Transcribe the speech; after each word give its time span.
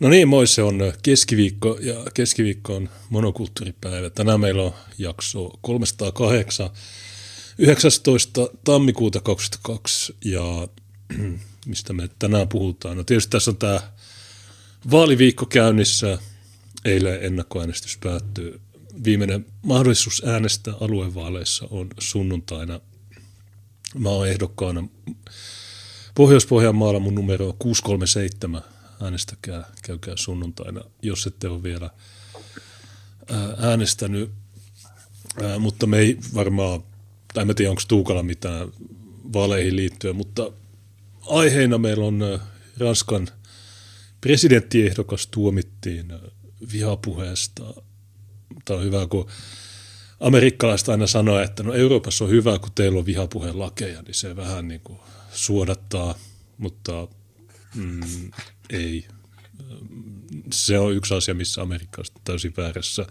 No 0.00 0.08
niin, 0.08 0.28
moi, 0.28 0.46
se 0.46 0.62
on 0.62 0.78
keskiviikko 1.02 1.78
ja 1.80 2.04
keskiviikko 2.14 2.76
on 2.76 2.88
monokulttuuripäivä. 3.10 4.10
Tänään 4.10 4.40
meillä 4.40 4.62
on 4.62 4.74
jakso 4.98 5.50
308, 5.60 6.70
19. 7.58 8.48
tammikuuta 8.64 9.20
2022 9.20 10.16
ja 10.24 10.68
mistä 11.66 11.92
me 11.92 12.08
tänään 12.18 12.48
puhutaan. 12.48 12.96
No 12.96 13.04
tietysti 13.04 13.30
tässä 13.30 13.50
on 13.50 13.56
tämä 13.56 13.80
vaaliviikko 14.90 15.46
käynnissä. 15.46 16.18
Eilen 16.84 17.24
ennakkoäänestys 17.24 17.98
päättyy. 17.98 18.60
Viimeinen 19.04 19.46
mahdollisuus 19.62 20.22
äänestää 20.26 20.74
aluevaaleissa 20.80 21.66
on 21.70 21.88
sunnuntaina. 21.98 22.80
Mä 23.94 24.08
oon 24.08 24.28
ehdokkaana 24.28 24.88
Pohjois-Pohjanmaalla 26.14 27.00
mun 27.00 27.14
numero 27.14 27.48
on 27.48 27.54
637 27.58 28.62
äänestäkää, 29.02 29.64
käykää 29.82 30.16
sunnuntaina, 30.16 30.80
jos 31.02 31.26
ette 31.26 31.48
ole 31.48 31.62
vielä 31.62 31.90
äänestänyt. 33.58 34.30
Mutta 35.58 35.86
me 35.86 35.98
ei 35.98 36.18
varmaan, 36.34 36.82
tai 37.34 37.42
en 37.48 37.54
tiedä 37.54 37.70
onko 37.70 37.82
Tuukalla 37.88 38.22
mitään 38.22 38.68
vaaleihin 39.32 39.76
liittyen, 39.76 40.16
mutta 40.16 40.52
aiheena 41.26 41.78
meillä 41.78 42.04
on 42.04 42.40
Ranskan 42.78 43.28
presidenttiehdokas 44.20 45.26
tuomittiin 45.26 46.12
vihapuheesta. 46.72 47.74
Tämä 48.64 48.78
on 48.78 48.84
hyvä, 48.84 49.06
kun 49.06 49.28
amerikkalaiset 50.20 50.88
aina 50.88 51.06
sanoo, 51.06 51.40
että 51.40 51.62
no 51.62 51.74
Euroopassa 51.74 52.24
on 52.24 52.30
hyvä, 52.30 52.58
kun 52.58 52.72
teillä 52.74 52.98
on 52.98 53.06
vihapuheen 53.06 53.58
lakeja, 53.58 54.02
niin 54.02 54.14
se 54.14 54.36
vähän 54.36 54.68
niin 54.68 54.80
kuin 54.84 54.98
suodattaa, 55.32 56.14
mutta 56.58 57.08
mm, 57.74 58.30
ei. 58.70 59.06
Se 60.52 60.78
on 60.78 60.94
yksi 60.94 61.14
asia, 61.14 61.34
missä 61.34 61.62
Amerikka 61.62 62.00
on 62.00 62.20
täysin 62.24 62.54
väärässä. 62.56 63.06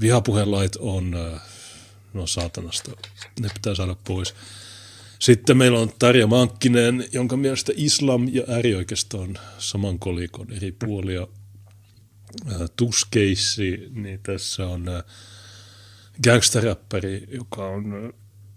Vihapuhelait 0.00 0.76
on, 0.76 1.14
äh, 1.14 1.40
no 2.14 2.26
saatanasta, 2.26 2.90
ne 3.40 3.48
pitää 3.54 3.74
saada 3.74 3.96
pois. 4.04 4.34
Sitten 5.18 5.56
meillä 5.56 5.78
on 5.78 5.92
Tarja 5.98 6.26
Mankkinen, 6.26 7.08
jonka 7.12 7.36
mielestä 7.36 7.72
islam 7.76 8.28
ja 8.32 8.42
äärioikeisto 8.48 9.20
on 9.20 9.38
saman 9.58 9.98
kolikon 9.98 10.52
eri 10.52 10.72
puolia. 10.72 11.26
Äh, 12.52 12.60
Tuskeissi, 12.76 13.88
niin 13.94 14.20
tässä 14.22 14.66
on 14.66 14.88
äh, 14.88 15.02
gangsteräppäri, 16.24 17.26
joka 17.28 17.66
on 17.66 18.12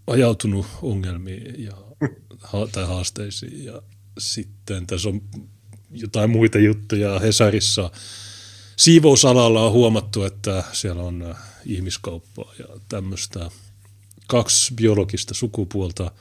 ajautunut 0.08 0.66
ongelmiin 0.82 1.64
ja, 1.64 1.74
tai 2.72 2.86
haasteisiin. 2.86 3.66
Ja 3.66 3.82
sitten 4.18 4.88
tässä 4.88 5.10
on 5.10 5.22
jotain 5.92 6.30
muita 6.30 6.60
juttuja 6.60 7.20
Hesarissa. 7.20 7.92
Siivousalalla 8.78 9.66
on 9.66 9.72
huomattu, 9.72 10.24
että 10.24 10.64
siellä 10.74 11.04
on 11.04 11.22
äh, 11.22 11.38
ihmiskauppaa 11.66 12.54
ja 12.60 12.66
tämmöistä 12.90 13.52
kaksi 14.28 14.74
biologista 14.74 15.34
sukupuolta 15.34 16.12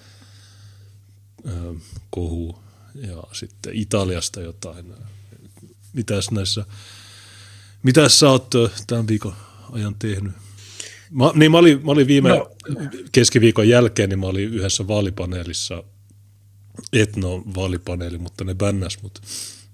äh, 1.48 1.82
kohu 2.10 2.58
ja 2.94 3.22
sitten 3.32 3.74
Italiasta 3.74 4.40
jotain. 4.40 4.94
Mitäs 5.92 6.30
näissä, 6.30 6.66
mitäs 7.82 8.18
sä 8.18 8.30
oot 8.30 8.54
äh, 8.54 8.70
tämän 8.86 9.08
viikon 9.08 9.34
ajan 9.72 9.94
tehnyt? 9.98 10.32
Mä, 11.10 11.32
niin 11.34 11.50
mä 11.50 11.58
olin, 11.58 11.86
mä 11.86 11.92
olin 11.92 12.06
viime 12.06 12.28
no. 12.28 12.50
keskiviikon 13.12 13.68
jälkeen, 13.68 14.08
niin 14.08 14.18
mä 14.18 14.26
olin 14.26 14.54
yhdessä 14.54 14.88
vaalipaneelissa, 14.88 15.82
etno-vaalipaneeli, 16.92 18.18
mutta 18.18 18.44
ne 18.44 18.54
bännäs 18.54 19.02
mut 19.02 19.22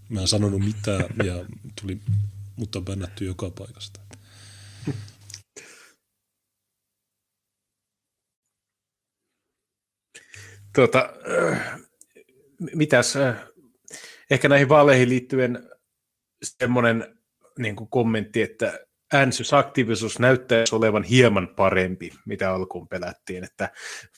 Mä 0.09 0.21
en 0.21 0.29
sanonut 0.29 0.61
mitään 0.61 1.05
ja 1.25 1.45
tuli, 1.81 2.01
mutta 2.57 2.79
on 2.79 2.85
bännätty 2.85 3.25
joka 3.25 3.51
paikasta. 3.51 4.01
Tuota, 10.75 11.15
äh, 11.53 11.81
mitäs, 12.75 13.17
äh, 13.17 13.37
ehkä 14.31 14.49
näihin 14.49 14.69
vaaleihin 14.69 15.09
liittyen 15.09 15.71
semmoinen 16.45 17.19
niin 17.59 17.77
kommentti, 17.77 18.43
että 18.43 18.87
äänestysaktiivisuus 19.15 20.19
näyttäisi 20.19 20.75
olevan 20.75 21.03
hieman 21.03 21.49
parempi, 21.49 22.11
mitä 22.27 22.51
alkuun 22.51 22.89
pelättiin, 22.89 23.45
että 23.45 23.71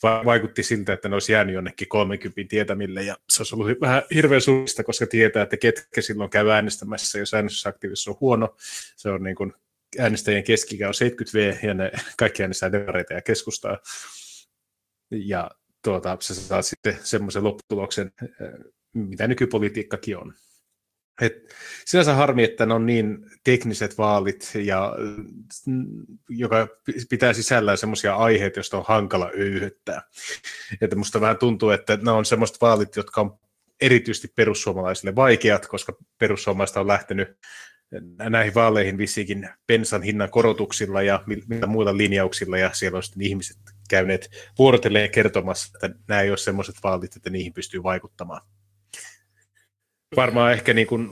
vaikutti 0.02 0.62
siltä, 0.62 0.92
että 0.92 1.08
ne 1.08 1.14
olisi 1.14 1.32
jäänyt 1.32 1.54
jonnekin 1.54 1.88
30 1.88 2.40
tietämille, 2.48 3.02
ja 3.02 3.16
se 3.28 3.42
olisi 3.42 3.54
ollut 3.54 3.80
vähän 3.80 4.02
hirveän 4.14 4.40
suurista, 4.40 4.84
koska 4.84 5.06
tietää, 5.06 5.42
että 5.42 5.56
ketkä 5.56 6.00
silloin 6.02 6.30
käy 6.30 6.50
äänestämässä, 6.50 7.18
jos 7.18 7.34
äänestysaktiivisuus 7.34 8.08
on 8.08 8.20
huono, 8.20 8.56
se 8.96 9.10
on 9.10 9.22
niin 9.22 9.36
kuin 9.36 9.52
äänestäjien 9.98 10.44
keskikä 10.44 10.88
on 10.88 10.94
70V, 10.94 11.66
ja 11.66 11.74
ne 11.74 11.92
kaikki 12.18 12.42
äänestää 12.42 12.72
demareita 12.72 13.14
ja 13.14 13.22
keskustaa, 13.22 13.78
ja 15.10 15.50
tuota, 15.84 16.16
se 16.20 16.34
saa 16.34 16.62
sitten 16.62 16.98
semmoisen 17.02 17.44
lopputuloksen, 17.44 18.12
mitä 18.94 19.28
nykypolitiikkakin 19.28 20.16
on. 20.16 20.34
Et 21.20 21.54
sinänsä 21.84 22.14
harmi, 22.14 22.44
että 22.44 22.66
ne 22.66 22.74
on 22.74 22.86
niin 22.86 23.18
tekniset 23.44 23.98
vaalit, 23.98 24.52
ja, 24.54 24.92
joka 26.28 26.68
pitää 27.10 27.32
sisällään 27.32 27.78
semmoisia 27.78 28.16
aiheita, 28.16 28.58
joista 28.58 28.78
on 28.78 28.84
hankala 28.88 29.30
öyhyttää. 29.38 30.02
Että 30.80 30.96
musta 30.96 31.20
vähän 31.20 31.38
tuntuu, 31.38 31.70
että 31.70 31.98
ne 32.02 32.10
on 32.10 32.24
semmoiset 32.24 32.60
vaalit, 32.60 32.96
jotka 32.96 33.20
on 33.20 33.38
erityisesti 33.80 34.28
perussuomalaisille 34.36 35.14
vaikeat, 35.14 35.66
koska 35.66 35.96
perussuomalaiset 36.18 36.76
on 36.76 36.86
lähtenyt 36.86 37.28
näihin 38.28 38.54
vaaleihin 38.54 38.98
vissiinkin 38.98 39.48
pensan 39.66 40.02
hinnan 40.02 40.30
korotuksilla 40.30 41.02
ja 41.02 41.24
mitä 41.48 41.66
muilla 41.66 41.96
linjauksilla, 41.96 42.58
ja 42.58 42.70
siellä 42.72 42.96
on 42.96 43.02
sitten 43.02 43.22
ihmiset 43.22 43.58
käyneet 43.88 44.30
vuorotelleen 44.58 45.10
kertomassa, 45.10 45.70
että 45.74 45.98
nämä 46.08 46.20
ei 46.20 46.30
ole 46.30 46.36
semmoiset 46.36 46.74
vaalit, 46.82 47.16
että 47.16 47.30
niihin 47.30 47.52
pystyy 47.52 47.82
vaikuttamaan 47.82 48.40
varmaan 50.16 50.52
ehkä 50.52 50.74
niin 50.74 50.86
kuin 50.86 51.10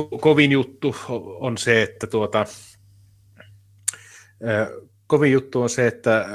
ko- 0.00 0.18
kovin 0.20 0.52
juttu 0.52 0.96
on 1.40 1.58
se, 1.58 1.82
että 1.82 2.06
tuota, 2.06 2.44
kovin 5.06 5.32
juttu 5.32 5.62
on 5.62 5.70
se, 5.70 5.86
että 5.86 6.26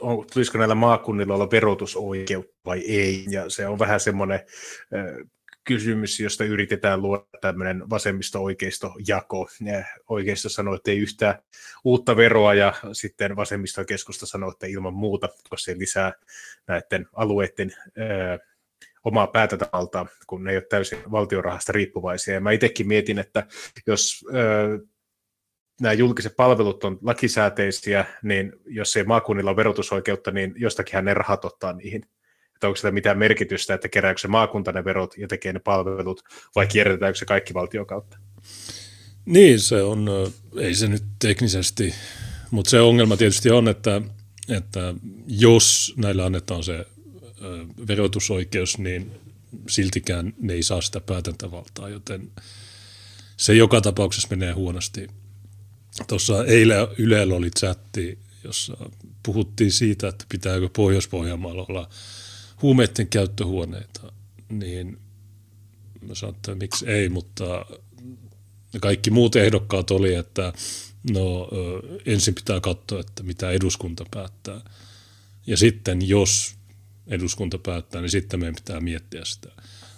on, 0.00 0.24
tulisiko 0.32 0.58
näillä 0.58 0.74
maakunnilla 0.74 1.34
olla 1.34 1.50
verotusoikeutta 1.50 2.56
vai 2.66 2.78
ei, 2.78 3.24
ja 3.30 3.50
se 3.50 3.66
on 3.66 3.78
vähän 3.78 4.00
semmoinen 4.00 4.40
kysymys, 5.64 6.20
josta 6.20 6.44
yritetään 6.44 7.02
luoda 7.02 7.24
tämmöinen 7.40 7.90
vasemmisto-oikeisto-jako. 7.90 9.48
Oikeisto 10.08 10.48
sanoo, 10.48 10.74
että 10.74 10.90
ei 10.90 10.98
yhtään 10.98 11.38
uutta 11.84 12.16
veroa, 12.16 12.54
ja 12.54 12.74
sitten 12.92 13.36
vasemmisto-keskusta 13.36 14.26
sanoo, 14.26 14.50
että 14.50 14.66
ilman 14.66 14.94
muuta, 14.94 15.28
koska 15.28 15.56
se 15.56 15.78
lisää 15.78 16.12
näiden 16.66 17.06
alueiden 17.12 17.72
omaa 19.08 19.26
päätäntävaltaa, 19.26 20.06
kun 20.26 20.44
ne 20.44 20.50
ei 20.50 20.56
ole 20.56 20.64
täysin 20.70 20.98
valtiorahasta 21.10 21.72
riippuvaisia. 21.72 22.34
Ja 22.34 22.40
mä 22.40 22.50
itsekin 22.50 22.88
mietin, 22.88 23.18
että 23.18 23.46
jos 23.86 24.24
ö, 24.34 24.78
nämä 25.80 25.92
julkiset 25.92 26.36
palvelut 26.36 26.84
on 26.84 26.98
lakisääteisiä, 27.02 28.04
niin 28.22 28.52
jos 28.66 28.96
ei 28.96 29.04
maakunnilla 29.04 29.50
ole 29.50 29.56
verotusoikeutta, 29.56 30.30
niin 30.30 30.54
jostakinhan 30.56 31.04
ne 31.04 31.14
rahat 31.14 31.44
ottaa 31.44 31.72
niihin. 31.72 32.02
Että 32.54 32.66
onko 32.66 32.76
sitä 32.76 32.90
mitään 32.90 33.18
merkitystä, 33.18 33.74
että 33.74 33.88
kerääkö 33.88 34.20
se 34.20 34.28
maakunta 34.28 34.72
ne 34.72 34.84
verot 34.84 35.18
ja 35.18 35.28
tekee 35.28 35.52
ne 35.52 35.58
palvelut, 35.58 36.22
vai 36.54 36.66
kierrätetäänkö 36.66 37.18
se 37.18 37.24
kaikki 37.24 37.54
valtion 37.54 37.86
kautta? 37.86 38.18
Niin, 39.26 39.60
se 39.60 39.82
on, 39.82 40.08
ei 40.56 40.74
se 40.74 40.88
nyt 40.88 41.02
teknisesti, 41.18 41.94
mutta 42.50 42.70
se 42.70 42.80
ongelma 42.80 43.16
tietysti 43.16 43.50
on, 43.50 43.68
että, 43.68 44.02
että 44.48 44.94
jos 45.26 45.94
näillä 45.96 46.24
annetaan 46.24 46.62
se 46.62 46.86
verotusoikeus, 47.88 48.78
niin 48.78 49.12
siltikään 49.68 50.34
ne 50.40 50.52
ei 50.52 50.62
saa 50.62 50.80
sitä 50.80 51.00
päätäntävaltaa, 51.00 51.88
joten 51.88 52.30
se 53.36 53.54
joka 53.54 53.80
tapauksessa 53.80 54.28
menee 54.30 54.52
huonosti. 54.52 55.08
Tuossa 56.06 56.44
eilen 56.44 56.88
Ylellä 56.98 57.34
oli 57.34 57.50
chatti, 57.50 58.18
jossa 58.44 58.90
puhuttiin 59.22 59.72
siitä, 59.72 60.08
että 60.08 60.24
pitääkö 60.28 60.68
Pohjois-Pohjanmaalla 60.76 61.66
olla 61.68 61.88
huumeiden 62.62 63.08
käyttöhuoneita, 63.08 64.12
niin 64.48 64.98
mä 66.08 66.14
sanoin, 66.14 66.36
että 66.36 66.54
miksi 66.54 66.86
ei, 66.86 67.08
mutta 67.08 67.66
kaikki 68.80 69.10
muut 69.10 69.36
ehdokkaat 69.36 69.90
oli, 69.90 70.14
että 70.14 70.52
no 71.10 71.48
ensin 72.06 72.34
pitää 72.34 72.60
katsoa, 72.60 73.00
että 73.00 73.22
mitä 73.22 73.50
eduskunta 73.50 74.04
päättää. 74.10 74.60
Ja 75.46 75.56
sitten 75.56 76.08
jos 76.08 76.57
eduskunta 77.08 77.58
päättää, 77.58 78.00
niin 78.00 78.10
sitten 78.10 78.40
meidän 78.40 78.54
pitää 78.54 78.80
miettiä 78.80 79.24
sitä. 79.24 79.48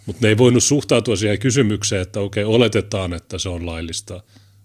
Mutta 0.06 0.20
ne 0.22 0.28
ei 0.28 0.38
voinut 0.38 0.64
suhtautua 0.64 1.16
siihen 1.16 1.38
kysymykseen, 1.38 2.02
että 2.02 2.20
okei, 2.20 2.44
oletetaan, 2.44 3.12
että 3.12 3.38
se 3.38 3.48
on 3.48 3.66
laillista, 3.66 4.22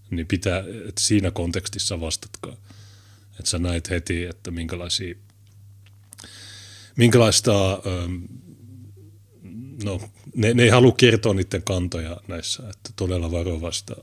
niin 0.10 0.28
pitää, 0.28 0.60
että 0.60 1.02
siinä 1.02 1.32
kontekstissa 1.32 2.02
vastatkaa. 2.02 2.58
Että 3.40 3.52
sä 3.52 3.60
näet 3.60 3.90
heti, 3.90 4.24
että 4.24 4.52
minkälaisia, 4.52 5.16
minkälaista, 6.96 7.74
ähm, 7.74 8.16
no, 9.84 10.02
ne, 10.36 10.54
ne 10.54 10.64
ei 10.64 10.70
halua 10.70 10.94
kertoa 10.98 11.34
niiden 11.34 11.64
kantoja 11.64 12.18
näissä, 12.28 12.64
että 12.70 12.90
todella 12.96 13.32
varovaista, 13.32 13.96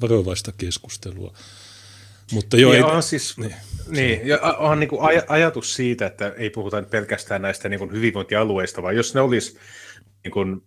varovaista 0.00 0.52
keskustelua. 0.52 1.34
Mutta 2.32 2.56
joo, 2.56 2.72
niin, 2.72 2.84
ei, 2.84 2.90
on 2.90 3.02
siis, 3.02 3.38
niin, 3.38 3.54
niin 3.88 4.28
ja 4.28 4.38
on 4.58 4.80
niin 4.80 4.88
kuin 4.88 5.00
aj- 5.00 5.24
ajatus 5.28 5.74
siitä, 5.74 6.06
että 6.06 6.32
ei 6.36 6.50
puhuta 6.50 6.82
pelkästään 6.82 7.42
näistä 7.42 7.68
niin 7.68 7.78
kuin 7.78 7.92
hyvinvointialueista, 7.92 8.82
vaan 8.82 8.96
jos 8.96 9.14
ne 9.14 9.20
olisi 9.20 9.58
niin 10.24 10.32
kuin 10.32 10.62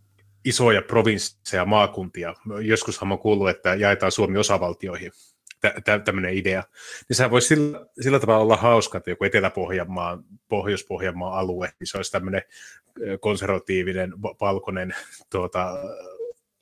isoja 0.46 0.82
provinsseja, 0.82 1.66
maakuntia, 1.66 2.34
joskushan 2.62 3.12
on 3.12 3.20
kuullut, 3.20 3.50
että 3.50 3.76
jaetaan 3.76 4.12
Suomi 4.12 4.38
osavaltioihin, 4.38 5.12
tämmöinen 6.06 6.34
idea, 6.34 6.64
niin 7.10 7.16
sehän 7.18 7.32
voisi 7.32 7.48
sillä, 7.48 7.86
sillä 8.02 8.20
tavalla 8.20 8.42
olla 8.42 8.58
hauska, 8.58 8.98
että 8.98 9.10
joku 9.10 9.24
Etelä-Pohjanmaa, 9.24 10.24
Pohjois-Pohjanmaa 10.48 11.40
alue, 11.40 11.72
niin 11.80 11.88
se 11.88 11.98
olisi 11.98 12.12
tämmöinen 12.12 12.42
konservatiivinen, 13.20 14.14
valkoinen 14.42 14.96
tuota, 15.32 15.78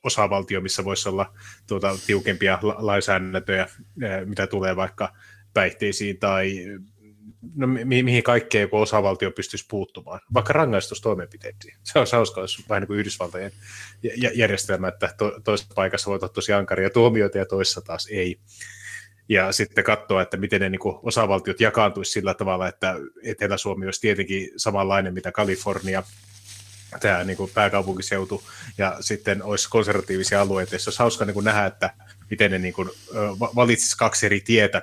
osavaltio, 0.02 0.60
missä 0.60 0.84
voisi 0.84 1.08
olla 1.08 1.34
tuota, 1.66 1.96
tiukempia 2.06 2.58
lainsäädäntöjä, 2.62 3.66
mitä 4.24 4.46
tulee 4.46 4.76
vaikka 4.76 5.12
päihteisiin 5.54 6.18
tai 6.18 6.64
no, 7.56 7.66
mi- 7.66 8.02
mihin 8.02 8.22
kaikkeen 8.22 8.62
joku 8.62 8.76
osavaltio 8.76 9.30
pystyisi 9.30 9.66
puuttumaan, 9.70 10.20
vaikka 10.34 10.52
rangaistustoimenpiteisiin. 10.52 11.76
Se 11.82 11.98
on 11.98 12.06
hauska, 12.12 12.40
jos 12.40 12.68
vähän 12.68 12.80
niin 12.80 12.86
kuin 12.86 12.98
Yhdysvaltojen 12.98 13.52
järjestelmä, 14.34 14.88
että 14.88 15.14
to- 15.18 15.40
toisessa 15.44 15.74
paikassa 15.74 16.10
voi 16.10 16.18
olla 16.22 16.28
tosi 16.28 16.52
ankaria 16.52 16.90
tuomioita 16.90 17.38
ja 17.38 17.46
toisessa 17.46 17.80
taas 17.80 18.08
ei. 18.10 18.40
Ja 19.28 19.52
sitten 19.52 19.84
katsoa, 19.84 20.22
että 20.22 20.36
miten 20.36 20.60
ne 20.60 20.68
niin 20.68 20.78
kuin 20.78 20.96
osavaltiot 21.02 21.60
jakaantuisi 21.60 22.12
sillä 22.12 22.34
tavalla, 22.34 22.68
että 22.68 22.94
Etelä-Suomi 23.24 23.84
olisi 23.86 24.00
tietenkin 24.00 24.50
samanlainen, 24.56 25.14
mitä 25.14 25.32
Kalifornia, 25.32 26.02
tämä 27.00 27.24
niin 27.24 27.36
kuin 27.36 27.50
pääkaupunkiseutu, 27.54 28.42
ja 28.78 28.96
sitten 29.00 29.42
olisi 29.42 29.68
konservatiivisia 29.70 30.40
alueita, 30.40 30.74
joissa 30.74 30.88
olisi 30.88 30.98
hauska 30.98 31.24
niin 31.24 31.34
kuin 31.34 31.44
nähdä, 31.44 31.66
että 31.66 31.94
miten 32.30 32.50
ne 32.50 32.58
niin 32.58 32.74
kuin, 32.74 32.90
valitsisi 33.54 33.96
kaksi 33.96 34.26
eri 34.26 34.40
tietä, 34.40 34.82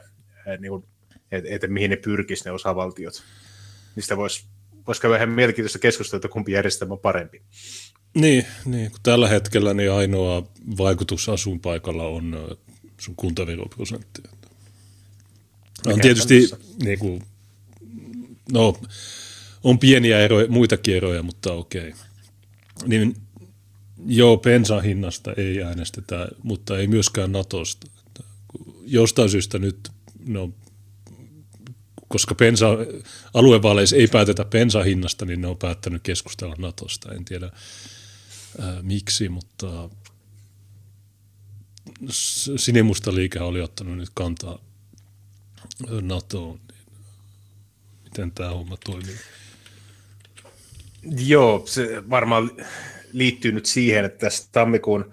niin 0.59 0.69
kuin, 0.69 0.83
että, 1.31 1.49
että 1.51 1.67
mihin 1.67 1.89
ne 1.89 1.95
pyrkisivät 1.95 2.45
ne 2.45 2.51
osavaltiot. 2.51 3.23
Niistä 3.95 4.17
voisi 4.17 4.43
vois 4.87 4.99
käydä 4.99 5.15
ihan 5.15 5.29
mielenkiintoista 5.29 5.79
keskustelua, 5.79 6.17
että 6.17 6.27
kumpi 6.27 6.51
järjestelmä 6.51 6.93
on 6.93 6.99
parempi. 6.99 7.41
Niin, 8.13 8.45
niin 8.65 8.91
kun 8.91 8.99
tällä 9.03 9.27
hetkellä 9.27 9.73
niin 9.73 9.91
ainoa 9.91 10.47
vaikutus 10.77 11.29
asuinpaikalla 11.29 12.03
on 12.03 12.57
sun 12.99 13.15
kuntaveroprosentti. 13.15 14.21
On 15.85 16.01
tietysti 16.01 16.49
niin 16.83 16.99
kuin, 16.99 17.23
no, 18.51 18.81
on 19.63 19.79
pieniä 19.79 20.19
eroja, 20.19 20.47
muitakin 20.47 20.95
eroja, 20.95 21.23
mutta 21.23 21.53
okei. 21.53 21.93
Niin 22.85 23.15
joo, 24.05 24.37
pensan 24.37 24.83
hinnasta 24.83 25.33
ei 25.37 25.63
äänestetä, 25.63 26.27
mutta 26.43 26.77
ei 26.77 26.87
myöskään 26.87 27.31
Natosta. 27.31 27.87
Jostain 28.85 29.29
syystä 29.29 29.59
nyt, 29.59 29.89
no, 30.25 30.53
koska 32.07 32.35
pensa, 32.35 32.67
aluevaaleissa 33.33 33.95
ei 33.95 34.07
päätetä 34.07 34.45
pensan 34.45 34.85
hinnasta, 34.85 35.25
niin 35.25 35.41
ne 35.41 35.47
on 35.47 35.57
päättänyt 35.57 36.03
keskustella 36.03 36.55
Natosta. 36.57 37.13
En 37.13 37.25
tiedä 37.25 37.51
ää, 38.59 38.81
miksi, 38.81 39.29
mutta 39.29 39.89
sinimusta 42.55 43.15
liike 43.15 43.39
oli 43.39 43.61
ottanut 43.61 43.97
nyt 43.97 44.09
kantaa 44.13 44.59
NATOon. 46.01 46.59
Miten 48.03 48.31
tämä 48.31 48.49
homma 48.49 48.77
toimii? 48.77 49.15
Joo, 51.03 51.61
se 51.65 52.09
varmaan 52.09 52.51
liittyy 53.13 53.51
nyt 53.51 53.65
siihen, 53.65 54.05
että 54.05 54.17
tässä 54.17 54.49
tammikuun 54.51 55.11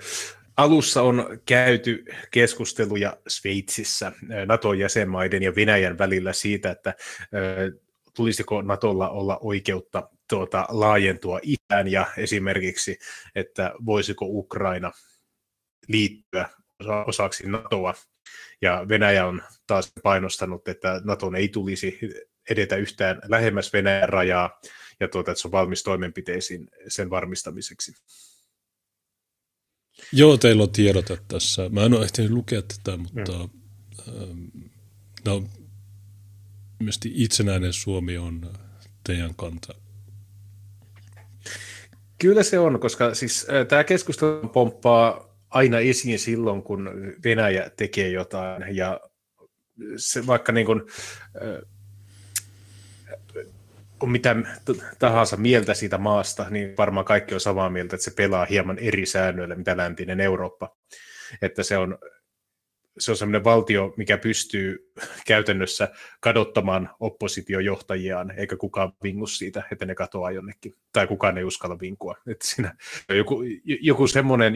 alussa 0.56 1.02
on 1.02 1.38
käyty 1.46 2.04
keskusteluja 2.30 3.16
Sveitsissä 3.28 4.12
NATO-jäsenmaiden 4.46 5.42
ja 5.42 5.54
Venäjän 5.54 5.98
välillä 5.98 6.32
siitä, 6.32 6.70
että 6.70 6.94
tulisiko 8.14 8.62
Natolla 8.62 9.08
olla 9.08 9.38
oikeutta 9.40 10.08
tuota, 10.28 10.66
laajentua 10.68 11.40
itään 11.42 11.88
ja 11.88 12.06
esimerkiksi, 12.16 12.98
että 13.34 13.74
voisiko 13.86 14.26
Ukraina 14.28 14.92
liittyä 15.88 16.48
osaksi 17.06 17.48
NATOa. 17.48 17.94
Ja 18.62 18.86
Venäjä 18.88 19.26
on 19.26 19.42
taas 19.66 19.92
painostanut, 20.02 20.68
että 20.68 21.00
NATOn 21.04 21.36
ei 21.36 21.48
tulisi 21.48 21.98
edetä 22.50 22.76
yhtään 22.76 23.20
lähemmäs 23.28 23.72
Venäjän 23.72 24.08
rajaa, 24.08 24.60
ja 25.00 25.08
tuota, 25.08 25.31
että 25.31 25.43
se 25.43 25.48
on 25.48 25.52
valmis 25.52 25.82
toimenpiteisiin 25.82 26.69
sen 26.88 27.10
varmistamiseksi. 27.10 27.93
Joo, 30.12 30.37
teillä 30.37 30.62
on 30.62 30.70
tiedote 30.70 31.19
tässä. 31.28 31.69
Mä 31.69 31.84
en 31.84 31.94
ole 31.94 32.04
ehtinyt 32.04 32.31
lukea 32.31 32.62
tätä, 32.62 32.96
mutta 32.96 33.48
mm. 34.25 34.50
no, 35.25 35.44
mielestäni 36.78 37.14
itsenäinen 37.16 37.72
Suomi 37.72 38.19
on 38.19 38.52
teidän 39.04 39.34
kanta. 39.34 39.75
Kyllä 42.19 42.42
se 42.42 42.58
on, 42.58 42.81
koska 42.81 43.14
siis 43.14 43.46
äh, 43.50 43.66
tämä 43.66 43.84
keskustelu 43.84 44.49
pomppaa 44.49 45.37
aina 45.50 45.78
esiin 45.78 46.19
silloin, 46.19 46.62
kun 46.62 46.90
Venäjä 47.25 47.70
tekee 47.76 48.10
jotain, 48.10 48.76
ja 48.76 49.00
se 49.96 50.26
vaikka 50.26 50.52
niin 50.52 50.66
kuin, 50.66 50.82
äh, 51.37 51.75
on 54.00 54.10
mitä 54.10 54.37
tahansa 54.98 55.37
mieltä 55.37 55.75
siitä 55.75 55.98
maasta, 55.98 56.46
niin 56.50 56.76
varmaan 56.78 57.06
kaikki 57.06 57.34
on 57.34 57.40
samaa 57.40 57.70
mieltä, 57.70 57.96
että 57.96 58.04
se 58.04 58.10
pelaa 58.10 58.44
hieman 58.44 58.78
eri 58.78 59.06
säännöillä, 59.06 59.54
mitä 59.54 59.76
läntinen 59.76 60.20
Eurooppa. 60.20 60.76
Että 61.42 61.62
se 61.62 61.76
on, 61.76 61.99
se 62.99 63.11
on 63.11 63.16
sellainen 63.16 63.44
valtio, 63.44 63.94
mikä 63.97 64.18
pystyy 64.18 64.92
käytännössä 65.26 65.88
kadottamaan 66.20 66.90
oppositiojohtajiaan, 67.00 68.30
eikä 68.30 68.56
kukaan 68.56 68.92
vingu 69.02 69.26
siitä, 69.26 69.62
että 69.73 69.87
ne 69.87 69.94
katoaa 69.94 70.30
jonnekin, 70.30 70.75
tai 70.92 71.06
kukaan 71.06 71.38
ei 71.38 71.44
uskalla 71.44 71.80
vinkua. 71.80 72.16
Että 72.26 72.47
siinä 72.47 72.75
joku, 73.09 73.42
joku 73.64 74.06
semmoinen 74.06 74.54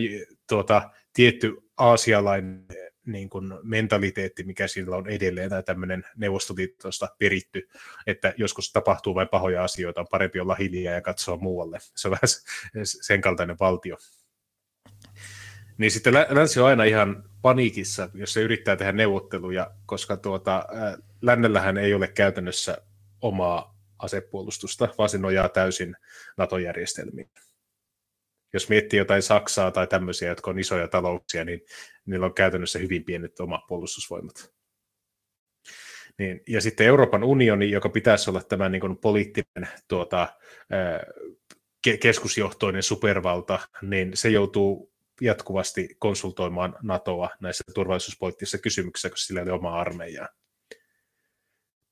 tuota, 0.48 0.90
tietty 1.12 1.56
aasialainen 1.76 2.66
niin 3.12 3.30
kuin 3.30 3.52
mentaliteetti, 3.62 4.42
mikä 4.42 4.68
sillä 4.68 4.96
on 4.96 5.08
edelleen, 5.08 5.50
tai 5.50 5.62
tämmöinen 5.62 6.04
Neuvostoliitosta 6.16 7.08
peritty, 7.18 7.68
että 8.06 8.34
joskus 8.36 8.72
tapahtuu 8.72 9.14
vain 9.14 9.28
pahoja 9.28 9.64
asioita, 9.64 10.00
on 10.00 10.06
parempi 10.10 10.40
olla 10.40 10.54
hiljaa 10.54 10.94
ja 10.94 11.02
katsoa 11.02 11.36
muualle. 11.36 11.78
Se 11.94 12.08
on 12.08 12.12
vähän 12.12 12.84
sen 12.84 13.20
kaltainen 13.20 13.56
valtio. 13.60 13.96
Niin 15.78 15.90
sitten 15.90 16.14
länsi 16.14 16.60
on 16.60 16.66
aina 16.66 16.84
ihan 16.84 17.24
paniikissa, 17.42 18.08
jos 18.14 18.32
se 18.32 18.40
yrittää 18.40 18.76
tehdä 18.76 18.92
neuvotteluja, 18.92 19.70
koska 19.86 20.16
tuota, 20.16 20.64
lännellähän 21.22 21.78
ei 21.78 21.94
ole 21.94 22.08
käytännössä 22.08 22.78
omaa 23.20 23.78
asepuolustusta, 23.98 24.88
vaan 24.98 25.08
se 25.08 25.18
nojaa 25.18 25.48
täysin 25.48 25.96
NATO-järjestelmiin 26.36 27.30
jos 28.52 28.68
miettii 28.68 28.98
jotain 28.98 29.22
Saksaa 29.22 29.70
tai 29.70 29.86
tämmöisiä, 29.86 30.28
jotka 30.28 30.50
on 30.50 30.58
isoja 30.58 30.88
talouksia, 30.88 31.44
niin 31.44 31.60
niillä 32.06 32.26
on 32.26 32.34
käytännössä 32.34 32.78
hyvin 32.78 33.04
pienet 33.04 33.40
omat 33.40 33.60
puolustusvoimat. 33.68 34.52
Niin, 36.18 36.40
ja 36.48 36.60
sitten 36.60 36.86
Euroopan 36.86 37.24
unioni, 37.24 37.70
joka 37.70 37.88
pitäisi 37.88 38.30
olla 38.30 38.42
tämä 38.42 38.68
niin 38.68 38.80
kuin 38.80 38.96
poliittinen 38.96 39.68
tuota, 39.88 40.28
ke- 41.88 41.98
keskusjohtoinen 41.98 42.82
supervalta, 42.82 43.58
niin 43.82 44.10
se 44.14 44.28
joutuu 44.28 44.92
jatkuvasti 45.20 45.96
konsultoimaan 45.98 46.76
NATOa 46.82 47.30
näissä 47.40 47.64
turvallisuuspoliittisissa 47.74 48.58
kysymyksissä, 48.58 49.10
koska 49.10 49.26
sillä 49.26 49.40
ei 49.40 49.44
ole 49.44 49.52
omaa 49.52 49.80
armeijaa. 49.80 50.28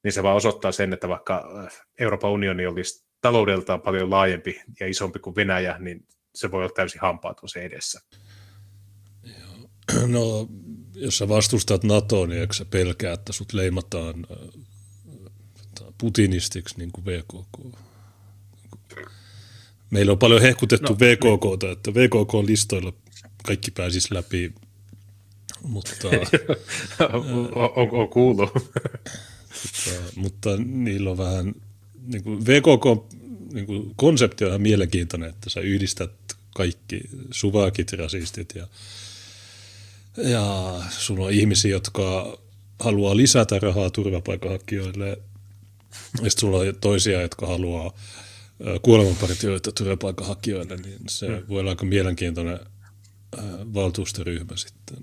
Niin 0.04 0.12
se 0.12 0.22
vaan 0.22 0.36
osoittaa 0.36 0.72
sen, 0.72 0.92
että 0.92 1.08
vaikka 1.08 1.68
Euroopan 2.00 2.30
unioni 2.30 2.66
olisi 2.66 3.06
taloudeltaan 3.20 3.82
paljon 3.82 4.10
laajempi 4.10 4.62
ja 4.80 4.86
isompi 4.86 5.18
kuin 5.18 5.36
Venäjä, 5.36 5.76
niin 5.78 6.06
se 6.38 6.50
voi 6.50 6.60
olla 6.60 6.72
täysin 6.76 7.00
hampaaton 7.00 7.48
se 7.48 7.62
edessä. 7.62 8.00
No, 10.06 10.48
jos 10.94 11.18
sä 11.18 11.28
vastustat 11.28 11.84
NATOa, 11.84 12.26
niin 12.26 12.40
eikö 12.40 12.54
sä 12.54 12.64
pelkää, 12.64 13.12
että 13.12 13.32
sut 13.32 13.52
leimataan 13.52 14.26
äh, 14.30 15.88
putinistiksi 15.98 16.78
niin 16.78 16.92
kuin 16.92 17.04
VKK? 17.04 17.76
Meillä 19.90 20.12
on 20.12 20.18
paljon 20.18 20.42
hehkutettu 20.42 20.92
no, 20.92 20.98
VKK, 20.98 21.62
niin. 21.62 21.72
että 21.72 21.90
VKK-listoilla 21.94 22.92
kaikki 23.44 23.70
pääsis 23.70 24.10
läpi, 24.10 24.54
mutta... 25.62 26.08
on, 27.76 27.88
on 27.92 28.08
kuullut. 28.08 28.54
mutta, 28.54 29.90
mutta 30.16 30.56
niillä 30.56 31.10
on 31.10 31.18
vähän, 31.18 31.54
niin 32.06 32.24
kuin 32.24 32.46
VKK 32.46 33.14
niin 33.52 33.66
kuin 33.66 33.92
konsepti 33.96 34.44
on 34.44 34.48
ihan 34.48 34.62
mielenkiintoinen, 34.62 35.28
että 35.30 35.50
sä 35.50 35.60
yhdistät 35.60 36.27
kaikki 36.58 37.00
suvakit, 37.30 37.92
rasistit 37.92 38.54
ja, 38.54 38.66
ja 40.16 40.74
sulla 40.90 41.24
on 41.24 41.32
ihmisiä, 41.32 41.70
jotka 41.70 42.38
haluaa 42.80 43.16
lisätä 43.16 43.58
rahaa 43.58 43.90
turvapaikanhakijoille 43.90 45.08
ja 45.08 45.16
sitten 46.30 46.40
sulla 46.40 46.58
on 46.58 46.74
toisia, 46.80 47.22
jotka 47.22 47.46
haluaa 47.46 47.92
kuolemanpartioita 48.82 49.72
turvapaikanhakijoille, 49.72 50.76
niin 50.76 50.98
se 51.08 51.28
mm. 51.28 51.42
voi 51.48 51.60
olla 51.60 51.70
aika 51.70 51.84
mielenkiintoinen 51.84 52.58
valtuustoryhmä 53.74 54.56
sitten. 54.56 54.96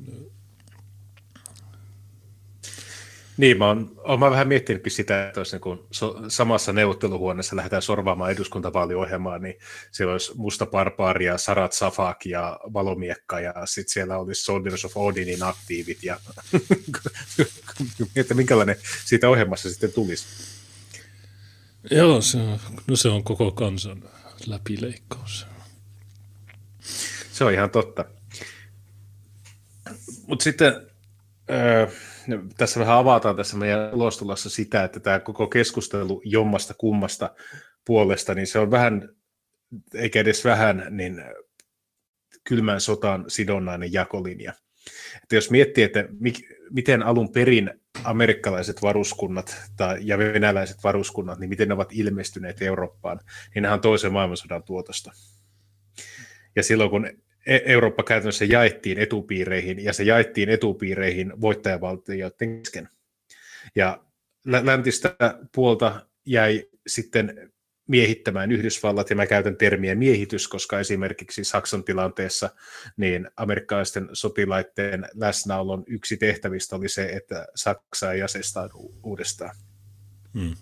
Niin, 3.38 3.58
mä 3.58 3.68
oon, 3.68 4.02
oon 4.04 4.20
mä 4.20 4.32
vähän 4.32 4.48
miettinytkin 4.48 4.92
sitä, 4.92 5.28
että 5.28 5.40
jos 5.40 5.52
niin 5.52 5.62
kun 5.62 5.88
so, 5.92 6.16
samassa 6.28 6.74
neuvotteluhuoneessa 6.74 7.56
lähdetään 7.56 7.82
sorvaamaan 7.82 8.32
eduskuntavaaliohjelmaa, 8.32 9.38
niin 9.38 9.56
siellä 9.92 10.12
olisi 10.12 10.32
Musta 10.36 10.66
Barbaaria, 10.66 11.38
Sarat 11.38 11.74
Safak 11.74 12.26
ja 12.26 12.60
Valomiekka, 12.74 13.40
ja 13.40 13.54
sitten 13.66 13.94
siellä 13.94 14.18
olisi 14.18 14.44
Soldiers 14.44 14.86
of 14.86 14.98
Odinin 14.98 15.44
aktiivit, 15.44 16.04
ja 16.04 16.20
että 18.16 18.34
minkälainen 18.34 18.76
siitä 19.06 19.30
ohjelmassa 19.30 19.70
sitten 19.70 19.94
tulisi. 19.94 20.26
Joo, 21.92 22.22
se 22.22 22.38
on, 22.38 22.60
no 22.88 22.96
se 22.96 23.10
on 23.10 23.24
koko 23.24 23.52
kansan 23.52 24.04
läpileikkaus. 24.48 25.46
Se 27.32 27.44
on 27.44 27.54
ihan 27.54 27.70
totta. 27.70 28.06
Mutta 30.28 30.44
sitten 30.44 30.88
öö, 31.50 31.88
tässä 32.58 32.80
vähän 32.80 32.98
avataan 32.98 33.36
tässä 33.36 33.58
meidän 33.58 33.94
ulostulossa 33.94 34.50
sitä, 34.50 34.84
että 34.84 35.00
tämä 35.00 35.20
koko 35.20 35.48
keskustelu 35.48 36.22
jommasta 36.26 36.74
kummasta 36.74 37.36
puolesta, 37.86 38.34
niin 38.34 38.48
se 38.48 38.60
on 38.60 38.72
vähän, 38.72 39.10
eikä 39.94 40.20
edes 40.20 40.46
vähän, 40.46 40.88
niin 40.90 41.24
kylmän 42.44 42.82
sotaan 42.82 43.26
sidonnainen 43.28 43.94
jakolinja. 43.94 44.54
Että 45.24 45.36
jos 45.36 45.52
miettii, 45.52 45.84
että 45.84 46.06
mik, 46.20 46.40
miten 46.70 47.04
alun 47.04 47.32
perin 47.32 47.72
amerikkalaiset 48.04 48.82
varuskunnat 48.82 49.62
tai, 49.78 49.98
ja 50.02 50.18
venäläiset 50.18 50.78
varuskunnat, 50.84 51.40
niin 51.40 51.50
miten 51.50 51.68
ne 51.68 51.74
ovat 51.74 51.90
ilmestyneet 51.92 52.62
Eurooppaan, 52.62 53.20
niin 53.56 53.62
nehän 53.62 53.76
on 53.76 53.82
toisen 53.82 54.14
maailmansodan 54.14 54.64
tuotosta. 54.64 55.12
Ja 56.56 56.64
silloin 56.64 56.90
kun 56.90 57.10
Eurooppa 57.46 58.04
käytännössä 58.04 58.46
jaettiin 58.46 59.00
etupiireihin, 59.00 59.84
ja 59.84 59.94
se 59.94 60.04
jaettiin 60.04 60.50
etupiireihin 60.50 61.42
voittajavaltioiden 61.42 62.58
kesken. 62.58 62.90
Ja 63.76 64.04
läntistä 64.46 65.16
puolta 65.56 66.06
jäi 66.26 66.66
sitten 66.88 67.52
miehittämään 67.88 68.52
Yhdysvallat, 68.52 69.10
ja 69.10 69.16
mä 69.16 69.26
käytän 69.26 69.56
termiä 69.56 69.96
miehitys, 69.96 70.48
koska 70.48 70.80
esimerkiksi 70.80 71.44
Saksan 71.44 71.84
tilanteessa 71.84 72.50
niin 72.98 73.30
amerikkalaisten 73.38 74.10
sotilaiden 74.14 75.08
läsnäolon 75.14 75.84
yksi 75.88 76.18
tehtävistä 76.18 76.76
oli 76.76 76.90
se, 76.90 77.06
että 77.06 77.48
Saksa 77.56 78.12
ei 78.12 78.22
asestaa 78.22 78.70
uudestaan. 79.04 79.56
Hmm. 80.34 80.56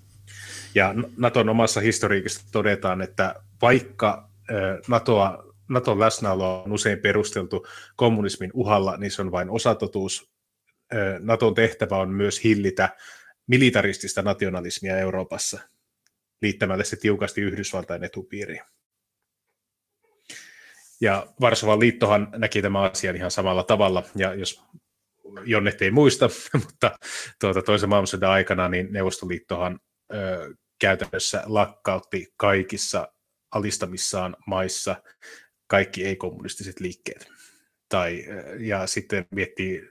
Ja 0.75 0.95
Naton 1.17 1.49
omassa 1.49 1.79
historiikista 1.79 2.45
todetaan, 2.51 3.01
että 3.01 3.35
vaikka 3.61 4.29
NATOa 4.87 5.52
Naton 5.70 6.00
läsnäolo 6.00 6.63
on 6.63 6.72
usein 6.72 7.00
perusteltu 7.00 7.67
kommunismin 7.96 8.51
uhalla, 8.53 8.98
niin 8.98 9.12
se 9.12 9.22
on 9.22 9.32
vain 9.32 9.50
osatotuus. 9.50 10.32
Naton 11.20 11.53
tehtävä 11.53 11.98
on 11.98 12.10
myös 12.10 12.43
hillitä 12.43 12.89
militaristista 13.48 14.22
nationalismia 14.22 14.98
Euroopassa 14.98 15.60
liittämällä 16.43 16.84
se 16.84 16.96
tiukasti 16.96 17.41
Yhdysvaltain 17.41 18.03
etupiiriin. 18.03 18.62
Ja 21.01 21.27
Varsovan 21.41 21.79
liittohan 21.79 22.27
näki 22.38 22.62
tämän 22.62 22.91
asian 22.91 23.15
ihan 23.15 23.32
samalla 23.32 23.63
tavalla, 23.63 24.03
ja 24.15 24.34
jos 24.34 24.63
Jonnet 25.46 25.82
ei 25.82 25.91
muista, 25.91 26.29
mutta 26.65 26.91
tuota, 27.39 27.62
toisen 27.62 27.89
maailmansodan 27.89 28.29
aikana 28.29 28.70
niin 28.70 28.88
Neuvostoliittohan 28.91 29.79
ö, 30.13 30.53
käytännössä 30.79 31.43
lakkautti 31.46 32.34
kaikissa 32.38 33.08
alistamissaan 33.51 34.36
maissa 34.48 34.96
kaikki 35.67 36.05
ei-kommunistiset 36.05 36.79
liikkeet. 36.79 37.27
Tai, 37.89 38.25
ja 38.60 38.88
sitten 38.88 39.27
miettii 39.32 39.89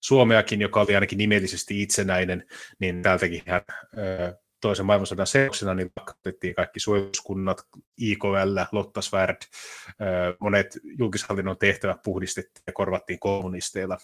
Suomeakin, 0.00 0.60
joka 0.60 0.80
oli 0.80 0.94
ainakin 0.94 1.18
nimellisesti 1.18 1.82
itsenäinen, 1.82 2.46
niin 2.78 3.02
täältäkin 3.02 3.42
hän 3.46 3.62
toisen 4.60 4.86
maailmansodan 4.86 5.26
seurauksena 5.26 5.74
niin 5.74 5.90
lakkautettiin 5.96 6.54
kaikki 6.54 6.80
suojeluskunnat, 6.80 7.66
IKL, 7.98 8.58
Lottasvärd, 8.72 9.36
monet 10.40 10.78
julkishallinnon 10.98 11.58
tehtävät 11.58 12.02
puhdistettiin 12.04 12.62
ja 12.66 12.72
korvattiin 12.72 13.18
kommunisteilla 13.18 13.98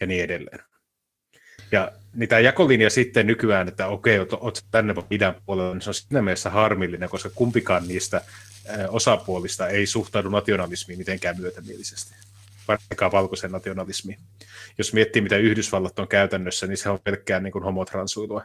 ja 0.00 0.06
niin 0.06 0.24
edelleen. 0.24 0.58
Ja 1.72 1.92
niin 2.14 2.28
tämä 2.28 2.40
jakolinja 2.40 2.90
sitten 2.90 3.26
nykyään, 3.26 3.68
että 3.68 3.86
okei, 3.86 4.18
oot 4.18 4.64
tänne 4.70 4.94
idän 5.10 5.34
puolella, 5.46 5.74
niin 5.74 5.82
se 5.82 5.90
on 5.90 5.94
siinä 5.94 6.22
mielessä 6.22 6.50
harmillinen, 6.50 7.08
koska 7.08 7.30
kumpikaan 7.34 7.88
niistä 7.88 8.20
osapuolista 8.88 9.68
ei 9.68 9.86
suhtaudu 9.86 10.28
nationalismiin 10.28 10.98
mitenkään 10.98 11.40
myötämielisesti, 11.40 12.14
vaikka 12.68 13.12
valkoisen 13.12 13.52
nationalismiin. 13.52 14.18
Jos 14.78 14.92
miettii, 14.92 15.22
mitä 15.22 15.36
Yhdysvallat 15.36 15.98
on 15.98 16.08
käytännössä, 16.08 16.66
niin 16.66 16.76
se 16.76 16.88
on 16.88 17.00
pelkkää 17.04 17.40
niin 17.40 17.62
homotransuilua 17.64 18.44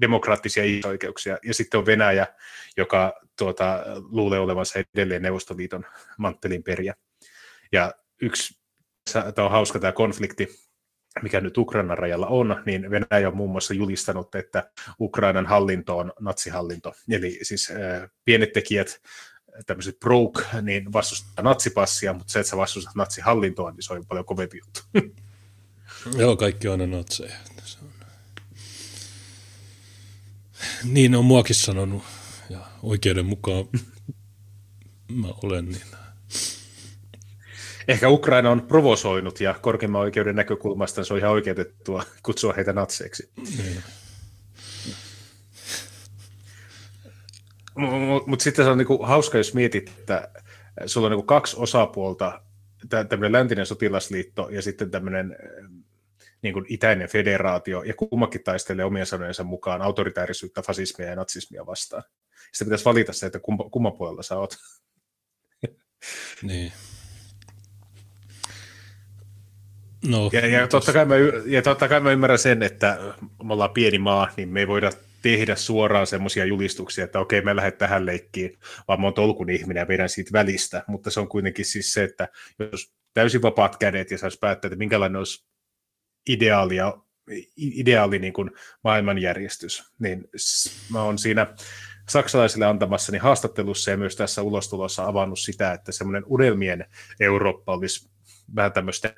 demokraattisia 0.00 0.64
ihmisoikeuksia. 0.64 1.38
Ja 1.42 1.54
sitten 1.54 1.78
on 1.78 1.86
Venäjä, 1.86 2.26
joka 2.76 3.20
tuota, 3.38 3.84
luulee 4.10 4.38
olevansa 4.38 4.78
edelleen 4.94 5.22
Neuvostoliiton 5.22 5.86
manttelin 6.18 6.62
periä. 6.62 6.94
Ja 7.72 7.94
yksi, 8.22 8.58
tämä 9.12 9.46
on 9.46 9.50
hauska 9.50 9.78
tämä 9.78 9.92
konflikti, 9.92 10.63
mikä 11.22 11.40
nyt 11.40 11.58
Ukrainan 11.58 11.98
rajalla 11.98 12.26
on, 12.26 12.62
niin 12.66 12.90
Venäjä 12.90 13.28
on 13.28 13.36
muun 13.36 13.50
muassa 13.50 13.74
julistanut, 13.74 14.34
että 14.34 14.70
Ukrainan 15.00 15.46
hallinto 15.46 15.98
on 15.98 16.12
natsihallinto. 16.20 16.92
Eli 17.10 17.38
siis 17.42 17.70
äh, 17.70 18.10
pienet 18.24 18.52
tekijät, 18.52 19.00
tämmöiset 19.66 20.00
broke, 20.00 20.42
niin 20.62 20.92
vastustaa 20.92 21.44
natsipassia, 21.44 22.12
mutta 22.12 22.32
se, 22.32 22.40
että 22.40 22.50
sä 22.50 22.56
vastustat 22.56 22.94
natsihallintoa, 22.94 23.70
niin 23.70 23.82
se 23.82 23.92
on 23.92 24.06
paljon 24.06 24.24
kovempi 24.24 24.58
juttu. 24.58 24.80
Joo, 26.18 26.36
kaikki 26.36 26.68
on 26.68 26.90
natseja. 26.90 27.36
Se 27.64 27.78
on... 27.82 27.90
Niin 30.84 31.14
on 31.14 31.24
muakin 31.24 31.56
sanonut, 31.56 32.02
ja 32.50 32.58
oikeuden 32.82 33.26
mukaan 33.26 33.64
mä 35.22 35.28
olen, 35.42 35.64
niin 35.64 35.82
ehkä 37.88 38.08
Ukraina 38.08 38.50
on 38.50 38.66
provosoinut 38.66 39.40
ja 39.40 39.54
korkeimman 39.54 40.00
oikeuden 40.00 40.36
näkökulmasta 40.36 41.04
se 41.04 41.14
on 41.14 41.18
ihan 41.18 41.32
oikeutettua 41.32 42.04
kutsua 42.22 42.52
heitä 42.52 42.72
natseiksi. 42.72 43.30
Mm. 43.36 43.46
Mutta 47.74 48.30
mut 48.30 48.40
sitten 48.40 48.64
se 48.64 48.70
on 48.70 48.78
niinku 48.78 49.02
hauska, 49.02 49.38
jos 49.38 49.54
mietit, 49.54 49.88
että 49.88 50.28
sulla 50.86 51.06
on 51.06 51.10
niinku 51.10 51.26
kaksi 51.26 51.56
osapuolta, 51.58 52.40
tämmöinen 52.88 53.32
läntinen 53.32 53.66
sotilasliitto 53.66 54.48
ja 54.50 54.62
sitten 54.62 54.90
tämmöinen 54.90 55.36
niin 56.42 56.54
kuin 56.54 56.66
itäinen 56.68 57.08
federaatio, 57.08 57.82
ja 57.82 57.94
kummakin 57.94 58.44
taistelee 58.44 58.84
omien 58.84 59.06
sanojensa 59.06 59.44
mukaan 59.44 59.82
autoritäärisyyttä, 59.82 60.62
fasismia 60.62 61.08
ja 61.08 61.16
natsismia 61.16 61.66
vastaan. 61.66 62.02
Sitten 62.52 62.66
pitäisi 62.66 62.84
valita 62.84 63.12
se, 63.12 63.26
että 63.26 63.38
kumma, 63.38 63.70
kumman 63.70 63.92
puolella 63.92 64.22
sä 64.22 64.38
oot. 64.38 64.56
Niin. 66.42 66.72
No. 70.08 70.30
Ja, 70.32 70.46
ja, 70.46 70.68
totta 70.68 70.92
kai 70.92 71.04
mä, 71.04 71.14
ja 71.46 71.62
totta 71.62 71.88
kai 71.88 72.00
mä 72.00 72.12
ymmärrän 72.12 72.38
sen, 72.38 72.62
että 72.62 72.98
me 73.44 73.52
ollaan 73.52 73.70
pieni 73.70 73.98
maa, 73.98 74.30
niin 74.36 74.48
me 74.48 74.60
ei 74.60 74.68
voida 74.68 74.90
tehdä 75.22 75.56
suoraan 75.56 76.06
semmoisia 76.06 76.44
julistuksia, 76.44 77.04
että 77.04 77.20
okei, 77.20 77.42
me 77.42 77.56
lähdet 77.56 77.78
tähän 77.78 78.06
leikkiin, 78.06 78.58
vaan 78.88 79.00
mä 79.00 79.06
oon 79.06 79.14
tolkun 79.14 79.50
ihminen 79.50 79.80
ja 79.80 79.88
vedän 79.88 80.08
siitä 80.08 80.32
välistä. 80.32 80.82
Mutta 80.86 81.10
se 81.10 81.20
on 81.20 81.28
kuitenkin 81.28 81.64
siis 81.64 81.92
se, 81.92 82.04
että 82.04 82.28
jos 82.58 82.94
täysin 83.14 83.42
vapaat 83.42 83.76
kädet 83.76 84.10
ja 84.10 84.18
saisi 84.18 84.38
päättää, 84.38 84.68
että 84.68 84.78
minkälainen 84.78 85.16
olisi 85.16 85.44
ideaali, 86.28 86.76
ja, 86.76 86.98
ideaali 87.56 88.18
niin 88.18 88.32
kuin 88.32 88.50
maailmanjärjestys, 88.84 89.92
niin 89.98 90.28
mä 90.92 91.02
oon 91.02 91.18
siinä 91.18 91.54
saksalaisille 92.08 92.66
antamassani 92.66 93.18
haastattelussa 93.18 93.90
ja 93.90 93.96
myös 93.96 94.16
tässä 94.16 94.42
ulostulossa 94.42 95.06
avannut 95.06 95.38
sitä, 95.38 95.72
että 95.72 95.92
semmoinen 95.92 96.22
unelmien 96.26 96.86
Eurooppa 97.20 97.72
olisi 97.72 98.10
vähän 98.56 98.72
tämmöistä 98.72 99.14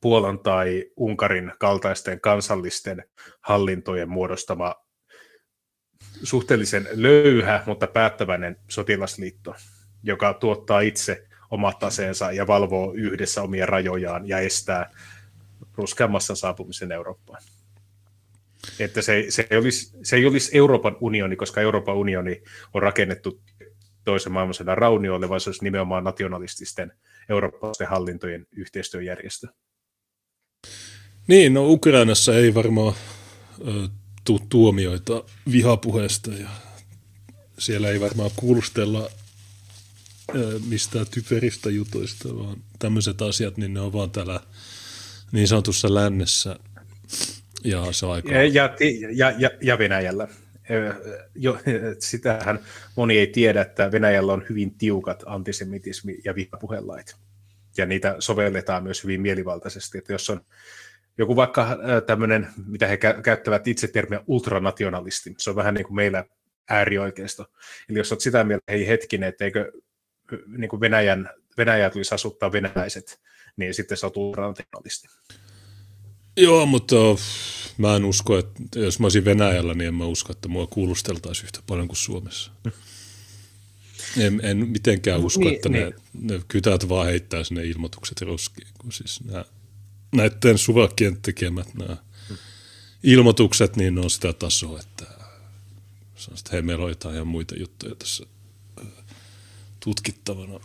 Puolan 0.00 0.38
tai 0.38 0.84
Unkarin 0.96 1.52
kaltaisten 1.58 2.20
kansallisten 2.20 3.04
hallintojen 3.40 4.08
muodostama 4.08 4.74
suhteellisen 6.22 6.88
löyhä, 6.92 7.62
mutta 7.66 7.86
päättäväinen 7.86 8.56
sotilasliitto, 8.68 9.54
joka 10.02 10.34
tuottaa 10.34 10.80
itse 10.80 11.26
omat 11.50 11.82
aseensa 11.82 12.32
ja 12.32 12.46
valvoo 12.46 12.92
yhdessä 12.92 13.42
omia 13.42 13.66
rajojaan 13.66 14.28
ja 14.28 14.38
estää 14.38 14.90
ruskean 15.74 16.10
massan 16.10 16.36
saapumisen 16.36 16.92
Eurooppaan. 16.92 17.42
Että 18.78 19.02
se, 19.02 19.24
se, 19.28 19.46
ei 19.50 19.58
olisi, 19.58 19.98
se 20.02 20.16
ei 20.16 20.26
olisi 20.26 20.56
Euroopan 20.56 20.96
unioni, 21.00 21.36
koska 21.36 21.60
Euroopan 21.60 21.96
unioni 21.96 22.42
on 22.74 22.82
rakennettu 22.82 23.40
toisen 24.04 24.32
maailmansodan 24.32 24.78
raunioille, 24.78 25.28
vaan 25.28 25.40
se 25.40 25.50
olisi 25.50 25.64
nimenomaan 25.64 26.04
nationalististen 26.04 26.92
eurooppalaisten 27.28 27.88
hallintojen 27.88 28.46
yhteistyöjärjestö. 28.56 29.48
Niin, 31.28 31.54
no 31.54 31.66
Ukrainassa 31.66 32.34
ei 32.34 32.54
varmaan 32.54 32.94
tu- 34.24 34.46
tuomioita 34.48 35.24
vihapuheesta 35.52 36.30
ja 36.30 36.48
siellä 37.58 37.88
ei 37.90 38.00
varmaan 38.00 38.30
kuulustella 38.36 39.10
mistään 40.68 41.06
typeristä 41.10 41.70
jutuista, 41.70 42.36
vaan 42.36 42.56
tämmöiset 42.78 43.22
asiat, 43.22 43.56
niin 43.56 43.74
ne 43.74 43.80
on 43.80 43.92
vaan 43.92 44.10
täällä 44.10 44.40
niin 45.32 45.48
sanotussa 45.48 45.94
lännessä. 45.94 46.58
Ja 47.64 47.92
se 47.92 48.06
aika... 48.06 48.32
Ja, 48.32 48.76
ja, 49.14 49.30
ja, 49.38 49.50
ja 49.62 49.78
Venäjällä. 49.78 50.28
Jo, 51.34 51.58
sitähän 51.98 52.58
moni 52.96 53.18
ei 53.18 53.26
tiedä, 53.26 53.62
että 53.62 53.92
Venäjällä 53.92 54.32
on 54.32 54.44
hyvin 54.48 54.74
tiukat 54.74 55.22
antisemitismi- 55.22 56.20
ja 56.24 56.34
vihapuhelait. 56.34 57.16
Ja 57.76 57.86
niitä 57.86 58.16
sovelletaan 58.18 58.82
myös 58.82 59.04
hyvin 59.04 59.20
mielivaltaisesti. 59.20 59.98
Että 59.98 60.12
jos 60.12 60.30
on 60.30 60.40
joku 61.18 61.36
vaikka 61.36 61.78
tämmöinen, 62.06 62.48
mitä 62.66 62.86
he 62.86 62.96
käyttävät 62.96 63.68
itse 63.68 63.88
termiä 63.88 64.20
ultranationalisti, 64.26 65.34
se 65.38 65.50
on 65.50 65.56
vähän 65.56 65.74
niin 65.74 65.86
kuin 65.86 65.96
meillä 65.96 66.24
äärioikeisto. 66.68 67.46
Eli 67.88 67.98
jos 67.98 68.12
olet 68.12 68.20
sitä 68.20 68.44
mieltä, 68.44 68.64
hei 68.68 68.86
hetkinen, 68.86 69.28
että 69.28 69.44
eikö 69.44 69.72
niin 70.46 70.68
kuin 70.68 70.80
Venäjän, 70.80 71.30
Venäjä 71.58 71.90
tulisi 71.90 72.14
asuttaa 72.14 72.52
venäläiset, 72.52 73.20
niin 73.56 73.74
sitten 73.74 73.96
sä 73.96 74.06
oot 74.06 74.16
ultranationalisti. 74.16 75.08
Joo, 76.36 76.66
mutta 76.66 76.96
mä 77.78 77.96
en 77.96 78.04
usko, 78.04 78.38
että 78.38 78.78
jos 78.78 79.00
mä 79.00 79.04
olisin 79.04 79.24
Venäjällä, 79.24 79.74
niin 79.74 79.88
en 79.88 79.94
mä 79.94 80.04
usko, 80.04 80.32
että 80.32 80.48
mua 80.48 80.66
kuulusteltaisiin 80.66 81.44
yhtä 81.44 81.60
paljon 81.66 81.88
kuin 81.88 81.96
Suomessa. 81.96 82.52
En, 84.18 84.40
en 84.42 84.68
mitenkään 84.68 85.24
usko, 85.24 85.40
niin, 85.40 85.54
että 85.54 85.68
niin. 85.68 85.94
Ne, 86.12 86.34
ne 86.34 86.42
kytät 86.48 86.88
vaan 86.88 87.06
heittää 87.06 87.44
sinne 87.44 87.64
ilmoitukset 87.64 88.20
roskiin, 88.20 88.68
kun 88.78 88.92
siis 88.92 89.24
nämä, 89.24 89.44
näiden 90.12 90.58
suvakien 90.58 91.22
tekemät 91.22 91.74
nämä 91.74 91.96
ilmoitukset, 93.02 93.76
niin 93.76 93.94
ne 93.94 94.00
on 94.00 94.10
sitä 94.10 94.32
tasoa, 94.32 94.80
että, 94.80 95.04
meillä 96.62 96.84
on 96.84 96.90
jotain 96.90 97.14
ihan 97.14 97.26
muita 97.26 97.56
juttuja 97.56 97.94
tässä 97.94 98.26
tutkittavana. 99.80 100.60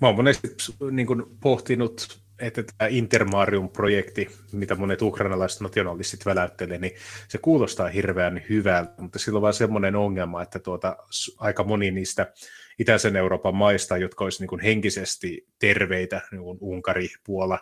Mä 0.00 0.08
oon 0.08 0.16
monesti 0.16 0.48
niin 0.90 1.06
kuin, 1.06 1.22
pohtinut, 1.40 2.20
että 2.38 2.62
tämä 2.62 2.88
Intermarium-projekti, 2.88 4.30
mitä 4.52 4.74
monet 4.74 5.02
ukrainalaiset 5.02 5.60
nationalistit 5.60 6.26
väläyttelee, 6.26 6.78
niin 6.78 6.92
se 7.28 7.38
kuulostaa 7.38 7.88
hirveän 7.88 8.42
hyvältä, 8.48 8.94
mutta 8.98 9.18
sillä 9.18 9.36
on 9.36 9.42
vaan 9.42 9.54
semmoinen 9.54 9.96
ongelma, 9.96 10.42
että 10.42 10.58
tuota, 10.58 10.96
aika 11.38 11.64
moni 11.64 11.90
niistä 11.90 12.32
itäisen 12.80 13.16
Euroopan 13.16 13.54
maista, 13.54 13.96
jotka 13.96 14.24
olisivat 14.24 14.50
niin 14.50 14.60
henkisesti 14.60 15.46
terveitä, 15.58 16.20
niin 16.30 16.42
kuin 16.42 16.58
Unkari, 16.60 17.08
Puola, 17.24 17.58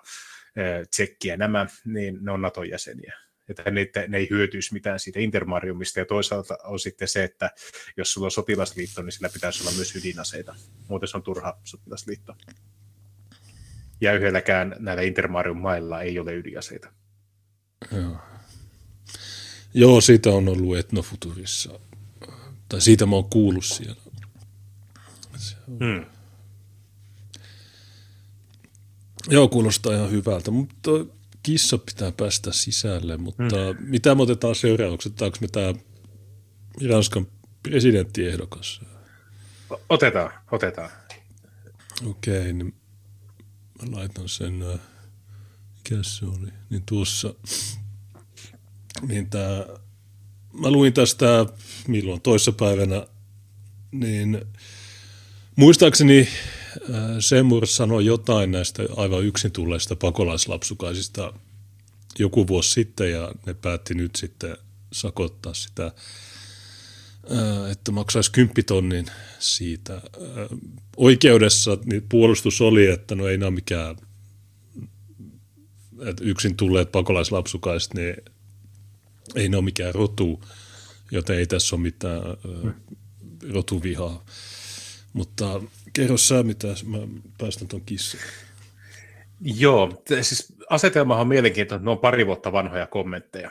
Tsekki 0.90 1.28
ja 1.28 1.36
nämä, 1.36 1.66
niin 1.84 2.18
ne 2.20 2.32
on 2.32 2.42
NATO-jäseniä 2.42 3.14
että 3.48 3.70
ne, 3.70 3.86
ne 4.08 4.18
ei 4.18 4.30
hyötyisi 4.30 4.72
mitään 4.72 5.00
siitä 5.00 5.20
intermariumista, 5.20 5.98
ja 5.98 6.04
toisaalta 6.04 6.58
on 6.64 6.80
sitten 6.80 7.08
se, 7.08 7.24
että 7.24 7.50
jos 7.96 8.12
sulla 8.12 8.26
on 8.26 8.30
sotilasliitto, 8.30 9.02
niin 9.02 9.12
sillä 9.12 9.28
pitäisi 9.28 9.62
olla 9.62 9.72
myös 9.72 9.96
ydinaseita. 9.96 10.54
Muuten 10.88 11.08
se 11.08 11.16
on 11.16 11.22
turha 11.22 11.60
sotilasliitto. 11.64 12.36
Ja 14.00 14.12
yhdelläkään 14.12 14.76
näillä 14.78 15.02
intermarium-mailla 15.02 16.02
ei 16.02 16.18
ole 16.18 16.34
ydinaseita. 16.34 16.92
Joo. 17.92 18.16
Joo, 19.74 20.00
siitä 20.00 20.30
on 20.30 20.48
ollut 20.48 20.78
Etnofuturissa. 20.78 21.80
Tai 22.68 22.80
siitä 22.80 23.06
mä 23.06 23.16
oon 23.16 23.30
kuullut 23.30 23.64
siellä. 23.64 24.07
Hmm. 25.68 26.04
Joo, 29.28 29.48
kuulostaa 29.48 29.94
ihan 29.94 30.10
hyvältä, 30.10 30.50
mutta 30.50 30.90
kissa 31.42 31.78
pitää 31.78 32.12
päästä 32.12 32.52
sisälle, 32.52 33.16
mutta 33.16 33.42
mm. 33.42 33.86
mitä 33.90 34.14
me 34.14 34.22
otetaan 34.22 34.54
seuraavaksi? 34.54 35.08
Otetaanko 35.08 35.38
me 35.40 35.48
tämä 35.48 35.74
Ranskan 36.90 37.26
presidenttiehdokas? 37.62 38.80
Otetaan, 39.88 40.30
otetaan. 40.50 40.90
Okei, 42.06 42.40
okay, 42.40 42.52
niin 42.52 42.74
mä 43.82 43.96
laitan 43.96 44.28
sen, 44.28 44.62
äh, 44.62 44.80
mikä 45.76 46.02
se 46.02 46.26
oli, 46.26 46.52
niin 46.70 46.82
tuossa, 46.86 47.34
niin 49.08 49.30
tää, 49.30 49.66
mä 50.52 50.70
luin 50.70 50.92
tästä 50.92 51.46
milloin 51.88 52.20
toissapäivänä, 52.20 53.06
niin 53.92 54.46
muistaakseni 55.58 56.28
Äh, 56.94 57.16
Semur 57.20 57.66
sanoi 57.66 58.06
jotain 58.06 58.50
näistä 58.50 58.82
aivan 58.96 59.24
yksin 59.24 59.52
tulleista 59.52 59.96
pakolaislapsukaisista 59.96 61.32
joku 62.18 62.46
vuosi 62.46 62.70
sitten 62.70 63.10
ja 63.10 63.32
ne 63.46 63.54
päätti 63.54 63.94
nyt 63.94 64.16
sitten 64.16 64.56
sakottaa 64.92 65.54
sitä, 65.54 65.86
äh, 65.86 67.70
että 67.70 67.92
maksaisi 67.92 68.32
kymppitonnin 68.32 69.06
siitä. 69.38 69.94
Äh, 69.94 70.02
oikeudessa 70.96 71.78
niin 71.84 72.06
puolustus 72.08 72.60
oli, 72.60 72.86
että 72.86 73.14
no 73.14 73.28
ei 73.28 73.38
nämä 73.38 73.50
mikään 73.50 73.96
että 76.06 76.24
yksin 76.24 76.56
tulleet 76.56 76.92
pakolaislapsukaiset, 76.92 77.94
niin 77.94 78.16
ei 79.34 79.48
ne 79.48 79.56
ole 79.56 79.64
mikään 79.64 79.94
rotu, 79.94 80.44
joten 81.10 81.38
ei 81.38 81.46
tässä 81.46 81.76
ole 81.76 81.82
mitään 81.82 82.22
rotuvihaa. 83.52 84.24
Mutta 85.12 85.60
kerro 85.92 86.16
sä, 86.16 86.42
mitä 86.42 86.68
mä 86.68 86.98
päästän 87.38 87.68
tuon 87.68 87.82
kissan. 87.86 88.20
Joo, 89.40 90.02
siis 90.20 90.54
asetelmahan 90.70 91.20
on 91.20 91.28
mielenkiintoinen, 91.28 91.84
ne 91.84 91.90
on 91.90 91.98
pari 91.98 92.26
vuotta 92.26 92.52
vanhoja 92.52 92.86
kommentteja, 92.86 93.50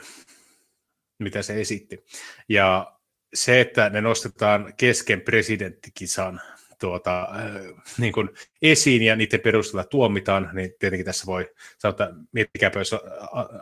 mitä 1.18 1.42
se 1.42 1.60
esitti. 1.60 2.04
Ja 2.48 2.92
se, 3.34 3.60
että 3.60 3.90
ne 3.90 4.00
nostetaan 4.00 4.74
kesken 4.76 5.20
presidenttikisan 5.20 6.40
tuota, 6.80 7.20
äh, 7.20 7.82
niin 7.98 8.12
kuin 8.12 8.28
esiin 8.62 9.02
ja 9.02 9.16
niiden 9.16 9.40
perusteella 9.40 9.84
tuomitaan, 9.84 10.50
niin 10.52 10.74
tietenkin 10.78 11.06
tässä 11.06 11.26
voi 11.26 11.50
sanoa, 11.78 11.90
että 11.90 12.10
miettikääpä, 12.32 12.78
jos 12.78 12.94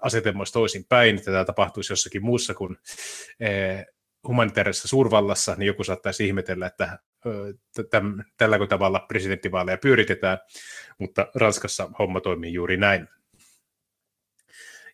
asetelma 0.00 0.40
olisi 0.40 0.52
toisin 0.52 0.84
päin, 0.84 1.16
että 1.16 1.30
tämä 1.30 1.44
tapahtuisi 1.44 1.92
jossakin 1.92 2.24
muussa 2.24 2.54
kuin 2.54 2.76
äh, 3.42 3.84
humanitaarisessa 4.28 4.88
suurvallassa, 4.88 5.54
niin 5.58 5.66
joku 5.66 5.84
saattaisi 5.84 6.26
ihmetellä, 6.26 6.66
että 6.66 6.98
tällä 8.36 8.66
tavalla 8.68 9.04
presidenttivaaleja 9.08 9.78
pyöritetään, 9.78 10.38
mutta 10.98 11.26
Ranskassa 11.34 11.90
homma 11.98 12.20
toimii 12.20 12.52
juuri 12.52 12.76
näin. 12.76 13.08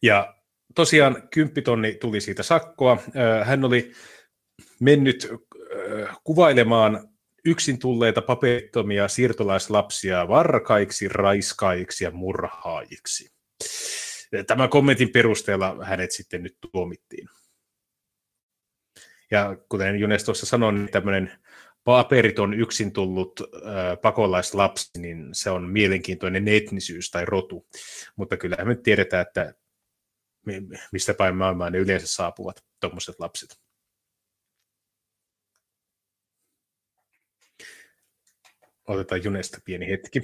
Ja 0.03 0.35
tosiaan 0.75 1.29
kymppitonni 1.29 1.95
tuli 1.95 2.21
siitä 2.21 2.43
sakkoa. 2.43 2.99
Hän 3.45 3.65
oli 3.65 3.93
mennyt 4.81 5.33
kuvailemaan 6.25 7.09
yksin 7.45 7.79
tulleita 7.79 8.23
paperittomia 8.23 9.09
siirtolaislapsia 9.09 10.29
varkaiksi, 10.29 11.09
raiskaiksi 11.09 12.05
ja 12.05 12.11
murhaajiksi. 12.11 13.33
Tämän 14.47 14.69
kommentin 14.69 15.11
perusteella 15.13 15.85
hänet 15.85 16.11
sitten 16.11 16.43
nyt 16.43 16.57
tuomittiin. 16.73 17.29
Ja 19.31 19.57
kuten 19.69 20.01
Junes 20.01 20.25
tuossa 20.25 20.47
sanoi, 20.47 20.73
niin 20.73 20.91
tämmöinen 20.91 21.33
paperiton 21.85 22.55
yksin 22.55 22.93
tullut 22.93 23.41
äh, 23.41 24.01
pakolaislapsi, 24.03 24.91
niin 24.99 25.29
se 25.33 25.51
on 25.51 25.71
mielenkiintoinen 25.71 26.49
etnisyys 26.49 27.11
tai 27.11 27.25
rotu. 27.25 27.67
Mutta 28.17 28.37
kyllähän 28.37 28.69
me 28.69 28.75
tiedetään, 28.75 29.27
että 29.27 29.55
mistä 30.93 31.15
päin 31.15 31.37
maailmaa 31.37 31.71
ne 31.71 31.79
yleensä 31.79 32.07
saapuvat 32.07 32.65
tuommoiset 32.81 33.15
lapset. 33.19 33.61
Otetaan 38.89 39.25
Junesta 39.25 39.59
pieni 39.65 39.89
hetki. 39.89 40.21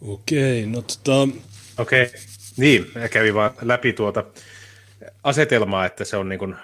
Okei, 0.00 0.66
no 0.66 0.82
tota... 0.82 1.28
Okei, 1.78 2.12
niin, 2.56 2.86
kävi 3.12 3.34
vaan 3.34 3.54
läpi 3.62 3.92
tuota 3.92 4.24
asetelmaa, 5.22 5.86
että 5.86 6.04
se 6.04 6.16
on 6.16 6.28
niin 6.28 6.38
kuin 6.38 6.56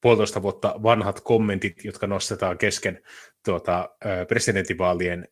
puolitoista 0.00 0.42
vuotta 0.42 0.74
vanhat 0.82 1.20
kommentit, 1.20 1.84
jotka 1.84 2.06
nostetaan 2.06 2.58
kesken 2.58 3.02
tuota, 3.44 3.88
presidentinvaalien 4.28 5.28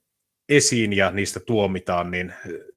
esiin 0.49 0.93
ja 0.93 1.11
niistä 1.11 1.41
tuomitaan, 1.41 2.11
niin 2.11 2.35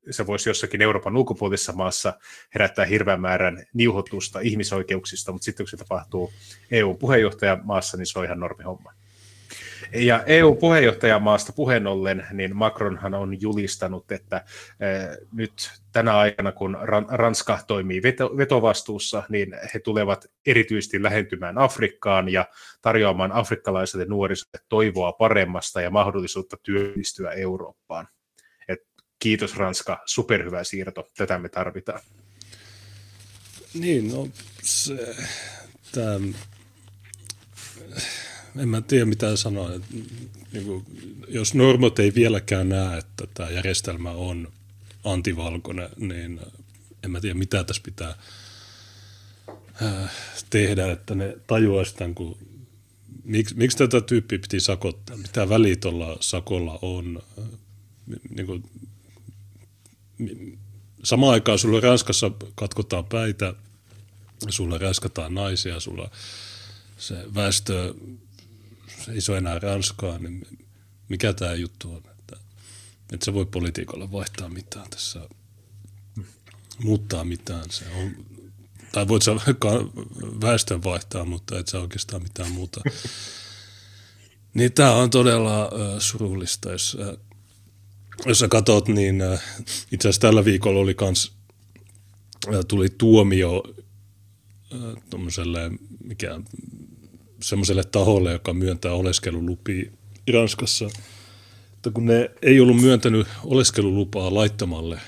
se 0.10 0.28
voisi 0.28 0.50
jossakin 0.50 0.82
Euroopan 0.82 1.18
ulkopuolisessa 1.18 1.74
maassa 1.74 2.14
herättää 2.54 2.86
hirveän 2.86 3.22
määrän 3.22 3.66
niuhotusta 3.74 4.40
ihmisoikeuksista, 4.40 5.32
mutta 5.32 5.46
sitten 5.46 5.64
kun 5.64 5.70
se 5.70 5.78
tapahtuu 5.78 6.34
EU-puheenjohtajamaassa, 6.72 7.98
niin 7.98 8.06
se 8.06 8.20
on 8.20 8.26
ihan 8.26 8.40
normi 8.40 8.64
homma. 8.64 8.94
Ja 9.94 10.24
EU-puheenjohtajamaasta 10.26 11.54
puheen 11.54 11.88
ollen, 11.88 12.28
niin 12.32 12.56
Macronhan 12.56 13.14
on 13.14 13.42
julistanut, 13.42 14.12
että 14.12 14.46
eh, 14.80 15.18
nyt 15.34 15.72
tänä 15.92 16.18
aikana, 16.18 16.52
kun 16.52 16.78
Ranska 17.10 17.60
toimii 17.68 18.04
veto, 18.04 18.38
vetovastuussa, 18.38 19.24
niin 19.30 19.56
he 19.74 19.80
tulevat 19.80 20.26
erityisesti 20.46 21.04
lähentymään 21.04 21.58
Afrikkaan 21.58 22.30
ja 22.30 22.46
tarjoamaan 22.82 23.32
afrikkalaisille 23.32 24.06
nuorisolle 24.06 24.60
toivoa 24.70 25.12
paremmasta 25.12 25.82
ja 25.82 25.90
mahdollisuutta 25.90 26.58
työllistyä 26.64 27.32
Eurooppaan. 27.32 28.08
Et 28.68 28.80
kiitos 29.20 29.58
Ranska, 29.58 30.02
superhyvä 30.06 30.64
siirto, 30.64 31.08
tätä 31.18 31.40
me 31.40 31.50
tarvitaan. 31.50 32.00
Niin, 33.74 34.12
no 34.12 34.28
se, 34.62 35.16
tämä, 35.92 36.20
en 38.58 38.70
mä 38.70 38.82
tiedä 38.82 39.06
mitä 39.06 39.36
sanoa. 39.36 39.70
Niin 40.54 40.66
kuin, 40.66 40.86
jos 41.28 41.54
normot 41.54 42.00
ei 42.00 42.16
vieläkään 42.16 42.70
näe, 42.70 42.98
että 42.98 43.28
tämä 43.34 43.50
järjestelmä 43.50 44.12
on 44.12 44.52
antivalkoinen, 45.04 45.90
niin 45.98 46.40
en 47.04 47.12
mä 47.12 47.22
tiedä 47.22 47.36
mitä 47.36 47.64
tässä 47.64 47.82
pitää 47.86 48.16
äh, 49.84 50.12
tehdä, 50.50 50.92
että 50.92 51.16
ne 51.16 51.38
tajuaisi 51.48 51.96
tämän, 51.96 52.16
kun 52.16 52.38
miksi, 53.24 53.56
miksi 53.56 53.78
tätä 53.78 54.02
tyyppiä 54.02 54.40
piti 54.40 54.60
sakottaa, 54.60 55.18
mitä 55.18 55.50
väliä 55.50 55.76
tuolla 55.76 56.18
sakolla 56.20 56.80
on. 56.82 57.22
Niin 58.30 58.48
kuin, 58.48 58.64
samaan 61.04 61.34
aikaan 61.34 61.60
sulla 61.60 61.80
Ranskassa 61.80 62.32
katkotaan 62.56 63.06
päitä, 63.06 63.54
sulla 64.50 64.78
räskataan 64.78 65.34
naisia, 65.34 65.80
sulla 65.80 66.12
se 66.98 67.16
väestö 67.36 67.94
ei 69.14 69.22
se 69.22 69.32
ole 69.32 69.38
enää 69.38 69.60
Ranskaa, 69.60 70.18
niin 70.18 70.48
mikä 71.10 71.34
tämä 71.34 71.54
juttu 71.54 71.94
on? 71.94 72.04
Että, 72.20 72.38
että 73.14 73.26
se 73.26 73.34
voi 73.34 73.46
politiikalla 73.46 74.12
vaihtaa 74.12 74.50
mitään 74.50 74.90
tässä, 74.90 75.30
muuttaa 76.84 77.24
mitään. 77.24 77.70
Se 77.70 77.86
on, 77.96 78.26
tai 78.92 79.08
voit 79.08 79.24
sä 79.24 79.32
väestön 80.42 80.84
vaihtaa, 80.84 81.26
mutta 81.26 81.60
et 81.60 81.68
sä 81.68 81.80
oikeastaan 81.80 82.24
mitään 82.24 82.52
muuta. 82.52 82.82
niin 84.54 84.74
tämä 84.74 84.96
on 84.96 85.10
todella 85.10 85.64
äh, 85.64 85.70
surullista, 86.00 86.72
jos, 86.72 86.98
äh, 87.02 87.18
jos 88.26 88.40
sä 88.40 88.48
katsot, 88.48 88.88
niin 88.88 89.22
äh, 89.22 89.44
itse 89.92 90.08
asiassa 90.10 90.22
tällä 90.22 90.46
viikolla 90.46 90.80
oli 90.80 90.94
kans, 90.94 91.32
äh, 92.48 92.66
tuli 92.68 92.88
tuomio 92.98 93.64
äh, 94.74 95.04
tuommoiselle, 95.10 95.72
mikä 96.04 96.40
semmoiselle 97.44 97.84
taholle, 97.84 98.32
joka 98.32 98.54
myöntää 98.54 98.94
oleskelulupia 98.94 99.92
Ranskassa, 100.34 100.90
että 101.74 101.92
kun 101.92 102.06
ne 102.06 102.32
ei 102.42 102.60
ollut 102.60 102.82
myöntänyt 102.82 103.28
oleskelulupaa 103.44 104.34
laittomalle 104.34 104.96
äh, 104.96 105.04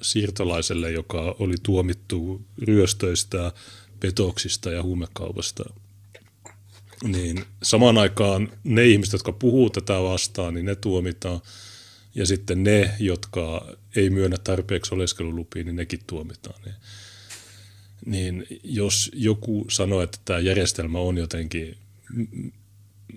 siirtolaiselle, 0.00 0.90
joka 0.90 1.36
oli 1.38 1.54
tuomittu 1.62 2.40
ryöstöistä, 2.58 3.52
petoksista 4.00 4.70
ja 4.70 4.82
huumekaupasta, 4.82 5.64
niin 7.04 7.44
samaan 7.62 7.98
aikaan 7.98 8.52
ne 8.64 8.86
ihmiset, 8.86 9.12
jotka 9.12 9.32
puhuu 9.32 9.70
tätä 9.70 10.02
vastaan, 10.02 10.54
niin 10.54 10.66
ne 10.66 10.74
tuomitaan, 10.74 11.40
ja 12.14 12.26
sitten 12.26 12.64
ne, 12.64 12.94
jotka 12.98 13.76
ei 13.96 14.10
myönnä 14.10 14.36
tarpeeksi 14.44 14.94
oleskelulupia, 14.94 15.64
niin 15.64 15.76
nekin 15.76 16.00
tuomitaan. 16.06 16.62
Niin 18.06 18.46
jos 18.64 19.10
joku 19.14 19.66
sanoo, 19.70 20.02
että 20.02 20.18
tämä 20.24 20.38
järjestelmä 20.38 20.98
on 20.98 21.18
jotenkin 21.18 21.76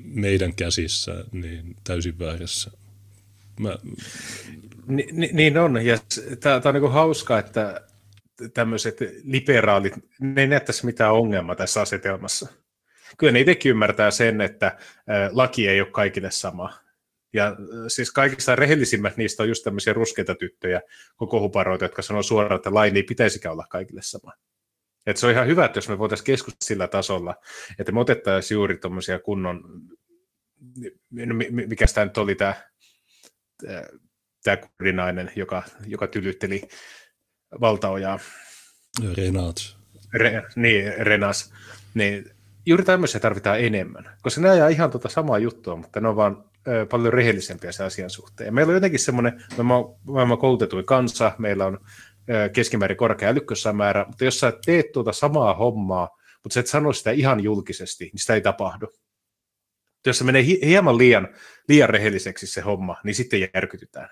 meidän 0.03 0.55
käsissä, 0.55 1.25
niin 1.31 1.75
täysin 1.83 2.19
väärässä. 2.19 2.71
Mä... 3.59 3.77
Ni, 4.87 5.07
ni, 5.11 5.29
niin 5.33 5.57
on, 5.57 5.85
ja 5.85 5.97
tämä 6.39 6.61
on 6.65 6.73
niin 6.73 6.91
hauska, 6.91 7.39
että 7.39 7.81
tämmöiset 8.53 8.97
liberaalit, 9.23 9.93
ne 10.19 10.41
ei 10.41 10.47
näyttäisi 10.47 10.85
mitään 10.85 11.13
ongelmaa 11.13 11.55
tässä 11.55 11.81
asetelmassa. 11.81 12.47
Kyllä 13.17 13.33
ne 13.33 13.39
itsekin 13.39 13.69
ymmärtää 13.69 14.11
sen, 14.11 14.41
että 14.41 14.77
laki 15.31 15.67
ei 15.67 15.81
ole 15.81 15.91
kaikille 15.91 16.31
sama. 16.31 16.73
Ja 17.33 17.55
siis 17.87 18.11
kaikista 18.11 18.55
rehellisimmät 18.55 19.17
niistä 19.17 19.43
on 19.43 19.49
just 19.49 19.63
tämmöisiä 19.63 19.93
ruskeita 19.93 20.35
tyttöjä, 20.35 20.81
koko 21.15 21.39
huparoita, 21.39 21.85
jotka 21.85 22.01
sanoo 22.01 22.23
suoraan, 22.23 22.55
että 22.55 22.73
lain 22.73 22.95
ei 22.95 23.03
pitäisikään 23.03 23.53
olla 23.53 23.65
kaikille 23.69 24.01
sama. 24.03 24.31
Et 25.05 25.17
se 25.17 25.25
on 25.25 25.31
ihan 25.31 25.47
hyvä, 25.47 25.65
että 25.65 25.77
jos 25.77 25.89
me 25.89 25.97
voitaisiin 25.97 26.25
keskustella 26.25 26.65
sillä 26.67 26.87
tasolla, 26.87 27.35
että 27.79 27.91
me 27.91 27.99
otettaisiin 27.99 28.55
juuri 28.55 28.77
tuommoisia 28.77 29.19
kunnon, 29.19 29.61
mikä 31.67 31.85
tämä 31.93 32.05
nyt 32.05 32.17
oli 32.17 32.35
tämä, 32.35 32.53
tämä 34.43 34.57
kurdinainen, 34.57 35.31
joka, 35.35 35.63
joka 35.87 36.07
tylytteli 36.07 36.61
valtaojaa. 37.61 38.19
Renat. 39.17 39.55
Re, 40.13 40.43
niin, 40.55 40.93
Renas. 40.97 41.53
Niin, 41.93 42.31
juuri 42.65 42.83
tämmöisiä 42.83 43.19
tarvitaan 43.19 43.59
enemmän, 43.59 44.17
koska 44.21 44.41
ne 44.41 44.49
ajaa 44.49 44.67
ihan 44.67 44.91
tuota 44.91 45.09
samaa 45.09 45.39
juttua, 45.39 45.75
mutta 45.75 45.99
ne 45.99 46.07
on 46.07 46.15
vaan 46.15 46.43
ö, 46.67 46.85
paljon 46.85 47.13
rehellisempiä 47.13 47.71
se 47.71 47.83
asian 47.83 48.09
suhteen. 48.09 48.53
Meillä 48.53 48.71
on 48.71 48.75
jotenkin 48.75 48.99
semmoinen, 48.99 49.43
me 49.57 49.63
maailman 50.03 50.37
koulutetuin 50.37 50.85
kansa, 50.85 51.31
meillä 51.37 51.65
on 51.65 51.79
keskimäärin 52.53 52.97
korkea 52.97 53.33
määrä, 53.73 54.05
mutta 54.07 54.25
jos 54.25 54.39
sä 54.39 54.53
teet 54.65 54.91
tuota 54.91 55.13
samaa 55.13 55.53
hommaa, 55.53 56.09
mutta 56.43 56.53
sä 56.53 56.59
et 56.59 56.67
sano 56.67 56.93
sitä 56.93 57.11
ihan 57.11 57.43
julkisesti, 57.43 58.03
niin 58.03 58.19
sitä 58.19 58.33
ei 58.33 58.41
tapahdu. 58.41 58.87
Jos 60.05 60.17
se 60.17 60.23
menee 60.23 60.45
hieman 60.45 60.97
liian, 60.97 61.27
liian 61.69 61.89
rehelliseksi 61.89 62.47
se 62.47 62.61
homma, 62.61 62.95
niin 63.03 63.15
sitten 63.15 63.49
järkytytään. 63.53 64.09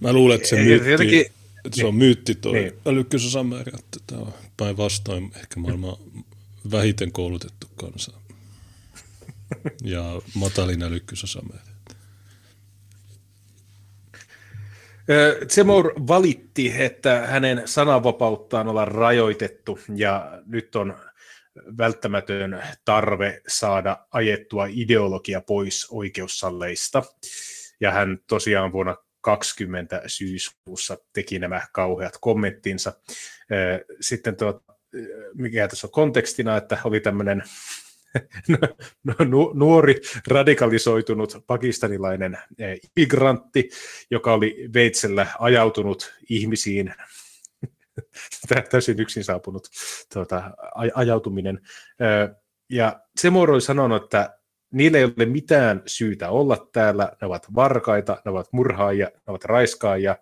Mä 0.00 0.12
luulen, 0.12 0.36
että 0.36 0.48
se, 0.48 0.56
myytti, 0.56 0.90
jotenkin, 0.90 1.20
että 1.64 1.76
se 1.76 1.86
on 1.86 1.90
niin, 1.90 1.98
myytti 1.98 2.34
tuo 2.34 2.52
niin. 2.52 2.72
älykkyysosamäärä, 2.86 3.72
että 3.78 4.00
tämä 4.06 4.20
on 4.20 4.34
päinvastoin 4.56 5.32
ehkä 5.36 5.60
maailman 5.60 5.96
vähiten 6.70 7.12
koulutettu 7.12 7.66
kansa. 7.76 8.12
ja 9.94 10.22
matalin 10.34 10.82
älykkyysosamäärä. 10.82 11.73
Zemmour 15.48 15.92
valitti, 16.08 16.74
että 16.78 17.26
hänen 17.26 17.62
sananvapauttaan 17.64 18.68
ollaan 18.68 18.88
rajoitettu 18.88 19.78
ja 19.94 20.42
nyt 20.46 20.76
on 20.76 20.96
välttämätön 21.78 22.62
tarve 22.84 23.42
saada 23.48 24.06
ajettua 24.10 24.66
ideologia 24.70 25.40
pois 25.40 25.86
oikeussalleista. 25.90 27.02
Ja 27.80 27.90
hän 27.90 28.18
tosiaan 28.26 28.72
vuonna 28.72 28.96
20 29.20 30.02
syyskuussa 30.06 30.98
teki 31.12 31.38
nämä 31.38 31.62
kauheat 31.72 32.18
kommenttinsa. 32.20 32.92
Sitten 34.00 34.36
tuo, 34.36 34.62
mikä 35.34 35.68
tässä 35.68 35.86
on 35.86 35.90
kontekstina, 35.90 36.56
että 36.56 36.78
oli 36.84 37.00
tämmöinen 37.00 37.42
nuori 39.54 40.00
radikalisoitunut 40.26 41.44
pakistanilainen 41.46 42.38
eh, 42.58 42.80
immigrantti, 42.96 43.68
joka 44.10 44.32
oli 44.32 44.68
veitsellä 44.74 45.26
ajautunut 45.38 46.14
ihmisiin, 46.30 46.94
täysin 48.70 49.00
yksin 49.00 49.24
saapunut 49.24 49.68
tuota, 50.12 50.50
ajautuminen. 50.94 51.60
Ja 52.70 53.00
se 53.16 53.28
oli 53.28 53.60
sanonut, 53.60 54.04
että 54.04 54.38
niillä 54.72 54.98
ei 54.98 55.04
ole 55.04 55.26
mitään 55.26 55.82
syytä 55.86 56.30
olla 56.30 56.68
täällä, 56.72 57.12
ne 57.20 57.26
ovat 57.26 57.54
varkaita, 57.54 58.22
ne 58.24 58.30
ovat 58.30 58.48
murhaajia, 58.52 59.06
ne 59.06 59.22
ovat 59.26 59.44
raiskaajia, 59.44 60.16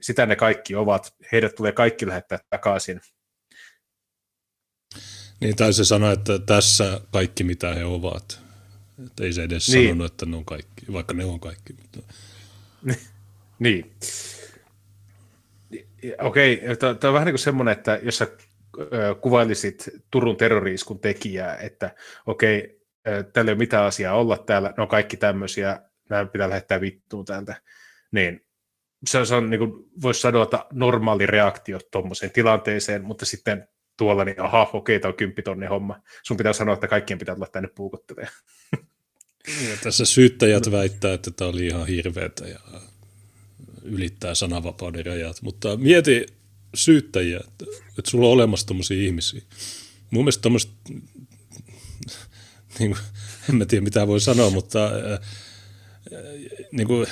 sitä 0.00 0.26
ne 0.26 0.36
kaikki 0.36 0.74
ovat, 0.74 1.14
heidät 1.32 1.54
tulee 1.54 1.72
kaikki 1.72 2.06
lähettää 2.06 2.38
takaisin 2.50 3.00
niin, 5.40 5.56
tai 5.56 5.72
se 5.72 5.84
sanoi, 5.84 6.12
että 6.12 6.38
tässä 6.38 7.00
kaikki 7.12 7.44
mitä 7.44 7.74
he 7.74 7.84
ovat. 7.84 8.40
Että 9.06 9.24
ei 9.24 9.32
se 9.32 9.42
edes 9.42 9.68
niin. 9.68 9.88
sanonut, 9.88 10.12
että 10.12 10.26
ne 10.26 10.36
on 10.36 10.44
kaikki, 10.44 10.92
vaikka 10.92 11.14
ne 11.14 11.24
on 11.24 11.40
kaikki. 11.40 11.72
Mutta... 11.72 12.14
niin. 13.58 13.90
Okei, 16.20 16.62
tämä 16.78 16.96
on 17.04 17.14
vähän 17.14 17.26
niin 17.26 17.32
kuin 17.32 17.38
semmoinen, 17.38 17.72
että 17.72 18.00
jos 18.02 18.18
sä 18.18 18.26
kuvailisit 19.20 19.88
Turun 20.10 20.36
terroriiskun 20.36 20.98
tekijää, 20.98 21.56
että 21.56 21.94
okei, 22.26 22.80
tällä 23.32 23.50
ei 23.50 23.52
ole 23.52 23.58
mitään 23.58 23.84
asiaa 23.84 24.14
olla 24.14 24.38
täällä, 24.38 24.74
ne 24.76 24.82
on 24.82 24.88
kaikki 24.88 25.16
tämmöisiä, 25.16 25.80
nämä 26.10 26.26
pitää 26.26 26.48
lähettää 26.48 26.80
vittuun 26.80 27.24
täältä, 27.24 27.62
niin 28.12 28.46
se, 29.06 29.24
se 29.24 29.34
on 29.34 29.50
niin 29.50 29.58
kuin, 29.58 29.72
voisi 30.02 30.20
sanoa, 30.20 30.42
että 30.42 30.64
normaali 30.72 31.26
reaktio 31.26 31.78
tuommoiseen 31.92 32.32
tilanteeseen, 32.32 33.04
mutta 33.04 33.26
sitten 33.26 33.68
tuolla, 33.98 34.24
niin 34.24 34.40
aha, 34.40 34.70
okei, 34.72 35.00
tämä 35.00 35.10
on 35.10 35.16
kymppitonni 35.16 35.66
homma. 35.66 36.00
Sun 36.22 36.36
pitää 36.36 36.52
sanoa, 36.52 36.74
että 36.74 36.88
kaikkien 36.88 37.18
pitää 37.18 37.34
tulla 37.34 37.48
tänne 37.52 37.68
puukottelemaan. 37.74 38.34
Ja 39.70 39.76
tässä 39.82 40.04
syyttäjät 40.04 40.70
väittää, 40.70 41.14
että 41.14 41.30
tämä 41.30 41.50
oli 41.50 41.66
ihan 41.66 41.86
hirveätä 41.86 42.48
ja 42.48 42.58
ylittää 43.82 44.34
sananvapauden 44.34 45.06
rajat, 45.06 45.42
mutta 45.42 45.76
mieti 45.76 46.26
syyttäjiä, 46.74 47.40
että, 47.48 47.64
että 47.98 48.10
sulla 48.10 48.26
on 48.26 48.32
olemassa 48.32 48.66
tuommoisia 48.66 49.02
ihmisiä. 49.02 49.42
Mun 50.10 50.24
mielestä 50.24 50.42
tuommoista, 50.42 50.72
niin 52.78 52.90
kuin, 52.90 52.98
en 53.48 53.56
mä 53.56 53.66
tiedä 53.66 53.84
mitä 53.84 54.06
voi 54.06 54.20
sanoa, 54.20 54.50
mutta 54.50 54.90
niin 56.72 56.86
kuin, 56.86 57.06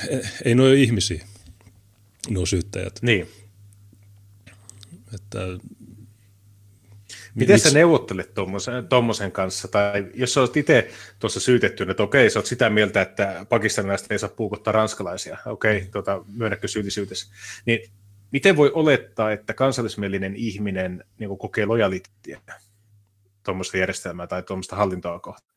ei 0.44 0.54
ne 0.54 0.62
ole 0.62 0.74
ihmisiä, 0.74 1.26
nuo 2.28 2.46
syyttäjät. 2.46 2.98
Niin. 3.02 3.28
Että 5.14 5.38
Miten 7.36 7.58
sä 7.58 7.70
neuvottelet 7.70 8.34
tuommoisen 8.88 9.32
kanssa? 9.32 9.68
Tai 9.68 10.06
jos 10.14 10.34
sä 10.34 10.40
olet 10.40 10.56
itse 10.56 10.90
tuossa 11.18 11.40
syytetty, 11.40 11.86
että 11.90 12.02
okei, 12.02 12.30
sä 12.30 12.38
oot 12.38 12.46
sitä 12.46 12.70
mieltä, 12.70 13.02
että 13.02 13.46
pakistanilaiset 13.48 14.12
ei 14.12 14.18
saa 14.18 14.28
puukottaa 14.28 14.72
ranskalaisia, 14.72 15.38
okei, 15.46 15.88
tuota, 15.92 16.24
myönnäkö 16.36 16.68
syyllisyytesi, 16.68 17.30
niin 17.66 17.90
miten 18.32 18.56
voi 18.56 18.70
olettaa, 18.74 19.32
että 19.32 19.54
kansallismielinen 19.54 20.36
ihminen 20.36 21.04
niin 21.18 21.38
kokee 21.38 21.66
lojaliteettia 21.66 22.40
tuommoista 23.42 23.76
järjestelmää 23.76 24.26
tai 24.26 24.42
tuommoista 24.42 24.76
hallintoa 24.76 25.20
kohtaan? 25.20 25.56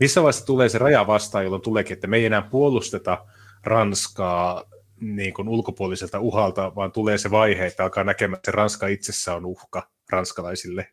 Missä 0.00 0.22
vaiheessa 0.22 0.46
tulee 0.46 0.68
se 0.68 0.78
raja 0.78 1.06
vastaan, 1.06 1.44
jolloin 1.44 1.62
tuleekin, 1.62 1.94
että 1.94 2.06
me 2.06 2.16
ei 2.16 2.26
enää 2.26 2.42
puolusteta 2.42 3.26
Ranskaa 3.64 4.64
niin 5.00 5.34
kuin 5.34 5.48
ulkopuoliselta 5.48 6.20
uhalta, 6.20 6.74
vaan 6.74 6.92
tulee 6.92 7.18
se 7.18 7.30
vaihe, 7.30 7.66
että 7.66 7.82
alkaa 7.82 8.04
näkemään, 8.04 8.36
että 8.36 8.50
Ranska 8.50 8.86
itsessä 8.86 9.34
on 9.34 9.46
uhka 9.46 9.88
ranskalaisille. 10.10 10.88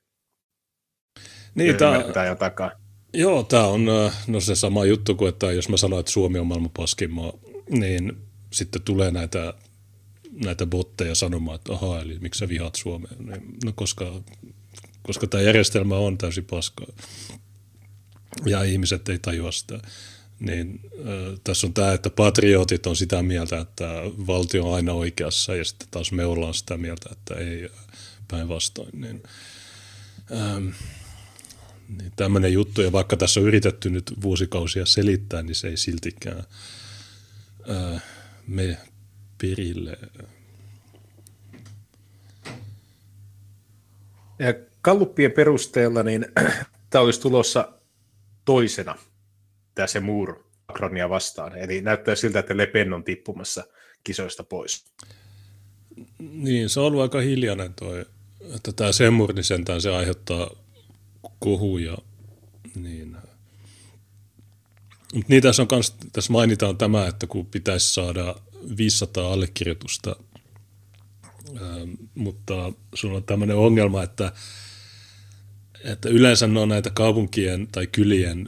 Niin, 1.56 1.76
tämä, 1.76 2.36
takaa. 2.40 2.72
Joo, 3.14 3.44
tämä 3.44 3.68
on 3.68 3.86
no 4.28 4.40
se 4.40 4.56
sama 4.56 4.86
juttu 4.86 5.16
kuin, 5.16 5.30
että 5.30 5.52
jos 5.52 5.70
mä 5.70 5.78
sanoin, 5.78 6.00
että 6.00 6.12
Suomi 6.12 6.40
on 6.40 6.48
maailman 6.48 6.72
paskin 6.78 7.12
maa, 7.12 7.34
niin 7.70 8.18
sitten 8.54 8.82
tulee 8.82 9.12
näitä, 9.12 9.54
näitä 10.46 10.66
botteja 10.66 11.16
sanomaan, 11.16 11.56
että 11.56 11.74
ahaa, 11.74 12.02
eli 12.02 12.20
miksi 12.20 12.40
sä 12.40 12.50
vihaat 12.50 12.76
Suomea? 12.76 13.12
Niin, 13.20 13.44
no 13.66 13.72
koska, 13.76 14.22
koska 15.04 15.28
tämä 15.28 15.44
järjestelmä 15.44 15.98
on 15.98 16.18
täysin 16.18 16.46
paskaa 16.46 16.88
ja 18.46 18.64
ihmiset 18.64 19.10
ei 19.10 19.20
tajua 19.20 19.52
sitä. 19.52 19.80
Niin 20.40 20.80
äh, 20.84 21.40
tässä 21.44 21.68
on 21.68 21.74
tämä, 21.74 21.94
että 21.94 22.10
patriotit 22.10 22.88
on 22.88 22.96
sitä 22.96 23.24
mieltä, 23.24 23.60
että 23.60 23.86
valtio 24.28 24.68
on 24.68 24.76
aina 24.76 24.94
oikeassa 24.94 25.56
ja 25.56 25.66
sitten 25.66 25.88
taas 25.92 26.12
me 26.12 26.26
ollaan 26.26 26.54
sitä 26.54 26.78
mieltä, 26.78 27.10
että 27.12 27.34
ei 27.34 27.70
päinvastoin. 28.28 29.02
Niin, 29.02 29.24
ähm, 30.32 30.68
niin 31.88 32.12
tämmöinen 32.16 32.54
juttu, 32.54 32.82
ja 32.82 32.92
vaikka 32.92 33.18
tässä 33.18 33.40
on 33.40 33.46
yritetty 33.46 33.90
nyt 33.90 34.14
vuosikausia 34.22 34.86
selittää, 34.86 35.44
niin 35.44 35.56
se 35.56 35.68
ei 35.68 35.78
siltikään 35.78 36.44
äh, 37.70 38.04
me 38.48 38.78
perille. 39.42 39.98
Ja 44.40 44.54
Kalluppien 44.82 45.32
perusteella 45.32 46.04
niin 46.04 46.26
tämä 46.90 47.04
olisi 47.04 47.22
tulossa 47.22 47.74
toisena, 48.46 48.96
tämä 49.76 49.88
se 49.88 50.00
Moore 50.00 50.34
Macronia 50.68 51.10
vastaan. 51.10 51.58
Eli 51.58 51.82
näyttää 51.82 52.16
siltä, 52.16 52.40
että 52.40 52.58
Le 52.58 52.68
Pen 52.68 52.94
on 52.94 53.04
tippumassa 53.04 53.64
kisoista 54.04 54.44
pois. 54.44 54.86
Niin, 56.20 56.70
se 56.70 56.80
on 56.80 56.86
ollut 56.86 57.02
aika 57.02 57.20
hiljainen 57.20 57.74
toi, 57.74 58.06
että 58.56 58.72
tämä 58.72 58.92
Semmur, 58.92 59.34
niin 59.34 59.44
sentään 59.44 59.82
se 59.82 59.96
aiheuttaa 59.96 60.65
kohuja. 61.40 61.98
Niin. 62.76 63.18
Mutta 65.14 65.30
niin 65.30 65.44
tässä, 65.44 65.62
on 65.62 65.68
kans, 65.68 65.96
tässä 66.14 66.34
mainitaan 66.34 66.78
tämä, 66.78 67.08
että 67.08 67.28
kun 67.28 67.46
pitäisi 67.46 67.94
saada 67.94 68.36
500 68.78 69.34
allekirjoitusta, 69.34 70.16
ähm, 71.50 71.92
mutta 72.16 72.74
sulla 72.94 73.18
on 73.18 73.24
tämmöinen 73.24 73.58
ongelma, 73.58 74.04
että 74.04 74.32
että 75.84 76.10
yleensä 76.10 76.48
ne 76.48 76.60
on 76.60 76.70
näitä 76.70 76.90
kaupunkien 76.90 77.68
tai 77.72 77.88
kylien 77.88 78.48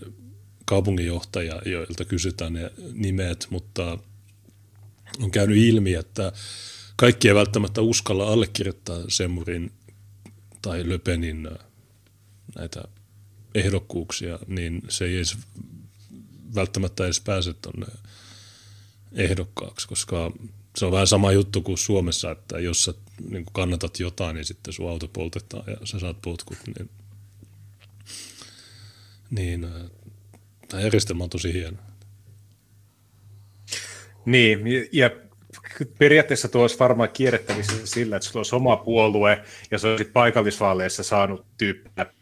kaupunginjohtajia, 0.65 1.61
joilta 1.65 2.05
kysytään 2.05 2.53
ne 2.53 2.71
nimet, 2.93 3.47
mutta 3.49 3.97
on 5.21 5.31
käynyt 5.31 5.57
ilmi, 5.57 5.93
että 5.93 6.31
kaikki 6.95 7.27
ei 7.27 7.35
välttämättä 7.35 7.81
uskalla 7.81 8.27
allekirjoittaa 8.27 9.03
Semurin 9.07 9.71
tai 10.61 10.89
Löpenin 10.89 11.49
näitä 12.57 12.83
ehdokkuuksia, 13.55 14.39
niin 14.47 14.81
se 14.89 15.05
ei 15.05 15.15
edes 15.15 15.37
välttämättä 16.55 17.05
edes 17.05 17.21
pääse 17.21 17.53
tuonne 17.53 17.85
ehdokkaaksi, 19.11 19.87
koska 19.87 20.31
se 20.77 20.85
on 20.85 20.91
vähän 20.91 21.07
sama 21.07 21.31
juttu 21.31 21.61
kuin 21.61 21.77
Suomessa, 21.77 22.31
että 22.31 22.59
jos 22.59 22.83
sä 22.83 22.93
niin 23.29 23.45
kannatat 23.53 23.99
jotain, 23.99 24.35
niin 24.35 24.45
sitten 24.45 24.73
sun 24.73 24.89
auto 24.89 25.07
poltetaan 25.07 25.63
ja 25.67 25.77
sä 25.83 25.99
saat 25.99 26.21
potkut, 26.21 26.57
niin 26.67 26.89
niin 29.29 29.63
äh, 29.63 29.71
tämä 30.67 30.83
järjestelmä 30.83 31.23
on 31.23 31.29
tosi 31.29 31.53
hieno. 31.53 31.77
Niin, 34.25 34.59
ja 34.91 35.09
periaatteessa 35.97 36.47
tuo 36.47 36.61
olisi 36.61 36.79
varmaan 36.79 37.09
kierrettävissä 37.09 37.87
sillä, 37.87 38.15
että 38.15 38.29
sulla 38.29 38.39
olisi 38.39 38.55
oma 38.55 38.77
puolue 38.77 39.43
ja 39.71 39.79
se 39.79 39.87
olisi 39.87 40.05
paikallisvaaleissa 40.05 41.03
saanut 41.03 41.45
tyyppi 41.57 41.89
läpi, 41.97 42.16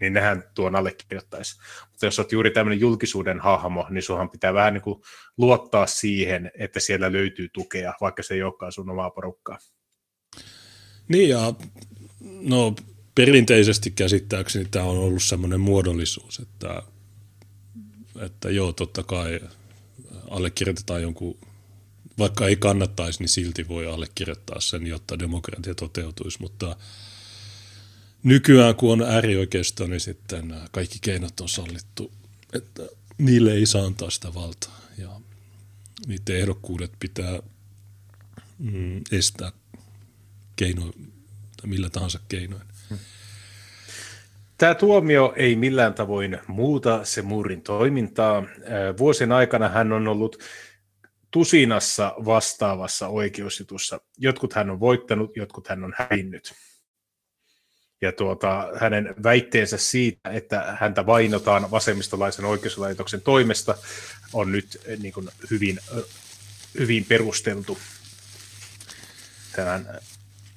niin 0.00 0.12
nehän 0.12 0.44
tuon 0.54 0.76
allekirjoittaisi. 0.76 1.60
Mutta 1.90 2.06
jos 2.06 2.18
olet 2.18 2.32
juuri 2.32 2.50
tämmöinen 2.50 2.80
julkisuuden 2.80 3.40
hahmo, 3.40 3.86
niin 3.90 4.02
sunhan 4.02 4.30
pitää 4.30 4.54
vähän 4.54 4.74
niin 4.74 4.82
kuin 4.82 5.02
luottaa 5.36 5.86
siihen, 5.86 6.50
että 6.58 6.80
siellä 6.80 7.12
löytyy 7.12 7.48
tukea, 7.52 7.94
vaikka 8.00 8.22
se 8.22 8.34
ei 8.34 8.42
olekaan 8.42 8.72
sun 8.72 8.90
omaa 8.90 9.10
porukkaa. 9.10 9.58
Niin 11.08 11.28
ja 11.28 11.54
no 12.22 12.74
perinteisesti 13.14 13.90
käsittääkseni 13.90 14.64
tämä 14.70 14.84
on 14.84 14.98
ollut 14.98 15.22
semmoinen 15.22 15.60
muodollisuus, 15.60 16.38
että, 16.38 16.82
että 18.20 18.50
joo, 18.50 18.72
totta 18.72 19.02
kai 19.02 19.40
allekirjoitetaan 20.30 21.02
jonkun, 21.02 21.38
vaikka 22.18 22.46
ei 22.46 22.56
kannattaisi, 22.56 23.20
niin 23.20 23.28
silti 23.28 23.68
voi 23.68 23.86
allekirjoittaa 23.86 24.60
sen, 24.60 24.86
jotta 24.86 25.18
demokratia 25.18 25.74
toteutuisi, 25.74 26.40
mutta 26.40 26.76
nykyään 28.28 28.74
kun 28.74 28.92
on 28.92 29.02
äärioikeisto, 29.02 29.86
niin 29.86 30.00
sitten 30.00 30.54
kaikki 30.70 30.98
keinot 31.02 31.40
on 31.40 31.48
sallittu, 31.48 32.12
että 32.52 32.82
niille 33.18 33.52
ei 33.52 33.66
saa 33.66 33.84
antaa 33.84 34.10
sitä 34.10 34.34
valtaa 34.34 34.80
ja 34.98 35.20
niiden 36.06 36.36
ehdokkuudet 36.36 36.92
pitää 37.00 37.38
mm, 38.58 39.00
estää 39.12 39.52
keino, 40.56 40.92
millä 41.66 41.90
tahansa 41.90 42.20
keinoin. 42.28 42.62
Tämä 44.58 44.74
tuomio 44.74 45.32
ei 45.36 45.56
millään 45.56 45.94
tavoin 45.94 46.38
muuta 46.46 47.04
se 47.04 47.22
Muurin 47.22 47.62
toimintaa. 47.62 48.42
Vuosien 48.98 49.32
aikana 49.32 49.68
hän 49.68 49.92
on 49.92 50.08
ollut 50.08 50.38
tusinassa 51.30 52.14
vastaavassa 52.24 53.08
oikeusjutussa. 53.08 54.00
Jotkut 54.18 54.52
hän 54.52 54.70
on 54.70 54.80
voittanut, 54.80 55.36
jotkut 55.36 55.68
hän 55.68 55.84
on 55.84 55.94
hävinnyt. 55.96 56.54
Ja 58.00 58.12
tuota, 58.12 58.68
hänen 58.80 59.14
väitteensä 59.22 59.76
siitä, 59.76 60.30
että 60.30 60.76
häntä 60.80 61.06
vainotaan 61.06 61.70
vasemmistolaisen 61.70 62.44
oikeuslaitoksen 62.44 63.20
toimesta, 63.20 63.74
on 64.32 64.52
nyt 64.52 64.80
niin 64.98 65.12
kuin 65.12 65.28
hyvin, 65.50 65.78
hyvin 66.78 67.04
perusteltu 67.04 67.78
tämän 69.56 69.98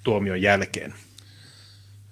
tuomion 0.03 0.41
jälkeen. 0.41 0.93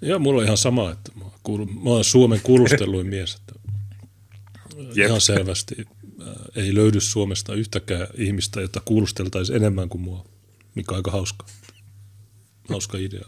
Ja 0.01 0.19
mulla 0.19 0.39
on 0.39 0.45
ihan 0.45 0.57
sama, 0.57 0.91
että 0.91 1.11
mä, 1.15 1.25
kuulu, 1.43 1.65
mä 1.65 1.89
olen 1.89 2.03
Suomen 2.03 2.41
kuulustelluin 2.43 3.07
mies, 3.15 3.35
että 3.35 3.53
Jep. 4.95 5.07
ihan 5.07 5.21
selvästi 5.21 5.75
ei 6.55 6.75
löydy 6.75 6.99
Suomesta 7.01 7.53
yhtäkään 7.53 8.07
ihmistä, 8.17 8.61
jota 8.61 8.81
kuulusteltaisiin 8.85 9.55
enemmän 9.55 9.89
kuin 9.89 10.01
mua, 10.01 10.25
mikä 10.75 10.91
on 10.91 10.95
aika 10.97 11.11
hauska, 11.11 11.45
hauska 12.69 12.97
idea. 12.97 13.25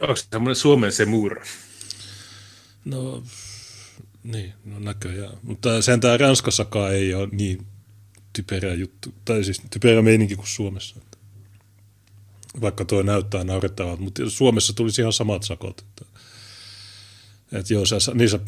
Onko 0.00 0.16
se 0.16 0.26
semmoinen 0.30 0.56
Suomen 0.56 0.92
se 0.92 1.04
muur? 1.04 1.40
No, 2.84 3.22
niin, 4.24 4.52
no 4.64 4.78
näköjään. 4.78 5.36
Mutta 5.42 5.82
sen 5.82 6.00
tämä 6.00 6.16
Ranskassakaan 6.16 6.94
ei 6.94 7.14
ole 7.14 7.28
niin 7.32 7.66
typerä 8.32 8.74
juttu, 8.74 9.14
tai 9.24 9.44
siis 9.44 9.62
typerä 9.70 10.02
meininki 10.02 10.36
kuin 10.36 10.48
Suomessa 10.48 10.96
vaikka 12.60 12.84
tuo 12.84 13.02
näyttää 13.02 13.44
naurettavalta, 13.44 14.02
mutta 14.02 14.30
Suomessa 14.30 14.72
tulisi 14.72 15.00
ihan 15.00 15.12
samat 15.12 15.42
sakot. 15.42 15.80
Että, 15.80 16.04
että 17.52 17.74
joo, 17.74 17.86
sä, 17.86 17.96
niissä 18.14 18.38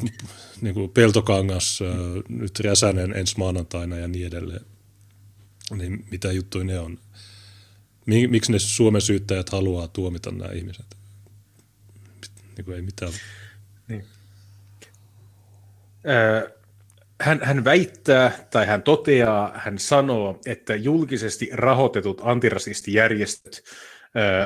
niin 0.60 0.74
kuin 0.74 0.90
Peltokangas, 0.90 1.80
nyt 2.28 2.60
Räsänen 2.60 3.16
ensi 3.16 3.38
maanantaina 3.38 3.96
ja 3.96 4.08
niin 4.08 4.26
edelleen. 4.26 4.66
Niin 5.76 6.06
mitä 6.10 6.32
juttuja 6.32 6.64
ne 6.64 6.78
on? 6.78 6.98
Miksi 8.06 8.52
ne 8.52 8.58
Suomen 8.58 9.02
syyttäjät 9.02 9.48
haluaa 9.48 9.88
tuomita 9.88 10.30
nämä 10.30 10.52
ihmiset? 10.52 10.86
Niin 12.56 12.64
kuin 12.64 12.76
ei 12.76 12.82
mitään. 12.82 13.12
Niin. 13.88 14.04
hän, 17.20 17.40
hän 17.42 17.64
väittää 17.64 18.46
tai 18.50 18.66
hän 18.66 18.82
toteaa, 18.82 19.52
hän 19.54 19.78
sanoo, 19.78 20.40
että 20.46 20.74
julkisesti 20.74 21.50
rahoitetut 21.52 22.20
antirasistijärjestöt 22.24 23.62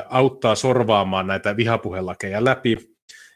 auttaa 0.09 0.55
sorvaamaan 0.55 1.27
näitä 1.27 1.57
vihapuhelakeja 1.57 2.45
läpi, 2.45 2.95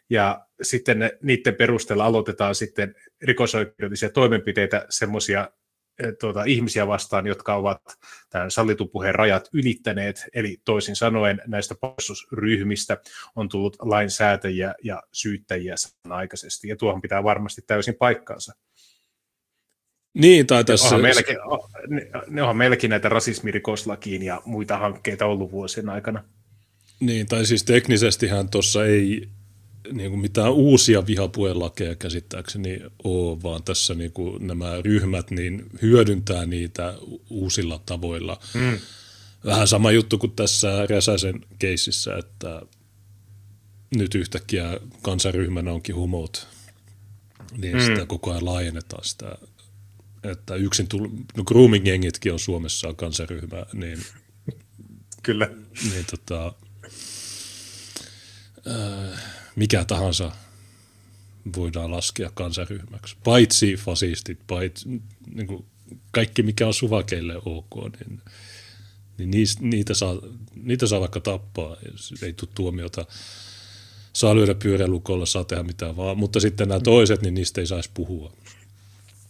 ja 0.10 0.46
sitten 0.62 1.00
ne, 1.00 1.18
niiden 1.24 1.56
perusteella 1.56 2.06
aloitetaan 2.06 2.56
sitten 2.56 2.96
rikosoikeudellisia 3.22 4.10
toimenpiteitä 4.10 4.86
semmoisia 4.90 5.50
tuota, 6.20 6.44
ihmisiä 6.44 6.88
vastaan, 6.88 7.28
jotka 7.28 7.56
ovat 7.56 7.82
tämän 8.30 8.52
sallitun 8.52 8.90
puheen 8.90 9.16
rajat 9.16 9.50
ylittäneet, 9.54 10.26
eli 10.34 10.58
toisin 10.66 10.96
sanoen 10.96 11.42
näistä 11.48 11.76
poistusryhmistä 11.76 12.98
on 13.36 13.50
tullut 13.50 13.78
lainsäätäjiä 13.80 14.76
ja 14.84 15.04
syyttäjiä 15.12 15.76
samanaikaisesti, 15.78 16.68
ja 16.68 16.76
tuohon 16.76 17.02
pitää 17.02 17.24
varmasti 17.24 17.62
täysin 17.68 17.96
paikkaansa. 17.96 18.54
Niin, 20.14 20.48
tai 20.48 20.64
tässä... 20.64 20.86
Onhan 20.86 21.02
meilläkin, 21.02 21.38
ne 22.28 22.42
onhan 22.42 22.58
meilläkin 22.58 22.90
näitä 22.90 23.10
rasismirikoslakiin 23.10 24.24
ja 24.24 24.42
muita 24.46 24.78
hankkeita 24.78 25.26
ollut 25.26 25.52
vuosien 25.52 25.90
aikana. 25.90 26.24
Niin, 27.00 27.28
tai 27.28 27.46
siis 27.46 27.64
teknisestihän 27.64 28.50
tuossa 28.50 28.86
ei 28.86 29.30
niin 29.92 30.10
kuin 30.10 30.22
mitään 30.22 30.52
uusia 30.52 31.08
vihapuhelakeja 31.08 31.96
käsittääkseni 31.96 32.80
ole, 33.04 33.44
vaan 33.44 33.64
tässä 33.64 33.94
niin 33.94 34.12
kuin 34.12 34.48
nämä 34.48 34.82
ryhmät 34.82 35.32
niin 35.32 35.66
hyödyntää 35.82 36.46
niitä 36.46 36.98
uusilla 37.30 37.82
tavoilla. 37.86 38.40
Mm. 38.54 38.78
Vähän 39.46 39.68
sama 39.68 39.92
juttu 39.92 40.18
kuin 40.18 40.32
tässä 40.32 40.86
Räsäsen 40.90 41.46
keississä, 41.60 42.18
että 42.18 42.62
nyt 43.96 44.16
yhtäkkiä 44.16 44.80
kansaryhmänä 45.02 45.72
onkin 45.72 45.96
humot, 45.96 46.48
niin 47.58 47.76
mm. 47.76 47.82
sitä 47.82 48.06
koko 48.06 48.32
ajan 48.32 48.46
laajennetaan 48.46 49.06
sitä, 49.06 49.36
että 50.24 50.56
yksin 50.56 50.88
tull- 50.94 51.24
no 51.38 51.44
grooming-jengitkin 51.44 52.34
on 52.34 52.40
Suomessa 52.40 52.94
kansaryhmä, 52.94 53.66
niin 53.74 54.00
Kyllä. 55.24 55.50
Niin 55.92 56.06
tota, 56.12 56.54
äh, 58.68 59.20
mikä 59.56 59.86
tahansa 59.86 60.32
voidaan 61.56 61.92
laskea 61.92 62.32
kansaryhmäksi. 62.34 63.16
Paitsi 63.24 63.76
fasistit, 63.76 64.40
paitsi 64.48 64.90
niin 65.34 65.48
kuin 65.48 65.66
kaikki 66.12 66.44
mikä 66.44 66.68
on 66.68 66.74
suvakeille 66.74 67.38
ok, 67.46 68.00
niin, 68.00 68.22
niin 69.18 69.48
niitä, 69.60 69.94
saa, 69.94 70.18
niitä 70.56 70.88
saa 70.88 71.00
vaikka 71.00 71.20
tappaa, 71.20 71.78
ei 72.22 72.34
tule 72.34 72.50
tuomiota. 72.56 73.06
Saa 74.14 74.36
lyödä 74.36 74.56
pyörälukolla, 74.56 75.26
saa 75.26 75.44
tehdä 75.44 75.64
mitään 75.64 75.98
vaan, 75.98 76.18
mutta 76.18 76.40
sitten 76.40 76.68
nämä 76.68 76.80
toiset, 76.80 77.22
niin 77.22 77.34
niistä 77.34 77.62
ei 77.62 77.68
saisi 77.68 77.90
puhua. 77.94 78.34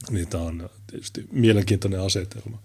Niitä 0.10 0.38
on 0.38 0.70
tietysti 0.88 1.26
mielenkiintoinen 1.32 2.02
asetelma. 2.02 2.62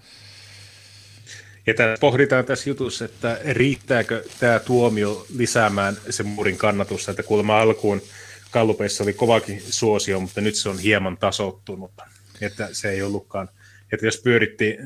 Ja 1.68 1.74
tässä 1.74 2.00
pohditaan 2.00 2.44
tässä 2.44 2.70
jutussa, 2.70 3.04
että 3.04 3.40
riittääkö 3.44 4.24
tämä 4.40 4.58
tuomio 4.58 5.26
lisäämään 5.36 5.96
sen 6.10 6.26
muurin 6.26 6.58
kannatusta, 6.58 7.10
että 7.10 7.22
kuulemma 7.22 7.60
alkuun 7.60 8.02
Kallupeissa 8.50 9.04
oli 9.04 9.12
kovakin 9.12 9.60
suosio, 9.60 10.20
mutta 10.20 10.40
nyt 10.40 10.54
se 10.54 10.68
on 10.68 10.78
hieman 10.78 11.18
tasottunut, 11.18 11.92
että 12.40 12.68
se 12.72 12.90
ei 12.90 13.02
ollutkaan, 13.02 13.48
että 13.92 14.06
jos 14.06 14.20
pyöritti 14.24 14.78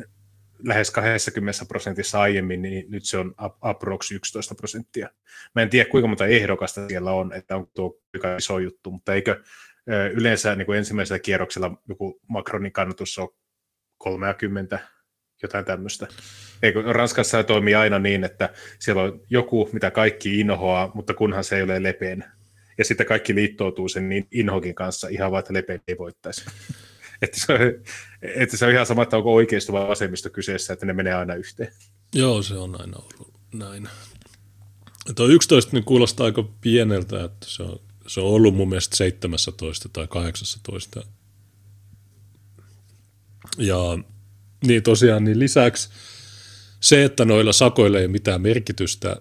lähes 0.64 0.90
20 0.90 1.64
prosentissa 1.68 2.21
aiemmin, 2.21 2.62
niin 2.62 2.85
nyt 2.88 3.05
se 3.05 3.18
on 3.18 3.35
approx 3.61 4.12
11 4.12 4.55
prosenttia. 4.55 5.09
Mä 5.55 5.62
en 5.62 5.71
tiedä, 5.71 5.90
kuinka 5.90 6.09
monta 6.09 6.27
ehdokasta 6.27 6.88
siellä 6.88 7.12
on, 7.12 7.33
että 7.33 7.57
on 7.57 7.66
tuo 7.75 7.99
iso 8.38 8.59
juttu, 8.59 8.90
mutta 8.90 9.14
eikö 9.14 9.42
yleensä 10.14 10.57
niin 10.57 10.66
kuin 10.66 10.79
ensimmäisellä 10.79 11.18
kierroksella 11.18 11.83
joku 11.88 12.21
Macronin 12.29 12.73
kannatus 12.73 13.18
on 13.18 13.29
30 13.99 14.79
jotain 15.42 15.64
tämmöistä. 15.64 16.07
Eikö, 16.62 16.83
Ranskassa 16.92 17.44
toimii 17.44 17.75
aina 17.75 17.98
niin, 17.98 18.25
että 18.25 18.48
siellä 18.79 19.03
on 19.03 19.20
joku, 19.31 19.70
mitä 19.72 19.90
kaikki 19.90 20.40
inhoaa, 20.40 20.90
mutta 20.94 21.14
kunhan 21.14 21.44
se 21.44 21.57
ei 21.57 21.62
ole 21.62 21.83
Lepen. 21.83 22.25
Ja 22.79 22.85
sitten 22.85 23.07
kaikki 23.07 23.35
liittoutuu 23.35 23.88
sen 23.88 24.09
niin 24.09 24.29
inhokin 24.31 24.75
kanssa 24.75 25.09
ihan 25.09 25.31
vaan, 25.31 25.40
että 25.40 25.53
Lepen 25.53 25.81
ei 25.88 25.98
voittaisi. 25.98 26.44
että, 27.22 27.40
se 27.40 27.53
on, 27.53 27.61
että 28.22 28.57
se 28.57 28.66
on 28.66 28.72
ihan 28.72 28.87
sama, 28.87 29.03
että 29.03 29.16
onko 29.16 29.35
oikeisto 29.35 29.72
vai 29.72 29.88
vasemmisto 29.88 30.31
kyseessä, 30.31 30.72
että 30.72 30.87
ne 30.87 30.92
menee 30.92 31.14
aina 31.14 31.35
yhteen. 31.35 31.72
Joo, 32.14 32.42
se 32.42 32.55
on 32.55 32.81
aina 32.81 32.98
ollut 32.98 33.33
näin. 33.53 33.88
Tuo 35.14 35.27
11 35.27 35.70
niin 35.72 35.85
kuulostaa 35.85 36.27
aika 36.27 36.44
pieneltä, 36.61 37.25
että 37.25 37.46
se 37.46 37.62
on, 37.62 37.81
se 38.07 38.20
on 38.20 38.27
ollut 38.27 38.55
mun 38.55 38.68
mielestä 38.68 38.96
17 38.96 39.88
tai 39.92 40.07
18. 40.09 41.03
Ja 43.59 43.98
niin 44.66 44.83
tosiaan, 44.83 45.25
niin 45.25 45.38
lisäksi 45.38 45.88
se, 46.83 47.05
että 47.05 47.25
noilla 47.25 47.53
sakoilla 47.53 47.99
ei 47.99 48.05
ole 48.05 48.12
mitään 48.12 48.42
merkitystä, 48.42 49.16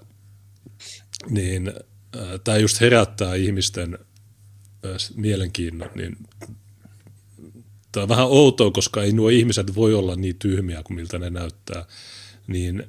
niin 1.29 1.67
äh, 1.67 2.39
tämä 2.43 2.57
just 2.57 2.81
herättää 2.81 3.35
ihmisten 3.35 3.97
äh, 4.85 4.91
mielenkiinnon, 5.15 5.89
niin 5.95 6.17
tämä 7.91 8.03
on 8.03 8.09
vähän 8.09 8.27
outoa, 8.27 8.71
koska 8.71 9.03
ei 9.03 9.13
nuo 9.13 9.29
ihmiset 9.29 9.75
voi 9.75 9.93
olla 9.93 10.15
niin 10.15 10.35
tyhmiä 10.35 10.83
kuin 10.83 10.95
miltä 10.95 11.19
ne 11.19 11.29
näyttää, 11.29 11.85
niin 12.47 12.83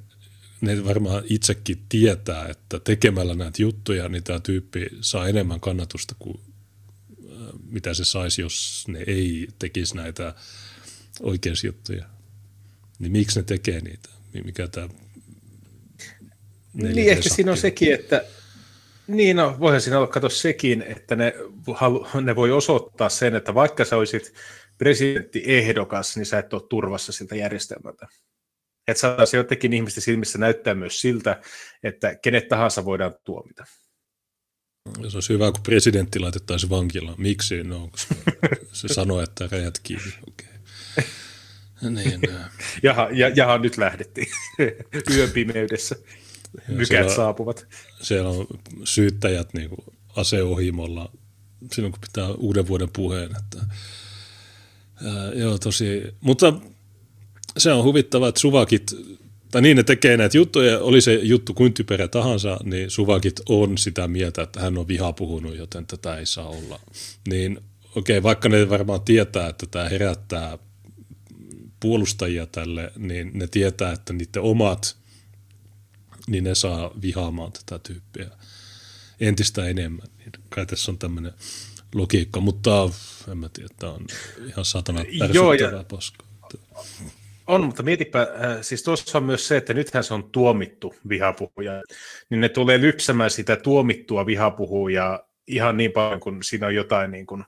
ne 0.61 0.85
varmaan 0.85 1.23
itsekin 1.31 1.83
tietää, 1.89 2.49
että 2.49 2.81
tekemällä 2.81 3.35
näitä 3.35 3.63
juttuja, 3.63 4.09
niin 4.09 4.25
tämä 4.25 4.41
tyyppi 4.41 4.87
saa 5.01 5.29
enemmän 5.29 5.61
kannatusta 5.61 6.15
kuin 6.19 6.41
äh, 7.31 7.49
mitä 7.71 7.95
se 7.95 8.05
saisi, 8.05 8.43
jos 8.43 8.85
ne 8.89 9.05
ei 9.07 9.49
tekisi 9.59 9.97
näitä 9.97 10.35
oikeusjuttuja 11.21 12.05
niin 13.03 13.13
miksi 13.13 13.39
ne 13.39 13.43
tekee 13.43 13.81
niitä? 13.81 14.09
Mikä 14.45 14.68
tämä 14.68 14.88
niin, 16.73 17.11
ehkä 17.11 17.29
siinä 17.29 17.51
on 17.51 17.57
sekin, 17.57 17.95
että 17.95 18.25
niin 19.07 19.37
no, 19.37 19.57
voihan 19.61 19.81
siinä 19.81 19.99
olla 19.99 20.07
kato 20.07 20.29
sekin, 20.29 20.83
että 20.83 21.16
ne, 21.16 21.35
halu, 21.75 22.07
ne 22.21 22.37
voi 22.37 22.53
osoittaa 22.53 23.09
sen, 23.09 23.35
että 23.35 23.55
vaikka 23.55 23.85
sä 23.85 23.97
olisit 23.97 24.33
presidenttiehdokas, 24.79 26.16
niin 26.16 26.27
sä 26.27 26.38
et 26.38 26.53
ole 26.53 26.62
turvassa 26.68 27.12
siltä 27.12 27.37
järjestelmältä. 27.37 28.07
Että 28.88 29.01
saataisiin 29.01 29.38
jotenkin 29.38 29.73
ihmisten 29.73 30.03
silmissä 30.03 30.38
näyttää 30.38 30.75
myös 30.75 31.01
siltä, 31.01 31.40
että 31.83 32.14
kenet 32.14 32.49
tahansa 32.49 32.85
voidaan 32.85 33.14
tuomita. 33.25 33.64
Se 35.09 35.16
olisi 35.16 35.33
hyvä, 35.33 35.53
kun 35.53 35.62
presidentti 35.62 36.18
laitettaisiin 36.18 36.71
vankilaan. 36.71 37.21
Miksi? 37.21 37.62
No, 37.64 37.90
se 38.73 38.88
sanoo, 38.88 39.23
että 39.23 39.49
rajat 39.53 39.79
kiinni. 39.83 40.12
Okay. 40.29 41.05
Niin, 41.90 42.21
jaha, 42.83 43.09
ja, 43.12 43.29
jaha, 43.29 43.59
nyt 43.59 43.77
lähdettiin 43.77 44.29
yön 45.16 45.31
pimeydessä. 45.31 45.97
Mykät 46.68 46.88
siellä, 46.88 47.14
saapuvat. 47.14 47.66
Siellä 48.01 48.29
on 48.29 48.47
syyttäjät 48.85 49.55
niin 49.55 49.68
kuin 49.68 49.81
aseohimolla 50.16 51.12
silloin, 51.73 51.92
kun 51.92 52.01
pitää 52.01 52.33
uuden 52.33 52.68
vuoden 52.68 52.88
puheen. 52.92 53.31
Että, 53.38 53.66
ää, 55.05 55.33
joo, 55.35 55.59
tosi, 55.59 56.03
mutta 56.21 56.53
se 57.59 57.73
on 57.73 57.85
huvittava, 57.85 58.29
että 58.29 58.40
suvakit, 58.40 58.90
tai 59.51 59.62
niin 59.62 59.77
ne 59.77 59.83
tekee 59.83 60.16
näitä 60.16 60.37
juttuja, 60.37 60.79
oli 60.79 61.01
se 61.01 61.14
juttu 61.14 61.55
kuin 61.55 61.73
typerä 61.73 62.09
tahansa, 62.09 62.59
niin 62.64 62.90
suvakit 62.90 63.40
on 63.49 63.79
sitä 63.79 64.09
mieltä, 64.09 64.42
että 64.42 64.61
hän 64.61 64.79
on 64.79 64.88
vihapuhunut, 64.88 65.57
joten 65.57 65.87
tätä 65.87 66.16
ei 66.16 66.27
saa 66.27 66.49
olla. 66.49 66.81
Niin 67.29 67.61
okei, 67.97 68.18
okay, 68.18 68.23
vaikka 68.23 68.49
ne 68.49 68.68
varmaan 68.68 69.01
tietää, 69.01 69.49
että 69.49 69.66
tämä 69.71 69.88
herättää 69.88 70.59
puolustajia 71.83 72.47
tälle, 72.47 72.92
niin 72.97 73.31
ne 73.35 73.47
tietää, 73.47 73.92
että 73.92 74.12
niiden 74.12 74.42
omat, 74.42 74.97
niin 76.27 76.45
ne 76.45 76.55
saa 76.55 76.90
vihaamaan 77.03 77.53
tätä 77.53 77.79
tyyppiä 77.79 78.31
entistä 79.21 79.66
enemmän. 79.66 80.07
Niin 80.18 80.33
kai 80.49 80.66
tässä 80.66 80.92
on 80.92 80.99
tämmöinen 80.99 81.33
logiikka, 81.95 82.40
mutta 82.40 82.88
en 83.31 83.38
mä 83.38 83.49
tiedä, 83.49 83.68
että 83.71 83.90
on 83.90 84.07
ihan 84.47 84.64
satana 84.64 85.05
pärsyttävää 85.18 85.85
paskaa. 85.85 86.27
On, 87.47 87.65
mutta 87.65 87.83
mietipä, 87.83 88.21
äh, 88.21 88.59
siis 88.61 88.83
tuossa 88.83 89.19
on 89.19 89.25
myös 89.25 89.48
se, 89.48 89.57
että 89.57 89.75
nythän 89.75 90.04
se 90.04 90.15
on 90.15 90.25
tuomittu 90.25 90.94
vihapuhuja, 91.09 91.83
niin 92.31 92.40
ne 92.40 92.48
tulee 92.48 92.81
lypsämään 92.81 93.31
sitä 93.31 93.57
tuomittua 93.57 94.27
vihapuhujaa 94.27 95.21
ihan 95.46 95.77
niin 95.77 95.92
paljon, 95.92 96.21
kun 96.21 96.42
siinä 96.42 96.67
on 96.67 96.75
jotain 96.75 97.11
niin 97.11 97.27
kuin, 97.27 97.44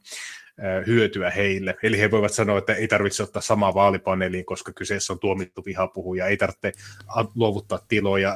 hyötyä 0.86 1.30
heille. 1.30 1.74
Eli 1.82 1.98
he 1.98 2.10
voivat 2.10 2.32
sanoa, 2.32 2.58
että 2.58 2.74
ei 2.74 2.88
tarvitse 2.88 3.22
ottaa 3.22 3.42
samaa 3.42 3.74
vaalipaneeliin, 3.74 4.44
koska 4.44 4.72
kyseessä 4.72 5.12
on 5.12 5.18
tuomittu 5.18 5.62
vihapuhuja, 5.66 6.26
ei 6.26 6.36
tarvitse 6.36 6.72
luovuttaa 7.34 7.78
tiloja, 7.88 8.34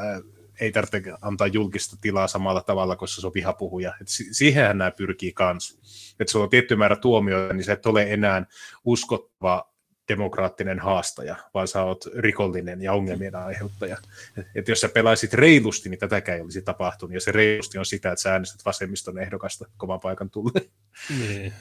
ei 0.61 0.73
tarvitse 0.73 1.03
antaa 1.21 1.47
julkista 1.47 1.97
tilaa 2.01 2.27
samalla 2.29 2.63
tavalla, 2.63 2.97
koska 2.97 3.21
se 3.21 3.27
on 3.27 3.35
vihapuhuja. 3.35 3.95
Et 4.01 4.09
siihenhän 4.09 4.79
nämä 4.79 4.91
pyrkii 4.91 5.33
kanssa. 5.33 5.79
Että 6.21 6.33
sulla 6.33 6.45
on 6.45 6.51
tietty 6.51 6.77
määrä 6.77 6.97
tuomioita, 6.97 7.55
niin 7.55 7.65
se 7.65 7.73
et 7.73 7.87
ole 7.87 8.03
enää 8.13 8.47
uskottava 8.85 9.73
demokraattinen 10.09 10.79
haastaja, 10.79 11.37
vaan 11.55 11.69
sä 11.69 11.83
oot 11.83 12.05
rikollinen 12.17 12.83
ja 12.83 12.93
ongelmien 12.93 13.35
aiheuttaja. 13.35 13.97
Et 14.55 14.69
jos 14.69 14.81
sä 14.81 14.89
pelaisit 14.89 15.35
reilusti, 15.35 15.89
niin 15.89 15.99
tätäkään 15.99 16.37
ei 16.37 16.43
olisi 16.43 16.63
tapahtunut. 16.63 17.15
Ja 17.15 17.21
se 17.21 17.33
reilusti 17.33 17.79
on 17.79 17.87
sitä, 17.87 18.13
että 18.13 18.23
sä 18.23 18.33
äänestät 18.33 18.65
vasemmiston 18.65 19.19
ehdokasta 19.19 19.67
kovan 19.77 20.01
paikan 20.01 20.31
tulle. 20.31 20.61
Niin. 21.19 21.53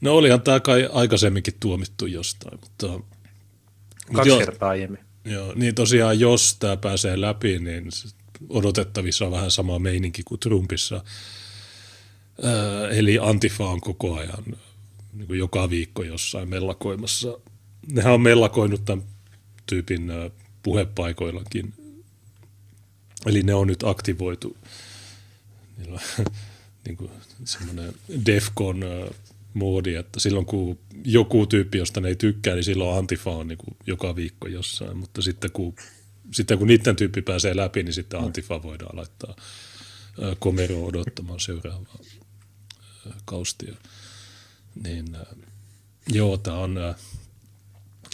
No 0.00 0.14
olihan 0.14 0.42
tämä 0.42 0.60
kai 0.60 0.88
aikaisemminkin 0.92 1.54
tuomittu 1.60 2.06
jostain, 2.06 2.60
mutta... 2.60 3.00
Kaksi 4.12 4.28
jo, 4.28 4.38
kertaa 4.38 4.68
aiemmin. 4.68 5.00
Joo, 5.24 5.52
niin 5.54 5.74
tosiaan 5.74 6.20
jos 6.20 6.56
tämä 6.58 6.76
pääsee 6.76 7.20
läpi, 7.20 7.58
niin 7.58 7.88
odotettavissa 8.48 9.24
on 9.24 9.32
vähän 9.32 9.50
sama 9.50 9.78
meininki 9.78 10.22
kuin 10.22 10.40
Trumpissa. 10.40 10.96
Äh, 10.96 11.02
eli 12.98 13.18
Antifa 13.18 13.68
on 13.68 13.80
koko 13.80 14.14
ajan 14.14 14.44
niin 15.12 15.26
kuin 15.26 15.38
joka 15.38 15.70
viikko 15.70 16.02
jossain 16.02 16.48
mellakoimassa 16.48 17.38
nehän 17.92 18.12
on 18.12 18.20
mellakoinut 18.20 18.84
tämän 18.84 19.04
tyypin 19.66 20.12
puhepaikoillakin. 20.62 21.74
Eli 23.26 23.42
ne 23.42 23.54
on 23.54 23.66
nyt 23.66 23.82
aktivoitu. 23.82 24.56
Niillä 25.78 26.00
on 26.18 26.24
niin 26.86 26.96
kuin 26.96 27.10
semmoinen 27.44 27.94
Defcon 28.26 28.84
moodi, 29.54 29.94
että 29.94 30.20
silloin 30.20 30.46
kun 30.46 30.78
joku 31.04 31.46
tyyppi, 31.46 31.78
josta 31.78 32.00
ne 32.00 32.08
ei 32.08 32.16
tykkää, 32.16 32.54
niin 32.54 32.64
silloin 32.64 32.98
Antifa 32.98 33.30
on 33.30 33.48
niin 33.48 33.58
kuin 33.58 33.76
joka 33.86 34.16
viikko 34.16 34.48
jossain, 34.48 34.96
mutta 34.96 35.22
sitten 35.22 35.50
kun, 35.52 35.74
sitten 36.32 36.58
kun 36.58 36.66
niiden 36.66 36.96
tyyppi 36.96 37.22
pääsee 37.22 37.56
läpi, 37.56 37.82
niin 37.82 37.94
sitten 37.94 38.20
Antifa 38.20 38.62
voidaan 38.62 38.96
laittaa 38.96 39.36
komero 40.38 40.84
odottamaan 40.84 41.40
seuraavaa 41.40 41.98
kaustia. 43.24 43.74
Niin 44.84 45.16
joo, 46.12 46.36
tämä 46.36 46.56
on, 46.56 46.74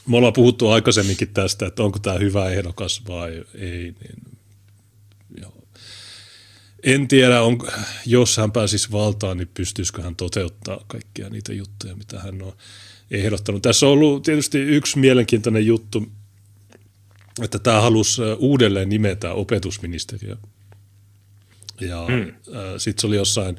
me 0.07 0.17
ollaan 0.17 0.33
puhuttu 0.33 0.69
aikaisemminkin 0.69 1.29
tästä, 1.29 1.67
että 1.67 1.83
onko 1.83 1.99
tämä 1.99 2.19
hyvä 2.19 2.51
ehdokas 2.51 3.03
vai 3.09 3.45
ei, 3.55 3.95
niin. 4.01 4.30
En 6.83 7.09
tiedä, 7.09 7.43
on, 7.43 7.59
jos 8.07 8.37
hän 8.37 8.53
pääsisi 8.53 8.93
valtaan, 8.93 9.37
niin 9.37 9.51
pystyisikö 9.55 10.03
hän 10.03 10.17
toteuttaa 10.17 10.85
kaikkia 10.87 11.29
niitä 11.29 11.53
juttuja, 11.53 11.97
mitä 11.97 12.19
hän 12.19 12.43
on 12.43 12.53
ehdottanut. 13.11 13.63
Tässä 13.63 13.87
on 13.87 13.93
ollut 13.93 14.23
tietysti 14.23 14.59
yksi 14.59 14.99
mielenkiintoinen 14.99 15.67
juttu, 15.67 16.07
että 17.43 17.59
tämä 17.59 17.81
halusi 17.81 18.23
uudelleen 18.39 18.89
nimetä 18.89 19.33
opetusministeriö. 19.33 20.37
Ja 21.81 22.07
hmm. 22.07 22.33
sitten 22.79 23.01
se 23.01 23.07
oli 23.07 23.17
jossain 23.17 23.59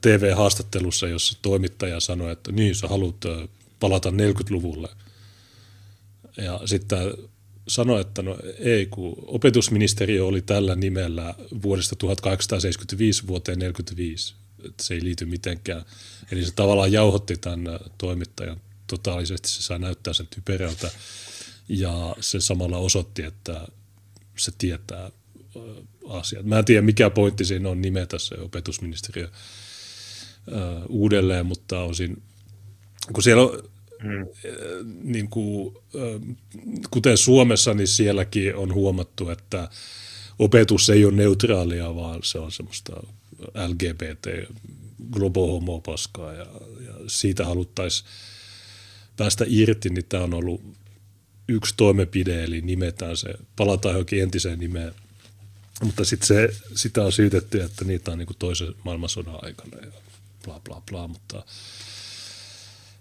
TV-haastattelussa, 0.00 1.08
jossa 1.08 1.38
toimittaja 1.42 2.00
sanoi, 2.00 2.32
että 2.32 2.52
niin, 2.52 2.74
sä 2.74 2.88
haluat 2.88 3.24
palata 3.80 4.10
40-luvulle. 4.10 4.88
Ja 6.36 6.60
sitten 6.64 6.98
sanoi, 7.68 8.00
että 8.00 8.22
no 8.22 8.36
ei, 8.58 8.86
kun 8.86 9.14
opetusministeriö 9.26 10.26
oli 10.26 10.42
tällä 10.42 10.74
nimellä 10.74 11.34
vuodesta 11.62 11.96
1875 11.96 13.26
vuoteen 13.26 13.58
1945, 13.58 14.34
että 14.64 14.84
se 14.84 14.94
ei 14.94 15.04
liity 15.04 15.24
mitenkään. 15.24 15.84
Eli 16.32 16.44
se 16.44 16.52
tavallaan 16.54 16.92
jauhotti 16.92 17.36
tämän 17.36 17.64
toimittajan 17.98 18.60
totaalisesti, 18.86 19.48
se 19.48 19.62
saa 19.62 19.78
näyttää 19.78 20.12
sen 20.12 20.26
typerältä 20.34 20.90
ja 21.68 22.16
se 22.20 22.40
samalla 22.40 22.78
osoitti, 22.78 23.22
että 23.22 23.68
se 24.36 24.52
tietää 24.58 25.10
asiat. 26.08 26.46
Mä 26.46 26.58
en 26.58 26.64
tiedä, 26.64 26.82
mikä 26.82 27.10
pointti 27.10 27.44
siinä 27.44 27.68
on 27.68 27.82
nimetä 27.82 28.18
se 28.18 28.34
opetusministeriö 28.34 29.28
uudelleen, 30.88 31.46
mutta 31.46 31.80
osin, 31.80 32.22
kun 33.12 33.22
siellä 33.22 33.42
on, 33.42 33.67
hmm. 34.02 34.26
niin 35.02 35.28
kuin, 35.28 35.74
kuten 36.90 37.16
Suomessa, 37.16 37.74
niin 37.74 37.88
sielläkin 37.88 38.56
on 38.56 38.74
huomattu, 38.74 39.30
että 39.30 39.68
opetus 40.38 40.90
ei 40.90 41.04
ole 41.04 41.14
neutraalia, 41.14 41.94
vaan 41.94 42.20
se 42.22 42.38
on 42.38 42.52
semmoista 42.52 42.92
LGBT, 43.66 44.26
globohomopaskaa 45.10 46.32
ja, 46.32 46.46
ja 46.86 46.94
siitä 47.06 47.44
haluttaisiin 47.44 48.08
päästä 49.16 49.44
irti, 49.48 49.88
niin 49.88 50.04
tämä 50.08 50.24
on 50.24 50.34
ollut 50.34 50.62
yksi 51.48 51.74
toimenpide, 51.76 52.44
eli 52.44 52.60
nimetään 52.60 53.16
se, 53.16 53.34
palataan 53.56 53.92
johonkin 53.92 54.22
entiseen 54.22 54.58
nimeen. 54.58 54.94
Mutta 55.82 56.04
sitten 56.04 56.48
sitä 56.74 57.04
on 57.04 57.12
syytetty, 57.12 57.62
että 57.62 57.84
niitä 57.84 58.10
on 58.10 58.18
niin 58.18 58.28
toisen 58.38 58.74
maailmansodan 58.84 59.38
aikana 59.42 59.76
ja 59.76 59.92
bla 60.44 60.60
bla 60.60 60.82
bla, 60.90 61.08
mutta 61.08 61.44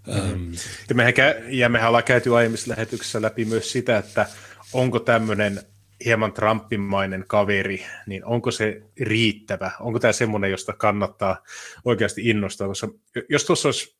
Mm. 0.07 0.51
Ja, 0.89 0.95
mehän, 0.95 1.13
ja 1.49 1.69
mehän 1.69 1.87
ollaan 1.87 2.03
käyty 2.03 2.35
aiemmissa 2.35 2.71
lähetyksissä 2.71 3.21
läpi 3.21 3.45
myös 3.45 3.71
sitä, 3.71 3.97
että 3.97 4.25
onko 4.73 4.99
tämmöinen 4.99 5.61
hieman 6.05 6.33
Trumpimainen 6.33 7.25
kaveri, 7.27 7.85
niin 8.07 8.25
onko 8.25 8.51
se 8.51 8.81
riittävä? 9.01 9.71
Onko 9.79 9.99
tämä 9.99 10.13
semmoinen, 10.13 10.51
josta 10.51 10.73
kannattaa 10.73 11.43
oikeasti 11.85 12.29
innostaa? 12.29 12.67
Koska 12.67 12.87
jos 13.29 13.45
tuossa 13.45 13.67
olisi 13.67 13.97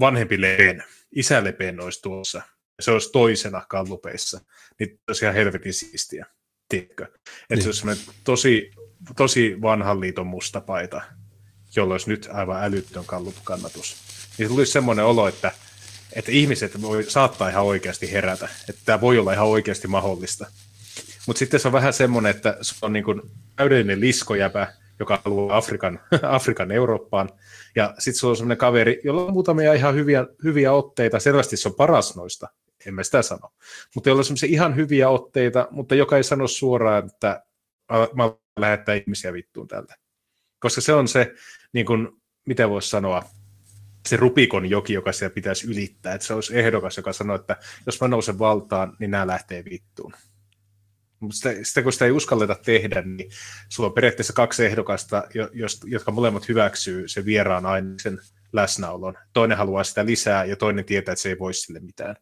vanhempi 0.00 0.40
Lepeen, 0.40 0.84
isä 1.16 1.44
Lepeen 1.44 1.80
olisi 1.80 2.02
tuossa, 2.02 2.38
ja 2.78 2.82
se 2.82 2.90
olisi 2.90 3.12
toisena 3.12 3.62
kallupeissa, 3.68 4.40
niin 4.78 5.00
olisi 5.08 5.24
ihan 5.24 5.34
helvetin 5.34 5.74
siistiä. 5.74 6.26
Tiedätkö? 6.68 7.04
Että 7.04 7.54
niin. 7.54 7.74
se 7.74 7.86
olisi 7.88 8.10
tosi, 8.24 8.70
tosi 9.16 9.56
vanhan 9.62 10.00
liiton 10.00 10.26
mustapaita, 10.26 11.02
jolla 11.76 11.94
olisi 11.94 12.10
nyt 12.10 12.28
aivan 12.32 12.64
älyttön 12.64 13.04
kallup-kannatus 13.04 14.05
niin 14.38 14.48
tulisi 14.48 14.72
semmoinen 14.72 15.04
olo, 15.04 15.28
että, 15.28 15.52
että 16.12 16.32
ihmiset 16.32 16.82
voi, 16.82 17.04
saattaa 17.04 17.48
ihan 17.48 17.64
oikeasti 17.64 18.12
herätä, 18.12 18.48
että 18.68 18.82
tämä 18.84 19.00
voi 19.00 19.18
olla 19.18 19.32
ihan 19.32 19.46
oikeasti 19.46 19.88
mahdollista. 19.88 20.46
Mutta 21.26 21.38
sitten 21.38 21.60
se 21.60 21.68
on 21.68 21.72
vähän 21.72 21.92
semmoinen, 21.92 22.30
että 22.30 22.58
se 22.62 22.74
on 22.82 22.92
niin 22.92 23.04
kuin 23.04 23.22
täydellinen 23.56 24.00
liskojäpä, 24.00 24.72
joka 24.98 25.22
haluaa 25.24 25.56
Afrikan, 25.56 26.00
Afrikan 26.22 26.72
Eurooppaan, 26.72 27.30
ja 27.76 27.94
sitten 27.98 28.20
se 28.20 28.26
on 28.26 28.36
semmoinen 28.36 28.58
kaveri, 28.58 29.00
jolla 29.04 29.24
on 29.24 29.32
muutamia 29.32 29.74
ihan 29.74 29.94
hyviä, 29.94 30.26
hyviä 30.44 30.72
otteita, 30.72 31.20
selvästi 31.20 31.56
se 31.56 31.68
on 31.68 31.74
paras 31.74 32.16
noista, 32.16 32.48
en 32.86 32.94
mä 32.94 33.02
sitä 33.02 33.22
sano, 33.22 33.52
mutta 33.94 34.08
jolla 34.08 34.20
on 34.20 34.24
semmoisia 34.24 34.48
ihan 34.52 34.76
hyviä 34.76 35.08
otteita, 35.08 35.68
mutta 35.70 35.94
joka 35.94 36.16
ei 36.16 36.24
sano 36.24 36.48
suoraan, 36.48 37.06
että 37.06 37.44
mä 38.14 38.30
lähettää 38.58 38.94
ihmisiä 38.94 39.32
vittuun 39.32 39.68
tältä. 39.68 39.94
Koska 40.58 40.80
se 40.80 40.92
on 40.92 41.08
se, 41.08 41.34
niin 41.72 41.86
kuin, 41.86 42.08
miten 42.46 42.70
voisi 42.70 42.90
sanoa, 42.90 43.24
se 44.08 44.16
Rupikon 44.16 44.70
joki, 44.70 44.92
joka 44.92 45.12
siellä 45.12 45.34
pitäisi 45.34 45.66
ylittää. 45.66 46.14
Että 46.14 46.26
se 46.26 46.34
olisi 46.34 46.58
ehdokas, 46.58 46.96
joka 46.96 47.12
sanoo, 47.12 47.36
että 47.36 47.56
jos 47.86 48.00
mä 48.00 48.08
nousen 48.08 48.38
valtaan, 48.38 48.96
niin 48.98 49.10
nämä 49.10 49.26
lähtee 49.26 49.64
vittuun. 49.64 50.12
Mutta 51.20 51.36
sitä, 51.36 51.50
sitä, 51.62 51.82
kun 51.82 51.92
sitä 51.92 52.04
ei 52.04 52.10
uskalleta 52.10 52.56
tehdä, 52.64 53.02
niin 53.02 53.30
sulla 53.68 53.88
on 53.88 53.94
periaatteessa 53.94 54.32
kaksi 54.32 54.66
ehdokasta, 54.66 55.24
jotka 55.84 56.10
molemmat 56.10 56.48
hyväksyy 56.48 57.08
sen 57.08 57.24
vieraan 57.24 57.66
aineksen 57.66 58.18
läsnäolon. 58.52 59.14
Toinen 59.32 59.58
haluaa 59.58 59.84
sitä 59.84 60.06
lisää 60.06 60.44
ja 60.44 60.56
toinen 60.56 60.84
tietää, 60.84 61.12
että 61.12 61.22
se 61.22 61.28
ei 61.28 61.38
voi 61.38 61.54
sille 61.54 61.80
mitään. 61.80 62.16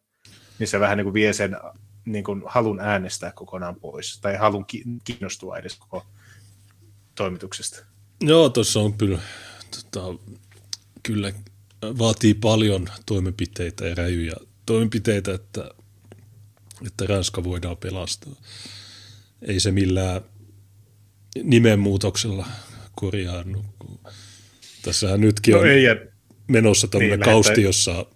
Niin 0.59 0.69
se 0.69 0.81
vähän 0.81 0.99
niin 0.99 1.05
kuin 1.05 1.15
vie 1.15 1.33
sen 1.33 1.57
niin 2.05 2.25
kuin 2.25 2.43
halun 2.47 2.81
äänestää 2.81 3.33
kokonaan 3.33 3.77
pois, 3.81 4.21
tai 4.21 4.37
halun 4.37 4.65
kiinnostua 5.05 5.59
edes 5.59 5.79
koko 5.79 6.07
toimituksesta. 7.15 7.87
Joo, 8.21 8.49
tuossa 8.49 8.81
on 8.81 8.99
kyllä, 8.99 9.19
tota, 9.71 10.19
kyllä 11.03 11.33
vaatii 11.99 12.35
paljon 12.35 12.89
toimenpiteitä 13.07 13.87
ja 13.87 13.95
räjyjä 13.95 14.35
toimenpiteitä, 14.67 15.35
että, 15.35 15.71
että 16.87 17.07
Ranska 17.07 17.45
voidaan 17.45 17.77
pelastaa. 17.77 18.35
Ei 19.43 19.61
se 19.61 19.71
millään 19.71 20.21
nimenmuutoksella 21.43 22.47
korjaannu. 22.95 23.65
Tässähän 24.83 25.21
nytkin 25.21 25.53
no 25.53 25.61
on 25.61 25.69
ei, 25.69 25.85
menossa 26.49 26.89
tämmöinen 26.89 27.21
niin, 27.21 27.25
kausti, 27.25 27.63
jossa, 27.63 28.07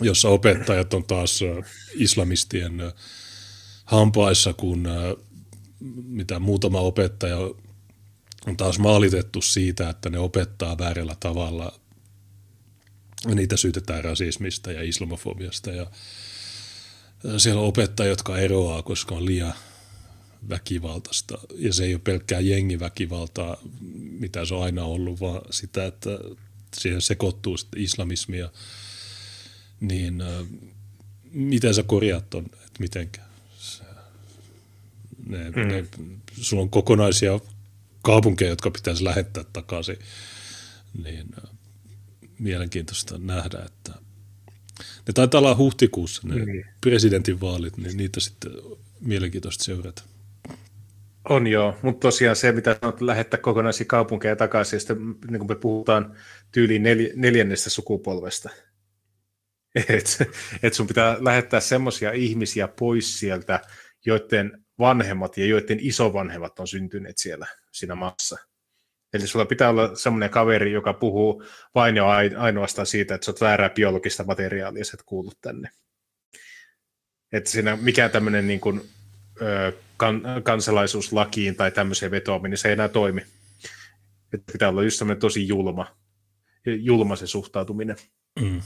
jossa 0.00 0.28
opettajat 0.28 0.94
on 0.94 1.04
taas 1.04 1.40
islamistien 1.94 2.82
hampaissa, 3.84 4.52
kun 4.52 4.88
mitä 6.04 6.38
muutama 6.38 6.80
opettaja 6.80 7.36
on 8.46 8.56
taas 8.56 8.78
maalitettu 8.78 9.42
siitä, 9.42 9.90
että 9.90 10.10
ne 10.10 10.18
opettaa 10.18 10.78
väärällä 10.78 11.16
tavalla 11.20 11.79
niitä 13.26 13.56
syytetään 13.56 14.04
rasismista 14.04 14.72
ja 14.72 14.82
islamofobiasta 14.82 15.70
ja 15.70 15.86
siellä 17.38 17.60
on 17.60 17.68
opettajia, 17.68 18.10
jotka 18.10 18.38
eroaa, 18.38 18.82
koska 18.82 19.14
on 19.14 19.26
liian 19.26 19.54
väkivaltaista. 20.48 21.38
Ja 21.54 21.72
se 21.72 21.84
ei 21.84 21.94
ole 21.94 22.00
pelkkää 22.04 22.40
jengiväkivaltaa, 22.40 23.56
mitä 24.18 24.44
se 24.44 24.54
on 24.54 24.62
aina 24.62 24.84
ollut, 24.84 25.20
vaan 25.20 25.42
sitä, 25.50 25.86
että 25.86 26.10
siihen 26.76 27.02
sekoittuu 27.02 27.56
islamismia. 27.76 28.50
Niin 29.80 30.22
miten 31.32 31.74
sä 31.74 31.82
korjaat 31.82 32.30
ton, 32.30 32.44
että 32.44 32.80
mitenkä? 32.80 33.20
Ne, 35.26 35.50
mm. 35.50 35.68
ne, 35.68 35.86
sulla 36.40 36.62
on 36.62 36.70
kokonaisia 36.70 37.40
kaupunkeja, 38.02 38.50
jotka 38.50 38.70
pitäisi 38.70 39.04
lähettää 39.04 39.44
takaisin. 39.52 39.98
Niin 41.04 41.26
mielenkiintoista 42.40 43.18
nähdä, 43.18 43.58
että 43.66 43.92
ne 44.78 45.12
taitaa 45.14 45.38
olla 45.38 45.56
huhtikuussa 45.56 46.28
ne 46.28 46.44
niin. 46.44 46.66
presidentinvaalit, 46.80 47.76
niin 47.76 47.96
niitä 47.96 48.20
sitten 48.20 48.52
mielenkiintoista 49.00 49.64
seurata. 49.64 50.02
On 51.28 51.46
joo, 51.46 51.78
mutta 51.82 52.00
tosiaan 52.00 52.36
se, 52.36 52.52
mitä 52.52 52.78
sanot, 52.80 53.00
lähettää 53.00 53.40
kokonaisia 53.40 53.86
kaupunkeja 53.86 54.36
takaisin, 54.36 54.76
ja 54.76 54.80
sitten 54.80 54.98
niin 55.30 55.38
kun 55.38 55.48
me 55.48 55.54
puhutaan 55.54 56.16
tyyliin 56.52 56.82
nel, 56.82 57.08
neljännestä 57.14 57.70
sukupolvesta. 57.70 58.50
Että 59.88 60.26
et 60.62 60.74
sun 60.74 60.86
pitää 60.86 61.16
lähettää 61.20 61.60
semmoisia 61.60 62.12
ihmisiä 62.12 62.68
pois 62.68 63.18
sieltä, 63.18 63.60
joiden 64.06 64.64
vanhemmat 64.78 65.38
ja 65.38 65.46
joiden 65.46 65.78
isovanhemmat 65.80 66.58
on 66.58 66.68
syntyneet 66.68 67.18
siellä 67.18 67.46
siinä 67.72 67.94
maassa. 67.94 68.38
Eli 69.12 69.26
sulla 69.26 69.44
pitää 69.44 69.68
olla 69.68 69.94
semmoinen 69.94 70.30
kaveri, 70.30 70.72
joka 70.72 70.92
puhuu 70.92 71.44
vain 71.74 71.96
ja 71.96 72.06
ainoastaan 72.38 72.86
siitä, 72.86 73.14
että 73.14 73.24
sä 73.24 73.30
oot 73.30 73.40
väärää 73.40 73.70
biologista 73.70 74.24
materiaalia, 74.24 74.84
sä 74.84 74.90
et 74.94 75.02
kuulu 75.06 75.32
tänne. 75.40 75.70
Että 77.32 77.50
siinä 77.50 77.78
mikään 77.80 78.10
tämmöinen 78.10 78.46
niin 78.46 78.60
kuin, 78.60 78.90
ö, 79.42 79.72
kan, 79.96 80.22
kansalaisuuslakiin 80.42 81.56
tai 81.56 81.70
tämmöiseen 81.70 82.10
vetoaminen, 82.10 82.50
niin 82.50 82.58
se 82.58 82.68
ei 82.68 82.72
enää 82.72 82.88
toimi. 82.88 83.20
Että 84.32 84.52
pitää 84.52 84.68
olla 84.68 84.82
just 84.82 84.98
semmoinen 84.98 85.20
tosi 85.20 85.48
julma, 85.48 85.96
julma 86.66 87.16
se 87.16 87.26
suhtautuminen. 87.26 87.96
Mm. 88.40 88.60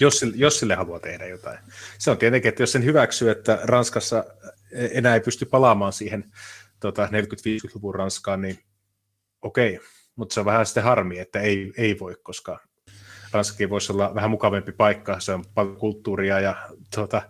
Jos, 0.00 0.24
jos 0.34 0.58
sille 0.58 0.74
haluaa 0.74 1.00
tehdä 1.00 1.26
jotain. 1.26 1.58
Se 1.98 2.10
on 2.10 2.18
tietenkin, 2.18 2.48
että 2.48 2.62
jos 2.62 2.72
sen 2.72 2.84
hyväksyy, 2.84 3.30
että 3.30 3.58
Ranskassa 3.62 4.24
enää 4.72 5.14
ei 5.14 5.20
pysty 5.20 5.44
palaamaan 5.44 5.92
siihen 5.92 6.32
tota, 6.80 7.06
40-50-luvun 7.06 7.94
Ranskaan, 7.94 8.40
niin 8.40 8.58
okei. 9.44 9.80
Mutta 10.16 10.34
se 10.34 10.40
on 10.40 10.46
vähän 10.46 10.66
sitten 10.66 10.82
harmi, 10.82 11.18
että 11.18 11.40
ei, 11.40 11.72
ei 11.76 11.98
voi, 11.98 12.16
koska 12.22 12.58
Ranskakin 13.32 13.70
voisi 13.70 13.92
olla 13.92 14.14
vähän 14.14 14.30
mukavampi 14.30 14.72
paikka. 14.72 15.20
Se 15.20 15.32
on 15.32 15.44
paljon 15.54 15.76
kulttuuria 15.76 16.40
ja 16.40 16.56
tuota, 16.94 17.22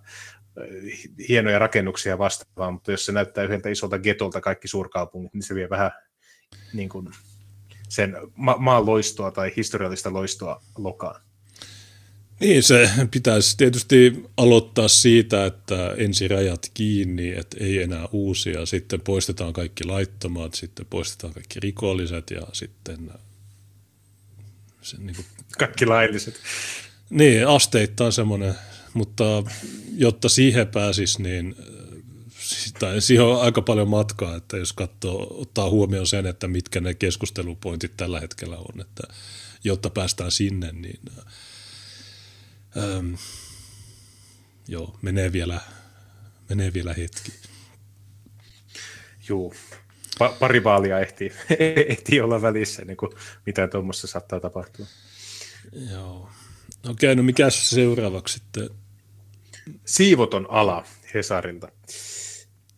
hienoja 1.29 1.59
rakennuksia 1.59 2.19
vastaavaa, 2.19 2.71
mutta 2.71 2.91
jos 2.91 3.07
se 3.07 3.13
näyttää 3.13 3.45
yhdeltä 3.45 3.69
isolta 3.69 3.99
getolta 3.99 4.41
kaikki 4.41 4.69
suurkaupungit, 4.69 5.35
niin 5.35 5.43
se 5.43 5.55
vie 5.55 5.71
vähän 5.71 5.91
niin 6.73 6.89
kuin 6.89 7.09
sen 7.89 8.17
ma- 8.35 8.57
maan 8.59 8.87
loistoa 8.87 9.31
tai 9.31 9.53
historiallista 9.57 10.13
loistoa 10.13 10.61
lokaan. 10.79 11.21
Niin, 12.45 12.63
se 12.63 12.91
pitäisi 13.11 13.57
tietysti 13.57 14.25
aloittaa 14.37 14.89
siitä, 14.89 15.47
että 15.47 15.95
ensi 15.97 16.29
rajat 16.29 16.71
kiinni, 16.75 17.31
että 17.31 17.57
ei 17.61 17.83
enää 17.83 18.09
uusia, 18.13 18.67
sitten 18.67 19.01
poistetaan 19.01 19.53
kaikki 19.53 19.85
laittomat, 19.85 20.55
sitten 20.55 20.87
poistetaan 20.91 21.35
kaikki 21.35 21.61
rikolliset 21.61 22.31
ja 22.31 22.41
sitten... 22.53 23.11
Se, 24.83 24.97
niin 24.97 25.17
kuin, 25.17 25.27
kaikki 25.59 25.87
lailliset. 25.87 26.41
Niin, 27.11 27.49
asteittain 27.49 28.13
semmoinen, 28.13 28.55
mutta 28.95 29.25
jotta 29.97 30.29
siihen 30.29 30.67
pääsisi, 30.67 31.23
niin 31.23 31.57
tai 32.79 33.01
siihen 33.01 33.25
on 33.25 33.43
aika 33.43 33.63
paljon 33.63 33.89
matkaa, 33.89 34.37
että 34.37 34.57
jos 34.57 34.73
katsoo, 34.73 35.41
ottaa 35.41 35.71
huomioon 35.71 36.07
sen, 36.07 36.27
että 36.27 36.49
mitkä 36.49 36.81
ne 36.81 36.95
keskustelupointit 36.95 37.93
tällä 37.97 38.21
hetkellä 38.21 38.57
on, 38.57 38.81
että 38.81 39.03
jotta 39.65 39.91
päästään 39.91 40.31
sinne, 40.31 40.73
niin 40.73 41.01
ähm, 42.77 43.15
joo, 44.69 44.99
menee 45.03 45.33
vielä, 45.33 45.61
menee 46.49 46.73
vielä 46.73 46.95
hetki. 46.95 47.33
Joo, 49.29 49.53
pa- 50.21 50.37
pari 50.39 50.65
vaalia 50.65 51.01
ehtii, 51.01 51.33
ehtii 51.89 52.21
olla 52.21 52.43
välissä, 52.43 52.85
niin 52.85 52.97
kuin 52.97 53.13
mitä 53.47 53.69
tuommoista 53.69 54.07
saattaa 54.07 54.41
tapahtua. 54.41 54.87
Joo. 55.93 56.29
Okei, 56.89 57.17
no 57.17 57.23
mikä 57.23 57.51
seuraavaksi 57.51 58.35
sitten? 58.35 58.69
Siivoton 59.85 60.47
ala 60.51 60.85
Hesarilta. 61.15 61.69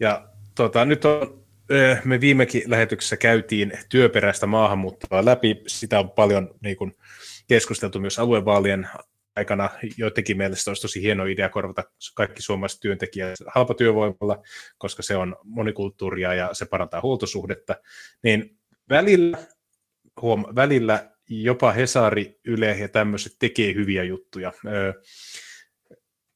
Ja 0.01 0.29
tota, 0.55 0.85
nyt 0.85 1.05
on, 1.05 1.45
eh, 1.71 2.05
me 2.05 2.21
viimekin 2.21 2.63
lähetyksessä 2.67 3.17
käytiin 3.17 3.73
työperäistä 3.89 4.47
maahanmuuttoa 4.47 5.25
läpi. 5.25 5.63
Sitä 5.67 5.99
on 5.99 6.11
paljon 6.11 6.55
niin 6.61 6.77
kuin, 6.77 6.97
keskusteltu 7.49 8.01
myös 8.01 8.19
aluevaalien 8.19 8.89
aikana. 9.37 9.71
Joidenkin 9.97 10.37
mielestä 10.37 10.71
olisi 10.71 10.83
tosi 10.83 11.03
hieno 11.03 11.25
idea 11.25 11.49
korvata 11.49 11.85
kaikki 12.15 12.43
suomalaiset 12.43 12.81
työntekijät 12.81 13.35
halpatyövoimalla, 13.47 14.43
koska 14.79 15.03
se 15.03 15.17
on 15.17 15.37
monikulttuuria 15.45 16.35
ja 16.35 16.51
se 16.53 16.67
parantaa 16.67 17.01
huoltosuhdetta. 17.01 17.77
Niin 18.23 18.59
välillä, 18.89 19.39
huom, 20.23 20.45
välillä 20.55 21.11
jopa 21.29 21.73
Hesari, 21.73 22.41
Yle 22.45 22.79
ja 22.79 22.89
tämmöiset 22.89 23.33
tekee 23.39 23.75
hyviä 23.75 24.05
juttuja. 24.05 24.53
Öö, 24.67 24.93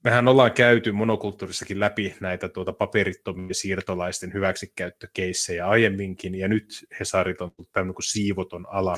mehän 0.04 0.28
ollaan 0.28 0.52
käyty 0.52 0.92
monokulttuurissakin 0.92 1.80
läpi 1.80 2.14
näitä 2.20 2.48
tuota 2.48 2.72
paperittomia 2.72 3.54
siirtolaisten 3.54 4.32
hyväksikäyttökeissejä 4.32 5.66
aiemminkin, 5.66 6.34
ja 6.34 6.48
nyt 6.48 6.86
Hesarit 7.00 7.40
on 7.40 7.50
tämmöinen 7.72 7.94
kuin 7.94 8.04
siivoton 8.04 8.66
ala, 8.68 8.96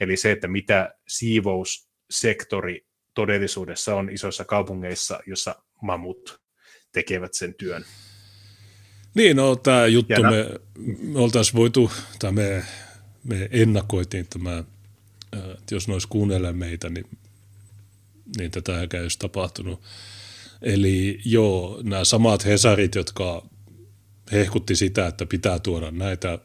eli 0.00 0.16
se, 0.16 0.30
että 0.30 0.48
mitä 0.48 0.94
siivoussektori 1.08 2.86
todellisuudessa 3.14 3.94
on 3.94 4.10
isoissa 4.10 4.44
kaupungeissa, 4.44 5.20
jossa 5.26 5.54
mamut 5.82 6.40
tekevät 6.92 7.34
sen 7.34 7.54
työn. 7.54 7.84
Niin, 9.14 9.36
no 9.36 9.56
tämä 9.56 9.86
juttu, 9.86 10.12
ja 10.12 10.30
me, 10.30 10.50
me 10.98 11.18
oltaisiin 11.18 11.56
voitu, 11.56 11.90
tai 12.18 12.32
me, 12.32 12.64
me 13.24 13.48
ennakoitiin 13.50 14.26
tämä, 14.28 14.64
että 15.32 15.74
jos 15.74 15.88
ne 15.88 15.94
olisi 15.94 16.08
meitä, 16.52 16.88
niin, 16.88 17.06
niin 18.36 18.50
tätä 18.50 18.80
ei 18.80 19.02
olisi 19.02 19.18
tapahtunut 19.18 19.82
Eli 20.62 21.20
joo, 21.24 21.80
nämä 21.82 22.04
samat 22.04 22.44
Hesarit, 22.44 22.94
jotka 22.94 23.46
hehkutti 24.32 24.76
sitä, 24.76 25.06
että 25.06 25.26
pitää 25.26 25.58
tuoda 25.58 25.90
näitä, 25.90 26.38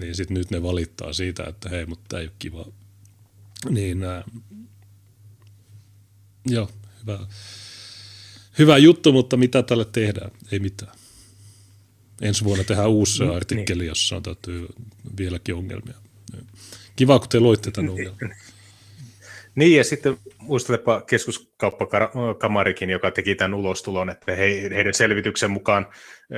niin 0.00 0.14
sitten 0.14 0.36
nyt 0.36 0.50
ne 0.50 0.62
valittaa 0.62 1.12
siitä, 1.12 1.44
että 1.44 1.68
hei, 1.68 1.86
mutta 1.86 2.04
tämä 2.08 2.20
ei 2.20 2.26
ole 2.26 2.32
kiva. 2.38 2.66
Niin 3.70 3.98
joo, 6.50 6.70
hyvä, 7.00 7.18
hyvä 8.58 8.78
juttu, 8.78 9.12
mutta 9.12 9.36
mitä 9.36 9.62
tälle 9.62 9.84
tehdään? 9.84 10.30
Ei 10.52 10.58
mitään. 10.58 10.92
Ensi 12.20 12.44
vuonna 12.44 12.64
tehdään 12.64 12.88
uusi 12.88 13.24
mm, 13.24 13.30
artikkeli, 13.30 13.78
niin. 13.78 13.88
jossa 13.88 14.16
on 14.16 14.22
vieläkin 15.18 15.54
ongelmia. 15.54 15.94
Kiva, 16.96 17.18
kun 17.18 17.28
te 17.28 17.40
loitte 17.40 17.70
tämän 17.70 17.90
ongelman. 17.94 18.34
Niin, 19.58 19.76
ja 19.76 19.84
sitten 19.84 20.16
muistelepa 20.38 21.00
keskuskauppakamarikin, 21.00 22.90
joka 22.90 23.10
teki 23.10 23.34
tämän 23.34 23.54
ulostulon, 23.54 24.10
että 24.10 24.34
he, 24.34 24.70
heidän 24.74 24.94
selvityksen 24.94 25.50
mukaan 25.50 25.86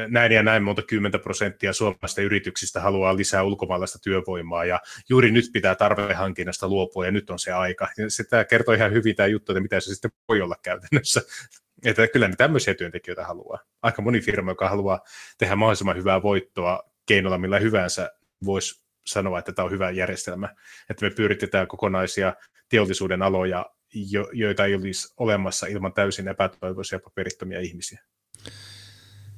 näin 0.09 0.33
ja 0.33 0.43
näin 0.43 0.63
monta 0.63 0.83
kymmentä 0.83 1.19
prosenttia 1.19 1.73
suomalaisista 1.73 2.23
yrityksistä 2.23 2.81
haluaa 2.81 3.17
lisää 3.17 3.43
ulkomaalaista 3.43 3.99
työvoimaa, 3.99 4.65
ja 4.65 4.81
juuri 5.09 5.31
nyt 5.31 5.45
pitää 5.53 5.75
tarvehankinnasta 5.75 6.69
luopua, 6.69 7.05
ja 7.05 7.11
nyt 7.11 7.31
on 7.31 7.39
se 7.39 7.53
aika. 7.53 7.89
Ja 7.99 8.11
se 8.11 8.25
tämä 8.25 8.45
kertoo 8.45 8.75
ihan 8.75 8.93
hyvin 8.93 9.17
tämä 9.17 9.27
juttu, 9.27 9.53
että 9.53 9.63
mitä 9.63 9.81
se 9.81 9.95
sitten 9.95 10.11
voi 10.29 10.41
olla 10.41 10.57
käytännössä. 10.63 11.21
Että 11.85 12.09
kyllä 12.09 12.29
ne 12.29 12.37
tämmöisiä 12.37 12.75
työntekijöitä 12.75 13.25
haluaa. 13.25 13.59
Aika 13.83 14.03
moni 14.03 14.21
firma, 14.21 14.51
joka 14.51 14.69
haluaa 14.69 15.01
tehdä 15.39 15.57
mahdollisimman 15.57 15.97
hyvää 15.97 16.23
voittoa 16.23 16.83
keinolla 17.07 17.39
millä 17.39 17.59
hyvänsä, 17.59 18.11
voisi 18.45 18.83
sanoa, 19.07 19.39
että 19.39 19.53
tämä 19.53 19.67
on 19.67 19.73
hyvä 19.73 19.91
järjestelmä, 19.91 20.49
että 20.91 21.07
me 21.07 21.11
pyritetään 21.11 21.69
kokonaisia 21.69 22.35
teollisuuden 22.71 23.23
aloja, 23.23 23.67
jo, 23.95 24.29
joita 24.33 24.65
ei 24.65 24.75
olisi 24.75 25.15
olemassa 25.17 25.67
ilman 25.67 25.93
täysin 25.93 26.29
epätoivoisia 26.29 26.99
paperittomia 26.99 27.61
ihmisiä. 27.61 28.01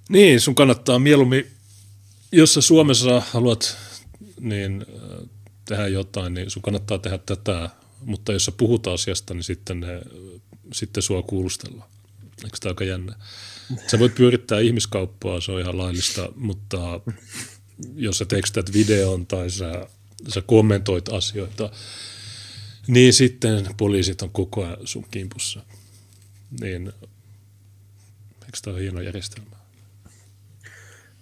Niin, 0.08 0.40
sun 0.40 0.54
kannattaa 0.54 0.98
mieluummin, 0.98 1.46
jos 2.32 2.54
sä 2.54 2.60
Suomessa 2.60 3.20
haluat 3.20 3.76
niin, 4.40 4.86
äh, 4.88 5.28
tehdä 5.68 5.86
jotain, 5.86 6.34
niin 6.34 6.50
sun 6.50 6.62
kannattaa 6.62 6.98
tehdä 6.98 7.18
tätä, 7.18 7.70
mutta 8.00 8.32
jos 8.32 8.44
sä 8.44 8.52
puhut 8.52 8.86
asiasta, 8.86 9.34
niin 9.34 9.44
sitten, 9.44 9.80
ne, 9.80 10.02
sitten 10.72 11.02
sua 11.02 11.22
kuulustellaan. 11.22 11.88
Eikö 12.44 12.56
tämä 12.60 12.70
aika 12.70 12.84
jännä? 12.84 13.14
Sä 13.86 13.98
voit 13.98 14.14
pyörittää 14.14 14.60
ihmiskauppaa, 14.60 15.40
se 15.40 15.52
on 15.52 15.60
ihan 15.60 15.78
laillista, 15.78 16.28
mutta 16.36 17.00
jos 17.94 18.18
sä 18.18 18.24
tekstät 18.24 18.72
videon 18.72 19.26
tai 19.26 19.50
sä, 19.50 19.86
sä 20.28 20.42
kommentoit 20.42 21.08
asioita, 21.08 21.70
niin 22.86 23.12
sitten 23.12 23.66
poliisit 23.76 24.22
on 24.22 24.30
koko 24.30 24.64
ajan 24.64 24.76
sun 24.84 25.06
kimpussa. 25.10 25.60
Niin, 26.60 26.92
eikö 28.44 28.58
tämä 28.62 28.74
ole 28.74 28.82
hieno 28.82 29.00
järjestelmä? 29.00 29.62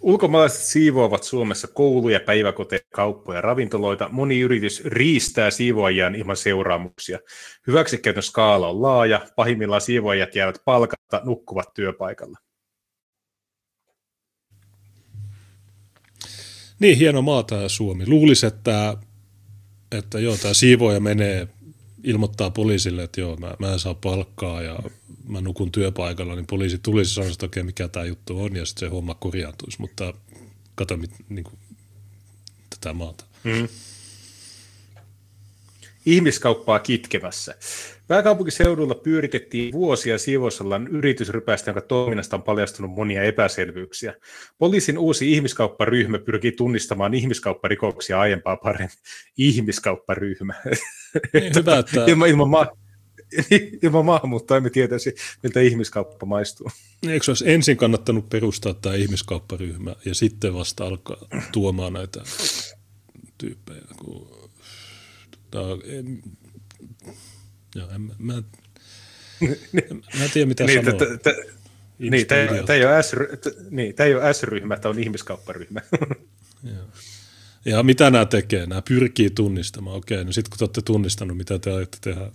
Ulkomaalaiset 0.01 0.63
siivoavat 0.63 1.23
Suomessa 1.23 1.69
kouluja, 1.69 2.21
päiväkoteja, 2.21 2.81
kauppoja, 2.95 3.41
ravintoloita. 3.41 4.09
Moni 4.13 4.41
yritys 4.41 4.85
riistää 4.85 5.51
siivoajien 5.51 6.15
ilman 6.15 6.37
seuraamuksia. 6.37 7.19
Hyväksikäytön 7.67 8.23
skaala 8.23 8.69
on 8.69 8.83
laaja. 8.83 9.27
Pahimmillaan 9.37 9.81
siivoajat 9.81 10.35
jäävät 10.35 10.63
palkatta, 10.65 11.21
nukkuvat 11.25 11.75
työpaikalla. 11.75 12.39
Niin 16.79 16.99
hieno 16.99 17.23
maa 17.23 17.43
tämä 17.43 17.69
Suomi. 17.69 18.07
Luulisi, 18.07 18.47
että, 18.47 18.97
että 19.93 20.19
joo, 20.19 20.37
tämä 20.37 20.55
siivoja 20.55 21.01
menee, 21.01 21.49
ilmoittaa 22.05 22.51
poliisille, 22.51 23.03
että 23.03 23.21
joo, 23.21 23.37
mä, 23.37 23.55
mä 23.59 23.73
en 23.73 23.79
saa 23.79 23.95
palkkaa 23.95 24.63
ja 24.63 24.79
mä 25.29 25.41
nukun 25.41 25.73
työpaikalla, 25.73 26.35
niin 26.35 26.47
poliisi 26.47 26.79
tulisi 26.79 27.15
sanoa, 27.15 27.31
että 27.31 27.47
okei, 27.47 27.63
mikä 27.63 27.89
tämä 27.89 28.05
juttu 28.05 28.43
on, 28.43 28.57
ja 28.57 28.67
sitten 28.67 28.89
se 28.89 28.91
homma 28.91 29.15
korjaantuisi. 29.15 29.81
Mutta 29.81 30.15
kato 30.75 30.97
mit, 30.97 31.11
niin 31.29 31.45
kuin, 31.45 31.59
tätä 32.71 32.93
maata. 32.93 33.25
Mm. 33.45 33.69
Ihmiskauppaa 36.07 36.79
kitkevässä. 36.79 37.55
Pääkaupunkiseudulla 38.09 38.95
pyöritettiin 38.95 39.73
vuosia 39.73 40.19
siivousallan 40.19 40.89
yritysrypäistä, 40.89 41.71
jonka 41.71 41.81
toiminnasta 41.81 42.37
on 42.37 42.43
paljastunut 42.43 42.91
monia 42.91 43.23
epäselvyyksiä. 43.23 44.15
Poliisin 44.59 44.99
uusi 44.99 45.33
ihmiskaupparyhmä 45.33 46.19
pyrkii 46.19 46.53
tunnistamaan 46.53 47.15
ihmiskaupparikoksia 47.15 48.21
aiempaa 48.21 48.57
paremmin. 48.57 48.97
Ihmiskaupparyhmä. 49.39 50.55
Niin, 51.33 51.53
hyvä, 51.57 51.79
että... 51.79 52.05
ilman, 52.11 52.29
ilman, 52.29 52.51
ma- 52.51 52.71
ilman 53.83 54.05
maahanmuuttoa 54.05 54.57
emme 54.57 54.71
tietäisi, 54.71 55.15
miltä 55.43 55.61
ihmiskauppa 55.61 56.27
maistuu. 56.27 56.71
Eikö 57.09 57.25
olisi 57.31 57.51
ensin 57.51 57.77
kannattanut 57.77 58.29
perustaa 58.29 58.75
tämä 58.75 58.95
ihmiskaupparyhmä 58.95 59.97
ja 60.05 60.15
sitten 60.15 60.55
vasta 60.55 60.85
alkaa 60.85 61.17
tuomaan 61.53 61.93
näitä 61.93 62.21
tyyppejä? 63.39 63.83
Kun, 63.97 64.40
tota, 65.51 65.87
en, 65.87 66.23
joo, 67.75 67.91
en, 67.91 68.01
mä, 68.01 68.15
mä, 68.19 68.35
mä 70.19 70.25
en 70.25 70.31
tiedä 70.33 70.49
mitä 70.49 70.65
niin, 70.65 70.85
sanoa. 70.85 70.99
T- 70.99 71.23
t- 71.23 71.61
niin, 71.99 72.27
tämä 72.27 72.41
ei, 72.75 72.85
ole 72.85 73.03
S, 73.03 73.13
niin, 73.71 73.95
ei 73.99 74.15
ole 74.15 74.35
S-ryhmä, 74.35 74.77
tämä 74.77 74.91
on 74.91 74.99
ihmiskaupparyhmä. 74.99 75.81
Ja 77.65 77.83
mitä 77.83 78.11
nämä 78.11 78.25
tekee? 78.25 78.67
Nämä 78.67 78.83
pyrkii 78.83 79.31
tunnistamaan. 79.31 79.97
Okei, 79.97 80.25
no 80.25 80.33
sitten 80.33 80.51
kun 80.51 80.59
te 80.59 80.65
olette 80.65 80.83
tunnistanut, 80.83 81.37
mitä 81.37 81.59
te 81.59 81.71
ajatte 81.71 81.99
tehdä, 82.01 82.31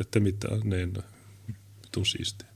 ette 0.00 0.20
mitään, 0.20 0.60
niin 0.64 0.94
vitu 1.84 2.04
siistiä. 2.04 2.48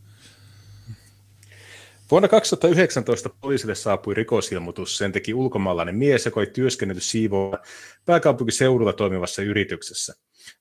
Vuonna 2.12 2.28
2019 2.28 3.30
poliisille 3.40 3.74
saapui 3.74 4.14
rikosilmoitus. 4.14 4.98
Sen 4.98 5.12
teki 5.12 5.34
ulkomaalainen 5.34 5.96
mies, 5.96 6.24
joka 6.24 6.40
oli 6.40 6.46
työskennellyt 6.46 7.02
siivoa 7.02 7.58
pääkaupunkiseudulla 8.04 8.92
toimivassa 8.92 9.42
yrityksessä. 9.42 10.14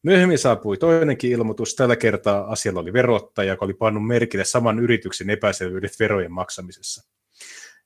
Myöhemmin 0.04 0.38
saapui 0.38 0.78
toinenkin 0.78 1.32
ilmoitus. 1.32 1.76
Tällä 1.76 1.96
kertaa 1.96 2.52
asialla 2.52 2.80
oli 2.80 2.94
verottaja, 2.94 3.54
joka 3.54 3.66
oli 3.66 3.74
pannut 3.74 4.08
merkille 4.08 4.46
saman 4.46 4.80
yrityksen 4.80 5.30
epäselvyydet 5.30 6.00
verojen 6.00 6.32
maksamisessa. 6.32 7.12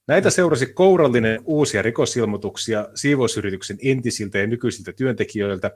Näitä 0.08 0.30
seurasi 0.30 0.66
kourallinen 0.66 1.40
uusia 1.46 1.82
rikosilmoituksia 1.82 2.88
siivousyrityksen 2.96 3.78
entisiltä 3.84 4.38
ja 4.38 4.48
nykyisiltä 4.48 4.94
työntekijöiltä. 4.94 5.72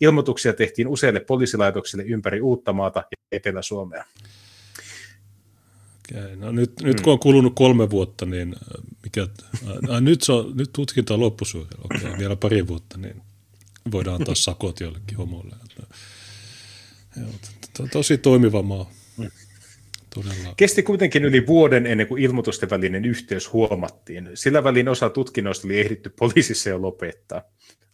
Ilmoituksia 0.00 0.52
tehtiin 0.52 0.88
useille 0.88 1.20
poliisilaitoksille 1.20 2.04
ympäri 2.04 2.40
Uuttamaata 2.40 2.98
ja 2.98 3.16
Etelä-Suomea. 3.32 4.04
Okay, 6.12 6.36
no 6.36 6.52
nyt, 6.52 6.72
nyt 6.82 7.00
kun 7.00 7.12
on 7.12 7.18
kulunut 7.18 7.52
kolme 7.56 7.90
vuotta, 7.90 8.26
niin 8.26 8.54
äh, 8.54 8.84
mikä, 9.02 9.28
äh, 9.90 10.00
nyt, 10.00 10.22
se 10.22 10.32
on, 10.32 10.56
nyt 10.56 10.70
tutkinta 10.72 11.14
on 11.14 11.20
loppusuorilla, 11.20 11.84
okay, 11.84 12.18
vielä 12.18 12.36
pari 12.36 12.66
vuotta, 12.66 12.98
niin 12.98 13.22
voidaan 13.92 14.16
antaa 14.16 14.34
sakot 14.34 14.80
jollekin 14.80 15.16
homolle. 15.16 15.56
Tosi 17.92 18.18
toimiva 18.18 18.62
maa. 18.62 18.90
Todella. 20.14 20.54
Kesti 20.56 20.82
kuitenkin 20.82 21.24
yli 21.24 21.46
vuoden 21.46 21.86
ennen 21.86 22.06
kuin 22.06 22.22
ilmoitusten 22.22 22.70
välinen 22.70 23.04
yhteys 23.04 23.52
huomattiin. 23.52 24.30
Sillä 24.34 24.64
välin 24.64 24.88
osa 24.88 25.10
tutkinnoista 25.10 25.68
oli 25.68 25.80
ehditty 25.80 26.08
poliisissa 26.18 26.68
jo 26.68 26.82
lopettaa. 26.82 27.42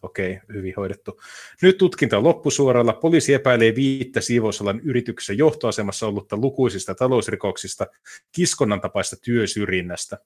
Okei, 0.03 0.41
hyvin 0.53 0.75
hoidettu. 0.77 1.21
Nyt 1.63 1.79
tutkinta 1.79 2.19
on 2.19 2.25
loppusuoralla. 2.25 2.93
Poliisi 2.93 3.35
epäilee 3.35 3.75
viittä 3.75 4.21
siivousalan 4.21 4.81
yrityksen 4.81 5.39
johtoasemassa 5.39 6.07
ollutta 6.07 6.37
lukuisista 6.37 6.95
talousrikoksista, 6.95 7.87
kiskonnan 8.33 8.81
tapaista 8.81 9.17
työsyrjinnästä. 9.17 10.19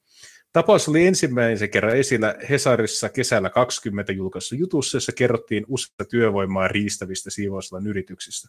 Tapaus 0.53 0.89
oli 0.89 1.07
ensimmäisen 1.07 1.71
kerran 1.71 1.97
esillä 1.97 2.35
Hesarissa 2.51 3.09
kesällä 3.09 3.51
20 3.51 4.13
julkaisussa 4.13 4.55
jutussa, 4.57 4.97
jossa 4.97 5.13
kerrottiin 5.13 5.65
useita 5.69 6.05
työvoimaa 6.05 6.69
riistävistä 6.69 7.31
siivousalan 7.31 7.87
yrityksistä. 7.87 8.49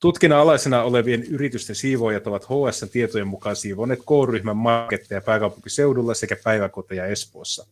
Tutkinnan 0.00 0.38
alaisena 0.38 0.82
olevien 0.82 1.22
yritysten 1.22 1.76
siivoojat 1.76 2.26
ovat 2.26 2.44
HSN 2.44 2.88
tietojen 2.88 3.26
mukaan 3.26 3.56
siivoneet 3.56 4.00
K-ryhmän 4.00 4.56
marketteja 4.56 5.20
pääkaupunkiseudulla 5.20 6.14
sekä 6.14 6.36
päiväkoteja 6.44 7.06
Espoossa. 7.06 7.66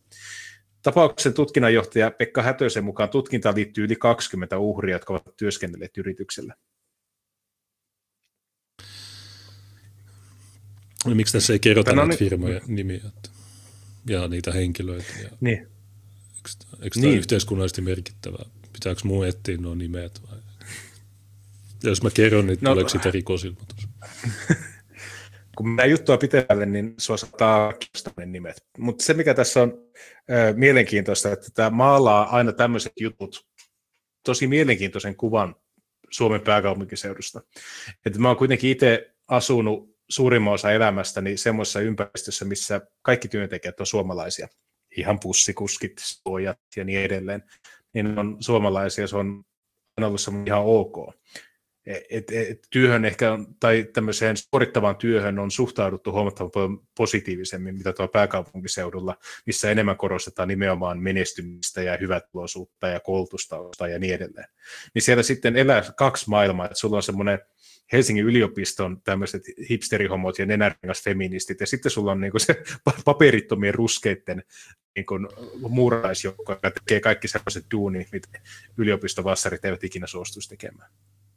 Tapauksen 0.83 1.33
tutkinnanjohtaja 1.33 2.11
Pekka 2.11 2.41
Hätösen 2.41 2.83
mukaan 2.83 3.09
tutkintaan 3.09 3.55
liittyy 3.55 3.85
yli 3.85 3.95
20 3.95 4.57
uhria, 4.57 4.95
jotka 4.95 5.13
ovat 5.13 5.37
työskennelleet 5.37 5.97
yrityksellä. 5.97 6.55
No, 11.05 11.15
miksi 11.15 11.33
tässä 11.33 11.53
ei 11.53 11.59
kerrota 11.59 11.91
Tänä 11.91 12.05
näitä 12.05 12.19
firmojen 12.19 12.61
nimiä 12.67 13.01
ja 14.07 14.27
niitä 14.27 14.51
henkilöitä? 14.51 15.13
Ja 15.23 15.29
niin. 15.41 15.57
Eikö, 15.57 16.49
eikö 16.81 16.99
tämä 16.99 17.07
niin. 17.07 17.17
yhteiskunnallisesti 17.19 17.81
merkittävää? 17.81 18.45
Pitääkö 18.73 19.01
muu 19.03 19.23
etsiä 19.23 19.57
nuo 19.57 19.75
nimet 19.75 20.21
vai? 20.31 20.37
Jos 21.83 22.03
mä 22.03 22.09
kerron, 22.09 22.47
niin 22.47 22.57
no, 22.61 22.71
tuleeko 22.71 22.89
siitä 22.89 23.11
rikosilmoitus? 23.11 23.87
kun 25.57 25.69
mä 25.69 25.85
juttua 25.85 26.17
pitemmälle, 26.17 26.65
niin 26.65 26.93
sua 26.97 27.17
saattaa 27.17 27.73
kiinnostaa 27.73 28.25
nimet. 28.25 28.65
Mutta 28.77 29.05
se, 29.05 29.13
mikä 29.13 29.33
tässä 29.33 29.61
on 29.61 29.73
äh, 30.31 30.55
mielenkiintoista, 30.55 31.31
että 31.31 31.47
tämä 31.53 31.69
maalaa 31.69 32.29
aina 32.29 32.51
tämmöiset 32.51 32.93
jutut 32.99 33.47
tosi 34.25 34.47
mielenkiintoisen 34.47 35.15
kuvan 35.15 35.55
Suomen 36.09 36.41
pääkaupunkiseudusta. 36.41 37.41
Että 38.05 38.19
mä 38.19 38.27
oon 38.27 38.37
kuitenkin 38.37 38.69
itse 38.69 39.15
asunut 39.27 39.97
suurimman 40.09 40.53
osa 40.53 40.71
elämästäni 40.71 41.37
semmoisessa 41.37 41.79
ympäristössä, 41.79 42.45
missä 42.45 42.81
kaikki 43.01 43.27
työntekijät 43.27 43.79
on 43.79 43.85
suomalaisia. 43.85 44.47
Ihan 44.97 45.19
pussikuskit, 45.19 45.93
suojat 45.99 46.59
ja 46.75 46.83
niin 46.83 46.99
edelleen. 46.99 47.43
Niin 47.93 48.19
on 48.19 48.37
suomalaisia, 48.39 49.07
se 49.07 49.17
on 49.17 49.43
ollut 50.01 50.21
ihan 50.47 50.61
ok 50.65 51.13
et, 51.85 52.31
et, 52.31 52.67
työhön 52.69 53.05
ehkä, 53.05 53.39
tai 53.59 53.85
tämmöiseen 53.93 54.37
suorittavaan 54.37 54.95
työhön 54.95 55.39
on 55.39 55.51
suhtauduttu 55.51 56.11
huomattavan 56.11 56.51
paljon 56.51 56.87
positiivisemmin, 56.97 57.75
mitä 57.75 57.93
tuolla 57.93 58.11
pääkaupunkiseudulla, 58.11 59.17
missä 59.45 59.71
enemmän 59.71 59.97
korostetaan 59.97 60.47
nimenomaan 60.47 60.99
menestymistä 60.99 61.81
ja 61.81 61.97
hyvätuloisuutta 61.97 62.87
ja 62.87 62.99
koulutusta 62.99 63.87
ja 63.91 63.99
niin 63.99 64.13
edelleen. 64.13 64.47
Niin 64.93 65.01
siellä 65.01 65.23
sitten 65.23 65.55
elää 65.55 65.83
kaksi 65.97 66.29
maailmaa, 66.29 66.65
että 66.65 66.79
sulla 66.79 66.95
on 66.95 67.03
semmoinen 67.03 67.39
Helsingin 67.91 68.25
yliopiston 68.25 69.01
tämmöiset 69.01 69.43
hipsterihomot 69.69 70.39
ja 70.39 70.45
nenäringas 70.45 71.03
feministit, 71.03 71.59
ja 71.59 71.67
sitten 71.67 71.91
sulla 71.91 72.11
on 72.11 72.21
niinku 72.21 72.39
se 72.39 72.63
paperittomien 73.05 73.73
ruskeiden 73.73 74.43
niinku 74.95 75.19
muuraisjoukko, 75.69 76.51
joka 76.51 76.71
tekee 76.71 76.99
kaikki 76.99 77.27
sellaiset 77.27 77.65
duuni, 77.71 78.07
mitä 78.11 78.27
yliopistovassarit 78.77 79.65
eivät 79.65 79.83
ikinä 79.83 80.07
suostuisi 80.07 80.49
tekemään. 80.49 80.89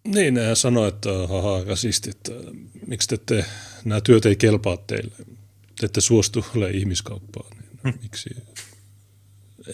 Niin, 0.06 0.34
ne 0.34 0.54
sanoi, 0.54 0.88
että 0.88 1.10
haha, 1.28 1.64
rasistit, 1.64 2.18
miksi 2.86 3.08
te 3.08 3.14
ette, 3.14 3.44
nämä 3.84 4.00
työt 4.00 4.26
ei 4.26 4.36
kelpaa 4.36 4.76
teille, 4.76 5.12
te 5.80 5.86
ette 5.86 6.00
suostu 6.00 6.46
ole 6.56 6.70
ihmiskauppaan, 6.70 7.50
niin 7.56 7.80
hmm. 7.82 8.02
miksi? 8.02 8.30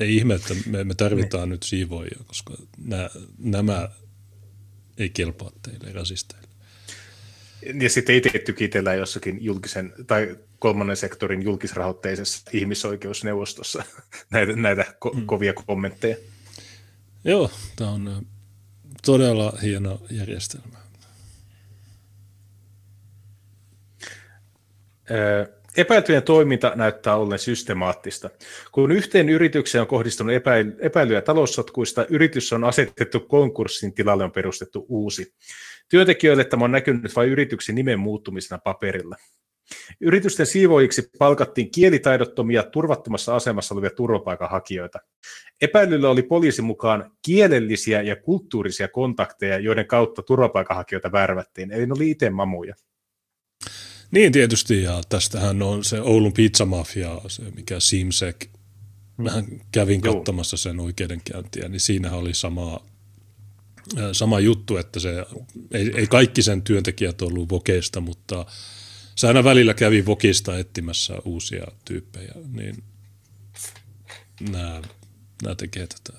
Ei 0.00 0.16
ihme, 0.16 0.34
että 0.34 0.54
me, 0.66 0.84
me 0.84 0.94
tarvitaan 0.94 1.42
niin. 1.42 1.50
nyt 1.50 1.62
siivoja, 1.62 2.10
koska 2.26 2.54
nämä, 2.78 3.10
nämä 3.38 3.88
ei 4.98 5.10
kelpaa 5.10 5.50
teille 5.62 5.92
rasisteille. 5.92 6.48
Ja 7.80 7.90
sitten 7.90 8.16
itse 8.16 8.38
tykitellään 8.38 8.98
jossakin 8.98 9.44
julkisen 9.44 9.92
tai 10.06 10.36
kolmannen 10.58 10.96
sektorin 10.96 11.42
julkisrahoitteisessa 11.42 12.50
ihmisoikeusneuvostossa 12.52 13.84
näitä, 14.30 14.52
näitä 14.56 14.94
ko- 15.04 15.14
hmm. 15.14 15.26
kovia 15.26 15.52
kommentteja. 15.52 16.16
Joo, 17.24 17.50
tämä 17.76 17.90
on 17.90 18.26
todella 19.06 19.52
hieno 19.62 20.00
järjestelmä. 20.10 20.78
Epäiltyjen 25.76 26.22
toiminta 26.22 26.72
näyttää 26.74 27.16
ollen 27.16 27.38
systemaattista. 27.38 28.30
Kun 28.72 28.92
yhteen 28.92 29.28
yritykseen 29.28 29.82
on 29.82 29.88
kohdistunut 29.88 30.34
epäilyjä 30.80 31.22
taloussotkuista, 31.22 32.06
yritys 32.10 32.52
on 32.52 32.64
asetettu 32.64 33.20
konkurssin 33.20 33.94
tilalle 33.94 34.24
on 34.24 34.32
perustettu 34.32 34.86
uusi. 34.88 35.34
Työntekijöille 35.88 36.44
tämä 36.44 36.64
on 36.64 36.72
näkynyt 36.72 37.16
vain 37.16 37.30
yrityksen 37.30 37.74
nimen 37.74 38.00
muuttumisena 38.00 38.58
paperilla. 38.64 39.16
Yritysten 40.00 40.46
siivoojiksi 40.46 41.10
palkattiin 41.18 41.70
kielitaidottomia 41.70 42.62
turvattomassa 42.62 43.36
asemassa 43.36 43.74
olevia 43.74 43.90
turvapaikanhakijoita. 43.90 44.98
Epäilyllä 45.60 46.10
oli 46.10 46.22
poliisin 46.22 46.64
mukaan 46.64 47.10
kielellisiä 47.26 48.02
ja 48.02 48.16
kulttuurisia 48.16 48.88
kontakteja, 48.88 49.58
joiden 49.58 49.86
kautta 49.86 50.22
turvapaikanhakijoita 50.22 51.12
värvättiin, 51.12 51.72
eli 51.72 51.86
ne 51.86 51.92
oli 51.96 52.10
itse 52.10 52.30
mamuja. 52.30 52.74
Niin 54.10 54.32
tietysti, 54.32 54.82
ja 54.82 55.00
tästähän 55.08 55.62
on 55.62 55.84
se 55.84 56.00
Oulun 56.00 56.32
pizzamafia, 56.32 57.20
se 57.28 57.42
mikä 57.56 57.80
Simsek, 57.80 58.46
Mähän 59.16 59.46
kävin 59.72 60.00
katsomassa 60.00 60.56
sen 60.56 60.80
oikeudenkäyntiä, 60.80 61.68
niin 61.68 61.80
siinähän 61.80 62.18
oli 62.18 62.34
sama, 62.34 62.80
sama 64.12 64.40
juttu, 64.40 64.76
että 64.76 65.00
se, 65.00 65.26
ei, 65.72 65.92
ei 65.96 66.06
kaikki 66.06 66.42
sen 66.42 66.62
työntekijät 66.62 67.22
ollut 67.22 67.50
vokeista, 67.50 68.00
mutta 68.00 68.46
se 69.16 69.26
aina 69.26 69.44
välillä 69.44 69.74
kävi 69.74 70.06
Vokista 70.06 70.58
etsimässä 70.58 71.14
uusia 71.24 71.66
tyyppejä, 71.84 72.32
niin 72.52 72.82
nämä, 74.50 74.82
nämä 75.42 75.54
tekee 75.54 75.86
tätä. 75.86 76.18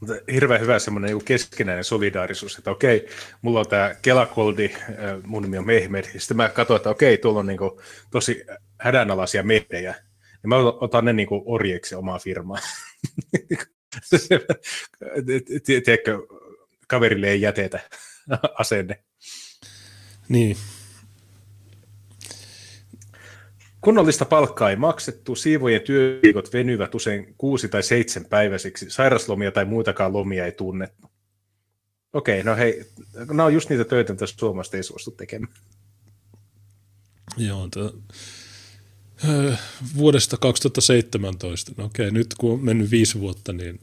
Mutta 0.00 0.14
hirveän 0.32 0.60
hyvä 0.60 0.78
semmoinen 0.78 1.10
niin 1.10 1.24
keskinäinen 1.24 1.84
solidaarisuus, 1.84 2.58
että 2.58 2.70
okei, 2.70 3.08
mulla 3.42 3.60
on 3.60 3.68
tämä 3.68 3.94
Kelakoldi, 4.02 4.70
äh, 4.74 5.22
mun 5.26 5.42
nimi 5.42 5.58
on 5.58 5.66
Mehmed, 5.66 6.04
ja 6.14 6.20
sitten 6.20 6.36
mä 6.36 6.48
katsoin, 6.48 6.76
että 6.76 6.90
okei, 6.90 7.18
tuolla 7.18 7.40
on 7.40 7.46
niin 7.46 7.58
kuin 7.58 7.70
tosi 8.10 8.44
hädänalaisia 8.78 9.42
mehdejä, 9.42 9.94
ja 10.42 10.48
mä 10.48 10.56
otan 10.56 11.04
ne 11.04 11.12
niin 11.12 11.28
kuin 11.28 11.42
orjeiksi 11.44 11.94
omaa 11.94 12.18
firmaa. 12.18 12.58
Tiedätkö, 15.84 16.18
kaverille 16.88 17.28
ei 17.28 17.40
jätetä 17.40 17.80
asenne. 18.58 19.02
Niin. 20.28 20.56
Kunnollista 23.80 24.24
palkkaa 24.24 24.70
ei 24.70 24.76
maksettu, 24.76 25.34
siivojen 25.34 25.80
työviikot 25.80 26.52
venyvät 26.52 26.94
usein 26.94 27.34
kuusi 27.38 27.68
tai 27.68 27.82
seitsemän 27.82 28.28
päiväisiksi, 28.28 28.90
sairaslomia 28.90 29.52
tai 29.52 29.64
muitakaan 29.64 30.12
lomia 30.12 30.44
ei 30.44 30.52
tunnettu. 30.52 31.10
Okei, 32.12 32.42
no 32.42 32.56
hei, 32.56 32.86
nämä 33.28 33.44
on 33.44 33.54
just 33.54 33.70
niitä 33.70 33.84
töitä, 33.84 34.12
mitä 34.12 34.26
Suomesta 34.26 34.76
ei 34.76 34.82
suostu 34.82 35.10
tekemään. 35.10 35.52
Joo, 37.36 37.68
t- 37.68 38.12
vuodesta 39.96 40.36
2017. 40.36 41.72
No 41.76 41.84
okei, 41.84 42.10
nyt 42.10 42.34
kun 42.38 42.52
on 42.52 42.64
mennyt 42.64 42.90
viisi 42.90 43.20
vuotta, 43.20 43.52
niin 43.52 43.80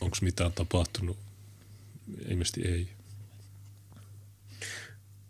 onko 0.00 0.16
mitään 0.22 0.52
tapahtunut? 0.52 1.18
Ilmeisesti 2.28 2.62
ei. 2.68 2.88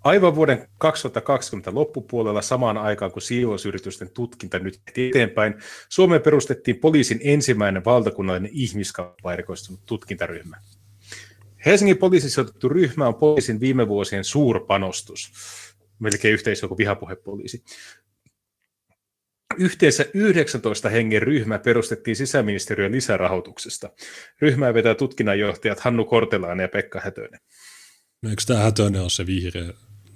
Aivan 0.05 0.35
vuoden 0.35 0.69
2020 0.79 1.75
loppupuolella 1.75 2.43
samaan 2.43 2.79
aikaan, 2.79 3.13
kun 3.13 3.23
siivousyritysten 3.23 4.11
tutkinta 4.11 4.59
nyt 4.59 4.81
eteenpäin, 4.97 5.55
Suomeen 5.89 6.23
perustettiin 6.23 6.77
poliisin 6.77 7.21
ensimmäinen 7.25 7.85
valtakunnallinen 7.85 8.51
erikoistunut 9.33 9.87
tutkintaryhmä. 9.87 10.57
Helsingin 11.67 11.99
poliisin 11.99 12.31
sijoitettu 12.31 12.69
ryhmä 12.69 13.09
on 13.09 13.15
poliisin 13.15 13.61
viime 13.61 13.89
vuosien 13.89 14.25
suurpanostus. 14.25 15.33
Melkein 15.99 16.35
yhteisö 16.35 16.69
kuin 16.69 16.79
vihapuhepoliisi. 16.79 17.65
Yhteensä 19.59 20.07
19 20.15 20.89
hengen 20.89 21.23
ryhmä 21.23 21.59
perustettiin 21.59 22.17
sisäministeriön 22.17 22.93
lisärahoituksesta. 22.93 23.91
Ryhmää 24.41 24.75
vetää 24.75 24.95
tutkinnanjohtajat 24.95 25.81
Hannu 25.81 26.05
Kortelainen 26.05 26.65
ja 26.65 26.69
Pekka 26.69 27.01
Hätönen. 27.01 27.41
No 28.23 28.31
eikö 28.31 28.43
tämä 28.47 28.61
Hätönen 28.61 29.03
ole 29.03 29.11
se 29.11 29.27
vihreä 29.27 29.73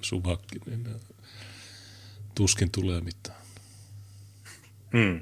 subakki, 0.08 0.58
niin 0.66 0.88
tuskin 2.34 2.70
tulee 2.70 3.00
mitään. 3.00 3.40
Hmm. 4.92 5.20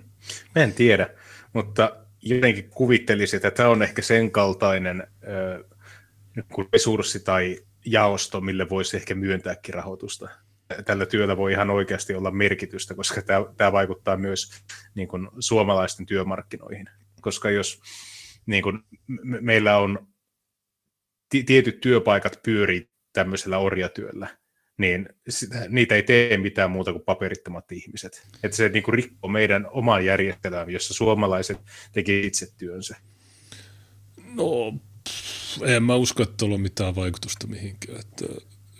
Mä 0.54 0.62
en 0.62 0.74
tiedä, 0.74 1.08
mutta 1.52 1.96
jotenkin 2.22 2.70
kuvittelisin, 2.70 3.36
että 3.36 3.50
tämä 3.50 3.68
on 3.68 3.82
ehkä 3.82 4.02
sen 4.02 4.30
kaltainen 4.30 5.00
äh, 5.00 5.80
resurssi 6.72 7.20
tai 7.20 7.60
jaosto, 7.86 8.40
mille 8.40 8.68
voisi 8.68 8.96
ehkä 8.96 9.14
myöntääkin 9.14 9.74
rahoitusta. 9.74 10.28
Tällä 10.84 11.06
työllä 11.06 11.36
voi 11.36 11.52
ihan 11.52 11.70
oikeasti 11.70 12.14
olla 12.14 12.30
merkitystä, 12.30 12.94
koska 12.94 13.22
tämä, 13.22 13.44
tämä 13.56 13.72
vaikuttaa 13.72 14.16
myös 14.16 14.50
niin 14.94 15.08
kuin, 15.08 15.28
suomalaisten 15.38 16.06
työmarkkinoihin. 16.06 16.86
Koska 17.20 17.50
jos 17.50 17.80
niin 18.46 18.62
kuin, 18.62 18.82
me, 19.06 19.40
meillä 19.40 19.78
on 19.78 20.08
t- 21.28 21.46
tietyt 21.46 21.80
työpaikat 21.80 22.40
pyörii 22.42 22.90
tämmöisellä 23.12 23.58
orjatyöllä, 23.58 24.36
niin 24.78 25.08
sitä, 25.28 25.66
niitä 25.68 25.94
ei 25.94 26.02
tee 26.02 26.36
mitään 26.36 26.70
muuta 26.70 26.92
kuin 26.92 27.04
paperittomat 27.04 27.72
ihmiset. 27.72 28.26
Että 28.42 28.56
se 28.56 28.68
niin 28.68 28.82
kuin, 28.82 28.94
rikkoo 28.94 29.30
meidän 29.30 29.66
oman 29.70 30.04
järjestelmän, 30.04 30.70
jossa 30.70 30.94
suomalaiset 30.94 31.58
tekevät 31.92 32.24
itse 32.24 32.48
työnsä. 32.58 32.96
No, 34.34 34.78
en 35.66 35.82
mä 35.82 35.94
usko, 35.94 36.22
että 36.22 36.34
tuolla 36.36 36.54
on 36.54 36.60
mitään 36.60 36.96
vaikutusta 36.96 37.46
mihinkään. 37.46 38.00
Että 38.00 38.26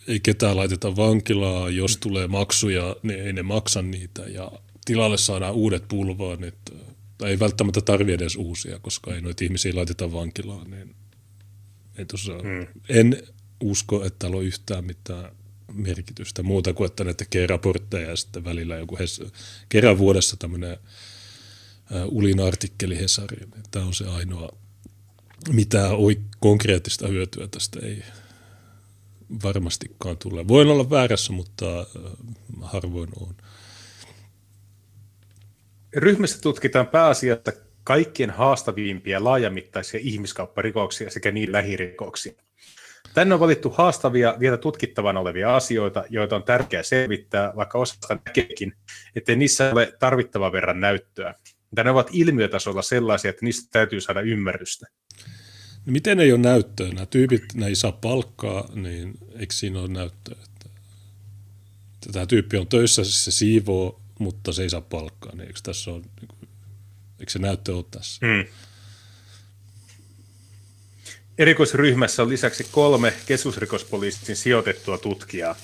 ei 0.09 0.21
ketään 0.21 0.57
laiteta 0.57 0.97
vankilaa, 0.97 1.71
jos 1.71 1.97
tulee 1.97 2.27
maksuja, 2.27 2.97
niin 3.03 3.21
ei 3.21 3.33
ne 3.33 3.43
maksa 3.43 3.83
niitä 3.83 4.23
ja 4.23 4.53
tilalle 4.85 5.19
saadaan 5.19 5.55
uudet 5.55 5.85
pulvaan, 5.89 6.45
että, 6.45 6.73
tai 7.19 7.31
ei 7.31 7.39
välttämättä 7.39 7.81
tarvi 7.81 8.13
edes 8.13 8.37
uusia, 8.37 8.79
koska 8.79 9.15
ei 9.15 9.21
noita 9.21 9.45
ihmisiä 9.45 9.73
laiteta 9.75 10.13
vankilaan, 10.13 10.71
niin 10.71 10.95
ei 11.99 12.05
tossa, 12.05 12.33
hmm. 12.33 12.67
en 12.89 13.23
usko, 13.61 14.05
että 14.05 14.19
täällä 14.19 14.37
on 14.37 14.45
yhtään 14.45 14.85
mitään 14.85 15.31
merkitystä 15.75 16.43
muuta 16.43 16.72
kuin, 16.72 16.87
että 16.87 17.05
ne 17.05 17.14
tekee 17.14 17.47
raportteja 17.47 18.09
ja 18.09 18.16
sitten 18.16 18.45
välillä 18.45 18.77
joku 18.77 18.97
hes, 18.97 19.22
kerran 19.68 19.99
vuodessa 19.99 20.37
tämmöinen 20.37 20.77
ulin 22.07 22.41
artikkeli 22.41 22.99
Hesariin. 22.99 23.51
Tämä 23.70 23.87
on 23.87 23.95
se 23.95 24.07
ainoa 24.07 24.49
mitään 25.53 25.91
konkreettista 26.41 27.09
hyötyä 27.09 27.49
tästä 27.49 27.81
ei 27.83 28.03
varmastikaan 29.43 30.18
tule. 30.18 30.49
Voin 30.49 30.68
olla 30.68 30.91
väärässä, 30.91 31.33
mutta 31.33 31.87
harvoin 32.62 33.11
on. 33.20 33.35
Ryhmässä 35.97 36.41
tutkitaan 36.41 36.87
pääasiassa 36.87 37.53
kaikkien 37.85 38.31
haastavimpia 38.31 39.25
laajamittaisia 39.25 40.01
ihmiskaupparikoksia 40.03 41.11
sekä 41.11 41.31
niin 41.31 41.53
lähirikoksia. 41.53 42.33
Tänne 43.15 43.35
on 43.35 43.41
valittu 43.41 43.71
haastavia, 43.71 44.35
vielä 44.41 44.57
tutkittavana 44.57 45.21
olevia 45.21 45.57
asioita, 45.57 46.05
joita 46.11 46.37
on 46.37 46.43
tärkeää 46.43 46.83
selvittää, 46.83 47.53
vaikka 47.57 47.79
osasta 47.79 48.19
näkeekin, 48.27 48.73
ettei 49.17 49.37
niissä 49.37 49.71
ole 49.73 49.93
tarvittava 49.99 50.53
verran 50.53 50.81
näyttöä. 50.81 51.35
Mutta 51.71 51.85
ne 51.85 51.91
ovat 51.91 52.09
ilmiötasolla 52.12 52.83
sellaisia, 52.83 53.31
että 53.31 53.45
niistä 53.45 53.69
täytyy 53.73 54.01
saada 54.01 54.21
ymmärrystä. 54.21 54.87
No 55.87 55.93
miten 55.93 56.21
ei 56.21 56.33
ole 56.33 56.41
näyttöä? 56.41 56.89
Nämä 56.89 57.07
tyypit, 57.07 57.45
ne 57.55 57.67
ei 57.67 57.75
saa 57.75 57.93
palkkaa, 57.93 58.71
niin 58.75 59.19
eikö 59.39 59.55
siinä 59.55 59.81
ole 59.81 59.89
näyttöä? 59.89 60.37
Että, 60.45 60.71
tämä 62.12 62.27
tyyppi 62.27 62.57
on 62.57 62.69
töissä, 62.69 63.05
siis 63.05 63.25
se 63.25 63.31
siivoo, 63.31 64.01
mutta 64.19 64.53
se 64.53 64.62
ei 64.62 64.71
saa 64.71 64.81
palkkaa. 64.81 65.33
Niin 65.35 65.47
eikö, 65.47 65.61
tässä 65.62 65.91
ole, 65.91 66.01
niin 66.01 66.49
eikö 67.21 67.33
se 67.33 67.39
näyttö 67.39 67.77
ole 67.77 67.85
tässä? 67.91 68.27
Hmm. 68.27 68.45
Erikoisryhmässä 71.39 72.22
on 72.22 72.28
lisäksi 72.28 72.66
kolme 72.72 73.12
keskusrikospoliisin 73.26 74.37
sijoitettua 74.37 74.99
tutkijaa. 74.99 75.57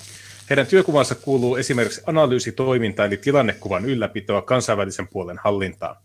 Heidän 0.49 0.67
työkuvansa 0.67 1.15
kuuluu 1.15 1.55
esimerkiksi 1.55 2.01
analyysitoiminta 2.05 3.05
eli 3.05 3.17
tilannekuvan 3.17 3.85
ylläpitoa 3.85 4.41
kansainvälisen 4.41 5.07
puolen 5.07 5.37
hallintaan. 5.43 5.95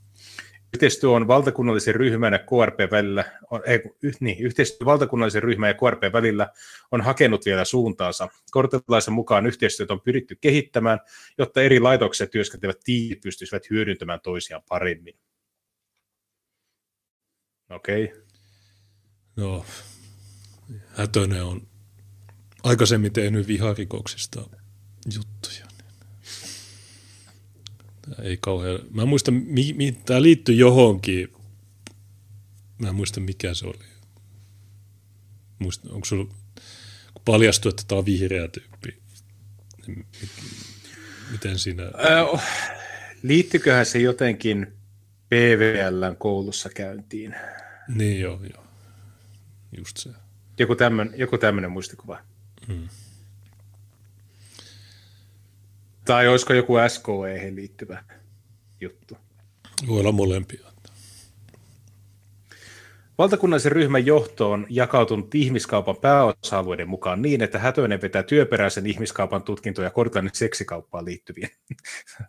Yhteistyö 0.74 1.10
on 1.10 1.28
valtakunnallisen 1.28 1.94
ryhmän 1.94 2.32
ja 2.32 2.38
KRP 2.38 2.90
välillä, 2.90 3.24
on, 3.50 3.62
ei, 3.66 3.82
niin, 4.20 4.38
yhteistyö 4.38 4.84
valtakunnallisen 4.84 5.42
ryhmän 5.42 5.68
ja 5.68 5.74
KRP 5.74 6.12
välillä 6.12 6.48
on 6.92 7.00
hakenut 7.00 7.46
vielä 7.46 7.64
suuntaansa. 7.64 8.28
Kortelaisen 8.50 9.14
mukaan 9.14 9.46
yhteistyötä 9.46 9.92
on 9.92 10.00
pyritty 10.00 10.38
kehittämään, 10.40 11.00
jotta 11.38 11.62
eri 11.62 11.80
laitokset 11.80 12.30
työskentelevät 12.30 12.80
tiimit 12.84 13.20
pystyisivät 13.20 13.70
hyödyntämään 13.70 14.20
toisiaan 14.20 14.62
paremmin. 14.68 15.14
Okei. 17.70 18.04
Okay. 18.04 18.25
No, 19.36 19.64
Hätönen 20.88 21.44
on 21.44 21.68
aikaisemmin 22.62 23.12
tehnyt 23.12 23.46
viharikoksista 23.46 24.48
juttuja. 25.14 25.66
Ei 28.22 28.36
kauhean. 28.36 28.78
Mä 28.90 29.02
en 29.02 29.08
muista, 29.08 29.30
mi, 29.30 29.72
mi, 29.76 29.92
tämä 29.92 30.22
liittyy 30.22 30.54
johonkin. 30.54 31.32
Mä 32.78 32.88
en 32.88 32.94
muista, 32.94 33.20
mikä 33.20 33.54
se 33.54 33.66
oli. 33.66 33.84
Muista, 35.58 35.88
onko 35.92 36.04
sulla, 36.04 36.24
kun 37.14 37.22
paljastui, 37.24 37.70
että 37.70 37.82
tämä 37.88 37.98
on 37.98 38.06
vihreä 38.06 38.48
tyyppi, 38.48 39.02
niin 39.86 40.06
miten 41.30 41.58
siinä... 41.58 41.82
Äh, 41.82 42.42
liittyköhän 43.22 43.86
se 43.86 43.98
jotenkin 43.98 44.66
PVLn 45.28 46.16
koulussa 46.18 46.68
käyntiin? 46.68 47.34
Niin 47.88 48.20
joo, 48.20 48.40
joo. 48.54 48.65
Just 49.76 49.96
se. 49.96 50.10
Joku 50.58 50.74
tämmöinen, 50.74 51.18
joku 51.18 51.38
tämmöinen 51.38 51.70
muistikuva. 51.70 52.18
Hmm. 52.66 52.88
Tai 56.04 56.28
olisiko 56.28 56.54
joku 56.54 56.74
SKE 56.88 57.54
liittyvä 57.54 58.04
juttu? 58.80 59.18
Voi 59.86 60.00
olla 60.00 60.12
molempia. 60.12 60.66
Valtakunnallisen 63.18 63.72
ryhmän 63.72 64.06
johto 64.06 64.50
on 64.50 64.66
jakautunut 64.70 65.34
ihmiskaupan 65.34 65.96
pääosa-alueiden 65.96 66.88
mukaan 66.88 67.22
niin, 67.22 67.42
että 67.42 67.58
Hätöinen 67.58 68.02
vetää 68.02 68.22
työperäisen 68.22 68.86
ihmiskaupan 68.86 69.42
tutkintoja 69.42 69.90
kortelainen 69.90 70.34
seksikauppaan 70.34 71.04
liittyviä 71.04 71.48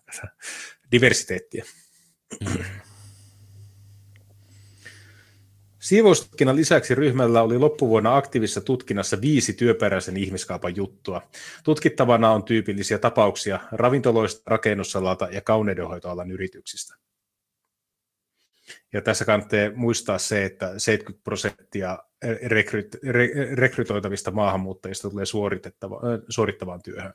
diversiteettiä. 0.92 1.66
Mm. 2.42 2.64
Siivoustutkinnan 5.88 6.56
lisäksi 6.56 6.96
ryhmällä 6.96 7.42
oli 7.42 7.58
loppuvuonna 7.58 8.18
aktiivisessa 8.18 8.62
tutkinnassa 8.62 9.22
viisi 9.22 9.54
työperäisen 9.54 10.18
ihmiskaupan 10.18 10.76
juttua. 10.76 11.22
Tutkittavana 11.64 12.32
on 12.32 12.44
tyypillisiä 12.44 12.98
tapauksia 12.98 13.60
ravintoloista, 13.72 14.42
rakennusalalta 14.46 15.28
ja 15.32 15.42
kauneudenhoitoalan 15.42 16.32
yrityksistä. 16.32 16.96
Ja 18.94 19.02
tässä 19.02 19.26
kannattaa 19.26 19.60
muistaa 19.76 20.18
se, 20.18 20.46
että 20.46 20.80
70 20.80 21.24
prosenttia 21.24 22.00
rekry, 22.46 22.90
re, 23.04 23.30
rekrytoitavista 23.54 24.32
maahanmuuttajista 24.32 25.10
tulee 25.10 25.26
suoritettava, 25.26 26.02
suorittavaan 26.30 26.82
työhön. 26.82 27.14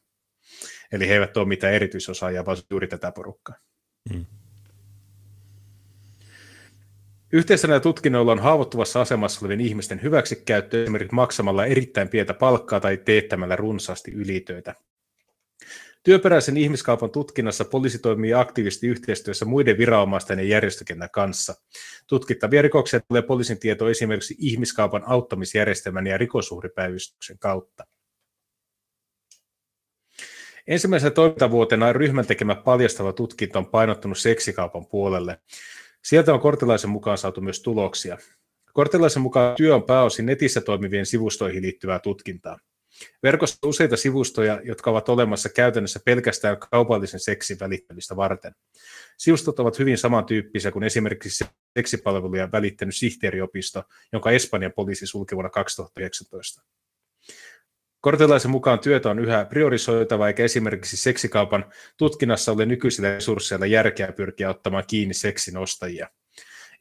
Eli 0.92 1.08
he 1.08 1.14
eivät 1.14 1.36
ole 1.36 1.48
mitään 1.48 1.74
erityisosaajia, 1.74 2.46
vaan 2.46 2.56
juuri 2.70 2.88
tätä 2.88 3.12
porukkaa. 3.12 3.56
Hmm. 4.12 4.26
Yhteisönä 7.32 7.80
tutkinnoilla 7.80 8.32
on 8.32 8.38
haavoittuvassa 8.38 9.00
asemassa 9.00 9.40
olevien 9.42 9.60
ihmisten 9.60 10.02
hyväksikäyttö 10.02 10.82
esimerkiksi 10.82 11.14
maksamalla 11.14 11.66
erittäin 11.66 12.08
pientä 12.08 12.34
palkkaa 12.34 12.80
tai 12.80 12.96
teettämällä 12.96 13.56
runsaasti 13.56 14.10
ylitöitä. 14.10 14.74
Työperäisen 16.02 16.56
ihmiskaupan 16.56 17.10
tutkinnassa 17.10 17.64
poliisi 17.64 17.98
toimii 17.98 18.34
aktiivisesti 18.34 18.86
yhteistyössä 18.86 19.44
muiden 19.44 19.78
viranomaisten 19.78 20.38
ja 20.38 20.44
järjestökentän 20.44 21.10
kanssa. 21.10 21.54
Tutkittavia 22.06 22.62
rikoksia 22.62 23.00
tulee 23.00 23.22
poliisin 23.22 23.58
tieto 23.58 23.90
esimerkiksi 23.90 24.34
ihmiskaupan 24.38 25.02
auttamisjärjestelmän 25.06 26.06
ja 26.06 26.18
rikosuhripäivystyksen 26.18 27.38
kautta. 27.38 27.86
Ensimmäisenä 30.66 31.10
toimintavuotena 31.10 31.92
ryhmän 31.92 32.26
tekemä 32.26 32.54
paljastava 32.54 33.12
tutkinta 33.12 33.58
on 33.58 33.66
painottunut 33.66 34.18
seksikaupan 34.18 34.86
puolelle. 34.86 35.38
Sieltä 36.04 36.34
on 36.34 36.40
Kortelaisen 36.40 36.90
mukaan 36.90 37.18
saatu 37.18 37.40
myös 37.40 37.62
tuloksia. 37.62 38.18
Kortelaisen 38.72 39.22
mukaan 39.22 39.56
työ 39.56 39.74
on 39.74 39.82
pääosin 39.82 40.26
netissä 40.26 40.60
toimivien 40.60 41.06
sivustoihin 41.06 41.62
liittyvää 41.62 41.98
tutkintaa. 41.98 42.58
Verkossa 43.22 43.58
on 43.62 43.68
useita 43.68 43.96
sivustoja, 43.96 44.60
jotka 44.64 44.90
ovat 44.90 45.08
olemassa 45.08 45.48
käytännössä 45.48 46.00
pelkästään 46.04 46.56
kaupallisen 46.70 47.20
seksin 47.20 47.60
välittämistä 47.60 48.16
varten. 48.16 48.54
Sivustot 49.18 49.60
ovat 49.60 49.78
hyvin 49.78 49.98
samantyyppisiä 49.98 50.70
kuin 50.70 50.84
esimerkiksi 50.84 51.44
seksipalveluja 51.76 52.52
välittänyt 52.52 52.96
sihteeriopisto, 52.96 53.82
jonka 54.12 54.30
Espanjan 54.30 54.72
poliisi 54.72 55.06
sulki 55.06 55.34
vuonna 55.34 55.50
2019. 55.50 56.62
Kortelaisen 58.02 58.50
mukaan 58.50 58.80
työtä 58.80 59.10
on 59.10 59.18
yhä 59.18 59.44
priorisoitava, 59.44 60.28
eikä 60.28 60.44
esimerkiksi 60.44 60.96
seksikaupan 60.96 61.64
tutkinnassa 61.96 62.52
ole 62.52 62.66
nykyisillä 62.66 63.14
resursseilla 63.14 63.66
järkeä 63.66 64.12
pyrkiä 64.12 64.50
ottamaan 64.50 64.84
kiinni 64.86 65.14
seksinostajia. 65.14 66.08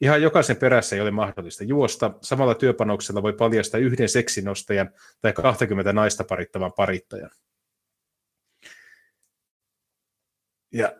Ihan 0.00 0.22
jokaisen 0.22 0.56
perässä 0.56 0.96
ei 0.96 1.02
ole 1.02 1.10
mahdollista 1.10 1.64
juosta. 1.64 2.14
Samalla 2.22 2.54
työpanoksella 2.54 3.22
voi 3.22 3.32
paljastaa 3.32 3.80
yhden 3.80 4.08
seksinostajan 4.08 4.90
tai 5.20 5.32
20 5.32 5.92
naista 5.92 6.24
parittavan 6.24 6.72
parittajan. 6.72 7.30
Ja 10.72 10.92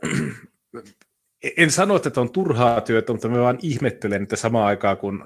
en 1.57 1.71
sano, 1.71 1.97
että 1.97 2.21
on 2.21 2.33
turhaa 2.33 2.81
työtä, 2.81 3.13
mutta 3.13 3.29
mä 3.29 3.39
vaan 3.39 3.59
ihmettelen, 3.63 4.23
että 4.23 4.37
samaan 4.37 4.67
aikaan 4.67 4.97
kun 4.97 5.25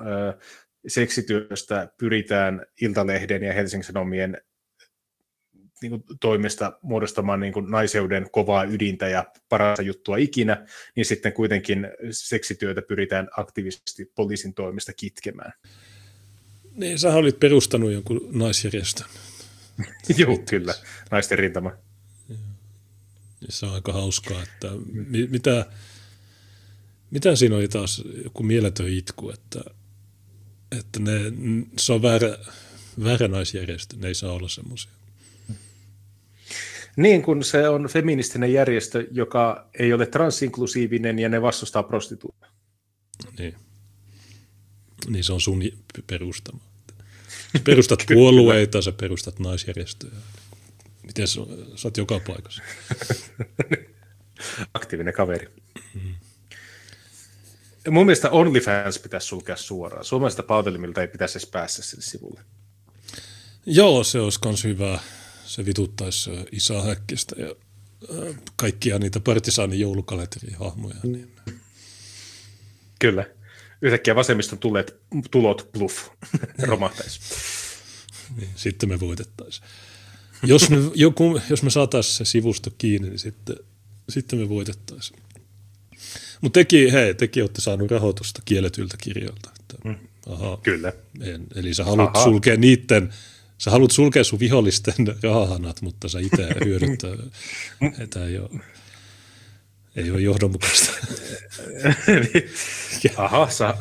seksityöstä 0.86 1.88
pyritään 1.98 2.66
Iltalehden 2.80 3.42
ja 3.42 3.52
Helsingin 3.52 3.84
Sanomien 3.84 4.40
niin 5.90 6.02
kuin, 6.06 6.18
toimesta 6.20 6.78
muodostamaan 6.82 7.40
niin 7.40 7.52
kuin, 7.52 7.70
naiseuden 7.70 8.26
kovaa 8.32 8.64
ydintä 8.64 9.08
ja 9.08 9.24
parasta 9.48 9.82
juttua 9.82 10.16
ikinä, 10.16 10.66
niin 10.96 11.06
sitten 11.06 11.32
kuitenkin 11.32 11.88
seksityötä 12.10 12.82
pyritään 12.82 13.28
aktiivisesti 13.36 14.12
poliisin 14.14 14.54
toimesta 14.54 14.92
kitkemään. 14.92 15.52
Niin, 16.74 16.98
sä 16.98 17.14
olit 17.14 17.40
perustanut 17.40 17.92
jonkun 17.92 18.28
naisjärjestön. 18.32 19.06
Joo, 20.18 20.38
kyllä, 20.50 20.74
naisten 21.10 21.38
rintama. 21.38 21.72
Se 23.48 23.66
on 23.66 23.74
aika 23.74 23.92
hauskaa, 23.92 24.42
että 24.42 24.68
mitä, 25.28 25.66
mitä 27.10 27.36
siinä 27.36 27.56
oli 27.56 27.68
taas 27.68 28.02
joku 28.24 28.42
mieletön 28.42 28.88
itku, 28.88 29.30
että, 29.30 29.60
että 30.78 31.00
ne, 31.00 31.12
se 31.78 31.92
on 31.92 32.02
väärä, 32.02 32.38
väärä 33.04 33.28
naisjärjestö, 33.28 33.96
ne 33.96 34.08
ei 34.08 34.14
saa 34.14 34.32
olla 34.32 34.48
semmoisia. 34.48 34.95
Niin, 36.96 37.22
kun 37.22 37.44
se 37.44 37.68
on 37.68 37.88
feministinen 37.88 38.52
järjestö, 38.52 39.06
joka 39.10 39.68
ei 39.78 39.92
ole 39.92 40.06
transinklusiivinen 40.06 41.18
ja 41.18 41.28
ne 41.28 41.42
vastustaa 41.42 41.82
prostituutta. 41.82 42.46
Niin. 43.38 43.54
Niin 45.08 45.24
se 45.24 45.32
on 45.32 45.40
sun 45.40 45.62
perustama. 46.06 46.60
Sä 47.52 47.62
perustat 47.64 48.04
puolueita, 48.14 48.82
sä 48.82 48.92
perustat 48.92 49.38
naisjärjestöjä. 49.38 50.12
Miten 51.06 51.28
sä, 51.28 51.40
sä 51.74 51.88
oot 51.88 51.96
joka 51.96 52.20
paikassa? 52.26 52.62
Aktiivinen 54.74 55.14
kaveri. 55.14 55.48
Mm. 55.94 56.14
Mun 57.90 58.06
mielestä 58.06 58.30
OnlyFans 58.30 58.98
pitäisi 58.98 59.26
sulkea 59.26 59.56
suoraan. 59.56 60.04
Suomalaisista 60.04 60.42
palvelimilta 60.42 61.00
ei 61.00 61.08
pitäisi 61.08 61.38
edes 61.38 61.50
päästä 61.50 61.82
sille 61.82 62.02
sivulle. 62.02 62.40
Joo, 63.66 64.04
se 64.04 64.20
olisi 64.20 64.40
myös 64.44 64.64
hyvä 64.64 64.98
se 65.56 65.66
vituttaisi 65.66 66.30
Isa 66.52 66.82
Häkkistä 66.82 67.36
ja 67.38 67.54
kaikkia 68.56 68.98
niitä 68.98 69.20
partisaanin 69.20 69.80
joulukalenterihahmoja. 69.80 70.96
Niin. 71.02 71.32
Kyllä. 72.98 73.24
Yhtäkkiä 73.82 74.14
vasemmiston 74.14 74.58
tulet, 74.58 74.96
tulot 75.30 75.68
bluff 75.72 76.08
romahtaisi. 76.68 77.20
niin, 78.36 78.50
sitten 78.56 78.88
me 78.88 79.00
voitettaisiin. 79.00 79.68
Jos 80.42 80.70
me, 80.70 80.76
joku, 80.94 81.40
jos 81.50 81.62
me 81.62 81.70
saataisiin 81.70 82.14
se 82.14 82.24
sivusto 82.24 82.70
kiinni, 82.78 83.08
niin 83.08 83.18
sitten, 83.18 83.56
sitten 84.08 84.38
me 84.38 84.48
voitettaisiin. 84.48 85.20
Mutta 86.40 86.60
teki, 86.60 86.92
hei, 86.92 87.14
teki 87.14 87.42
olette 87.42 87.60
saanut 87.60 87.90
rahoitusta 87.90 88.42
kielletyltä 88.44 88.96
kirjoilta. 89.02 89.50
Että, 89.60 89.88
mm. 89.88 89.96
aha, 90.26 90.58
Kyllä. 90.62 90.92
En, 91.20 91.46
eli 91.54 91.74
sä 91.74 91.84
haluat 91.84 92.16
aha. 92.16 92.24
sulkea 92.24 92.56
niiden 92.56 93.12
sä 93.58 93.70
haluat 93.70 93.90
sulkea 93.90 94.24
sun 94.24 94.40
vihollisten 94.40 94.94
rahahanat, 95.22 95.82
mutta 95.82 96.08
sä 96.08 96.18
itse 96.18 96.48
hyödyttää. 96.64 97.10
Tämä 98.10 98.26
ei 98.26 98.38
ole, 98.38 98.50
ei 99.96 100.10
ole 100.10 100.20
johdonmukaista. 100.20 100.92
Aha, 103.16 103.50
sä, 103.50 103.74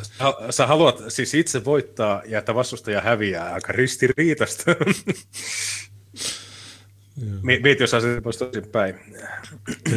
sä, 0.49 0.67
haluat 0.67 1.03
siis 1.07 1.34
itse 1.34 1.65
voittaa 1.65 2.21
ja 2.26 2.39
että 2.39 2.55
vastustaja 2.55 3.01
häviää. 3.01 3.53
Aika 3.53 3.71
ristiriitasta. 3.71 4.76
Mieti, 7.41 7.84
jos 7.84 7.93
asia 7.93 8.21
pois 8.21 8.38
toisin 8.38 8.67
päin. 8.67 8.95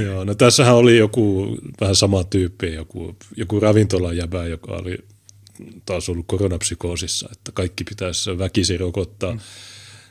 Joo, 0.03 0.25
no 0.25 0.35
tässähän 0.35 0.75
oli 0.75 0.99
joku 0.99 1.57
vähän 1.81 1.95
sama 1.95 2.25
tyyppi, 2.25 2.75
joku, 2.75 3.17
joku 3.37 3.61
ravintolajäbä, 3.61 4.47
joka 4.47 4.73
oli 4.73 4.99
taas 5.87 6.09
ollut 6.09 6.27
koronapsykoosissa, 6.27 7.29
että 7.33 7.53
kaikki 7.53 7.85
pitäisi 7.85 8.39
väkisin 8.39 8.81
rokottaa. 8.81 9.33
Mm. 9.33 9.41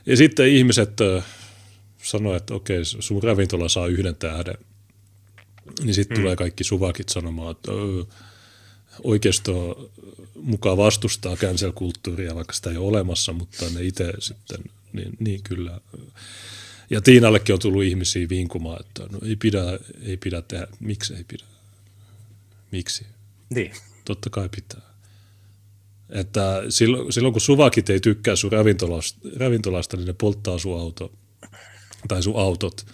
Ja 0.05 0.17
sitten 0.17 0.47
ihmiset 0.47 0.91
sanoivat, 2.03 2.41
että 2.41 2.53
okei, 2.53 2.85
sun 2.85 3.23
ravintola 3.23 3.69
saa 3.69 3.87
yhden 3.87 4.15
tähden. 4.15 4.57
Niin 5.83 5.93
sitten 5.93 6.17
mm. 6.17 6.21
tulee 6.21 6.35
kaikki 6.35 6.63
suvakit 6.63 7.09
sanomaan, 7.09 7.51
että 7.51 7.71
oikeisto 9.03 9.89
mukaan 10.35 10.77
vastustaa 10.77 11.35
cancel-kulttuuria, 11.35 12.35
vaikka 12.35 12.53
sitä 12.53 12.69
ei 12.69 12.77
ole 12.77 12.87
olemassa, 12.87 13.33
mutta 13.33 13.65
ne 13.73 13.83
itse 13.83 14.13
sitten, 14.19 14.63
niin, 14.93 15.17
niin 15.19 15.43
kyllä. 15.43 15.81
Ja 16.89 17.01
Tiinallekin 17.01 17.53
on 17.53 17.59
tullut 17.59 17.83
ihmisiä 17.83 18.29
vinkumaan, 18.29 18.79
että 18.85 19.03
no 19.11 19.19
ei 19.25 19.35
pidä, 19.35 19.63
ei 20.01 20.17
pidä 20.17 20.41
tehdä. 20.41 20.67
Miksi 20.79 21.13
ei 21.13 21.23
pidä? 21.23 21.43
Miksi? 22.71 23.05
Niin. 23.49 23.71
Totta 24.05 24.29
kai 24.29 24.49
pitää. 24.49 24.86
Että 26.09 26.63
silloin, 26.69 27.13
silloin 27.13 27.33
kun 27.33 27.41
suvakit 27.41 27.89
ei 27.89 27.99
tykkää 27.99 28.35
sun 28.35 28.51
ravintolasta, 28.51 29.19
ravintolasta 29.35 29.97
niin 29.97 30.07
ne 30.07 30.13
polttaa 30.13 30.59
sun 30.59 30.79
auto 30.79 31.13
tai 32.07 32.23
sun 32.23 32.39
autot. 32.39 32.85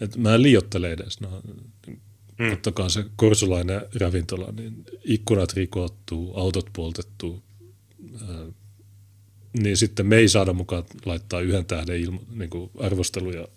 Et 0.00 0.16
mä 0.16 0.34
en 0.34 0.42
liiottele 0.42 0.92
edes. 0.92 1.20
No, 1.20 1.42
mm. 2.38 2.52
Ottakaa 2.52 2.88
se 2.88 3.04
korsulainen 3.16 3.82
ravintola, 4.00 4.52
niin 4.52 4.84
ikkunat 5.04 5.52
rikottuu, 5.52 6.36
autot 6.36 6.70
poltettuu. 6.72 7.42
Ää, 8.28 8.46
niin 9.62 9.76
sitten 9.76 10.06
me 10.06 10.16
ei 10.16 10.28
saada 10.28 10.52
mukaan 10.52 10.84
laittaa 11.04 11.40
yhden 11.40 11.66
tähden 11.66 12.00
ilmo, 12.00 12.22
niin 12.30 12.50
kuin 12.50 12.70
arvosteluja, 12.78 13.48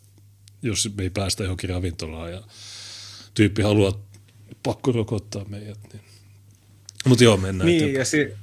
jos 0.61 0.91
me 0.97 1.03
ei 1.03 1.09
päästä 1.09 1.43
johonkin 1.43 1.69
ravintolaan 1.69 2.31
ja 2.31 2.43
tyyppi 3.33 3.61
haluaa 3.61 4.05
pakko 4.63 4.91
rokottaa 4.91 5.45
meidät. 5.45 5.79
Niin 5.93 6.01
mutta 7.05 7.23
joo, 7.23 7.37
mennään. 7.37 7.65
Niin, 7.65 7.93
ja, 7.93 8.05
si- 8.05 8.33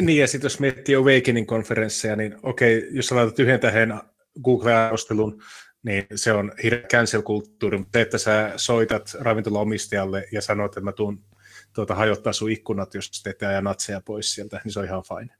niin, 0.00 0.18
ja 0.18 0.26
sitten 0.26 0.46
jos 0.46 0.60
miettii 0.60 0.94
Awakening-konferensseja, 0.94 2.16
niin 2.16 2.36
okei, 2.42 2.88
jos 2.90 3.06
sä 3.06 3.16
laitat 3.16 3.38
yhden 3.38 3.60
tähän 3.60 4.00
Google-arvostelun, 4.44 5.42
niin 5.82 6.06
se 6.14 6.32
on 6.32 6.52
hirveä 6.62 6.82
cancel-kulttuuri, 6.82 7.78
mutta 7.78 8.00
että 8.00 8.18
sä 8.18 8.52
soitat 8.56 9.16
ravintolaomistajalle 9.20 10.28
ja 10.32 10.42
sanot, 10.42 10.72
että 10.72 10.80
mä 10.80 10.92
tuun 10.92 11.24
tuota, 11.72 11.94
hajottaa 11.94 12.32
sun 12.32 12.50
ikkunat, 12.50 12.94
jos 12.94 13.22
te 13.22 13.30
ette 13.30 13.46
aja 13.46 13.60
natseja 13.60 14.00
pois 14.04 14.34
sieltä, 14.34 14.60
niin 14.64 14.72
se 14.72 14.78
on 14.78 14.84
ihan 14.84 15.02
fine. 15.08 15.34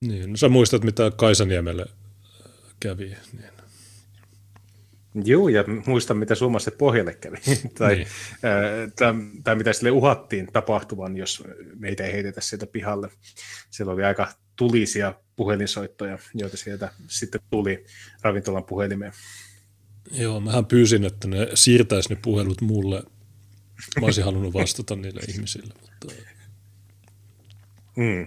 Niin, 0.00 0.30
no 0.30 0.36
sä 0.36 0.48
muistat, 0.48 0.84
mitä 0.84 1.12
Kaisaniemelle 1.16 1.86
kävi. 2.80 3.16
Niin. 3.32 3.53
Joo, 5.24 5.48
ja 5.48 5.64
muistan, 5.86 6.16
mitä 6.16 6.34
Suomessa 6.34 6.70
pohjalle 6.70 7.14
kävi, 7.14 7.36
tai, 7.78 7.94
niin. 7.94 8.06
tai, 8.96 9.14
tai 9.44 9.56
mitä 9.56 9.72
sille 9.72 9.90
uhattiin 9.90 10.48
tapahtuvan, 10.52 11.16
jos 11.16 11.44
meitä 11.78 12.04
ei 12.04 12.12
heitetä 12.12 12.40
sieltä 12.40 12.66
pihalle. 12.66 13.08
Siellä 13.70 13.92
oli 13.92 14.04
aika 14.04 14.32
tulisia 14.56 15.14
puhelinsoittoja, 15.36 16.18
joita 16.34 16.56
sieltä 16.56 16.92
sitten 17.06 17.40
tuli 17.50 17.84
ravintolan 18.22 18.64
puhelimeen. 18.64 19.12
Joo, 20.10 20.40
mähän 20.40 20.66
pyysin, 20.66 21.04
että 21.04 21.28
ne 21.28 21.48
siirtäisi 21.54 22.08
ne 22.08 22.16
puhelut 22.22 22.60
mulle. 22.60 23.02
Mä 24.00 24.06
olisin 24.06 24.24
halunnut 24.24 24.54
vastata 24.54 24.96
niille 24.96 25.20
ihmisille, 25.28 25.74
mutta 25.80 25.94
Mm. 27.96 28.26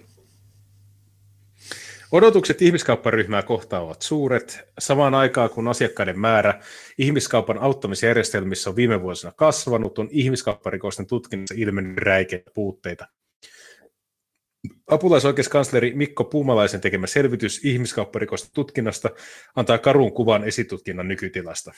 Odotukset 2.11 2.61
ihmiskaupparyhmää 2.61 3.41
kohtaan 3.43 3.83
ovat 3.83 4.01
suuret. 4.01 4.59
Samaan 4.79 5.15
aikaan 5.15 5.49
kun 5.49 5.67
asiakkaiden 5.67 6.19
määrä 6.19 6.61
ihmiskaupan 6.97 7.57
auttamisjärjestelmissä 7.57 8.69
on 8.69 8.75
viime 8.75 9.01
vuosina 9.01 9.33
kasvanut, 9.35 9.99
on 9.99 10.07
ihmiskaupparikosten 10.11 11.07
tutkinnassa 11.07 11.55
ilmennyt 11.57 11.97
räikeitä 11.97 12.51
puutteita. 12.53 13.07
Apulaisoikeuskansleri 14.87 15.93
Mikko 15.95 16.23
Puumalaisen 16.23 16.81
tekemä 16.81 17.07
selvitys 17.07 17.65
ihmiskaupparikosten 17.65 18.51
tutkinnasta 18.53 19.09
antaa 19.55 19.77
karun 19.77 20.13
kuvan 20.13 20.43
esitutkinnan 20.43 21.07
nykytilasta. 21.07 21.73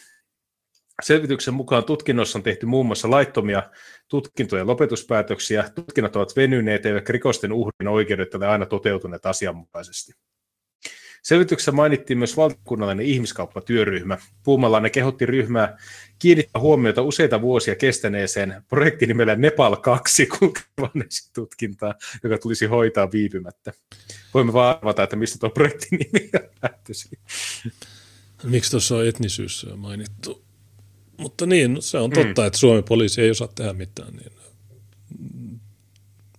Selvityksen 1.04 1.54
mukaan 1.54 1.84
tutkinnossa 1.84 2.40
on 2.40 2.44
tehty 2.44 2.66
muun 2.66 2.86
muassa 2.86 3.10
laittomia 3.10 3.64
tutkintojen 4.08 4.68
lopetuspäätöksiä, 4.68 5.70
tutkinnat 5.76 6.16
ovat 6.16 6.36
venyneet 6.36 6.86
eivätkä 6.86 7.14
rikosten 7.14 7.54
uhrin 7.54 7.88
oikeudet 7.88 8.36
ole 8.36 8.48
aina 8.48 8.66
toteutuneet 8.66 9.26
asianmukaisesti. 9.26 10.14
Selvityksessä 11.24 11.72
mainittiin 11.72 12.20
myös 12.20 12.38
valtakunnallinen 12.38 13.06
ihmiskauppatyöryhmä. 13.06 14.18
Puumalainen 14.44 14.92
kehotti 14.92 15.26
ryhmää 15.26 15.78
kiinnittää 16.20 16.62
huomiota 16.62 17.02
useita 17.02 17.42
vuosia 17.42 17.76
kestäneeseen 17.76 18.64
projektinimellä 18.70 19.36
Nepal 19.36 19.76
2 19.76 20.26
kulkevan 20.26 21.04
tutkintaa, 21.36 21.94
joka 22.24 22.38
tulisi 22.38 22.66
hoitaa 22.66 23.12
viipymättä. 23.12 23.74
Voimme 24.34 24.54
vaan 24.54 24.78
arvata, 24.78 25.04
että 25.04 25.16
mistä 25.16 25.40
tuo 25.40 25.50
projektin 25.50 26.00
nimi 26.00 26.30
lähtöisin. 26.64 27.20
Miksi 28.44 28.72
tuossa 28.72 28.96
on 28.96 29.08
etnisyys 29.08 29.66
mainittu? 29.76 30.49
Mutta 31.20 31.46
niin, 31.46 31.78
se 31.80 31.98
on 31.98 32.10
totta, 32.10 32.42
mm. 32.42 32.48
että 32.48 32.60
Suomen 32.60 32.84
poliisi 32.84 33.22
ei 33.22 33.32
osaa 33.32 33.48
tehdä 33.48 33.74
mitään. 33.74 34.14
Niin, 34.14 34.32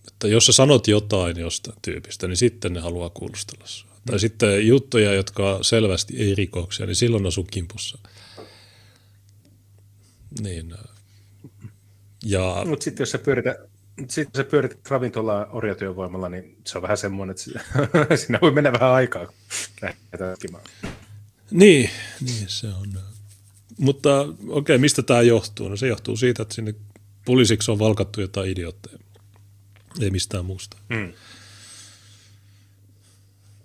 että 0.09 0.29
jos 0.29 0.47
sä 0.47 0.53
sanot 0.53 0.89
jotain 0.89 1.39
jostain 1.39 1.79
tyypistä, 1.83 2.29
niin 2.29 2.37
sitten 2.37 2.73
ne 2.73 2.81
haluaa 2.81 3.11
kuulustella 3.11 3.67
sua. 3.67 3.91
Mm. 3.91 4.11
Tai 4.11 4.21
sitten 4.21 4.67
juttuja, 4.67 5.15
jotka 5.15 5.59
selvästi 5.63 6.17
ei 6.17 6.35
rikoksia, 6.35 6.87
niin 6.87 6.97
silloin 6.97 7.27
on 7.27 7.33
sun 7.33 7.47
kimpussa. 7.51 7.99
Niin. 10.41 10.75
Ja... 12.25 12.63
Mutta 12.67 12.85
sitten 12.85 13.03
jos 13.03 13.11
sä 13.11 13.19
pyörität, 13.19 13.57
sitten 14.09 14.45
sä 14.45 14.51
pyörit 14.51 14.91
ravintolaa 14.91 15.47
orjatyövoimalla, 15.51 16.29
niin 16.29 16.57
se 16.67 16.79
on 16.79 16.83
vähän 16.83 16.97
semmoinen, 16.97 17.37
että 17.37 18.17
siinä 18.17 18.39
voi 18.43 18.51
mennä 18.51 18.73
vähän 18.73 18.91
aikaa, 18.91 19.33
lähdetään 19.83 20.37
Niin, 21.51 21.91
niin 22.21 22.49
se 22.49 22.67
on. 22.67 23.10
Mutta 23.81 24.21
okei, 24.21 24.37
okay, 24.49 24.79
mistä 24.79 25.03
tämä 25.03 25.23
johtuu? 25.23 25.69
No 25.69 25.77
se 25.77 25.87
johtuu 25.87 26.17
siitä, 26.17 26.43
että 26.43 26.55
sinne 26.55 26.75
poliisiksi 27.25 27.71
on 27.71 27.79
valkattu 27.79 28.21
jotain 28.21 28.51
idiootteja. 28.51 28.99
Ei 30.01 30.11
mistään 30.11 30.45
muusta. 30.45 30.77
Hmm. 30.95 31.13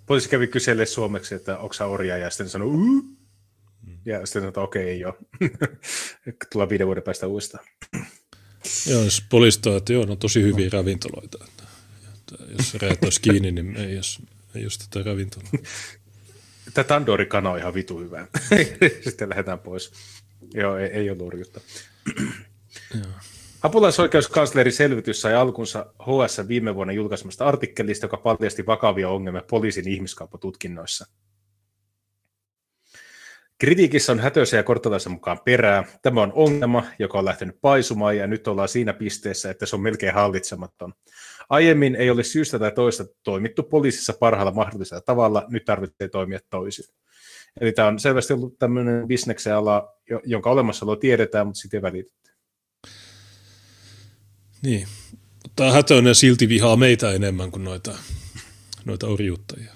Poliisi 0.05 0.30
kävi 0.30 0.47
kyselemään 0.47 0.88
suomeksi, 0.88 1.36
että 1.36 1.57
onko 1.57 1.76
orja, 1.89 2.18
ja 2.18 2.30
sitten 2.30 2.49
sanoi, 2.49 2.68
Uu! 2.68 3.03
ja 4.05 4.18
sitten 4.18 4.41
sanoi, 4.41 4.47
että 4.47 4.61
okei, 4.61 4.82
okay, 4.82 4.91
ei 4.93 5.05
ole. 5.05 5.13
Tullaan 6.51 6.70
viiden 6.70 6.88
vuoden 6.88 7.03
päästä 7.03 7.28
uudestaan. 7.28 7.66
Joo, 8.89 9.03
jos 9.03 9.24
poliisi 9.30 9.59
toi, 9.61 9.78
että 9.78 9.93
joo, 9.93 10.05
no 10.05 10.16
tosi 10.16 10.41
hyviä 10.41 10.70
ravintoloita. 10.74 11.45
Että, 11.47 11.63
että 12.13 12.36
jos 12.57 12.74
rajat 12.74 13.03
olisi 13.03 13.22
kiinni, 13.22 13.51
niin 13.51 13.76
ei 13.76 13.95
jos 13.95 14.20
ei 14.55 14.63
jos 14.63 14.78
tätä 14.78 15.03
ravintolaa. 15.03 15.51
Tämä 16.74 16.84
Tandori-kana 16.84 17.51
on 17.51 17.57
ihan 17.57 17.74
vitu 17.74 17.99
hyvä. 17.99 18.28
Sitten 19.07 19.30
lähdetään 19.30 19.59
pois. 19.59 19.91
Joo, 20.53 20.78
ei, 20.78 20.88
ei 20.88 21.09
ole 21.09 21.18
lurjutta. 21.18 21.61
Apulaisoikeuskansleri 23.63 24.72
selvitys 24.72 25.22
sai 25.22 25.36
alkunsa 25.36 25.86
HS 26.01 26.47
viime 26.47 26.76
vuonna 26.76 26.93
julkaisemasta 26.93 27.45
artikkelista, 27.45 28.05
joka 28.05 28.18
paljasti 28.18 28.66
vakavia 28.66 29.09
ongelmia 29.09 29.43
poliisin 29.49 29.88
ihmiskauppatutkinnoissa. 29.88 31.05
Kritiikissä 33.57 34.11
on 34.11 34.20
hätöisen 34.20 34.57
ja 34.57 34.63
korttalaisen 34.63 35.11
mukaan 35.11 35.39
perää. 35.45 35.84
Tämä 36.01 36.22
on 36.22 36.32
ongelma, 36.36 36.84
joka 36.99 37.20
on 37.20 37.26
lähtenyt 37.26 37.57
paisumaan 37.61 38.18
ja 38.18 38.28
nyt 38.28 38.47
ollaan 38.47 38.70
siinä 38.70 38.93
pisteessä, 38.93 39.49
että 39.49 39.66
se 39.66 39.76
on 39.76 39.82
melkein 39.82 40.13
hallitsematon. 40.13 40.93
Aiemmin 41.49 41.95
ei 41.95 42.09
ole 42.09 42.23
syystä 42.23 42.59
tai 42.59 42.71
toista 42.71 43.05
toimittu 43.23 43.63
poliisissa 43.63 44.13
parhaalla 44.19 44.51
mahdollisella 44.51 45.01
tavalla, 45.01 45.45
nyt 45.49 45.65
tarvitsee 45.65 46.07
toimia 46.07 46.39
toisin. 46.49 46.85
Eli 47.61 47.71
tämä 47.71 47.87
on 47.87 47.99
selvästi 47.99 48.33
ollut 48.33 48.59
tämmöinen 48.59 49.07
bisneksen 49.07 49.55
ala, 49.55 49.93
jonka 50.25 50.51
olemassaolo 50.51 50.95
tiedetään, 50.95 51.47
mutta 51.47 51.59
sitten 51.59 51.77
ei 51.77 51.81
välitetty. 51.81 52.31
Niin, 54.61 54.87
tämä 55.55 55.71
hätöinen 55.71 56.15
silti 56.15 56.49
vihaa 56.49 56.75
meitä 56.75 57.11
enemmän 57.11 57.51
kuin 57.51 57.63
noita, 57.63 57.97
noita 58.85 59.07
orjuuttajia. 59.07 59.73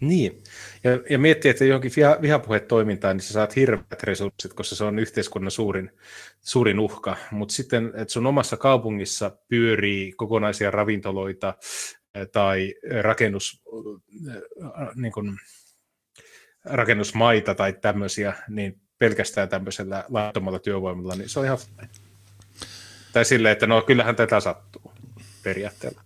Niin, 0.00 0.42
ja, 0.84 0.90
ja 1.10 1.18
miettii, 1.18 1.50
että 1.50 1.64
johonkin 1.64 1.92
viha, 1.96 2.18
vihapuhetoimintaan, 2.22 3.16
niin 3.16 3.24
sä 3.24 3.32
saat 3.32 3.56
hirveät 3.56 4.02
resurssit, 4.02 4.52
koska 4.52 4.76
se 4.76 4.84
on 4.84 4.98
yhteiskunnan 4.98 5.50
suurin, 5.50 5.90
suurin 6.40 6.80
uhka. 6.80 7.16
Mutta 7.30 7.54
sitten, 7.54 7.92
että 7.94 8.12
sun 8.12 8.26
omassa 8.26 8.56
kaupungissa 8.56 9.36
pyörii 9.48 10.12
kokonaisia 10.12 10.70
ravintoloita 10.70 11.54
eh, 12.14 12.28
tai 12.28 12.74
rakennus, 13.00 13.62
eh, 14.28 14.42
niin 14.94 15.12
kuin, 15.12 15.38
rakennusmaita 16.64 17.54
tai 17.54 17.72
tämmöisiä, 17.72 18.32
niin 18.48 18.80
pelkästään 18.98 19.48
tämmöisellä 19.48 20.04
laittomalla 20.08 20.58
työvoimalla, 20.58 21.14
niin 21.14 21.28
se 21.28 21.38
on 21.38 21.44
ihan 21.44 21.58
Tai 23.12 23.24
silleen, 23.24 23.52
että 23.52 23.66
no 23.66 23.82
kyllähän 23.82 24.16
tätä 24.16 24.40
sattuu 24.40 24.92
periaatteella. 25.42 26.02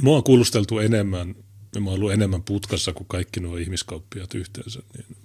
Mua 0.00 0.16
on 0.16 0.24
kuulusteltu 0.24 0.78
enemmän 0.78 1.34
mä 1.78 1.90
oon 1.90 1.98
ollut 1.98 2.12
enemmän 2.12 2.42
putkassa 2.42 2.92
kuin 2.92 3.08
kaikki 3.08 3.40
nuo 3.40 3.56
ihmiskauppiat 3.56 4.34
yhteensä, 4.34 4.80
niin 4.96 5.16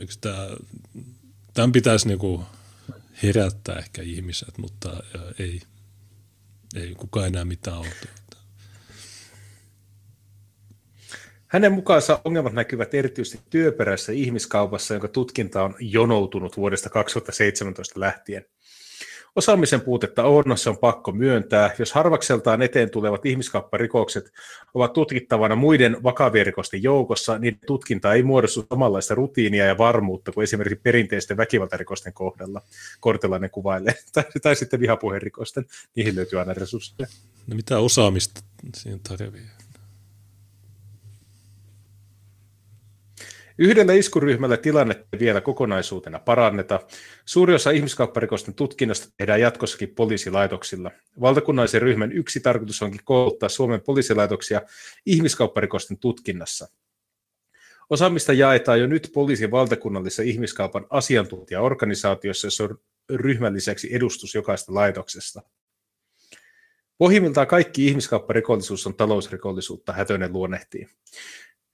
eikö 0.00 0.12
tämä, 0.20 0.48
tämän 1.54 1.72
pitäisi 1.72 2.08
niinku 2.08 2.44
herättää 3.22 3.78
ehkä 3.78 4.02
ihmiset, 4.02 4.58
mutta 4.58 5.02
ei, 5.38 5.60
ei 6.74 6.94
kukaan 6.94 7.26
enää 7.26 7.44
mitään 7.44 7.78
ole. 7.78 7.88
Hänen 11.46 11.72
mukaansa 11.72 12.20
ongelmat 12.24 12.52
näkyvät 12.52 12.94
erityisesti 12.94 13.40
työperäisessä 13.50 14.12
ihmiskaupassa, 14.12 14.94
jonka 14.94 15.08
tutkinta 15.08 15.62
on 15.62 15.74
jonoutunut 15.80 16.56
vuodesta 16.56 16.90
2017 16.90 18.00
lähtien. 18.00 18.44
Osaamisen 19.36 19.80
puutetta 19.80 20.24
on, 20.24 20.58
se 20.58 20.70
on 20.70 20.78
pakko 20.78 21.12
myöntää. 21.12 21.70
Jos 21.78 21.92
harvakseltaan 21.92 22.62
eteen 22.62 22.90
tulevat 22.90 23.26
ihmiskaupparikokset 23.26 24.32
ovat 24.74 24.92
tutkittavana 24.92 25.56
muiden 25.56 26.02
vakavien 26.02 26.46
rikosten 26.46 26.82
joukossa, 26.82 27.38
niin 27.38 27.58
tutkinta 27.66 28.14
ei 28.14 28.22
muodostu 28.22 28.66
samanlaista 28.68 29.14
rutiinia 29.14 29.66
ja 29.66 29.78
varmuutta 29.78 30.32
kuin 30.32 30.42
esimerkiksi 30.42 30.80
perinteisten 30.82 31.36
väkivaltarikosten 31.36 32.12
kohdalla. 32.12 32.62
Kortelainen 33.00 33.50
kuvailee. 33.50 33.94
Tai, 34.12 34.24
tai 34.42 34.56
sitten 34.56 34.80
vihapuherikosten. 34.80 35.66
Niihin 35.94 36.16
löytyy 36.16 36.38
aina 36.38 36.54
resursseja. 36.54 37.08
No 37.46 37.56
mitä 37.56 37.78
osaamista 37.78 38.40
siinä 38.74 38.98
tarvii? 39.08 39.55
Yhdellä 43.58 43.92
iskuryhmällä 43.92 44.56
tilannetta 44.56 45.18
vielä 45.20 45.40
kokonaisuutena 45.40 46.18
paranneta. 46.18 46.80
Suuri 47.24 47.54
osa 47.54 47.70
ihmiskaupparikosten 47.70 48.54
tutkinnasta 48.54 49.08
tehdään 49.16 49.40
jatkossakin 49.40 49.94
poliisilaitoksilla. 49.94 50.90
Valtakunnallisen 51.20 51.82
ryhmän 51.82 52.12
yksi 52.12 52.40
tarkoitus 52.40 52.82
onkin 52.82 53.00
kouluttaa 53.04 53.48
Suomen 53.48 53.80
poliisilaitoksia 53.80 54.62
ihmiskaupparikosten 55.06 55.98
tutkinnassa. 55.98 56.68
Osaamista 57.90 58.32
jaetaan 58.32 58.80
jo 58.80 58.86
nyt 58.86 59.10
poliisin 59.14 59.50
valtakunnallisessa 59.50 60.22
ihmiskaupan 60.22 60.86
asiantuntijaorganisaatiossa, 60.90 62.46
jossa 62.46 62.64
on 62.64 62.78
ryhmän 63.10 63.54
lisäksi 63.54 63.94
edustus 63.94 64.34
jokaista 64.34 64.74
laitoksesta. 64.74 65.42
Pohjimmiltaan 66.98 67.46
kaikki 67.46 67.86
ihmiskaupparikollisuus 67.86 68.86
on 68.86 68.94
talousrikollisuutta, 68.94 69.92
Hätönen 69.92 70.32
luonnehtii. 70.32 70.88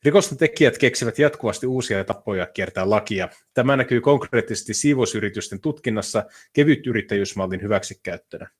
Rikosten 0.05 0.39
tekijät 0.39 0.79
keksivät 0.79 1.19
jatkuvasti 1.19 1.67
uusia 1.67 2.05
tapoja 2.05 2.47
kiertää 2.47 2.91
lakia. 2.91 3.29
Tämä 3.55 3.77
näkyy 3.77 4.01
konkreettisesti 4.01 4.75
siivousyritysten 4.75 5.61
tutkinnassa 5.61 6.25
kevyt 6.53 6.87
yrittäjyysmallin 6.87 7.63
hyväksikäyttönä. 7.63 8.51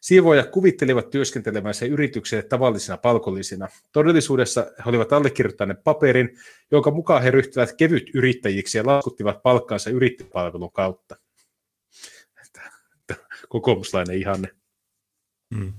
Siivoja 0.00 0.46
kuvittelivat 0.46 1.10
työskentelemänsä 1.10 1.86
yritykselle 1.86 2.42
tavallisina 2.42 2.96
palkollisina. 2.96 3.68
Todellisuudessa 3.92 4.72
he 4.78 4.82
olivat 4.90 5.12
allekirjoittaneet 5.12 5.84
paperin, 5.84 6.38
jonka 6.70 6.90
mukaan 6.90 7.22
he 7.22 7.30
ryhtyvät 7.30 7.76
kevyt 7.76 8.10
yrittäjiksi 8.14 8.78
ja 8.78 8.86
laskuttivat 8.86 9.42
palkkaansa 9.42 9.90
yrittäjäpalvelun 9.90 10.72
kautta. 10.72 11.16
Kokoomuslainen 13.48 14.16
ihanne. 14.18 14.48
Hmm. 15.54 15.72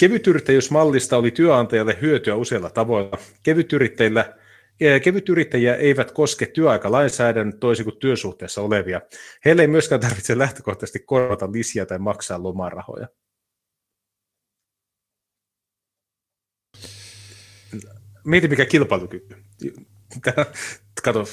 Kevytyrittäjyysmallista 0.00 1.16
oli 1.16 1.30
työnantajalle 1.30 1.98
hyötyä 2.00 2.34
useilla 2.34 2.70
tavoilla. 2.70 3.18
Kevytyrittäjillä 3.42 4.34
eh, 4.80 5.02
Kevytyrittäjiä 5.02 5.76
eivät 5.76 6.10
koske 6.10 6.46
työaikalainsäädännön 6.46 7.60
toisin 7.60 7.84
kuin 7.84 7.96
työsuhteessa 7.96 8.62
olevia. 8.62 9.00
Heille 9.44 9.62
ei 9.62 9.68
myöskään 9.68 10.00
tarvitse 10.00 10.38
lähtökohtaisesti 10.38 10.98
korvata 10.98 11.52
lisiä 11.52 11.86
tai 11.86 11.98
maksaa 11.98 12.42
lomarahoja. 12.42 13.08
Mieti 18.24 18.48
mikä 18.48 18.66
kilpailukyky. 18.66 19.36
Kato, 21.04 21.24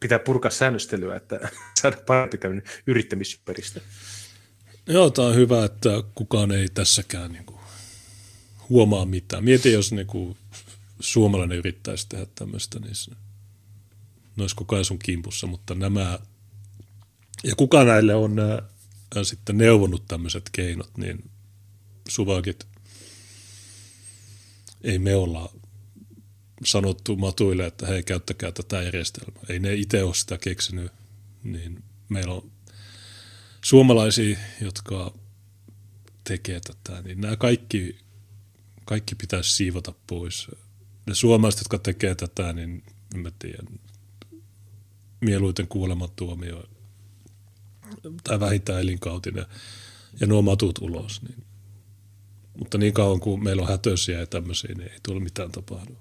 pitää 0.00 0.18
purkaa 0.18 0.50
säännöstelyä, 0.50 1.16
että 1.16 1.48
saada 1.80 1.96
parempi 2.06 2.38
tämmöinen 2.38 2.64
yrittämisympäristö. 2.86 3.80
Joo, 4.86 5.10
tämä 5.10 5.28
on 5.28 5.34
hyvä, 5.34 5.64
että 5.64 5.90
kukaan 6.14 6.52
ei 6.52 6.68
tässäkään 6.74 7.32
niin 7.32 7.44
kuin 7.44 7.59
huomaa 8.70 9.04
mitään. 9.04 9.44
Mieti, 9.44 9.72
jos 9.72 9.92
niin 9.92 10.06
kuin, 10.06 10.36
suomalainen 11.00 11.58
yrittäisi 11.58 12.08
tehdä 12.08 12.26
tämmöistä, 12.34 12.78
niin 12.78 12.94
se, 12.94 13.10
ne 14.36 14.42
olisi 14.42 14.56
koko 14.56 14.74
ajan 14.74 14.84
sun 14.84 14.98
kimpussa, 14.98 15.46
mutta 15.46 15.74
nämä, 15.74 16.18
ja 17.44 17.54
kuka 17.56 17.84
näille 17.84 18.14
on 18.14 18.36
nämä, 18.36 18.54
äh, 19.16 19.22
sitten 19.22 19.58
neuvonut 19.58 20.04
tämmöiset 20.08 20.50
keinot, 20.52 20.96
niin 20.96 21.30
suvakit 22.08 22.66
ei 24.82 24.98
me 24.98 25.14
olla 25.14 25.52
sanottu 26.64 27.16
matuille, 27.16 27.66
että 27.66 27.86
hei, 27.86 28.02
käyttäkää 28.02 28.52
tätä 28.52 28.82
järjestelmää. 28.82 29.42
Ei 29.48 29.58
ne 29.58 29.74
itse 29.74 30.04
ole 30.04 30.14
sitä 30.14 30.38
keksinyt, 30.38 30.92
niin 31.44 31.82
meillä 32.08 32.34
on 32.34 32.50
suomalaisia, 33.64 34.38
jotka 34.60 35.14
tekee 36.24 36.60
tätä, 36.60 37.02
niin 37.02 37.20
nämä 37.20 37.36
kaikki, 37.36 37.98
kaikki 38.90 39.14
pitäisi 39.14 39.52
siivota 39.52 39.92
pois. 40.06 40.48
Ne 41.06 41.14
suomalaiset, 41.14 41.60
jotka 41.60 41.78
tekee 41.78 42.14
tätä, 42.14 42.52
niin 42.52 42.82
mä 43.14 43.30
tiedä, 43.38 43.62
mieluiten 45.20 45.68
kuolemantuomio 45.68 46.64
tai 48.24 48.40
vähintään 48.40 48.80
elinkautinen 48.80 49.46
ja 50.20 50.26
nuo 50.26 50.42
matut 50.42 50.78
ulos. 50.78 51.22
Niin. 51.22 51.44
Mutta 52.58 52.78
niin 52.78 52.92
kauan 52.92 53.20
kuin 53.20 53.44
meillä 53.44 53.62
on 53.62 53.68
hätöisiä 53.68 54.20
ja 54.20 54.26
tämmöisiä, 54.26 54.74
niin 54.74 54.92
ei 54.92 54.98
tule 55.02 55.20
mitään 55.20 55.52
tapahdu. 55.52 55.96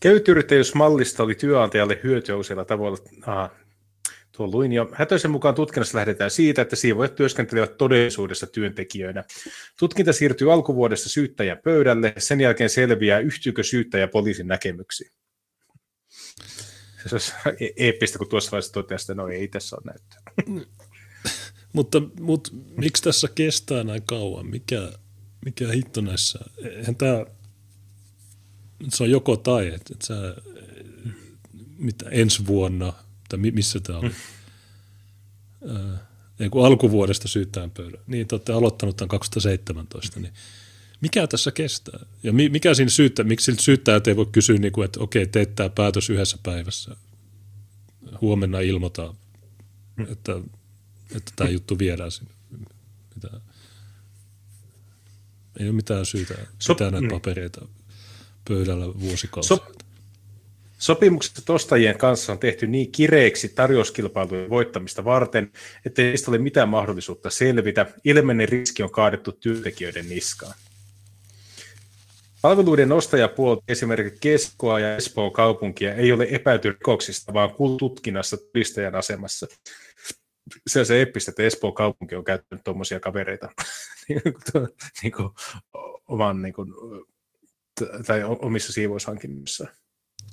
Kevytyrittäjyysmallista 0.00 1.22
oli 1.22 1.34
työnantajalle 1.34 2.00
hyötyä 2.04 2.36
useilla 2.36 2.64
tavoilla. 2.64 2.98
Aha, 3.26 3.50
tuo 4.32 4.46
luin 4.46 4.72
jo. 4.72 4.88
Hätöisen 4.92 5.30
mukaan 5.30 5.54
tutkinnassa 5.54 5.98
lähdetään 5.98 6.30
siitä, 6.30 6.62
että 6.62 6.76
siivoajat 6.76 7.14
työskentelevät 7.14 7.76
todellisuudessa 7.76 8.46
työntekijöinä. 8.46 9.24
Tutkinta 9.78 10.12
siirtyy 10.12 10.52
alkuvuodesta 10.52 11.08
syyttäjän 11.08 11.58
pöydälle. 11.64 12.12
Sen 12.18 12.40
jälkeen 12.40 12.70
selviää, 12.70 13.18
yhtyykö 13.18 13.62
syyttäjä 13.62 14.08
poliisin 14.08 14.46
näkemyksiin. 14.46 15.10
Se 17.06 17.14
olisi 17.14 17.32
e- 17.60 17.86
eeppistä, 17.86 18.18
kun 18.18 18.28
tuossa 18.28 18.50
vaiheessa 18.50 18.72
toteaa, 18.72 18.98
että 19.00 19.14
no 19.14 19.28
ei 19.28 19.48
tässä 19.48 19.76
ole 19.76 19.92
näyttöä. 19.92 20.20
mutta, 21.72 22.02
mutta 22.20 22.50
miksi 22.76 23.02
tässä 23.02 23.28
kestää 23.34 23.84
näin 23.84 24.02
kauan? 24.02 24.46
Mikä, 24.46 24.92
mikä 25.44 25.68
hitto 25.68 26.00
näissä? 26.00 26.38
Eihän 26.64 26.96
tämä, 26.96 27.26
se 28.88 29.02
on 29.02 29.10
joko 29.10 29.36
tai, 29.36 29.66
että, 29.66 29.92
että 29.92 30.06
sä, 30.06 30.14
mitä 31.78 32.10
ensi 32.10 32.46
vuonna, 32.46 32.92
tai 33.30 33.38
missä 33.38 33.80
tämä 33.80 33.98
oli? 33.98 34.08
Mm. 35.64 35.98
Ei 36.40 36.48
kun 36.48 36.66
alkuvuodesta 36.66 37.28
syyttäjän 37.28 37.70
pöydän. 37.70 38.00
Niin, 38.06 38.28
te 38.28 38.34
olette 38.34 38.52
aloittanut 38.52 38.96
tämän 38.96 39.08
2017, 39.08 40.20
niin 40.20 40.32
mikä 41.00 41.26
tässä 41.26 41.52
kestää? 41.52 42.00
Ja 42.22 42.32
mikä 42.32 42.74
siinä 42.74 42.90
syyttä, 42.90 43.24
miksi 43.24 43.52
syyttäjät 43.60 44.08
ei 44.08 44.16
voi 44.16 44.26
kysyä, 44.26 44.58
niin 44.58 44.72
kuin, 44.72 44.84
että 44.84 45.00
okei, 45.00 45.26
teet 45.26 45.54
tämä 45.54 45.68
päätös 45.68 46.10
yhdessä 46.10 46.38
päivässä, 46.42 46.96
huomenna 48.20 48.60
ilmoita, 48.60 49.14
että, 50.08 50.32
että 51.16 51.32
tämä 51.36 51.50
juttu 51.50 51.78
viedään 51.78 52.10
sinne. 52.10 52.34
Mitä? 53.14 53.40
Ei 55.60 55.66
ole 55.66 55.76
mitään 55.76 56.06
syytä 56.06 56.34
pitää 56.68 56.90
näitä 56.90 57.00
niin. 57.00 57.10
papereita 57.10 57.68
pöydällä 58.48 58.86
vuosikausia. 58.86 59.56
So, 59.56 59.72
Sopimukset 60.80 61.50
ostajien 61.50 61.98
kanssa 61.98 62.32
on 62.32 62.38
tehty 62.38 62.66
niin 62.66 62.92
kireiksi 62.92 63.48
tarjouskilpailujen 63.48 64.50
voittamista 64.50 65.04
varten, 65.04 65.52
että 65.86 66.02
ei 66.02 66.14
ole 66.28 66.38
mitään 66.38 66.68
mahdollisuutta 66.68 67.30
selvitä. 67.30 67.86
Ilmeinen 68.04 68.48
riski 68.48 68.82
on 68.82 68.90
kaadettu 68.90 69.32
työntekijöiden 69.32 70.08
niskaan. 70.08 70.54
Palveluiden 72.42 72.92
ostajapuolta 72.92 73.62
esimerkiksi 73.68 74.18
Keskoa 74.20 74.80
ja 74.80 74.96
Espoon 74.96 75.32
kaupunkia 75.32 75.94
ei 75.94 76.12
ole 76.12 76.26
epäilty 76.30 76.70
rikoksista, 76.70 77.34
vaan 77.34 77.50
tutkinnassa 77.78 78.36
todistajan 78.36 78.94
asemassa. 78.94 79.46
Se 80.66 80.80
on 80.80 80.86
se 80.86 81.02
eppistä, 81.02 81.30
että 81.30 81.42
Espoon 81.42 81.74
kaupunki 81.74 82.14
on 82.14 82.24
käyttänyt 82.24 82.64
tuommoisia 82.64 83.00
kavereita 83.00 83.48
niin 85.02 85.12
kuin, 85.16 85.30
oman, 86.08 86.42
niin 86.42 86.54
kuin, 86.54 86.72
tai 88.06 88.24
omissa 88.24 88.72
siivoushankinnoissa. 88.72 89.66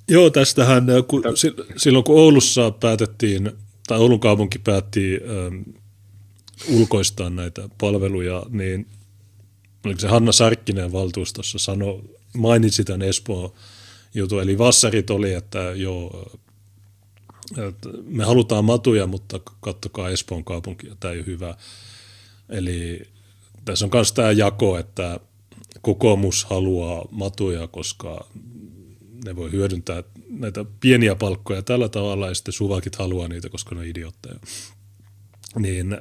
Joo, 0.08 0.30
tästähän 0.30 0.86
kun, 1.08 1.22
silloin 1.76 2.04
kun 2.04 2.20
Oulussa 2.20 2.70
päätettiin, 2.70 3.50
tai 3.86 3.98
Oulun 3.98 4.20
kaupunki 4.20 4.58
päätti 4.58 5.20
ähm, 5.22 5.62
ulkoistaa 6.68 7.30
näitä 7.30 7.68
palveluja, 7.80 8.42
niin 8.48 8.86
oliko 9.84 10.00
se 10.00 10.08
Hanna 10.08 10.32
Sarkkinen 10.32 10.92
valtuustossa 10.92 11.58
sano, 11.58 12.00
mainitsi 12.36 12.84
tämän 12.84 13.02
Espoon 13.02 13.52
jutun, 14.14 14.42
eli 14.42 14.58
vassarit 14.58 15.10
oli, 15.10 15.34
että 15.34 15.58
joo, 15.58 16.32
että 17.68 17.88
me 18.04 18.24
halutaan 18.24 18.64
matuja, 18.64 19.06
mutta 19.06 19.40
kattokaa 19.60 20.08
Espoon 20.10 20.44
kaupunkia, 20.44 20.96
tämä 21.00 21.12
ei 21.12 21.18
ole 21.18 21.26
hyvä. 21.26 21.54
Eli 22.48 23.02
tässä 23.64 23.84
on 23.84 23.90
myös 23.94 24.12
tämä 24.12 24.32
jako, 24.32 24.78
että 24.78 25.20
kokoomus 25.82 26.44
haluaa 26.44 27.04
matuja, 27.10 27.66
koska 27.66 28.26
ne 29.24 29.36
voi 29.36 29.52
hyödyntää 29.52 30.02
näitä 30.28 30.64
pieniä 30.80 31.14
palkkoja 31.14 31.62
tällä 31.62 31.88
tavalla, 31.88 32.28
ja 32.28 32.34
sitten 32.34 32.52
suvakit 32.52 32.96
haluaa 32.96 33.28
niitä, 33.28 33.48
koska 33.48 33.74
ne 33.74 33.80
on 33.80 33.86
idiotteja. 33.86 34.38
Niin 35.58 35.98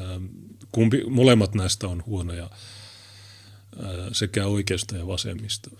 ähm, 0.00 0.24
kumpi, 0.72 1.04
molemmat 1.08 1.54
näistä 1.54 1.88
on 1.88 2.02
huonoja 2.06 2.50
sekä 4.12 4.46
oikeasta 4.46 4.96
ja 4.96 5.06
vasemmista. 5.06 5.70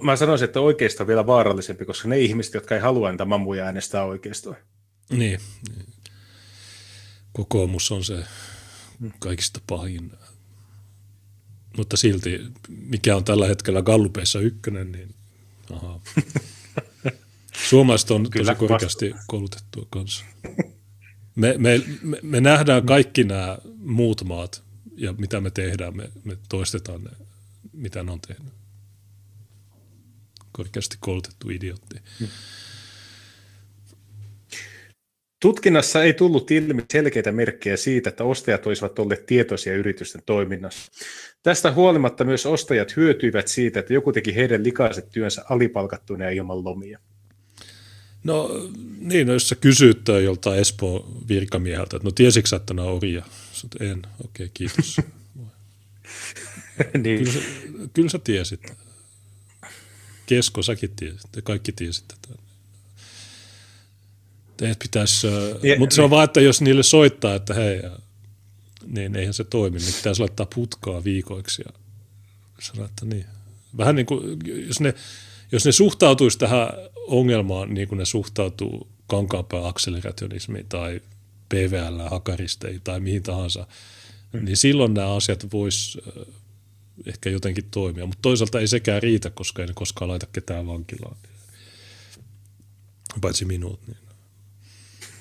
Mä 0.00 0.16
sanoisin, 0.16 0.44
että 0.44 0.60
oikeisto 0.60 1.02
on 1.02 1.06
vielä 1.06 1.26
vaarallisempi, 1.26 1.84
koska 1.84 2.08
ne 2.08 2.18
ihmiset, 2.18 2.54
jotka 2.54 2.74
ei 2.74 2.80
halua 2.80 3.10
niitä 3.10 3.24
mammuja 3.24 3.64
äänestää 3.64 4.04
oikeistoa. 4.04 4.56
Niin. 5.10 5.40
Kokoomus 7.32 7.92
on 7.92 8.04
se 8.04 8.24
kaikista 9.18 9.60
pahin. 9.66 10.12
Mutta 11.76 11.96
silti, 11.96 12.40
mikä 12.68 13.16
on 13.16 13.24
tällä 13.24 13.46
hetkellä 13.46 13.82
Gallupeissa 13.82 14.40
ykkönen, 14.40 14.92
niin 14.92 15.14
aha. 15.72 16.00
Suomalaiset 17.68 18.10
on 18.10 18.30
Kyllä, 18.30 18.54
tosi 18.54 18.68
korkeasti 18.68 19.14
koulutettua 19.26 19.86
kanssa. 19.90 20.24
Me, 21.34 21.54
me, 21.58 21.82
me, 22.02 22.18
me 22.22 22.40
nähdään 22.40 22.86
kaikki 22.86 23.24
nämä 23.24 23.58
muut 23.76 24.24
maat 24.24 24.62
ja 24.96 25.12
mitä 25.12 25.40
me 25.40 25.50
tehdään, 25.50 25.96
me, 25.96 26.10
me 26.24 26.38
toistetaan 26.48 27.04
ne, 27.04 27.10
mitä 27.72 28.02
ne 28.02 28.12
on 28.12 28.20
tehnyt. 28.20 28.52
Korkeasti 30.52 30.96
koulutettu 31.00 31.50
idiotti. 31.50 31.96
Hmm. 32.18 32.28
Tutkinnassa 35.40 36.02
ei 36.02 36.14
tullut 36.14 36.50
ilmi 36.50 36.84
selkeitä 36.92 37.32
merkkejä 37.32 37.76
siitä, 37.76 38.08
että 38.08 38.24
ostajat 38.24 38.66
olisivat 38.66 38.98
olleet 38.98 39.26
tietoisia 39.26 39.74
yritysten 39.74 40.22
toiminnassa. 40.26 40.92
Tästä 41.42 41.72
huolimatta 41.72 42.24
myös 42.24 42.46
ostajat 42.46 42.96
hyötyivät 42.96 43.48
siitä, 43.48 43.80
että 43.80 43.94
joku 43.94 44.12
teki 44.12 44.34
heidän 44.34 44.64
likaiset 44.64 45.10
työnsä 45.10 45.44
alipalkattuina 45.50 46.24
ja 46.24 46.30
ilman 46.30 46.64
lomia. 46.64 46.98
No 48.24 48.50
niin, 49.00 49.26
no, 49.26 49.32
jos 49.32 49.48
sä 49.48 49.54
kysyt 49.54 50.00
joltain 50.24 50.60
Espoon 50.60 51.28
virkamieheltä, 51.28 51.96
että 51.96 52.08
no 52.08 52.12
tiesitkö 52.12 52.56
että 52.56 52.74
nämä 52.74 52.88
on 52.88 52.96
orja? 52.96 53.24
Sot, 53.52 53.74
en, 53.80 53.98
okei, 53.98 54.08
okay, 54.24 54.48
kiitos. 54.54 54.96
niin. 57.02 57.18
kyllä, 57.18 57.32
sä, 57.32 57.40
kyllä 57.94 58.08
sä 58.08 58.18
tiesit. 58.18 58.72
Kesko, 60.26 60.62
säkin 60.62 60.90
tiesit, 60.96 61.32
te 61.32 61.42
kaikki 61.42 61.72
tiesitte 61.72 62.14
tätä. 62.22 62.49
Teidät 64.60 64.78
pitäisi, 64.78 65.26
ja, 65.62 65.78
mutta 65.78 65.94
se 65.94 66.00
on 66.00 66.04
niin. 66.04 66.10
vaan, 66.10 66.24
että 66.24 66.40
jos 66.40 66.60
niille 66.60 66.82
soittaa, 66.82 67.34
että 67.34 67.54
hei, 67.54 67.82
niin 68.86 69.16
eihän 69.16 69.34
se 69.34 69.44
toimi, 69.44 69.78
niin 69.78 69.94
pitäisi 69.94 70.20
laittaa 70.20 70.46
putkaa 70.54 71.04
viikoiksi 71.04 71.62
ja 71.66 71.72
sanoa, 72.60 72.86
että 72.86 73.06
niin. 73.06 73.26
Vähän 73.78 73.94
niin 73.94 74.06
kuin, 74.06 74.38
jos 74.66 74.80
ne, 74.80 74.94
jos 75.52 75.64
ne 75.64 75.72
suhtautuisi 75.72 76.38
tähän 76.38 76.68
ongelmaan 77.06 77.74
niin 77.74 77.88
kuin 77.88 77.98
ne 77.98 78.04
suhtautuu 78.04 78.88
kankaanpää 79.06 79.68
akselerationismiin 79.68 80.66
tai 80.68 81.00
PVL, 81.48 82.08
hakaristeihin 82.10 82.80
tai 82.84 83.00
mihin 83.00 83.22
tahansa, 83.22 83.66
mm. 84.32 84.44
niin 84.44 84.56
silloin 84.56 84.94
nämä 84.94 85.14
asiat 85.14 85.52
vois 85.52 85.98
ehkä 87.06 87.30
jotenkin 87.30 87.64
toimia. 87.70 88.06
Mutta 88.06 88.22
toisaalta 88.22 88.60
ei 88.60 88.68
sekään 88.68 89.02
riitä, 89.02 89.30
koska 89.30 89.62
ei 89.62 89.68
ne 89.68 89.74
koskaan 89.74 90.08
laita 90.08 90.26
ketään 90.32 90.66
vankilaan. 90.66 91.16
Paitsi 93.20 93.44
minut. 93.44 93.80
Niin. 93.86 94.09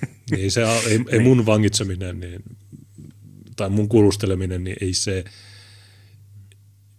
niin 0.32 0.52
se, 0.52 0.62
ei, 0.62 0.92
ei 0.92 0.98
niin. 0.98 1.24
mun 1.24 1.46
vangitseminen 1.46 2.20
niin, 2.20 2.44
tai 3.56 3.70
mun 3.70 3.90
kuulusteleminen, 3.90 4.64
niin 4.64 4.78
ei 4.82 4.94
se, 4.94 5.24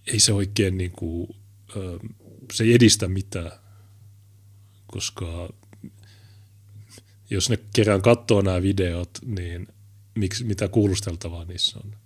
ei 0.07 0.21
se 0.21 0.33
oikein 0.33 0.79
niin 0.79 0.93
kuin, 0.93 1.29
se 2.53 2.65
ei 2.65 2.75
edistä 2.75 3.09
mitään, 3.09 3.53
koska 4.87 5.53
jos 7.31 7.51
ne 7.51 7.59
kerran 7.75 8.03
katsoo 8.03 8.43
nämä 8.43 8.63
videot, 8.63 9.11
niin 9.25 9.69
miksi, 10.15 10.45
mitä 10.45 10.69
kuulusteltavaa 10.69 11.45
niissä 11.45 11.79
on? 11.85 11.97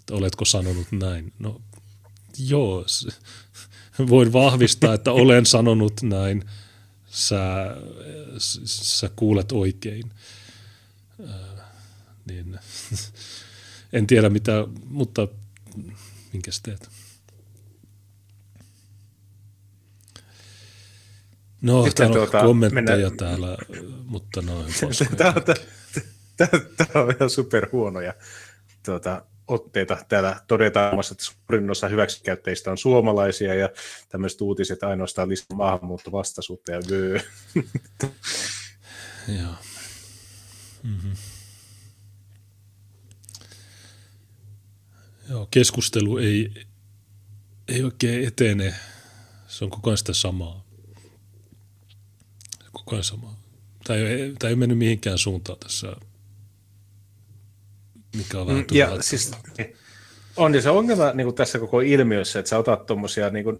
Että 0.00 0.14
oletko 0.14 0.44
sanonut 0.44 0.92
näin? 0.92 1.32
No 1.38 1.60
joo, 2.38 2.84
voin 4.08 4.32
vahvistaa, 4.32 4.94
että 4.94 5.12
olen 5.12 5.46
sanonut 5.46 6.02
näin. 6.02 6.44
Sä, 7.12 7.40
sä 8.64 9.10
kuulet 9.16 9.52
oikein. 9.52 10.12
Äh, 11.28 11.64
niin, 12.26 12.58
en 13.92 14.06
tiedä 14.06 14.28
mitä, 14.28 14.52
mutta 14.84 15.28
minkä 16.32 16.50
teet? 16.62 16.90
No, 21.60 21.84
Sitten 21.84 22.06
täällä 22.06 22.16
tuota, 22.16 22.38
on 22.40 22.46
kommentteja 22.46 23.10
mennään... 23.10 23.16
täällä, 23.16 23.56
mutta 24.04 24.42
no 24.48 24.64
Tämä 26.76 27.04
on 27.04 27.14
ihan 27.16 27.30
superhuonoja 27.30 28.14
tuota, 28.84 29.24
otteita. 29.52 29.96
Täällä 30.08 30.40
todetaan, 30.48 30.98
että 31.12 31.24
suurin 31.24 31.70
osa 31.70 31.88
hyväksikäyttäjistä 31.88 32.70
on 32.70 32.78
suomalaisia 32.78 33.54
ja 33.54 33.68
tämmöiset 34.08 34.40
uutiset 34.40 34.82
ainoastaan 34.82 35.28
lisää 35.28 35.56
maahanmuuttovastaisuutta 35.56 36.72
ja 36.72 36.80
vyö. 36.90 37.20
Joo. 39.40 39.54
Mm-hmm. 40.82 41.12
Joo, 45.30 45.48
keskustelu 45.50 46.18
ei, 46.18 46.66
ei 47.68 47.84
oikein 47.84 48.28
etene. 48.28 48.74
Se 49.46 49.64
on 49.64 49.70
koko 49.70 49.90
ajan 49.90 49.98
sitä 49.98 50.12
samaa. 50.14 50.64
Koko 52.72 52.90
ajan 52.90 53.04
samaa. 53.04 53.40
Tämä 53.84 53.98
ei, 53.98 54.34
tämä 54.38 54.48
ei 54.48 54.56
mennyt 54.56 54.78
mihinkään 54.78 55.18
suuntaan 55.18 55.58
tässä, 55.58 55.96
mikä 58.16 58.40
on 58.40 58.46
vähän 58.46 58.60
mm, 58.60 58.76
ja 58.76 59.02
siis, 59.02 59.32
on, 60.36 60.54
ja 60.54 60.62
se 60.62 60.70
ongelma 60.70 61.12
niin 61.12 61.26
kuin 61.26 61.34
tässä 61.34 61.58
koko 61.58 61.80
ilmiössä, 61.80 62.38
että 62.38 62.48
sä 62.48 62.58
otat 62.58 62.86
tuommoisia 62.86 63.30
niin 63.30 63.44
kuin, 63.44 63.58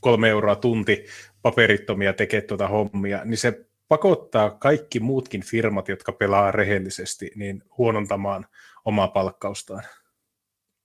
kolme 0.00 0.28
euroa 0.28 0.56
tunti 0.56 1.06
paperittomia 1.42 2.12
tekee 2.12 2.40
tuota 2.40 2.68
hommia, 2.68 3.24
niin 3.24 3.38
se 3.38 3.64
pakottaa 3.88 4.50
kaikki 4.50 5.00
muutkin 5.00 5.42
firmat, 5.44 5.88
jotka 5.88 6.12
pelaa 6.12 6.50
rehellisesti, 6.50 7.30
niin 7.34 7.62
huonontamaan 7.78 8.46
omaa 8.84 9.08
palkkaustaan. 9.08 9.82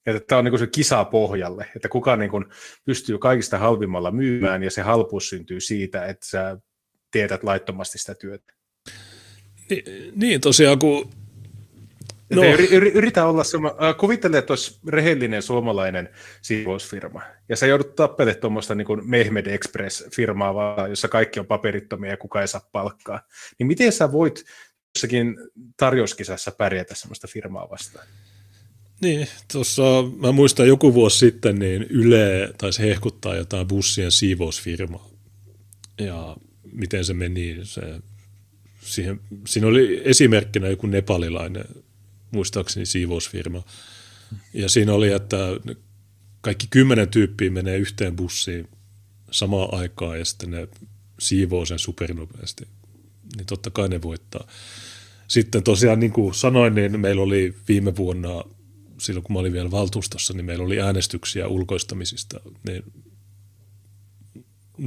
Että 0.06 0.22
tämä 0.28 0.40
on 0.40 0.46
niin 0.46 0.60
se 0.60 0.68
kisa 0.68 1.06
pohjalle, 1.06 1.68
että 1.76 1.90
kuka 1.90 2.16
niin 2.16 2.32
kuin 2.32 2.46
pystyy 2.86 3.18
kaikista 3.18 3.58
halvimmalla 3.58 4.12
myymään, 4.12 4.64
ja 4.64 4.72
se 4.72 4.82
halpuus 4.82 5.30
syntyy 5.30 5.60
siitä, 5.60 6.06
että 6.06 6.26
sä 6.26 6.58
teetät 7.12 7.44
laittomasti 7.44 7.98
sitä 7.98 8.16
työtä. 8.16 8.54
Niin, 10.16 10.42
tosiaan, 10.42 10.80
kun 10.80 11.10
No. 12.30 12.42
Yritä 12.94 13.26
olla 13.26 13.44
sama, 13.44 13.68
äh, 13.68 13.98
kuvittele, 13.98 14.38
että 14.38 14.54
olisi 14.54 14.80
rehellinen 14.88 15.42
suomalainen 15.42 16.10
siivousfirma, 16.42 17.22
ja 17.50 17.56
sä 17.56 17.68
joudut 17.68 17.96
tappelemaan 17.96 18.42
tuommoista 18.42 18.76
niin 18.76 18.88
Mehmed 19.10 19.46
Express-firmaa, 19.46 20.54
vaan, 20.54 20.90
jossa 20.90 21.08
kaikki 21.08 21.40
on 21.40 21.46
paperittomia 21.46 22.12
ja 22.12 22.18
kuka 22.18 22.42
ei 22.42 22.48
saa 22.48 22.70
palkkaa. 22.72 23.22
Niin 23.60 23.68
miten 23.68 23.92
sä 23.92 24.12
voit 24.12 24.44
jossakin 24.96 25.38
tarjouskisassa 25.78 26.52
pärjätä 26.52 26.96
sellaista 26.96 27.28
firmaa 27.28 27.70
vastaan? 27.70 28.08
Niin, 29.02 29.28
tuossa 29.52 29.82
mä 30.18 30.32
muistan 30.32 30.68
joku 30.68 30.94
vuosi 30.94 31.18
sitten, 31.18 31.60
niin 31.60 31.84
Yle 31.90 32.54
taisi 32.58 32.82
hehkuttaa 32.82 33.36
jotain 33.36 33.68
bussien 33.68 34.12
siivousfirmaa. 34.12 35.10
Ja 36.00 36.38
miten 36.72 37.06
se 37.06 37.14
meni, 37.14 37.60
se, 37.64 37.82
siihen, 38.82 39.20
siinä 39.48 39.68
oli 39.68 40.02
esimerkkinä 40.06 40.68
joku 40.68 40.88
nepalilainen, 40.88 41.66
muistaakseni 42.34 42.86
siivousfirma. 42.86 43.64
Ja 44.54 44.70
siinä 44.70 44.94
oli, 44.94 45.12
että 45.12 45.38
kaikki 46.42 46.68
kymmenen 46.70 47.10
tyyppiä 47.10 47.52
menee 47.52 47.78
yhteen 47.78 48.16
bussiin 48.16 48.68
samaan 49.32 49.74
aikaan 49.74 50.20
ja 50.20 50.26
sitten 50.26 50.52
ne 50.52 50.68
siivoo 51.20 51.66
sen 51.66 51.80
supernopeasti. 51.80 52.68
Niin 53.38 53.46
totta 53.46 53.70
kai 53.70 53.90
ne 53.90 54.02
voittaa. 54.02 54.48
Sitten 55.28 55.64
tosiaan 55.64 56.00
niin 56.00 56.12
kuin 56.12 56.34
sanoin, 56.36 56.76
niin 56.76 57.00
meillä 57.00 57.22
oli 57.22 57.56
viime 57.68 57.96
vuonna 57.96 58.44
silloin 58.98 59.24
kun 59.24 59.34
mä 59.34 59.40
olin 59.40 59.54
vielä 59.54 59.72
valtuustossa, 59.72 60.34
niin 60.34 60.46
meillä 60.46 60.66
oli 60.66 60.82
äänestyksiä 60.82 61.48
ulkoistamisista. 61.48 62.40
Niin, 62.68 62.84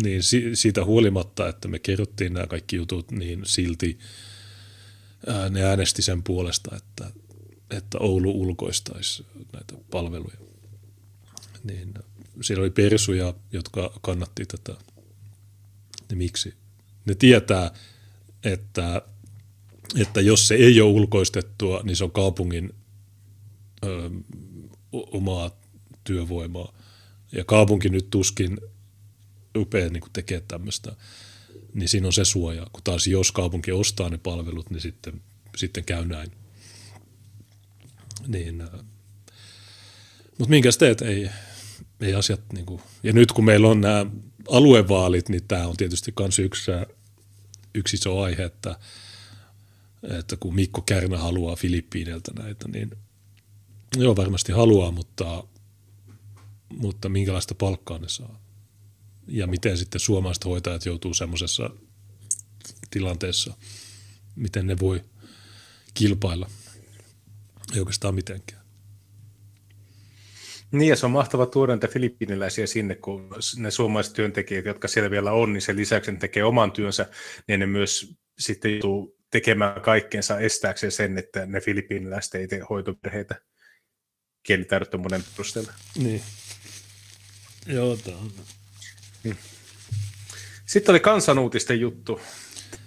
niin 0.02 0.22
siitä 0.54 0.84
huolimatta, 0.84 1.48
että 1.48 1.68
me 1.68 1.78
kerrottiin 1.78 2.32
nämä 2.32 2.46
kaikki 2.46 2.76
jutut, 2.76 3.10
niin 3.10 3.40
silti 3.44 3.98
ne 5.50 5.64
äänesti 5.64 6.02
sen 6.02 6.22
puolesta, 6.22 6.76
että, 6.76 7.10
että 7.70 7.98
Oulu 7.98 8.30
ulkoistaisi 8.30 9.26
näitä 9.52 9.74
palveluja. 9.90 10.36
Niin 11.64 11.94
siellä 12.40 12.62
oli 12.62 12.70
persuja, 12.70 13.34
jotka 13.52 13.98
kannatti 14.02 14.46
tätä. 14.46 14.74
Ja 16.10 16.16
miksi? 16.16 16.54
Ne 17.04 17.14
tietää, 17.14 17.70
että, 18.44 19.02
että 19.96 20.20
jos 20.20 20.48
se 20.48 20.54
ei 20.54 20.80
ole 20.80 20.92
ulkoistettua, 20.92 21.80
niin 21.84 21.96
se 21.96 22.04
on 22.04 22.10
kaupungin 22.10 22.74
ö, 23.84 24.10
omaa 24.92 25.50
työvoimaa. 26.04 26.72
Ja 27.32 27.44
kaupunki 27.44 27.88
nyt 27.88 28.10
tuskin 28.10 28.58
rupeaa 29.54 29.90
niin 29.90 30.02
tekemään 30.12 30.48
tämmöistä, 30.48 30.96
niin 31.74 31.88
siinä 31.88 32.06
on 32.06 32.12
se 32.12 32.24
suoja. 32.24 32.66
Kun 32.72 32.82
taas 32.84 33.06
jos 33.06 33.32
kaupunki 33.32 33.72
ostaa 33.72 34.08
ne 34.08 34.18
palvelut, 34.18 34.70
niin 34.70 34.80
sitten, 34.80 35.22
sitten 35.56 35.84
käy 35.84 36.04
näin. 36.04 36.32
Niin, 38.26 38.68
mutta 40.38 40.50
minkä 40.50 40.70
teet, 40.78 41.02
ei, 41.02 41.30
ei 42.00 42.14
asiat, 42.14 42.40
niin 42.52 42.66
kuin, 42.66 42.82
ja 43.02 43.12
nyt 43.12 43.32
kun 43.32 43.44
meillä 43.44 43.68
on 43.68 43.80
nämä 43.80 44.06
aluevaalit, 44.48 45.28
niin 45.28 45.44
tämä 45.48 45.66
on 45.66 45.76
tietysti 45.76 46.12
myös 46.18 46.38
yksi, 46.38 46.70
yksi 47.74 47.96
iso 47.96 48.20
aihe, 48.20 48.44
että, 48.44 48.76
että 50.02 50.36
kun 50.36 50.54
Mikko 50.54 50.82
Kärnä 50.82 51.18
haluaa 51.18 51.56
Filippiineiltä 51.56 52.32
näitä, 52.38 52.68
niin 52.68 52.90
Joo, 53.96 54.16
varmasti 54.16 54.52
haluaa, 54.52 54.90
mutta, 54.90 55.44
mutta 56.68 57.08
minkälaista 57.08 57.54
palkkaa 57.54 57.98
ne 57.98 58.08
saa? 58.08 58.40
Ja 59.28 59.46
miten 59.46 59.78
sitten 59.78 60.00
suomalaiset 60.00 60.44
hoitajat 60.44 60.86
joutuu 60.86 61.14
semmoisessa 61.14 61.70
tilanteessa, 62.90 63.56
miten 64.36 64.66
ne 64.66 64.78
voi 64.78 65.04
kilpailla? 65.94 66.50
Ei 67.74 67.80
oikeastaan 67.80 68.14
mitenkään. 68.14 68.66
Niin, 70.72 70.88
ja 70.88 70.96
se 70.96 71.06
on 71.06 71.12
mahtava 71.12 71.46
tuoda 71.46 71.74
niitä 71.74 71.88
filippiiniläisiä 71.88 72.66
sinne, 72.66 72.94
kun 72.94 73.30
ne 73.56 73.70
suomalaiset 73.70 74.12
työntekijät, 74.12 74.64
jotka 74.64 74.88
siellä 74.88 75.10
vielä 75.10 75.32
on, 75.32 75.52
niin 75.52 75.62
sen 75.62 75.76
lisäksi 75.76 76.12
ne 76.12 76.18
tekee 76.18 76.44
oman 76.44 76.72
työnsä, 76.72 77.06
niin 77.48 77.60
ne 77.60 77.66
myös 77.66 78.16
sitten 78.38 78.70
joutuu 78.70 79.16
tekemään 79.30 79.80
kaikkeensa 79.80 80.38
estääkseen 80.38 80.92
sen, 80.92 81.18
että 81.18 81.46
ne 81.46 81.60
filippiiniläiset 81.60 82.34
ei 82.34 82.48
tee 82.48 82.60
hoitoperheitä 82.70 83.34
kielitaidottomuuden 84.42 85.24
perusteella. 85.36 85.72
Niin. 85.98 86.22
Joo, 87.66 87.96
tämä 87.96 88.16
on. 88.16 88.32
Hmm. 89.24 89.36
Sitten 90.66 90.92
oli 90.92 91.00
kansanuutisten 91.00 91.80
juttu. 91.80 92.20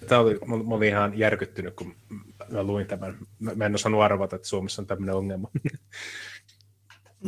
Tämä 0.08 0.22
oli, 0.22 0.40
mä 0.68 0.76
olin 0.76 0.90
ihan 0.90 1.20
järkyttynyt, 1.20 1.76
kun 1.76 1.96
mä 2.52 2.64
luin 2.64 2.88
tämän. 2.88 3.18
Mä 3.56 3.66
en 3.66 3.76
osannut 3.76 4.02
arvata, 4.02 4.36
että 4.36 4.48
Suomessa 4.48 4.82
on 4.82 4.88
tämmöinen 4.88 5.16
ongelma. 5.16 5.52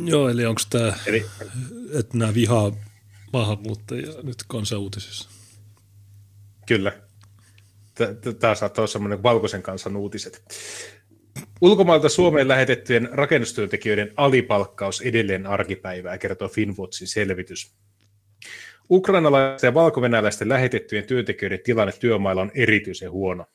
Joo, 0.04 0.28
eli 0.28 0.46
onko 0.46 0.60
tämä, 0.70 0.92
eli, 1.06 1.26
että 1.98 2.18
nämä 2.18 2.34
vihaa 2.34 2.72
maahanmuuttajia 3.32 4.12
nyt 4.22 4.42
kansanuutisissa? 4.48 5.30
Kyllä. 6.66 6.92
Tämä 8.40 8.54
saattaa 8.54 8.82
olla 8.82 8.92
semmoinen 8.92 9.22
valkoisen 9.22 9.62
kansan 9.62 9.96
uutiset. 9.96 10.44
Ulkomailta 11.60 12.08
Suomeen 12.08 12.48
lähetettyjen 12.48 13.08
rakennustyöntekijöiden 13.12 14.12
alipalkkaus 14.16 15.00
edelleen 15.00 15.46
arkipäivää, 15.46 16.18
kertoo 16.18 16.48
Finwatchin 16.48 17.08
selvitys. 17.08 17.74
Ukrainalaisten 18.90 19.68
ja 19.68 19.74
valkovenäläisten 19.74 20.48
lähetettyjen 20.48 21.06
työntekijöiden 21.06 21.60
tilanne 21.64 21.92
työmailla 21.92 22.42
on 22.42 22.50
erityisen 22.54 23.10
huono. 23.10 23.46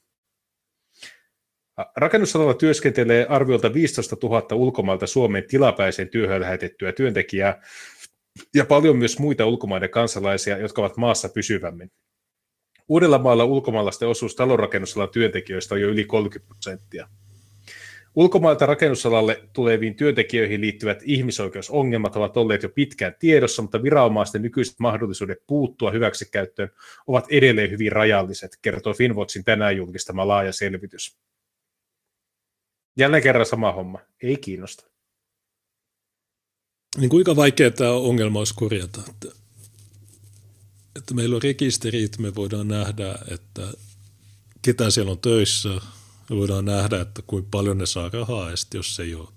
Rakennusalalla 1.95 2.53
työskentelee 2.53 3.25
arviolta 3.29 3.73
15 3.73 4.17
000 4.23 4.47
ulkomailta 4.53 5.07
Suomeen 5.07 5.47
tilapäiseen 5.47 6.09
työhön 6.09 6.41
lähetettyä 6.41 6.91
työntekijää 6.91 7.61
ja 8.55 8.65
paljon 8.65 8.97
myös 8.97 9.19
muita 9.19 9.45
ulkomaiden 9.45 9.89
kansalaisia, 9.89 10.57
jotka 10.57 10.81
ovat 10.81 10.97
maassa 10.97 11.29
pysyvämmin. 11.29 11.91
Uudellamaalla 12.89 13.45
ulkomaalaisten 13.45 14.07
osuus 14.07 14.35
talonrakennusalan 14.35 15.09
työntekijöistä 15.09 15.75
on 15.75 15.81
jo 15.81 15.87
yli 15.87 16.05
30 16.05 16.47
prosenttia. 16.47 17.07
Ulkomailta 18.15 18.65
rakennusalalle 18.65 19.43
tuleviin 19.53 19.95
työntekijöihin 19.95 20.61
liittyvät 20.61 20.99
ihmisoikeusongelmat 21.05 22.15
ovat 22.15 22.37
olleet 22.37 22.63
jo 22.63 22.69
pitkään 22.69 23.15
tiedossa, 23.19 23.61
mutta 23.61 23.83
viranomaisten 23.83 24.41
nykyiset 24.41 24.75
mahdollisuudet 24.79 25.37
puuttua 25.47 25.91
hyväksikäyttöön 25.91 26.69
ovat 27.07 27.25
edelleen 27.31 27.71
hyvin 27.71 27.91
rajalliset, 27.91 28.51
kertoo 28.61 28.93
Finwatchin 28.93 29.43
tänään 29.43 29.77
julkistama 29.77 30.27
laaja 30.27 30.51
selvitys. 30.51 31.17
Jälleen 32.97 33.23
kerran 33.23 33.45
sama 33.45 33.71
homma. 33.71 33.99
Ei 34.23 34.37
kiinnosta. 34.37 34.83
Niin 36.97 37.09
kuinka 37.09 37.35
vaikea 37.35 37.71
tämä 37.71 37.91
ongelma 37.91 38.39
olisi 38.39 38.53
korjata? 38.53 39.01
Että, 39.09 39.27
että 40.95 41.13
meillä 41.13 41.35
on 41.35 41.41
rekisterit, 41.41 42.17
me 42.17 42.35
voidaan 42.35 42.67
nähdä, 42.67 43.15
että 43.31 43.73
ketä 44.61 44.89
siellä 44.89 45.11
on 45.11 45.19
töissä, 45.19 45.69
me 46.29 46.35
voidaan 46.35 46.65
nähdä, 46.65 47.01
että 47.01 47.21
kuinka 47.27 47.47
paljon 47.51 47.77
ne 47.77 47.85
saa 47.85 48.09
rahaa, 48.09 48.49
ja 48.49 48.57
sitten 48.57 48.79
jos 48.79 48.95
se 48.95 49.03
ei 49.03 49.15
ole 49.15 49.27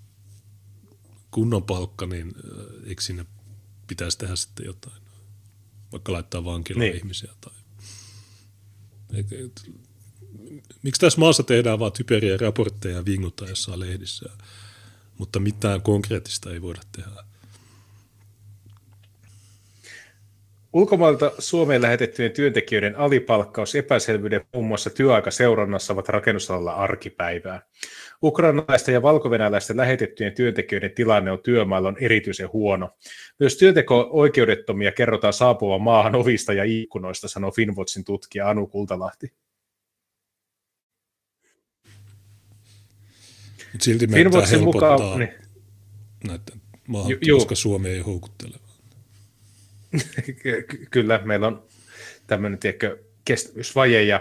kunnon 1.31 1.63
palkka, 1.63 2.07
niin 2.07 2.27
äh, 2.27 2.89
eikö 2.89 3.03
sinne 3.03 3.27
pitäisi 3.87 4.19
tehdä 4.19 4.37
sitten 4.37 4.67
jotain, 4.67 5.03
vaikka 5.93 6.13
laittaa 6.13 6.45
vankilaan 6.45 6.81
niin. 6.81 6.97
ihmisiä 6.97 7.33
tai 7.41 7.55
miksi 10.83 11.01
tässä 11.01 11.21
maassa 11.21 11.43
tehdään 11.43 11.79
vain 11.79 11.93
typeriä 11.93 12.37
raportteja 12.41 12.97
ja 12.97 13.49
jossain 13.49 13.81
lehdissä, 13.81 14.31
mutta 15.19 15.41
mitään 15.41 15.83
konkreettista 15.83 16.51
ei 16.51 16.63
voida 16.63 16.81
tehdä. 16.97 17.31
Ulkomailta 20.73 21.33
Suomeen 21.39 21.83
lähetettyjen 21.83 22.33
työntekijöiden 22.33 22.97
alipalkkaus, 22.97 23.75
epäselvyyden 23.75 24.45
muun 24.55 24.67
muassa 24.67 24.91
työaikaseurannassa 24.91 25.93
ovat 25.93 26.09
rakennusalalla 26.09 26.73
arkipäivää. 26.73 27.63
Ukrainalaisten 28.23 28.93
ja 28.93 29.03
valkovenäläisten 29.03 29.77
lähetettyjen 29.77 30.35
työntekijöiden 30.35 30.91
tilanne 30.95 31.33
on 31.33 31.43
työmailla 31.43 31.89
on 31.89 31.97
erityisen 32.01 32.53
huono. 32.53 32.91
Myös 33.41 33.57
työnteko-oikeudettomia 33.57 34.93
kerrotaan 34.93 35.33
saapuvan 35.33 35.83
maahan 35.83 36.15
ovista 36.15 36.53
ja 36.53 36.65
ikkunoista, 36.65 37.29
sanoo 37.29 37.51
Finwatchin 37.51 38.05
tutkija 38.05 38.49
Anu 38.49 38.67
Kultalahti. 38.67 39.33
Silti 43.79 44.07
meidän 44.07 44.33
pitää 44.33 44.47
helpottaa 44.47 44.93
mukaan, 44.93 45.19
niin. 45.19 45.35
näiden 46.27 46.61
maahan, 46.89 47.13
koska 47.33 47.55
Suomi 47.55 47.89
ei 47.89 48.01
houkuttele. 48.01 48.57
Kyllä, 50.91 51.21
meillä 51.25 51.47
on 51.47 51.63
tämmöinen 52.27 52.59
tiedätkö, 52.59 53.05
kestävyysvaje 53.25 54.03
ja 54.03 54.21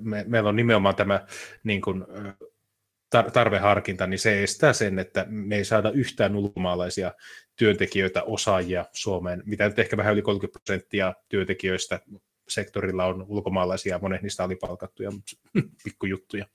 me, 0.00 0.24
meillä 0.28 0.48
on 0.48 0.56
nimenomaan 0.56 0.96
tämä 0.96 1.26
niin 1.64 1.80
kuin, 1.80 2.04
tarveharkinta, 3.32 4.06
niin 4.06 4.18
se 4.18 4.42
estää 4.42 4.72
sen, 4.72 4.98
että 4.98 5.26
me 5.28 5.56
ei 5.56 5.64
saada 5.64 5.90
yhtään 5.90 6.36
ulkomaalaisia 6.36 7.14
työntekijöitä, 7.56 8.22
osaajia 8.22 8.84
Suomeen, 8.92 9.42
mitä 9.46 9.68
nyt 9.68 9.78
ehkä 9.78 9.96
vähän 9.96 10.12
yli 10.12 10.22
30 10.22 10.58
prosenttia 10.64 11.14
työntekijöistä 11.28 12.00
sektorilla 12.48 13.04
on 13.04 13.24
ulkomaalaisia, 13.28 13.98
monet 14.02 14.22
niistä 14.22 14.44
alipalkattuja, 14.44 15.10
pikkujuttuja. 15.84 16.46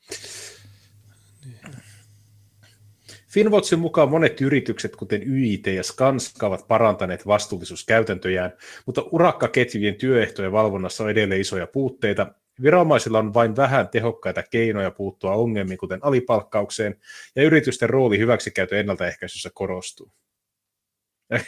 Niin. 1.46 1.83
Finwatchin 3.34 3.80
mukaan 3.80 4.10
monet 4.10 4.42
yritykset, 4.42 4.96
kuten 4.96 5.30
YIT 5.32 5.68
ja 5.68 5.84
Skanska, 5.84 6.48
ovat 6.48 6.68
parantaneet 6.68 7.28
vastuullisuuskäytäntöjään, 7.28 8.54
mutta 8.86 9.04
urakkaketjujen 9.12 9.96
työehtojen 9.96 10.52
valvonnassa 10.52 11.04
on 11.04 11.10
edelleen 11.10 11.42
isoja 11.42 11.68
puutteita. 11.68 12.34
Viranomaisilla 12.62 13.20
on 13.20 13.34
vain 13.34 13.56
vähän 13.56 13.90
tehokkaita 13.90 14.44
keinoja 14.44 14.92
puuttua 14.92 15.32
ongelmiin, 15.32 15.78
kuten 15.78 16.00
alipalkkaukseen, 16.02 16.96
ja 17.36 17.44
yritysten 17.44 17.90
rooli 17.90 18.18
hyväksikäytön 18.18 18.80
ennaltaehkäisyssä 18.80 19.50
korostuu. 19.54 20.12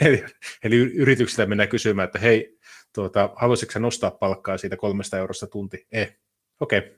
Eli, 0.01 0.25
eli 0.63 0.75
yrityksiltä 0.75 1.45
mennään 1.45 1.69
kysymään, 1.69 2.05
että 2.05 2.19
hei, 2.19 2.57
tuota, 2.93 3.29
haluaisitko 3.35 3.79
nostaa 3.79 4.11
palkkaa 4.11 4.57
siitä 4.57 4.77
kolmesta 4.77 5.17
eurosta 5.17 5.47
tunti? 5.47 5.87
Eh, 5.91 6.17
okei. 6.59 6.97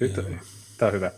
Okay. 0.00 0.38
Tämä 0.78 0.86
on 0.88 0.92
hyvä. 0.94 1.10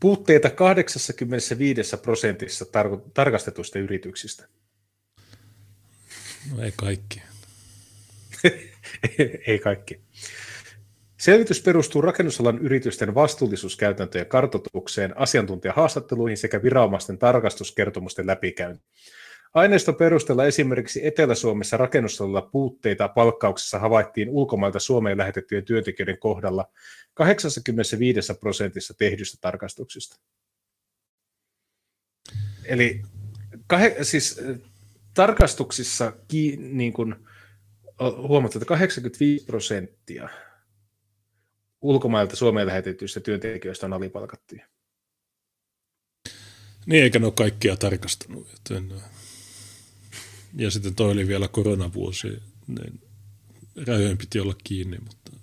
Puutteita 0.00 0.50
85 0.50 1.96
prosentissa 1.96 2.64
tar- 2.64 3.10
tarkastetusta 3.14 3.78
yrityksistä. 3.78 4.48
No 6.52 6.62
ei 6.62 6.72
kaikki. 6.76 7.22
ei 9.46 9.58
kaikki. 9.58 10.00
Selvitys 11.18 11.62
perustuu 11.62 12.02
rakennusalan 12.02 12.58
yritysten 12.58 13.14
vastuullisuuskäytäntöjen 13.14 14.26
kartoitukseen, 14.26 15.18
asiantuntijahaastatteluihin 15.18 16.36
sekä 16.36 16.62
viranomaisten 16.62 17.18
tarkastuskertomusten 17.18 18.26
läpikäyntiin. 18.26 18.84
Aineiston 19.54 19.96
perusteella 19.96 20.44
esimerkiksi 20.44 21.06
Etelä-Suomessa 21.06 21.76
rakennusalalla 21.76 22.42
puutteita 22.42 23.08
palkkauksessa 23.08 23.78
havaittiin 23.78 24.28
ulkomailta 24.28 24.78
Suomeen 24.78 25.18
lähetettyjen 25.18 25.64
työntekijöiden 25.64 26.18
kohdalla 26.18 26.70
85 27.14 28.34
prosentissa 28.40 28.94
tehdyistä 28.94 29.38
tarkastuksista. 29.40 30.20
Eli 32.64 33.02
kah- 33.72 34.04
siis, 34.04 34.40
tarkastuksissa 35.14 36.12
ki, 36.28 36.56
niin 36.56 36.92
kun, 36.92 37.26
huomattu, 38.28 38.58
että 38.58 38.66
85 38.66 39.44
prosenttia 39.44 40.28
ulkomailta 41.80 42.36
Suomeen 42.36 42.66
lähetetyistä 42.66 43.20
työntekijöistä 43.20 43.86
on 43.86 43.92
alipalkattuja. 43.92 44.66
Niin, 46.86 47.02
eikä 47.02 47.18
ne 47.18 47.26
ole 47.26 47.32
kaikkia 47.36 47.76
tarkastanut. 47.76 48.48
Joten 48.52 48.92
ja 50.56 50.70
sitten 50.70 50.94
toi 50.94 51.10
oli 51.10 51.28
vielä 51.28 51.48
koronavuosi, 51.48 52.28
niin 52.66 53.00
rajojen 53.86 54.18
piti 54.18 54.40
olla 54.40 54.54
kiinni, 54.64 54.98
mutta... 54.98 55.33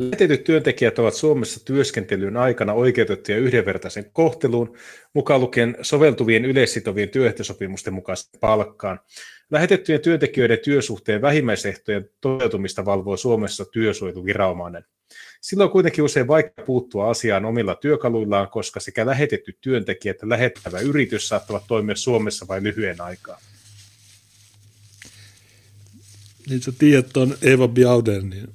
Lähetetyt 0.00 0.44
työntekijät 0.44 0.98
ovat 0.98 1.14
Suomessa 1.14 1.64
työskentelyn 1.64 2.36
aikana 2.36 2.72
oikeutettuja 2.72 3.38
yhdenvertaisen 3.38 4.10
kohteluun, 4.12 4.76
mukaan 5.14 5.40
lukien 5.40 5.76
soveltuvien 5.82 6.44
yleissitovien 6.44 7.08
työehtosopimusten 7.08 7.94
mukaisen 7.94 8.30
palkkaan. 8.40 9.00
Lähetettyjen 9.50 10.00
työntekijöiden 10.00 10.58
työsuhteen 10.64 11.22
vähimmäisehtojen 11.22 12.10
toteutumista 12.20 12.84
valvoo 12.84 13.16
Suomessa 13.16 13.64
työsuojeluviranomainen. 13.64 14.84
Silloin 15.40 15.68
on 15.68 15.72
kuitenkin 15.72 16.04
usein 16.04 16.28
vaikea 16.28 16.64
puuttua 16.66 17.10
asiaan 17.10 17.44
omilla 17.44 17.74
työkaluillaan, 17.74 18.48
koska 18.48 18.80
sekä 18.80 19.06
lähetetty 19.06 19.58
työntekijä 19.60 20.10
että 20.10 20.28
lähettävä 20.28 20.80
yritys 20.80 21.28
saattavat 21.28 21.64
toimia 21.68 21.96
Suomessa 21.96 22.48
vain 22.48 22.62
lyhyen 22.62 23.00
aikaa. 23.00 23.40
Niin 26.48 26.62
sä 26.62 26.72
tiedät 26.78 27.16
on 27.16 27.34
Eva 27.42 27.68
Biauden, 27.68 28.48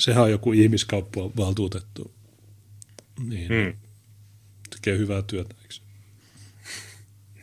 sehän 0.00 0.24
on 0.24 0.30
joku 0.30 0.52
ihmiskauppa 0.52 1.30
valtuutettu. 1.36 2.14
Niin. 3.28 3.48
Hmm. 3.48 3.72
Tekee 4.70 4.98
hyvää 4.98 5.22
työtä, 5.22 5.54
eikö? 5.62 5.74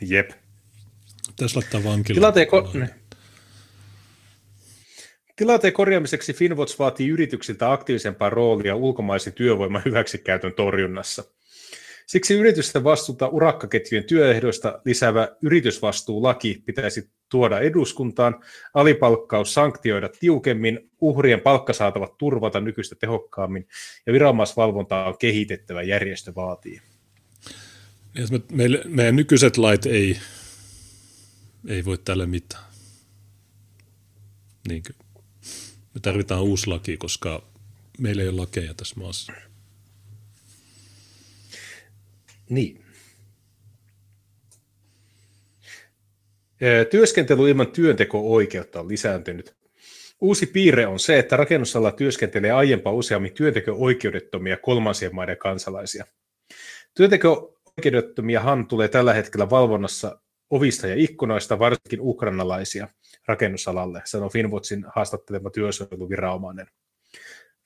Jep. 0.02 0.30
Tässä 1.36 1.60
laittaa 1.60 1.84
vankilaan. 1.84 2.34
Tilanteen, 2.34 2.48
ko- 2.48 2.90
Tilanteen 5.36 5.74
korjaamiseksi 5.74 6.34
Finwatch 6.34 6.80
vaatii 6.80 7.10
yrityksiltä 7.10 7.72
aktiivisempaa 7.72 8.30
roolia 8.30 8.76
ulkomaisen 8.76 9.34
työvoiman 9.34 9.82
hyväksikäytön 9.86 10.54
torjunnassa. 10.54 11.24
Siksi 12.08 12.34
yritysten 12.34 12.84
vastuuta 12.84 13.28
urakkaketjujen 13.28 14.04
työehdoista 14.04 14.82
lisäävä 14.86 15.28
yritysvastuulaki 15.42 16.64
pitäisi 16.66 17.10
tuoda 17.30 17.60
eduskuntaan, 17.60 18.44
alipalkkaus 18.74 19.54
sanktioida 19.54 20.10
tiukemmin, 20.20 20.90
uhrien 21.02 21.42
palkkasaatavat 21.42 22.18
turvata 22.18 22.60
nykyistä 22.60 22.96
tehokkaammin 22.96 23.68
ja 24.06 24.14
viranomaisvalvontaa 24.14 25.08
on 25.08 25.18
kehitettävä, 25.18 25.82
järjestö 25.82 26.36
vaatii. 26.36 26.82
Meidän 28.86 29.16
nykyiset 29.16 29.58
lait 29.58 29.86
ei, 29.86 30.18
ei 31.68 31.86
voi 31.86 31.98
tälle 31.98 32.26
mitään. 32.26 32.64
Niin. 34.68 34.84
Me 35.94 36.00
tarvitaan 36.02 36.44
uusi 36.44 36.68
laki, 36.68 36.98
koska 36.98 37.44
meillä 38.00 38.22
ei 38.22 38.30
ole 38.30 38.40
lakeja 38.40 38.74
tässä 38.74 38.96
maassa. 39.00 39.34
Niin. 42.50 42.84
Työskentely 46.92 47.50
ilman 47.50 47.72
työnteko-oikeutta 47.72 48.80
on 48.80 48.88
lisääntynyt. 48.88 49.56
Uusi 50.22 50.46
piirre 50.46 50.88
on 50.88 51.00
se, 51.00 51.20
että 51.20 51.38
rakennusalla 51.38 51.92
työskentelee 51.92 52.52
aiempaa 52.52 52.94
useammin 52.94 53.34
työnteko-oikeudettomia 53.34 54.58
kolmansien 54.58 55.16
maiden 55.16 55.38
kansalaisia. 55.38 56.06
Työnteko-oikeudettomiahan 56.94 58.68
tulee 58.68 58.88
tällä 58.88 59.14
hetkellä 59.14 59.50
valvonnassa 59.50 60.20
ovista 60.50 60.88
ja 60.88 60.96
ikkunoista, 60.98 61.60
varsinkin 61.60 62.02
ukrainalaisia 62.02 62.88
rakennusalalle, 63.28 64.02
sanoi 64.06 64.30
Finwatchin 64.30 64.86
haastattelema 64.96 65.50
työsuojeluviranomainen. 65.50 66.68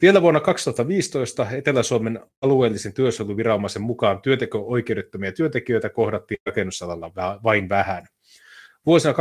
Vielä 0.01 0.21
vuonna 0.21 0.39
2015 0.39 1.47
Etelä-Suomen 1.51 2.19
alueellisen 2.41 2.93
työsuojeluviranomaisen 2.93 3.81
mukaan 3.81 4.21
työnteko-oikeudettomia 4.21 5.31
työntekijöitä 5.31 5.89
kohdattiin 5.89 6.39
rakennusalalla 6.45 7.11
vain 7.43 7.69
vähän. 7.69 8.05
Vuosina 8.85 9.13
2017-2020 9.13 9.17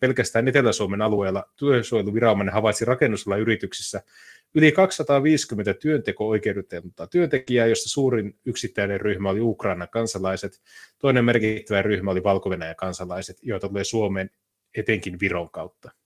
pelkästään 0.00 0.48
Etelä-Suomen 0.48 1.02
alueella 1.02 1.44
työsuojeluviranomainen 1.56 2.54
havaitsi 2.54 2.84
rakennusalan 2.84 3.40
yrityksissä 3.40 4.02
yli 4.54 4.72
250 4.72 5.74
työnteko-oikeudetonta 5.74 7.06
työntekijää, 7.06 7.66
josta 7.66 7.88
suurin 7.88 8.38
yksittäinen 8.44 9.00
ryhmä 9.00 9.30
oli 9.30 9.40
Ukrainan 9.40 9.88
kansalaiset, 9.88 10.60
toinen 10.98 11.24
merkittävä 11.24 11.82
ryhmä 11.82 12.10
oli 12.10 12.22
valko 12.22 12.50
kansalaiset, 12.76 13.36
joita 13.42 13.68
tulee 13.68 13.84
Suomeen 13.84 14.30
etenkin 14.76 15.20
Viron 15.20 15.50
kautta. 15.50 15.97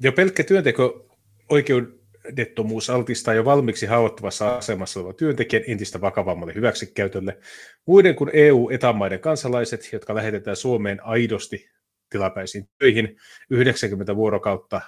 Jo 0.00 0.12
pelkkä 0.12 0.44
työnteko 0.44 1.16
oikeudettomuus 1.48 2.90
altistaa 2.90 3.34
jo 3.34 3.44
valmiiksi 3.44 3.86
haavoittuvassa 3.86 4.56
asemassa 4.56 5.00
oleva 5.00 5.12
työntekijän 5.12 5.64
entistä 5.66 6.00
vakavammalle 6.00 6.54
hyväksikäytölle. 6.54 7.38
Muiden 7.86 8.14
kuin 8.14 8.30
EU-etämaiden 8.32 9.20
kansalaiset, 9.20 9.88
jotka 9.92 10.14
lähetetään 10.14 10.56
Suomeen 10.56 11.04
aidosti 11.04 11.70
tilapäisiin 12.10 12.68
töihin 12.78 13.16
90 13.50 14.16
vuorokautta 14.16 14.80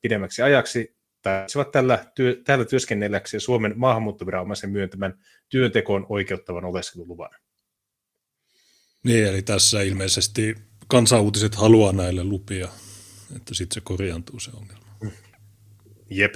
pidemmäksi 0.00 0.42
ajaksi, 0.42 0.96
taisivat 1.22 1.70
tällä, 1.70 2.06
työ, 2.14 2.36
tällä 2.44 2.64
työskennelläksi 2.64 3.40
Suomen 3.40 3.72
maahanmuuttoviranomaisen 3.76 4.70
myöntämän 4.70 5.18
työntekoon 5.48 6.06
oikeuttavan 6.08 6.64
oleskeluluvan. 6.64 7.30
Niin, 9.04 9.26
eli 9.26 9.42
tässä 9.42 9.82
ilmeisesti 9.82 10.54
kansanuutiset 10.88 11.54
haluaa 11.54 11.92
näille 11.92 12.24
lupia, 12.24 12.68
että 13.36 13.54
sitten 13.54 13.74
se 13.74 13.80
korjaantuu 13.80 14.40
se 14.40 14.50
ongelma. 14.54 14.84
Jep. 16.10 16.34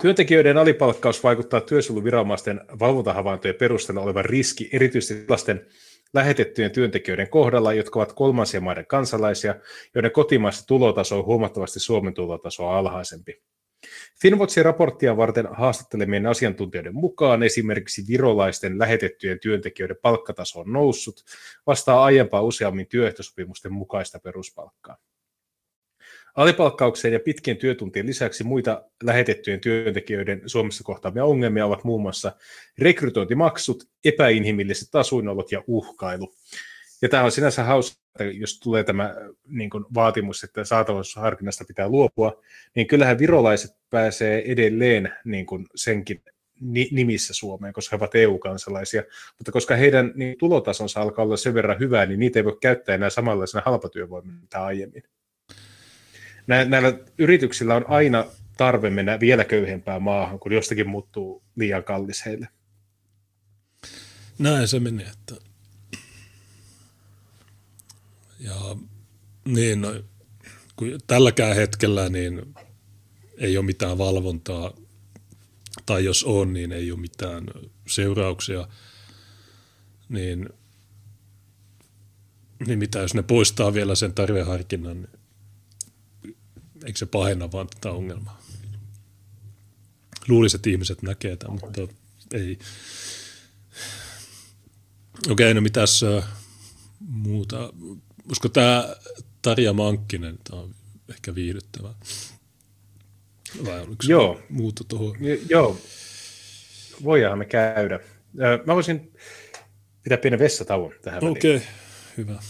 Työntekijöiden 0.00 0.58
alipalkkaus 0.58 1.22
vaikuttaa 1.22 1.60
työsuojeluviranomaisten 1.60 2.60
valvontahavaintojen 2.80 3.54
perusteella 3.54 4.02
olevan 4.02 4.24
riski 4.24 4.70
erityisesti 4.72 5.24
lasten 5.28 5.66
lähetettyjen 6.14 6.70
työntekijöiden 6.70 7.30
kohdalla, 7.30 7.72
jotka 7.72 7.98
ovat 7.98 8.12
kolmansien 8.12 8.62
maiden 8.62 8.86
kansalaisia, 8.86 9.54
joiden 9.94 10.12
kotimaista 10.12 10.66
tulotaso 10.66 11.18
on 11.18 11.24
huomattavasti 11.24 11.80
Suomen 11.80 12.14
tulotasoa 12.14 12.78
alhaisempi. 12.78 13.42
Finwatchin 14.22 14.64
raporttia 14.64 15.16
varten 15.16 15.48
haastattelemien 15.52 16.26
asiantuntijoiden 16.26 16.94
mukaan 16.94 17.42
esimerkiksi 17.42 18.02
virolaisten 18.08 18.78
lähetettyjen 18.78 19.38
työntekijöiden 19.40 19.96
palkkataso 20.02 20.60
on 20.60 20.72
noussut, 20.72 21.24
vastaa 21.66 22.04
aiempaa 22.04 22.42
useammin 22.42 22.86
työehtosopimusten 22.86 23.72
mukaista 23.72 24.18
peruspalkkaa. 24.18 24.96
Alipalkkaukseen 26.34 27.14
ja 27.14 27.20
pitkien 27.20 27.56
työtuntien 27.56 28.06
lisäksi 28.06 28.44
muita 28.44 28.84
lähetettyjen 29.02 29.60
työntekijöiden 29.60 30.42
Suomessa 30.46 30.84
kohtaamia 30.84 31.24
ongelmia 31.24 31.66
ovat 31.66 31.84
muun 31.84 32.02
muassa 32.02 32.32
rekrytointimaksut, 32.78 33.84
epäinhimilliset 34.04 34.94
asuinolot 34.94 35.52
ja 35.52 35.64
uhkailu. 35.66 36.34
Ja 37.02 37.08
tämä 37.08 37.24
on 37.24 37.32
sinänsä 37.32 37.64
hauska, 37.64 37.96
että 38.20 38.24
jos 38.38 38.60
tulee 38.60 38.84
tämä 38.84 39.14
niin 39.48 39.70
kuin 39.70 39.84
vaatimus, 39.94 40.44
että 40.44 40.64
saatavuusharkinnasta 40.64 41.64
pitää 41.68 41.88
luopua, 41.88 42.42
niin 42.74 42.86
kyllähän 42.86 43.18
virolaiset 43.18 43.76
pääsee 43.90 44.52
edelleen 44.52 45.12
niin 45.24 45.46
kuin 45.46 45.66
senkin 45.74 46.22
nimissä 46.90 47.34
Suomeen, 47.34 47.72
koska 47.72 47.96
he 47.96 48.00
ovat 48.00 48.14
EU-kansalaisia, 48.14 49.02
mutta 49.38 49.52
koska 49.52 49.76
heidän 49.76 50.12
niin 50.14 50.38
tulotasonsa 50.38 51.00
alkaa 51.00 51.24
olla 51.24 51.36
sen 51.36 51.54
verran 51.54 51.78
hyvää, 51.78 52.06
niin 52.06 52.20
niitä 52.20 52.38
ei 52.38 52.44
voi 52.44 52.58
käyttää 52.60 52.94
enää 52.94 53.10
samanlaisena 53.10 53.62
halpatyövoimana 53.66 54.38
aiemmin. 54.52 55.02
Nä, 56.46 56.64
näillä 56.64 56.92
yrityksillä 57.18 57.74
on 57.74 57.84
aina 57.88 58.24
tarve 58.56 58.90
mennä 58.90 59.20
vielä 59.20 59.44
köyhempään 59.44 60.02
maahan, 60.02 60.38
kun 60.38 60.52
jostakin 60.52 60.88
muuttuu 60.88 61.42
liian 61.56 61.84
kallis 61.84 62.26
heille. 62.26 62.48
Näin 64.38 64.68
se 64.68 64.80
menee, 64.80 65.06
että 65.06 65.51
ja 68.42 68.76
niin, 69.44 69.80
no, 69.80 70.02
kun 70.76 70.88
tälläkään 71.06 71.56
hetkellä 71.56 72.08
niin 72.08 72.54
ei 73.38 73.56
ole 73.56 73.66
mitään 73.66 73.98
valvontaa, 73.98 74.72
tai 75.86 76.04
jos 76.04 76.24
on, 76.24 76.52
niin 76.52 76.72
ei 76.72 76.92
ole 76.92 77.00
mitään 77.00 77.44
seurauksia, 77.86 78.68
niin, 80.08 80.48
niin 82.66 82.78
mitä 82.78 82.98
jos 82.98 83.14
ne 83.14 83.22
poistaa 83.22 83.74
vielä 83.74 83.94
sen 83.94 84.14
tarveharkinnan, 84.14 85.02
niin 85.02 85.22
eikö 86.84 86.98
se 86.98 87.06
pahenna 87.06 87.52
vaan 87.52 87.68
tätä 87.68 87.90
ongelmaa? 87.90 88.42
Luulisin, 90.28 90.58
että 90.58 90.70
ihmiset 90.70 91.02
näkee 91.02 91.36
tämän, 91.36 91.58
mutta 91.62 91.94
ei. 92.32 92.58
Okei, 95.30 95.54
no 95.54 95.60
mitäs 95.60 96.04
muuta? 97.00 97.72
Olisiko 98.26 98.48
tämä 98.48 98.96
Tarja 99.42 99.72
Mankkinen, 99.72 100.38
tämä 100.50 100.62
on 100.62 100.74
ehkä 101.08 101.34
viihdyttävää. 101.34 101.94
Vai 103.64 103.80
oliko 103.80 104.02
joo. 104.08 104.40
muuta 104.48 104.84
tuohon? 104.84 105.16
Joo, 105.48 105.78
voidaan 107.04 107.38
me 107.38 107.44
käydä. 107.44 108.00
Mä 108.66 108.74
voisin 108.74 109.12
pitää 110.02 110.18
pienen 110.18 110.38
vessatauon 110.38 110.92
tähän 111.02 111.24
Okei, 111.24 111.56
okay. 111.56 111.68
hyvä. 112.16 112.42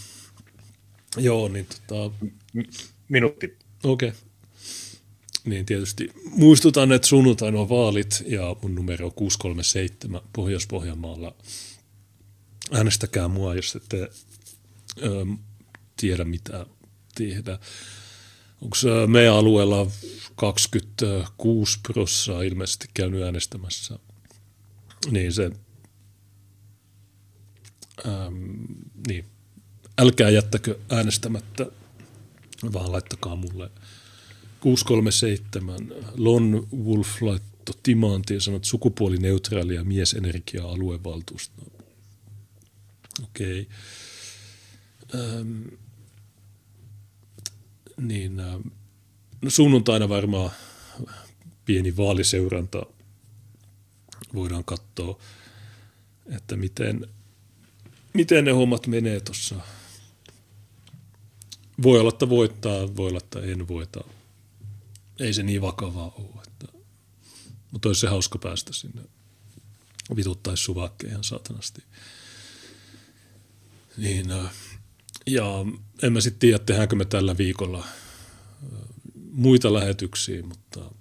Joo, 1.17 1.47
niin 1.47 1.67
tota... 1.87 2.15
Minuutti. 3.09 3.57
Okei. 3.83 4.09
Okay. 4.09 4.21
Niin 5.45 5.65
tietysti 5.65 6.09
muistutan, 6.25 6.91
että 6.91 7.07
sunnuntaina 7.07 7.59
on 7.59 7.69
vaalit 7.69 8.23
ja 8.27 8.55
mun 8.61 8.75
numero 8.75 9.05
on 9.05 9.13
637 9.13 10.21
Pohjois-Pohjanmaalla. 10.33 11.35
Äänestäkää 12.71 13.27
mua, 13.27 13.55
jos 13.55 13.75
ette 13.75 14.09
tiedä, 15.97 16.25
mitä 16.25 16.65
tehdä. 17.15 17.59
Onko 18.61 18.75
meidän 19.07 19.33
alueella 19.33 19.91
26 20.35 21.79
prossaa 21.87 22.41
ilmeisesti 22.41 22.87
käynyt 22.93 23.23
äänestämässä, 23.23 23.99
niin 25.11 25.33
se, 25.33 25.51
ähm, 28.05 28.35
niin, 29.07 29.25
älkää 30.01 30.29
jättäkö 30.29 30.79
äänestämättä, 30.89 31.65
vaan 32.73 32.91
laittakaa 32.91 33.35
mulle 33.35 33.71
637. 34.59 35.93
Lon 36.17 36.67
Wolf 36.85 37.21
laittoi 37.21 37.75
timantiin 37.83 38.35
ja 38.35 38.41
sanoi, 38.41 38.55
että 38.55 38.69
sukupuolineutraalia 38.69 39.83
miesenergia 39.83 40.63
aluevaltuusto. 40.63 41.63
Okei. 43.23 43.67
Okay. 45.09 45.77
Niin 47.97 48.39
äh, 48.39 48.59
no 49.41 49.49
sunnuntaina 49.49 50.09
varmaan 50.09 50.51
pieni 51.65 51.97
vaaliseuranta 51.97 52.85
voidaan 54.33 54.63
katsoa, 54.63 55.19
että 56.25 56.55
miten, 56.55 57.07
miten 58.13 58.45
ne 58.45 58.51
hommat 58.51 58.87
menee 58.87 59.19
tuossa. 59.19 59.55
Voi 61.83 61.99
olla, 61.99 62.09
että 62.09 62.29
voittaa, 62.29 62.95
voi 62.95 63.07
olla, 63.07 63.19
että 63.23 63.39
en 63.39 63.67
voita. 63.67 64.03
Ei 65.19 65.33
se 65.33 65.43
niin 65.43 65.61
vakavaa 65.61 66.11
ole. 66.15 66.43
Että, 66.47 66.67
mutta 67.71 67.89
olisi 67.89 68.01
se 68.01 68.07
hauska 68.07 68.39
päästä 68.39 68.73
sinne. 68.73 69.01
Vituttaisi 70.15 70.63
suvakkeen 70.63 71.11
ihan 71.11 71.23
saatanasti. 71.23 71.83
Niin, 73.97 74.31
äh, 74.31 74.51
ja 75.25 75.65
en 76.03 76.13
mä 76.13 76.21
sitten 76.21 76.39
tiedä, 76.39 76.59
tehdäänkö 76.59 76.95
me 76.95 77.05
tällä 77.05 77.37
viikolla 77.37 77.87
muita 79.31 79.73
lähetyksiä, 79.73 80.43
mutta 80.43 80.91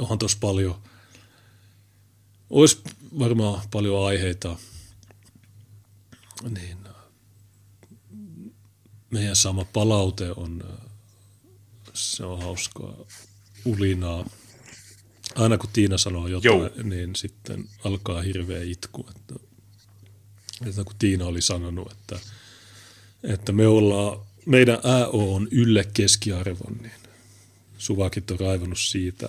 onhan 0.00 0.18
tuossa 0.18 0.38
paljon, 0.40 0.82
olisi 2.50 2.80
varmaan 3.18 3.68
paljon 3.70 4.06
aiheita, 4.06 4.56
niin 6.50 6.78
meidän 9.10 9.36
sama 9.36 9.64
palaute 9.64 10.32
on, 10.36 10.64
se 11.94 12.24
on 12.24 12.42
hauskaa 12.42 12.96
ulinaa. 13.64 14.24
Aina 15.34 15.58
kun 15.58 15.70
Tiina 15.72 15.98
sanoo 15.98 16.26
jotain, 16.26 16.60
Jou. 16.60 16.70
niin 16.82 17.16
sitten 17.16 17.68
alkaa 17.84 18.22
hirveä 18.22 18.62
itku. 18.62 19.06
Että, 19.16 19.34
että 20.66 20.84
kun 20.84 20.96
Tiina 20.98 21.24
oli 21.24 21.42
sanonut, 21.42 21.92
että– 21.92 22.20
että 23.22 23.52
me 23.52 23.66
ollaan 23.66 24.20
meidän 24.46 24.78
AO 24.82 25.34
on 25.34 25.48
ylle 25.50 25.84
keskiarvon, 25.94 26.76
niin 26.80 26.92
suvakit 27.78 28.30
on 28.30 28.40
raivannut 28.40 28.78
siitä, 28.78 29.28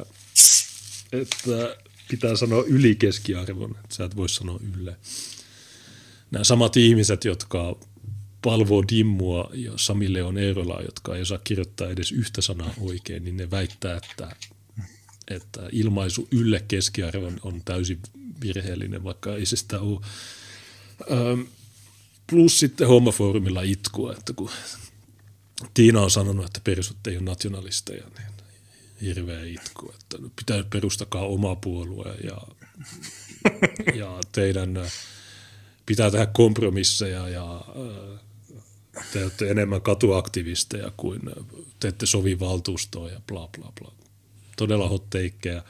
että 1.11 1.77
pitää 2.09 2.35
sanoa 2.35 2.63
yli 2.67 2.95
keskiarvon, 2.95 3.71
että 3.71 3.95
sä 3.95 4.05
et 4.05 4.15
voi 4.15 4.29
sanoa 4.29 4.59
ylle. 4.73 4.95
Nämä 6.31 6.43
samat 6.43 6.77
ihmiset, 6.77 7.25
jotka 7.25 7.75
palvoo 8.41 8.83
Dimmua 8.91 9.49
ja 9.53 9.71
Sami 9.75 10.13
Leon 10.13 10.37
Eerolaa, 10.37 10.81
jotka 10.81 11.15
ei 11.15 11.21
osaa 11.21 11.37
kirjoittaa 11.37 11.89
edes 11.89 12.11
yhtä 12.11 12.41
sanaa 12.41 12.73
oikein, 12.79 13.23
niin 13.23 13.37
ne 13.37 13.51
väittää, 13.51 13.97
että, 13.97 14.35
että 15.27 15.69
ilmaisu 15.71 16.27
ylle 16.31 16.63
keskiarvon 16.67 17.39
on 17.43 17.61
täysin 17.65 17.99
virheellinen, 18.41 19.03
vaikka 19.03 19.35
ei 19.35 19.45
se 19.45 19.55
sitä 19.55 19.79
ole. 19.79 19.99
Ähm, 21.11 21.41
plus 22.31 22.59
sitten 22.59 22.87
hommafoorumilla 22.87 23.61
itkua, 23.61 24.13
että 24.13 24.33
kun 24.33 24.49
Tiina 25.73 26.01
on 26.01 26.11
sanonut, 26.11 26.45
että 26.45 26.61
perusut 26.63 27.07
ei 27.07 27.17
ole 27.17 27.23
nationalisteja, 27.23 28.07
niin 28.17 28.27
hirveä 29.01 29.45
itku, 29.45 29.93
että 29.93 30.17
pitää 30.35 30.63
perustakaa 30.69 31.21
oma 31.21 31.55
puolue 31.55 32.15
ja, 32.23 32.41
ja 33.95 34.19
teidän 34.31 34.81
pitää 35.85 36.11
tehdä 36.11 36.25
kompromisseja 36.25 37.29
ja 37.29 37.65
te 39.13 39.23
olette 39.23 39.51
enemmän 39.51 39.81
katuaktivisteja 39.81 40.91
kuin 40.97 41.21
te 41.79 41.87
ette 41.87 42.05
sovi 42.05 42.39
valtuustoon 42.39 43.11
ja 43.11 43.21
bla 43.27 43.49
bla 43.57 43.71
bla. 43.79 43.91
Todella 44.57 44.89
hotteikkeja. 44.89 45.63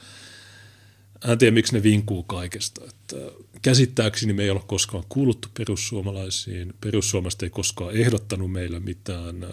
En 1.28 1.38
tiedä, 1.38 1.54
miksi 1.54 1.72
ne 1.72 1.82
vinkuu 1.82 2.22
kaikesta. 2.22 2.84
Että 2.84 3.16
käsittääkseni 3.62 4.32
me 4.32 4.42
ei 4.42 4.50
ole 4.50 4.62
koskaan 4.66 5.04
kuuluttu 5.08 5.48
perussuomalaisiin. 5.58 6.74
Perussuomalaiset 6.80 7.42
ei 7.42 7.50
koskaan 7.50 7.96
ehdottanut 7.96 8.52
meille 8.52 8.80
mitään 8.80 9.46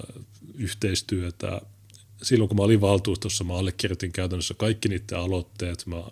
yhteistyötä. 0.55 1.61
Silloin 2.21 2.47
kun 2.47 2.57
mä 2.57 2.63
olin 2.63 2.81
valtuustossa, 2.81 3.43
mä 3.43 3.53
allekirjoitin 3.53 4.11
käytännössä 4.11 4.53
kaikki 4.53 4.89
niiden 4.89 5.19
aloitteet. 5.19 5.85
Mä 5.85 6.03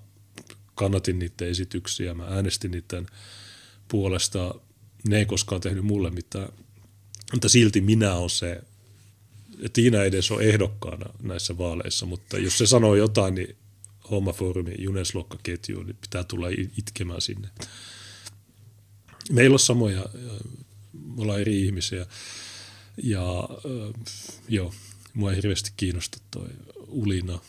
kannatin 0.75 1.19
niiden 1.19 1.47
esityksiä, 1.47 2.13
mä 2.13 2.25
äänestin 2.25 2.71
niiden 2.71 3.07
puolesta. 3.87 4.55
Ne 5.07 5.17
ei 5.17 5.25
koskaan 5.25 5.61
tehnyt 5.61 5.85
mulle 5.85 6.09
mitään 6.09 6.49
mutta 7.33 7.49
silti 7.49 7.81
minä 7.81 8.15
olen 8.15 8.29
se, 8.29 8.61
Tiina 9.73 10.03
edes 10.03 10.31
ole 10.31 10.43
ehdokkaana 10.43 11.05
näissä 11.23 11.57
vaaleissa, 11.57 12.05
mutta 12.05 12.37
jos 12.37 12.57
se 12.57 12.67
sanoo 12.67 12.95
jotain, 12.95 13.35
niin 13.35 13.55
hommafoorumi 14.11 14.75
Juneslokka-ketjuun, 14.77 15.85
niin 15.85 15.97
pitää 16.01 16.23
tulla 16.23 16.47
itkemään 16.77 17.21
sinne. 17.21 17.49
Meillä 19.31 19.53
on 19.53 19.59
samoja, 19.59 20.05
me 21.15 21.21
ollaan 21.21 21.41
eri 21.41 21.65
ihmisiä 21.65 22.05
ja 23.03 23.49
äh, 23.51 23.93
joo, 24.49 24.73
mua 25.13 25.31
ei 25.31 25.35
hirveästi 25.35 25.71
kiinnosta 25.77 26.17
toi 26.31 26.47
ulina, 26.88 27.39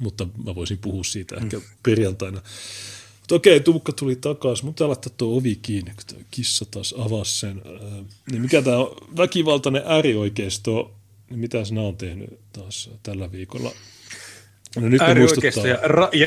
mutta 0.00 0.28
mä 0.44 0.54
voisin 0.54 0.78
puhua 0.78 1.04
siitä 1.04 1.36
ehkä 1.36 1.60
perjantaina. 1.82 2.42
Mutta 3.20 3.34
okei, 3.34 3.60
Tuukka 3.60 3.92
tuli 3.92 4.16
takaisin. 4.16 4.64
Mutta 4.66 4.76
pitää 4.76 4.88
laittaa 4.88 5.12
tuo 5.16 5.36
ovi 5.36 5.56
kiinni, 5.56 5.90
kun 5.90 6.04
tuo 6.06 6.18
kissa 6.30 6.64
taas 6.64 6.94
avasi 6.98 7.40
sen. 7.40 7.62
Äh, 7.66 8.04
niin 8.30 8.42
mikä 8.42 8.62
tämä 8.62 8.76
on 8.76 8.96
väkivaltainen 9.16 9.82
äärioikeisto, 9.86 10.94
niin 11.30 11.40
mitä 11.40 11.64
sinä 11.64 11.82
on 11.82 11.96
tehnyt 11.96 12.40
taas 12.52 12.90
tällä 13.02 13.32
viikolla? 13.32 13.72
No 14.80 14.88
nyt 14.88 15.00
äärioikeisto 15.00 15.66
ja, 15.66 15.76
ra- 15.76 16.08
ja, 16.12 16.26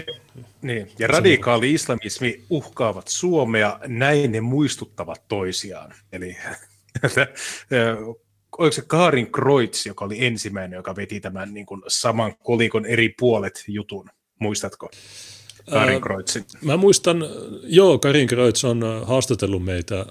niin, 0.61 0.91
ja 0.99 1.07
radikaali 1.07 1.73
islamismi 1.73 2.43
uhkaavat 2.49 3.07
Suomea, 3.07 3.79
näin 3.87 4.31
ne 4.31 4.41
muistuttavat 4.41 5.27
toisiaan. 5.27 5.93
Eli 6.11 6.37
oliko 8.57 8.71
se 8.71 8.81
Kaarin 8.87 9.31
Kreutz, 9.31 9.85
joka 9.85 10.05
oli 10.05 10.25
ensimmäinen, 10.25 10.77
joka 10.77 10.95
veti 10.95 11.19
tämän 11.19 11.53
niin 11.53 11.65
kuin 11.65 11.81
saman 11.87 12.35
kolikon 12.37 12.85
eri 12.85 13.13
puolet 13.19 13.63
jutun, 13.67 14.09
muistatko? 14.39 14.89
Karin 15.69 16.01
Kreutzin. 16.01 16.45
Mä 16.61 16.77
muistan, 16.77 17.25
joo, 17.63 17.99
Karin 17.99 18.27
Kreutz 18.27 18.63
on 18.63 18.81
haastatellut 19.05 19.65
meitä 19.65 20.05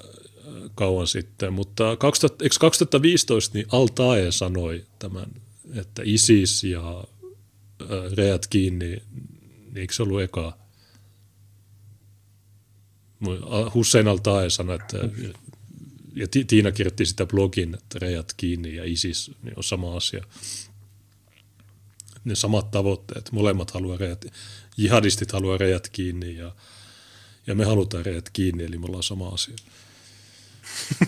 kauan 0.74 1.06
sitten, 1.06 1.52
mutta 1.52 1.97
2000, 1.97 2.44
2015 2.60 3.59
niin 3.59 3.66
Altae 3.73 4.32
sanoi 4.32 4.85
tämän, 4.98 5.27
että 5.74 6.02
ISIS 6.05 6.65
ja 6.65 7.05
reat 8.16 8.46
kiinni, 8.46 8.88
niin 8.88 9.76
eikö 9.76 9.94
se 9.94 10.02
ollut 10.02 10.22
eka? 10.22 10.59
Hussein 13.74 14.09
Altae 14.09 14.50
sanoi, 14.50 14.76
että 14.76 14.98
ja 16.14 16.26
Tiina 16.46 16.72
kirjoitti 16.72 17.06
sitä 17.06 17.26
blogin, 17.26 17.74
että 17.74 17.98
rejat 17.98 18.32
kiinni 18.36 18.74
ja 18.74 18.84
ISIS 18.84 19.30
niin 19.42 19.55
on 19.56 19.64
sama 19.64 19.96
asia. 19.96 20.24
Ne 22.24 22.34
samat 22.34 22.70
tavoitteet, 22.70 23.32
molemmat 23.32 23.70
haluaa 23.70 23.96
rejat 23.96 24.26
jihadistit 24.76 25.32
haluaa 25.32 25.59
rejät 25.59 25.88
kiinni 25.88 26.36
ja, 26.36 26.55
ja 27.46 27.55
me 27.55 27.64
halutaan 27.64 28.06
rejät 28.06 28.30
kiinni, 28.30 28.64
eli 28.64 28.78
me 28.78 28.86
ollaan 28.86 29.02
sama 29.02 29.28
asia. 29.28 29.56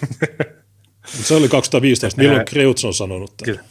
se 1.24 1.34
oli 1.34 1.48
2015. 1.48 2.20
Milloin 2.20 2.46
Kreutz 2.46 2.84
on 2.84 2.94
sanonut 2.94 3.36
tämän? 3.36 3.56
Kyllä. 3.56 3.68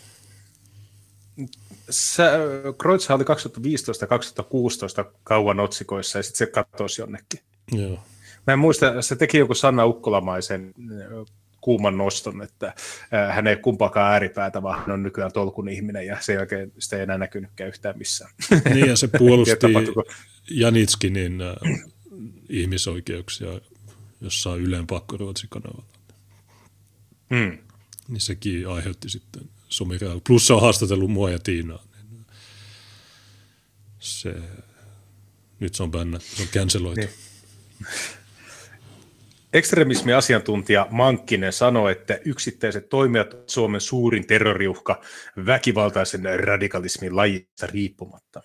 Kreutz 2.78 3.12
oli 3.12 3.26
2015 3.26 4.04
ja 4.04 4.08
2016 4.08 5.06
kauan 5.24 5.60
otsikoissa 5.60 6.20
ja 6.20 6.24
sitten 6.24 6.38
se 6.38 6.52
katosi 6.52 7.02
jonnekin. 7.02 7.40
Joo. 7.72 8.00
Mä 8.48 8.54
en 8.54 8.60
muista, 8.60 9.02
se 9.02 9.16
teki 9.16 9.38
joku 9.38 9.54
Sanna 9.54 9.86
Ukkolamaisen 9.86 10.74
kuuman 11.62 11.98
noston, 11.98 12.42
että 12.42 12.74
hän 13.32 13.48
ei 13.48 13.56
kumpaakaan 13.56 14.14
ääripäätä, 14.14 14.64
vaan 14.64 14.80
hän 14.80 14.92
on 14.92 15.04
nykyään 15.04 15.32
tolkun 15.32 15.70
ihminen 15.70 16.06
ja 16.06 16.18
sen 16.20 16.36
jälkeen 16.36 16.72
sitä 16.80 16.96
ei 16.96 17.04
enää 17.04 17.18
näkynytkään 17.18 17.68
yhtään 17.68 17.98
missään. 17.98 18.32
Niin 18.74 18.88
ja 18.88 18.96
se 18.96 19.08
puolusti 19.18 19.68
Janitskinin 20.52 21.40
ihmisoikeuksia 22.50 23.50
jossain 24.22 24.62
Yleen 24.62 24.88
pakkoruotsikanavalla. 24.88 25.86
Hmm. 27.36 27.58
Niin 28.08 28.22
sekin 28.22 28.68
aiheutti 28.68 29.10
sitten 29.10 29.42
somiraa. 29.70 30.22
Plus 30.28 30.48
se 30.48 30.54
on 30.54 30.62
haastatellut 30.62 31.12
mua 31.12 31.30
ja 31.30 31.40
Tiinaa. 31.40 31.84
Niin 32.12 32.26
se, 34.00 34.36
nyt 35.60 35.76
se 35.76 35.84
on 35.84 35.92
bännä, 35.92 36.20
se 36.20 36.42
on 36.42 36.48
canceloitu. 36.48 37.02
Niin. 37.02 37.10
Ekstremismi-asiantuntija 39.54 40.88
Mankkinen 40.90 41.54
sanoi, 41.54 41.92
että 41.92 42.20
yksittäiset 42.26 42.90
toimijat 42.90 43.34
ovat 43.34 43.50
Suomen 43.50 43.82
suurin 43.82 44.28
terroriuhka 44.28 45.02
väkivaltaisen 45.46 46.40
radikalismin 46.40 47.16
lajista 47.16 47.68
riippumatta. 47.68 48.42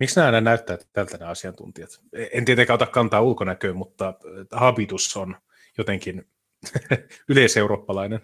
Miksi 0.00 0.16
nämä 0.16 0.26
aina 0.26 0.40
näyttää 0.40 0.78
tältä 0.92 1.18
nämä 1.18 1.30
asiantuntijat? 1.30 1.90
En 2.32 2.44
tietenkään 2.44 2.74
ota 2.74 2.86
kantaa 2.86 3.20
ulkonäköön, 3.20 3.76
mutta 3.76 4.14
habitus 4.52 5.16
on 5.16 5.36
jotenkin 5.78 6.28
yleiseurooppalainen. 7.28 8.20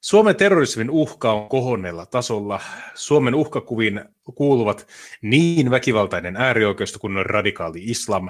Suomen 0.00 0.36
terrorismin 0.36 0.90
uhka 0.90 1.32
on 1.32 1.48
kohonnella 1.48 2.06
tasolla. 2.06 2.60
Suomen 2.94 3.34
uhkakuviin 3.34 4.04
kuuluvat 4.34 4.86
niin 5.22 5.70
väkivaltainen 5.70 6.36
äärioikeisto 6.36 6.98
kuin 6.98 7.26
radikaali 7.26 7.84
islam. 7.84 8.28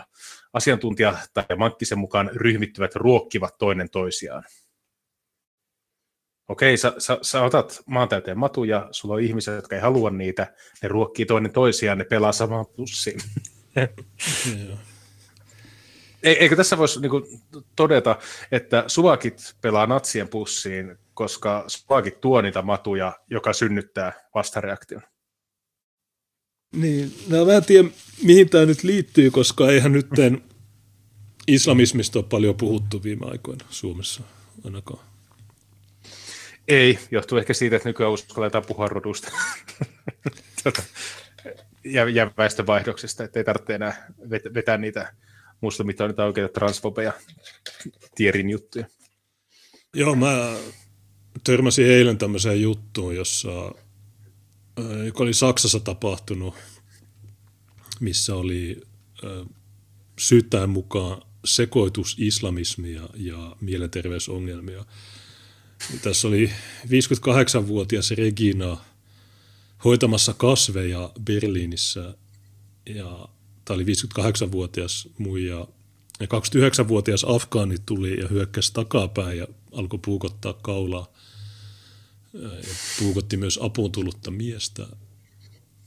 Asiantuntija 0.52 1.14
tai 1.34 1.44
Mankkisen 1.58 1.98
mukaan 1.98 2.30
ryhmittyvät 2.34 2.94
ruokkivat 2.94 3.58
toinen 3.58 3.90
toisiaan. 3.90 4.44
Okei, 6.48 6.76
sä, 6.76 6.94
sä, 6.98 7.18
sä 7.22 7.42
otat 7.42 7.82
maantääteen 7.86 8.38
matuja, 8.38 8.88
sulla 8.90 9.14
on 9.14 9.20
ihmisiä, 9.20 9.54
jotka 9.54 9.76
ei 9.76 9.82
halua 9.82 10.10
niitä, 10.10 10.54
ne 10.82 10.88
ruokkii 10.88 11.26
toinen 11.26 11.52
toisiaan, 11.52 11.98
ne 11.98 12.04
pelaa 12.04 12.32
samaan 12.32 12.66
pussiin. 12.76 13.20
Eikö 16.22 16.56
tässä 16.56 16.78
voisi 16.78 17.00
niin 17.00 17.10
kuin, 17.10 17.24
todeta, 17.76 18.18
että 18.52 18.84
suvakit 18.86 19.56
pelaa 19.60 19.86
natsien 19.86 20.28
pussiin, 20.28 20.98
koska 21.20 21.64
suvakit 21.66 22.20
tuo 22.20 22.40
niitä 22.40 22.62
matuja, 22.62 23.12
joka 23.30 23.52
synnyttää 23.52 24.12
vastareaktion? 24.34 25.02
Niin, 26.76 27.14
no 27.28 27.44
mä 27.44 27.52
en 27.52 27.64
tiedä, 27.64 27.88
mihin 28.22 28.50
tämä 28.50 28.66
nyt 28.66 28.82
liittyy, 28.82 29.30
koska 29.30 29.70
eihän 29.70 29.92
nyt 29.92 30.06
islamismista 31.46 32.18
ole 32.18 32.26
paljon 32.30 32.56
puhuttu 32.56 33.02
viime 33.02 33.26
aikoina 33.26 33.64
Suomessa 33.70 34.22
ainakaan. 34.64 35.04
Ei, 36.68 36.98
johtuu 37.10 37.38
ehkä 37.38 37.54
siitä, 37.54 37.76
että 37.76 37.88
nykyään 37.88 38.12
uskalletaan 38.12 38.64
puhua 38.66 38.88
rodusta 38.88 39.32
ja, 41.84 42.08
ja 42.08 42.30
väestönvaihdoksesta, 42.38 43.24
että 43.24 43.40
ei 43.40 43.44
tarvitse 43.44 43.74
enää 43.74 44.06
vetää 44.54 44.76
niitä 44.76 45.14
musta 45.60 45.84
mitä 45.84 46.04
on 46.04 46.10
niitä 46.10 46.24
oikeita 46.24 46.52
transfobeja 46.52 47.12
tierin 48.14 48.50
juttuja. 48.50 48.86
Joo, 49.94 50.14
mä 50.14 50.56
törmäsin 51.44 51.86
eilen 51.86 52.18
tämmöiseen 52.18 52.62
juttuun, 52.62 53.16
jossa, 53.16 53.74
joka 55.04 55.22
oli 55.22 55.34
Saksassa 55.34 55.80
tapahtunut, 55.80 56.54
missä 58.00 58.34
oli 58.36 58.80
syyttäjän 60.18 60.70
mukaan 60.70 61.22
sekoitus 61.44 62.16
islamismia 62.18 63.08
ja 63.14 63.56
mielenterveysongelmia. 63.60 64.84
Tässä 66.02 66.28
oli 66.28 66.50
58-vuotias 66.86 68.10
Regina 68.10 68.76
hoitamassa 69.84 70.34
kasveja 70.34 71.12
Berliinissä 71.24 72.14
ja 72.86 73.28
tämä 73.64 73.74
oli 73.74 73.84
58-vuotias 73.84 75.08
muija. 75.18 75.66
Ja 76.20 76.26
29-vuotias 76.26 77.24
afgaani 77.24 77.76
tuli 77.86 78.20
ja 78.20 78.28
hyökkäsi 78.28 78.72
takapäin 78.72 79.38
ja 79.38 79.46
alkoi 79.72 79.98
puukottaa 80.04 80.52
kaulaa. 80.52 81.12
Ja 82.32 82.50
puukotti 82.98 83.36
myös 83.36 83.58
apuun 83.62 83.92
tullutta 83.92 84.30
miestä. 84.30 84.86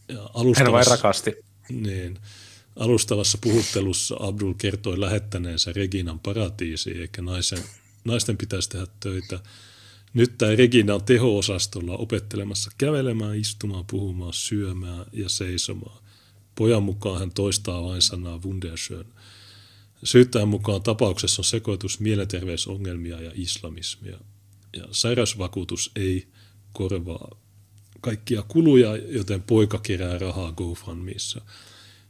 Ja 0.07 0.29
Hän 0.55 0.71
vain 0.71 0.87
rakasti. 0.87 1.35
Niin. 1.69 2.19
Alustavassa 2.75 3.37
puhuttelussa 3.41 4.15
Abdul 4.19 4.53
kertoi 4.53 4.99
lähettäneensä 4.99 5.73
Reginan 5.73 6.19
paratiisiin, 6.19 7.01
eikä 7.01 7.21
naisen, 7.21 7.63
naisten 8.05 8.37
pitäisi 8.37 8.69
tehdä 8.69 8.87
töitä. 8.99 9.39
Nyt 10.13 10.37
tämä 10.37 10.55
Regina 10.55 10.95
on 10.95 11.03
teho-osastolla 11.03 11.97
opettelemassa 11.97 12.71
kävelemään, 12.77 13.37
istumaan, 13.37 13.85
puhumaan, 13.85 14.33
syömään 14.33 15.05
ja 15.13 15.29
seisomaan. 15.29 16.03
Pojan 16.55 16.83
mukaan 16.83 17.19
hän 17.19 17.31
toistaa 17.31 17.83
vain 17.83 18.01
sanaa 18.01 18.41
Wunderschön. 18.45 19.05
Syyttäjän 20.03 20.47
mukaan 20.47 20.83
tapauksessa 20.83 21.39
on 21.39 21.43
sekoitus 21.43 21.99
mielenterveysongelmia 21.99 23.21
ja 23.21 23.31
islamismia. 23.35 24.19
Ja 24.77 24.87
sairausvakuutus 24.91 25.91
ei 25.95 26.27
korvaa 26.73 27.29
kaikkia 28.01 28.43
kuluja, 28.47 28.97
joten 28.97 29.41
poika 29.41 29.77
kerää 29.77 30.17
rahaa 30.17 30.51
GoFundMeissa. 30.51 31.41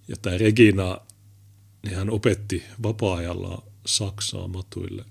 Ja 0.07 0.15
tämä 0.21 0.37
Regina, 0.37 0.97
niin 1.83 1.95
hän 1.95 2.09
opetti 2.09 2.63
vapaa-ajalla 2.83 3.63
Saksaa 3.85 4.47
matuille. 4.47 5.05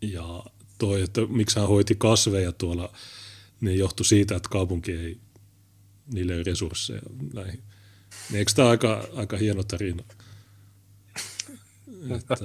Ja 0.00 0.44
toi, 0.78 1.02
että 1.02 1.20
miksi 1.28 1.58
hän 1.58 1.68
hoiti 1.68 1.94
kasveja 1.94 2.52
tuolla, 2.52 2.92
niin 3.60 3.78
johtui 3.78 4.06
siitä, 4.06 4.36
että 4.36 4.48
kaupunki 4.48 4.92
ei, 4.92 5.20
niille 6.12 6.34
ei 6.34 6.42
resursseja 6.42 7.02
näihin. 7.34 7.62
Niin 8.30 8.38
eikö 8.38 8.52
tämä 8.56 8.68
aika, 8.68 9.08
aika 9.16 9.36
hieno 9.36 9.62
tarina? 9.62 10.04
Että, 12.16 12.36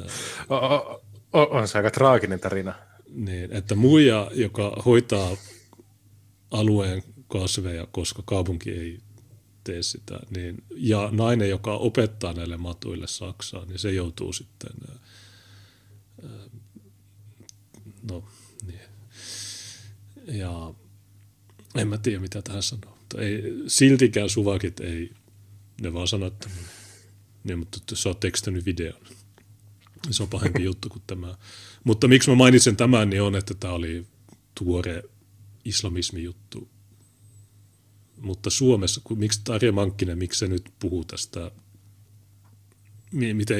on 1.31 1.67
se 1.67 1.77
aika 1.77 1.91
traaginen 1.91 2.39
tarina. 2.39 2.75
Niin, 3.13 3.51
että 3.51 3.75
muija, 3.75 4.31
joka 4.33 4.81
hoitaa 4.85 5.37
alueen 6.51 7.03
kasveja, 7.27 7.87
koska 7.91 8.23
kaupunki 8.25 8.71
ei 8.71 8.99
tee 9.63 9.83
sitä, 9.83 10.19
niin, 10.35 10.63
ja 10.75 11.09
nainen, 11.11 11.49
joka 11.49 11.73
opettaa 11.73 12.33
näille 12.33 12.57
matuille 12.57 13.07
Saksaa, 13.07 13.65
niin 13.65 13.79
se 13.79 13.91
joutuu 13.91 14.33
sitten, 14.33 14.71
no 18.11 18.23
niin. 18.67 18.79
Ja 20.39 20.73
en 21.75 21.87
mä 21.87 21.97
tiedä, 21.97 22.19
mitä 22.19 22.41
tähän 22.41 22.63
sanoo. 22.63 22.97
Mutta 22.99 23.21
ei, 23.21 23.43
siltikään 23.67 24.29
suvakit 24.29 24.79
ei, 24.79 25.13
ne 25.81 25.93
vaan 25.93 26.07
sanoo, 26.07 26.27
että 26.27 26.49
niin, 27.43 27.59
mutta 27.59 27.95
sä 27.95 28.09
oot 28.09 28.19
tekstänyt 28.19 28.65
videon. 28.65 29.01
Se 30.11 30.23
on 30.23 30.29
pahempi 30.29 30.63
juttu 30.69 30.89
kuin 30.89 31.01
tämä. 31.07 31.37
Mutta 31.83 32.07
miksi 32.07 32.29
mä 32.29 32.35
mainitsen 32.35 32.75
tämän, 32.75 33.09
niin 33.09 33.21
on, 33.21 33.35
että 33.35 33.53
tämä 33.53 33.73
oli 33.73 34.05
tuore 34.55 35.03
islamismi 35.65 36.23
juttu. 36.23 36.69
Mutta 38.17 38.49
Suomessa, 38.49 39.01
kun, 39.03 39.19
miksi 39.19 39.41
Tarja 39.43 39.71
Mankkinen, 39.71 40.17
miksi 40.17 40.39
se 40.39 40.47
nyt 40.47 40.69
puhuu 40.79 41.05
tästä, 41.05 41.51
miten, 43.11 43.57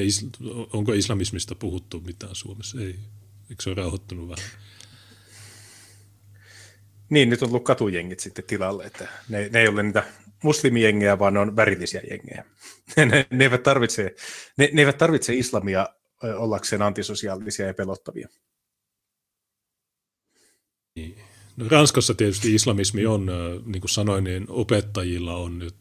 onko 0.72 0.92
islamismista 0.92 1.54
puhuttu 1.54 2.00
mitään 2.00 2.34
Suomessa? 2.34 2.80
Ei. 2.80 2.98
Eikö 3.50 3.62
se 3.62 3.70
ole 3.70 3.76
rauhoittunut 3.76 4.28
vähän? 4.28 4.50
Niin, 7.10 7.30
nyt 7.30 7.42
on 7.42 7.48
tullut 7.48 7.64
katujengit 7.64 8.20
sitten 8.20 8.44
tilalle, 8.44 8.84
että 8.84 9.08
ne, 9.28 9.48
ne 9.52 9.60
ei 9.60 9.68
ole 9.68 9.82
niitä 9.82 10.04
muslimijengejä, 10.42 11.18
vaan 11.18 11.34
ne 11.34 11.40
on 11.40 11.56
värillisiä 11.56 12.00
jengejä. 12.10 12.44
ne, 12.96 13.26
ne, 13.30 13.44
eivät 13.44 13.62
tarvitse, 13.62 14.14
ne, 14.56 14.70
ne 14.72 14.82
eivät 14.82 14.98
tarvitse 14.98 15.34
islamia 15.34 15.88
ollakseen 16.22 16.82
antisosiaalisia 16.82 17.66
ja 17.66 17.74
pelottavia. 17.74 18.28
Niin. 20.96 21.16
No, 21.56 21.68
Ranskassa 21.68 22.14
tietysti 22.14 22.54
islamismi 22.54 23.06
on, 23.06 23.26
niin 23.64 23.80
kuin 23.80 23.90
sanoin, 23.90 24.24
niin 24.24 24.46
opettajilla 24.48 25.36
on 25.36 25.58
nyt 25.58 25.76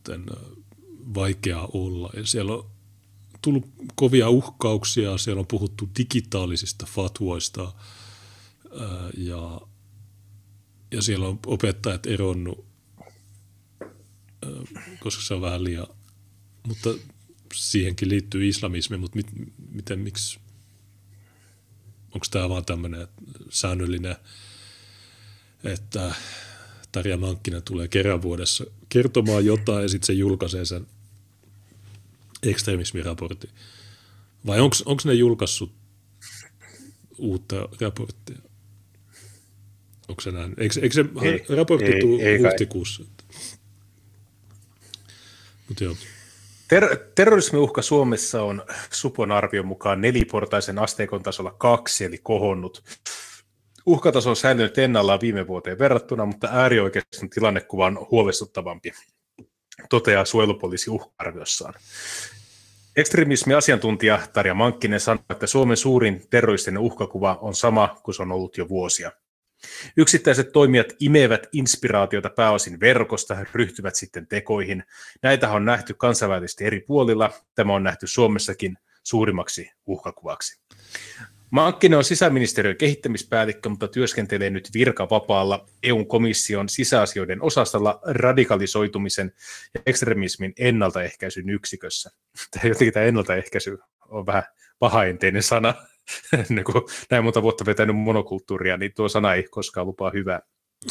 vaikea 1.14 1.68
olla. 1.74 2.10
Ja 2.16 2.26
siellä 2.26 2.53
on 2.53 2.70
tullut 3.41 3.66
kovia 3.95 4.30
uhkauksia, 4.30 5.18
siellä 5.18 5.40
on 5.40 5.48
puhuttu 5.48 5.90
digitaalisista 5.98 6.86
fatvoista 6.86 7.74
ja, 9.18 9.61
ja 10.91 11.02
siellä 11.02 11.28
on 11.28 11.40
opettajat 11.45 12.06
eronnut, 12.06 12.66
koska 14.99 15.24
se 15.24 15.34
on 15.34 15.41
vähän 15.41 15.64
liian, 15.64 15.88
mutta 16.68 16.90
siihenkin 17.53 18.09
liittyy 18.09 18.47
islamismi, 18.47 18.97
mutta 18.97 19.15
mit, 19.15 19.27
miten, 19.71 19.99
miksi, 19.99 20.39
onko 22.11 22.26
tämä 22.31 22.49
vaan 22.49 22.65
tämmöinen 22.65 23.07
säännöllinen, 23.49 24.15
että 25.63 26.13
Tarja 26.91 27.17
Mankkinen 27.17 27.63
tulee 27.63 27.88
kerran 27.88 28.21
vuodessa 28.21 28.65
kertomaan 28.89 29.45
jotain 29.45 29.81
ja 29.81 29.89
sitten 29.89 30.07
se 30.07 30.13
julkaisee 30.13 30.65
sen 30.65 30.88
ekstremismiraportin. 32.43 33.49
Vai 34.45 34.59
onko 34.59 35.01
ne 35.05 35.13
julkaissut 35.13 35.73
uutta 37.17 37.69
raporttia? 37.81 38.38
Onko 40.07 40.21
se 40.21 40.31
näin? 40.31 40.53
Eikö, 40.57 40.80
eikö 40.81 40.95
se 40.95 41.05
ei, 41.21 41.55
raportti 41.55 41.91
tule 42.01 42.38
huhtikuussa? 42.38 43.03
Mutta 45.67 45.84
joo. 45.84 45.95
Ter- 46.69 46.97
terrorismiuhka 47.15 47.81
Suomessa 47.81 48.43
on 48.43 48.63
Supon 48.91 49.31
arvion 49.31 49.67
mukaan 49.67 50.01
neliportaisen 50.01 50.79
asteikon 50.79 51.23
tasolla 51.23 51.51
kaksi, 51.51 52.05
eli 52.05 52.17
kohonnut. 52.17 52.83
Uhkataso 53.85 54.29
on 54.29 54.35
säilynyt 54.35 54.77
ennallaan 54.77 55.21
viime 55.21 55.47
vuoteen 55.47 55.79
verrattuna, 55.79 56.25
mutta 56.25 56.47
äärioikeiston 56.51 57.29
tilannekuva 57.29 57.85
on 57.85 58.07
huolestuttavampi, 58.11 58.91
toteaa 59.89 60.25
suojelupoliisi 60.25 60.89
uhka-arviossaan. 60.89 61.73
Ekstremismi-asiantuntija 62.95 64.19
Tarja 64.33 64.53
Mankkinen 64.53 64.99
sanoi, 64.99 65.23
että 65.29 65.47
Suomen 65.47 65.77
suurin 65.77 66.27
terroristinen 66.29 66.81
uhkakuva 66.81 67.37
on 67.41 67.55
sama 67.55 67.99
kuin 68.03 68.15
se 68.15 68.21
on 68.21 68.31
ollut 68.31 68.57
jo 68.57 68.69
vuosia. 68.69 69.11
Yksittäiset 69.98 70.52
toimijat 70.52 70.88
imevät 70.99 71.48
inspiraatiota 71.52 72.30
pääosin 72.30 72.80
verkosta, 72.80 73.38
ryhtyvät 73.53 73.95
sitten 73.95 74.27
tekoihin. 74.27 74.84
Näitä 75.23 75.49
on 75.49 75.65
nähty 75.65 75.94
kansainvälisesti 75.94 76.65
eri 76.65 76.80
puolilla. 76.80 77.31
Tämä 77.56 77.73
on 77.73 77.84
nähty 77.84 78.07
Suomessakin 78.07 78.77
suurimmaksi 79.03 79.72
uhkakuvaksi. 79.86 80.60
Mankkinen 81.52 81.98
on 81.98 82.03
sisäministeriön 82.03 82.77
kehittämispäällikkö, 82.77 83.69
mutta 83.69 83.88
työskentelee 83.88 84.49
nyt 84.49 84.69
virkavapaalla 84.73 85.65
EUn 85.84 86.07
komission 86.07 86.69
sisäasioiden 86.69 87.41
osastolla 87.41 87.99
radikalisoitumisen 88.03 89.34
ja 89.73 89.81
ekstremismin 89.86 90.53
ennaltaehkäisyn 90.57 91.49
yksikössä. 91.49 92.10
Jotenkin 92.64 92.94
tämä 92.94 93.06
ennaltaehkäisy 93.06 93.77
on 94.07 94.26
vähän 94.26 94.44
pahaenteinen 94.80 95.44
sana. 95.44 95.73
niin 96.49 96.64
kun 96.64 96.90
näin 97.11 97.23
monta 97.23 97.41
vuotta 97.41 97.65
vetänyt 97.65 97.95
monokulttuuria, 97.95 98.77
niin 98.77 98.91
tuo 98.95 99.10
sana 99.10 99.34
ei 99.34 99.44
koskaan 99.44 99.88
lupaa 99.88 100.11
hyvää. 100.14 100.40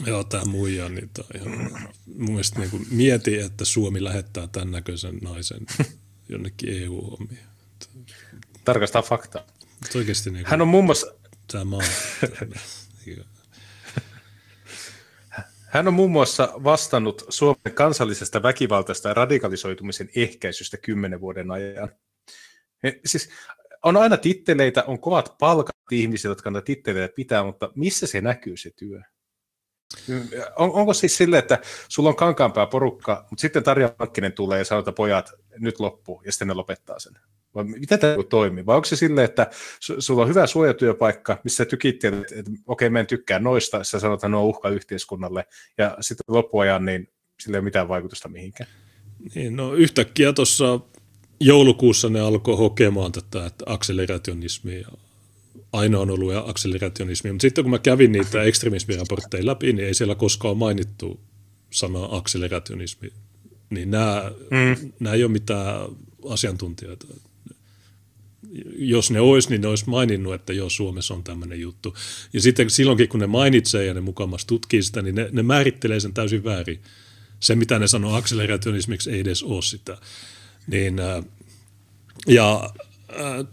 Joo, 0.06 0.24
tämä 0.24 0.44
muija, 0.44 0.88
niin 0.88 1.08
tämä 1.08 1.28
ihan, 1.34 1.70
mun 2.06 2.30
mielestä 2.30 2.60
niin 2.60 2.86
mieti, 2.90 3.38
että 3.38 3.64
Suomi 3.64 4.04
lähettää 4.04 4.46
tämän 4.46 4.70
näköisen 4.70 5.18
naisen 5.22 5.66
jonnekin 6.28 6.82
EU-hommiin. 6.82 7.40
Tarkastaa 8.64 9.02
faktaa. 9.02 9.46
Oikeasti 9.96 10.30
niin 10.30 10.46
Hän 10.46 10.60
on 10.60 10.68
muun 10.68 10.84
muassa... 10.84 11.14
Tämä 11.52 11.64
maa. 11.64 11.82
Hän 15.68 15.88
on 15.88 15.94
muun 15.94 16.10
muassa 16.10 16.52
vastannut 16.64 17.24
Suomen 17.28 17.74
kansallisesta 17.74 18.42
väkivaltaista 18.42 19.08
ja 19.08 19.14
radikalisoitumisen 19.14 20.10
ehkäisystä 20.16 20.76
kymmenen 20.76 21.20
vuoden 21.20 21.50
ajan. 21.50 21.90
Siis 23.04 23.28
on 23.84 23.96
aina 23.96 24.16
titteleitä, 24.16 24.84
on 24.86 25.00
kovat 25.00 25.34
palkat 25.38 25.76
ihmisille, 25.92 26.30
jotka 26.30 26.50
näitä 26.50 26.64
titteleitä 26.64 27.14
pitää, 27.14 27.44
mutta 27.44 27.72
missä 27.74 28.06
se 28.06 28.20
näkyy 28.20 28.56
se 28.56 28.70
työ? 28.76 29.00
On, 30.56 30.70
onko 30.72 30.94
siis 30.94 31.16
silleen, 31.16 31.38
että 31.38 31.58
sulla 31.88 32.08
on 32.08 32.16
kankaanpää 32.16 32.66
porukka, 32.66 33.26
mutta 33.30 33.40
sitten 33.40 33.62
Tarja 33.62 33.94
Markkinen 33.98 34.32
tulee 34.32 34.58
ja 34.58 34.64
sanoo, 34.64 34.78
että 34.78 34.92
pojat, 34.92 35.32
nyt 35.58 35.80
loppu, 35.80 36.22
ja 36.24 36.32
sitten 36.32 36.48
ne 36.48 36.54
lopettaa 36.54 36.98
sen? 36.98 37.12
Vai 37.54 37.64
miten 37.64 37.98
tämä 37.98 38.16
toimii? 38.28 38.66
Vai 38.66 38.76
onko 38.76 38.84
se 38.84 38.96
silleen, 38.96 39.24
että 39.24 39.50
sulla 39.80 40.22
on 40.22 40.28
hyvä 40.28 40.46
suojatyöpaikka, 40.46 41.40
missä 41.44 41.64
tykittiin, 41.64 42.14
että, 42.14 42.34
että 42.38 42.50
okei, 42.66 42.90
mä 42.90 43.00
en 43.00 43.06
tykkää 43.06 43.38
noista, 43.38 43.84
sä 43.84 44.00
sanot, 44.00 44.18
että 44.18 44.28
ne 44.28 44.36
on 44.36 44.44
uhka 44.44 44.68
yhteiskunnalle, 44.68 45.46
ja 45.78 45.96
sitten 46.00 46.24
loppuajan 46.28 46.84
niin 46.84 47.08
sillä 47.40 47.56
ei 47.56 47.58
ole 47.58 47.64
mitään 47.64 47.88
vaikutusta 47.88 48.28
mihinkään? 48.28 48.70
Niin, 49.34 49.56
no 49.56 49.74
yhtäkkiä 49.74 50.32
tuossa 50.32 50.80
joulukuussa 51.40 52.08
ne 52.08 52.20
alkoi 52.20 52.56
hokemaan 52.56 53.12
tätä, 53.12 53.46
että 53.46 53.64
akselerationismi 53.66 54.80
ja 54.80 54.88
ainoa 55.72 56.02
on 56.02 56.10
ollut 56.10 56.32
akselerationismi. 56.46 57.32
Mutta 57.32 57.42
sitten 57.42 57.64
kun 57.64 57.70
mä 57.70 57.78
kävin 57.78 58.12
niitä 58.12 58.42
ekstremismiraportteja 58.42 59.46
läpi, 59.46 59.72
niin 59.72 59.86
ei 59.86 59.94
siellä 59.94 60.14
koskaan 60.14 60.56
mainittu 60.56 61.20
sanaa 61.70 62.16
akselerationismi. 62.16 63.12
Niin 63.70 63.90
nämä, 63.90 64.32
mm. 64.50 64.92
nämä 65.00 65.14
ei 65.14 65.24
ole 65.24 65.32
mitään 65.32 65.90
asiantuntijoita. 66.28 67.06
Jos 68.78 69.10
ne 69.10 69.20
olisi, 69.20 69.50
niin 69.50 69.60
ne 69.60 69.68
olisi 69.68 69.90
maininnut, 69.90 70.34
että 70.34 70.52
joo, 70.52 70.70
Suomessa 70.70 71.14
on 71.14 71.24
tämmöinen 71.24 71.60
juttu. 71.60 71.96
Ja 72.32 72.40
sitten 72.40 72.70
silloinkin, 72.70 73.08
kun 73.08 73.20
ne 73.20 73.26
mainitsee 73.26 73.84
ja 73.84 73.94
ne 73.94 74.00
mukamassa 74.00 74.46
tutkii 74.46 74.82
sitä, 74.82 75.02
niin 75.02 75.14
ne, 75.14 75.28
ne 75.32 75.42
määrittelee 75.42 76.00
sen 76.00 76.14
täysin 76.14 76.44
väärin. 76.44 76.80
Se, 77.40 77.54
mitä 77.54 77.78
ne 77.78 77.88
sanoo 77.88 78.14
akselerationismiksi, 78.14 79.10
ei 79.10 79.20
edes 79.20 79.42
ole 79.42 79.62
sitä. 79.62 79.98
Niin, 80.68 81.00
äh, 81.00 81.24
ja 82.26 82.70
äh, 83.10 83.46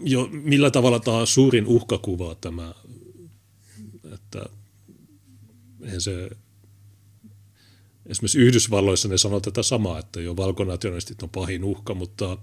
jo, 0.00 0.28
millä 0.32 0.70
tavalla 0.70 1.00
tämä 1.00 1.16
on 1.16 1.26
suurin 1.26 1.66
uhkakuva 1.66 2.34
tämä, 2.34 2.74
että 4.14 4.44
eihän 5.82 6.00
se, 6.00 6.30
esimerkiksi 8.06 8.38
Yhdysvalloissa 8.38 9.08
ne 9.08 9.18
sanoo 9.18 9.40
tätä 9.40 9.62
samaa, 9.62 9.98
että 9.98 10.20
jo 10.20 10.36
valkonationalistit 10.36 11.22
on 11.22 11.30
pahin 11.30 11.64
uhka, 11.64 11.94
mutta 11.94 12.38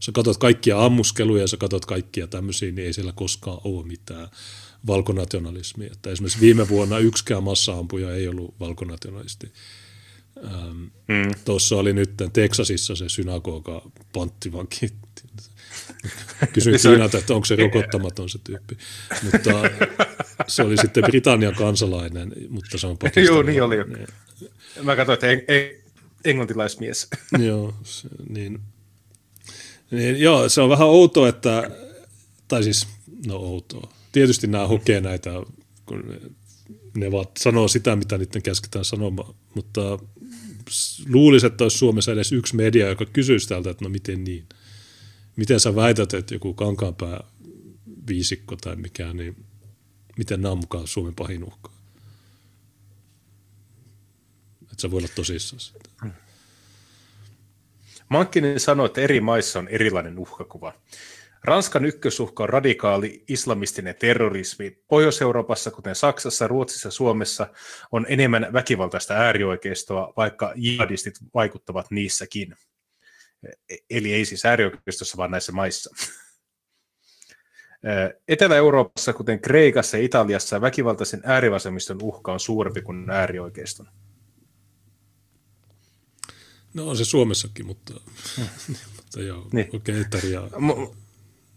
sä 0.00 0.12
katsot 0.12 0.36
kaikkia 0.36 0.84
ammuskeluja 0.84 1.42
ja 1.42 1.48
sä 1.48 1.56
katsot 1.56 1.86
kaikkia 1.86 2.26
tämmöisiä, 2.26 2.72
niin 2.72 2.86
ei 2.86 2.92
siellä 2.92 3.12
koskaan 3.12 3.60
ole 3.64 3.86
mitään 3.86 4.28
valkonationalismia. 4.86 5.92
Että 5.92 6.10
esimerkiksi 6.10 6.40
viime 6.40 6.68
vuonna 6.68 6.98
yksikään 6.98 7.42
massaampuja 7.42 8.14
ei 8.14 8.28
ollut 8.28 8.54
valkonationalisti. 8.60 9.52
Ähm, 10.44 10.82
mm. 11.08 11.30
Tuossa 11.44 11.76
oli 11.76 11.92
nyt 11.92 12.10
Teksasissa 12.32 12.96
se 12.96 13.08
synagoga 13.08 13.82
panttivanki. 14.12 14.88
Kysyin 16.52 16.80
Kiinalta, 16.82 17.18
että 17.18 17.34
onko 17.34 17.44
se 17.44 17.56
rokottamaton 17.56 18.28
se 18.28 18.38
tyyppi. 18.44 18.78
Mutta 19.22 19.50
se 20.46 20.62
oli 20.62 20.76
sitten 20.76 21.04
Britannian 21.04 21.54
kansalainen, 21.54 22.32
mutta 22.48 22.78
se 22.78 22.86
on 22.86 22.98
Pakistan. 22.98 23.24
Joo, 23.24 23.42
niin 23.42 23.62
oli. 23.62 23.76
Niin. 23.84 24.06
Mä 24.82 24.96
katsoin, 24.96 25.14
että 25.14 25.26
en, 25.30 25.42
en, 25.48 25.70
englantilaismies. 26.24 27.08
joo, 27.38 27.74
se, 27.82 28.08
niin, 28.28 28.60
niin, 29.90 30.20
joo, 30.20 30.48
se 30.48 30.60
on 30.60 30.70
vähän 30.70 30.88
outoa, 30.88 31.28
että, 31.28 31.70
tai 32.48 32.62
siis, 32.62 32.88
no 33.26 33.36
outoa. 33.36 33.92
Tietysti 34.12 34.46
nämä 34.46 34.66
hokee 34.66 35.00
näitä, 35.00 35.30
kun 35.86 36.32
ne 36.96 37.12
vaan 37.12 37.26
sanoo 37.38 37.68
sitä, 37.68 37.96
mitä 37.96 38.18
niiden 38.18 38.42
käsketään 38.42 38.84
sanomaan, 38.84 39.34
mutta 39.54 39.98
luulisi, 41.08 41.46
että 41.46 41.64
olisi 41.64 41.78
Suomessa 41.78 42.12
edes 42.12 42.32
yksi 42.32 42.56
media, 42.56 42.88
joka 42.88 43.06
kysyisi 43.06 43.48
tältä, 43.48 43.70
että 43.70 43.84
no 43.84 43.88
miten 43.88 44.24
niin. 44.24 44.46
Miten 45.36 45.60
sä 45.60 45.74
väität, 45.74 46.14
että 46.14 46.34
joku 46.34 46.54
kankaanpää 46.54 47.24
viisikko 48.08 48.56
tai 48.56 48.76
mikään, 48.76 49.16
niin 49.16 49.44
miten 50.18 50.42
nämä 50.42 50.52
on 50.52 50.58
mukaan 50.58 50.86
Suomen 50.86 51.14
pahin 51.14 51.44
uhka? 51.44 51.70
Että 54.62 54.82
sä 54.82 54.90
voi 54.90 54.98
olla 54.98 55.08
tosissaan. 55.14 55.62
Mankkinen 58.08 58.60
sanoi, 58.60 58.86
että 58.86 59.00
eri 59.00 59.20
maissa 59.20 59.58
on 59.58 59.68
erilainen 59.68 60.18
uhkakuva. 60.18 60.74
Ranskan 61.44 61.84
ykkösuhka 61.84 62.42
on 62.42 62.48
radikaali 62.48 63.24
islamistinen 63.28 63.94
terrorismi. 63.94 64.78
Pohjois-Euroopassa, 64.88 65.70
kuten 65.70 65.94
Saksassa, 65.94 66.48
Ruotsissa 66.48 66.86
ja 66.86 66.92
Suomessa, 66.92 67.46
on 67.92 68.06
enemmän 68.08 68.52
väkivaltaista 68.52 69.14
äärioikeistoa, 69.14 70.12
vaikka 70.16 70.52
jihadistit 70.56 71.14
vaikuttavat 71.34 71.90
niissäkin. 71.90 72.54
E-, 73.70 73.76
eli 73.90 74.12
ei 74.12 74.24
siis 74.24 74.44
äärioikeistossa, 74.44 75.16
vaan 75.16 75.30
näissä 75.30 75.52
maissa. 75.52 75.90
Etelä-Euroopassa, 78.28 79.12
kuten 79.12 79.40
Kreikassa 79.40 79.96
ja 79.96 80.02
Italiassa, 80.02 80.60
väkivaltaisen 80.60 81.20
äärivasemmiston 81.24 81.98
uhka 82.02 82.32
on 82.32 82.40
suurempi 82.40 82.82
kuin 82.82 83.10
äärioikeiston. 83.10 83.88
No 86.74 86.88
on 86.88 86.96
se 86.96 87.04
Suomessakin, 87.04 87.66
mutta, 87.66 87.94
hmm. 88.36 88.46
mutta 88.96 89.22
joo, 89.22 89.48
niin. 89.52 89.68
okei, 89.76 90.00
okay, 90.00 90.88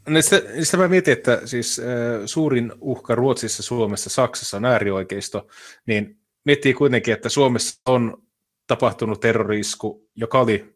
No 0.08 0.22
sitä, 0.22 0.42
sitä 0.64 0.78
mä 0.78 0.88
mietin, 0.88 1.12
että 1.12 1.42
siis 1.46 1.82
suurin 2.26 2.72
uhka 2.82 3.16
Ruotsissa, 3.16 3.64
Suomessa, 3.64 4.10
Saksassa 4.10 4.58
on 4.58 4.66
äärioikeisto, 4.66 5.48
niin 5.88 6.20
miettii 6.46 6.74
kuitenkin, 6.74 7.14
että 7.14 7.30
Suomessa 7.30 7.82
on 7.86 8.24
tapahtunut 8.68 9.20
terrorisku, 9.20 10.10
joka 10.16 10.40
oli 10.40 10.76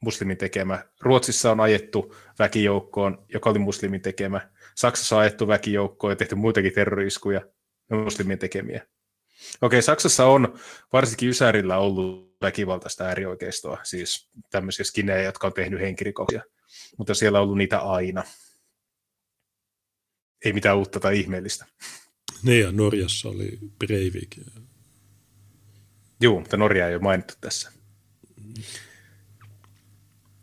muslimin 0.00 0.36
tekemä. 0.36 0.84
Ruotsissa 1.00 1.50
on 1.50 1.60
ajettu 1.60 2.14
väkijoukkoon, 2.38 3.26
joka 3.34 3.50
oli 3.50 3.58
muslimin 3.58 4.02
tekemä. 4.02 4.50
Saksassa 4.76 5.16
on 5.16 5.22
ajettu 5.22 5.48
väkijoukkoon 5.48 6.10
ja 6.10 6.16
tehty 6.16 6.34
muitakin 6.34 6.72
terroriskuja, 6.72 7.40
muslimin 7.90 8.38
tekemiä. 8.38 8.86
Okei, 9.62 9.82
Saksassa 9.82 10.26
on 10.26 10.58
varsinkin 10.92 11.28
Ysärillä 11.28 11.78
ollut 11.78 12.36
väkivaltaista 12.42 13.04
äärioikeistoa, 13.04 13.78
siis 13.82 14.30
tämmöisiä 14.50 14.84
skinejä, 14.84 15.22
jotka 15.22 15.46
on 15.46 15.52
tehnyt 15.52 15.80
henkirikoksia 15.80 16.42
mutta 16.98 17.14
siellä 17.14 17.38
on 17.38 17.44
ollut 17.44 17.58
niitä 17.58 17.78
aina. 17.78 18.24
Ei 20.44 20.52
mitään 20.52 20.76
uutta 20.76 21.00
tai 21.00 21.20
ihmeellistä. 21.20 21.66
Niin 22.42 22.62
ja 22.62 22.72
Norjassa 22.72 23.28
oli 23.28 23.58
Breivik. 23.78 24.36
Joo, 26.20 26.40
mutta 26.40 26.56
Norja 26.56 26.88
ei 26.88 26.94
ole 26.94 27.02
mainittu 27.02 27.34
tässä. 27.40 27.72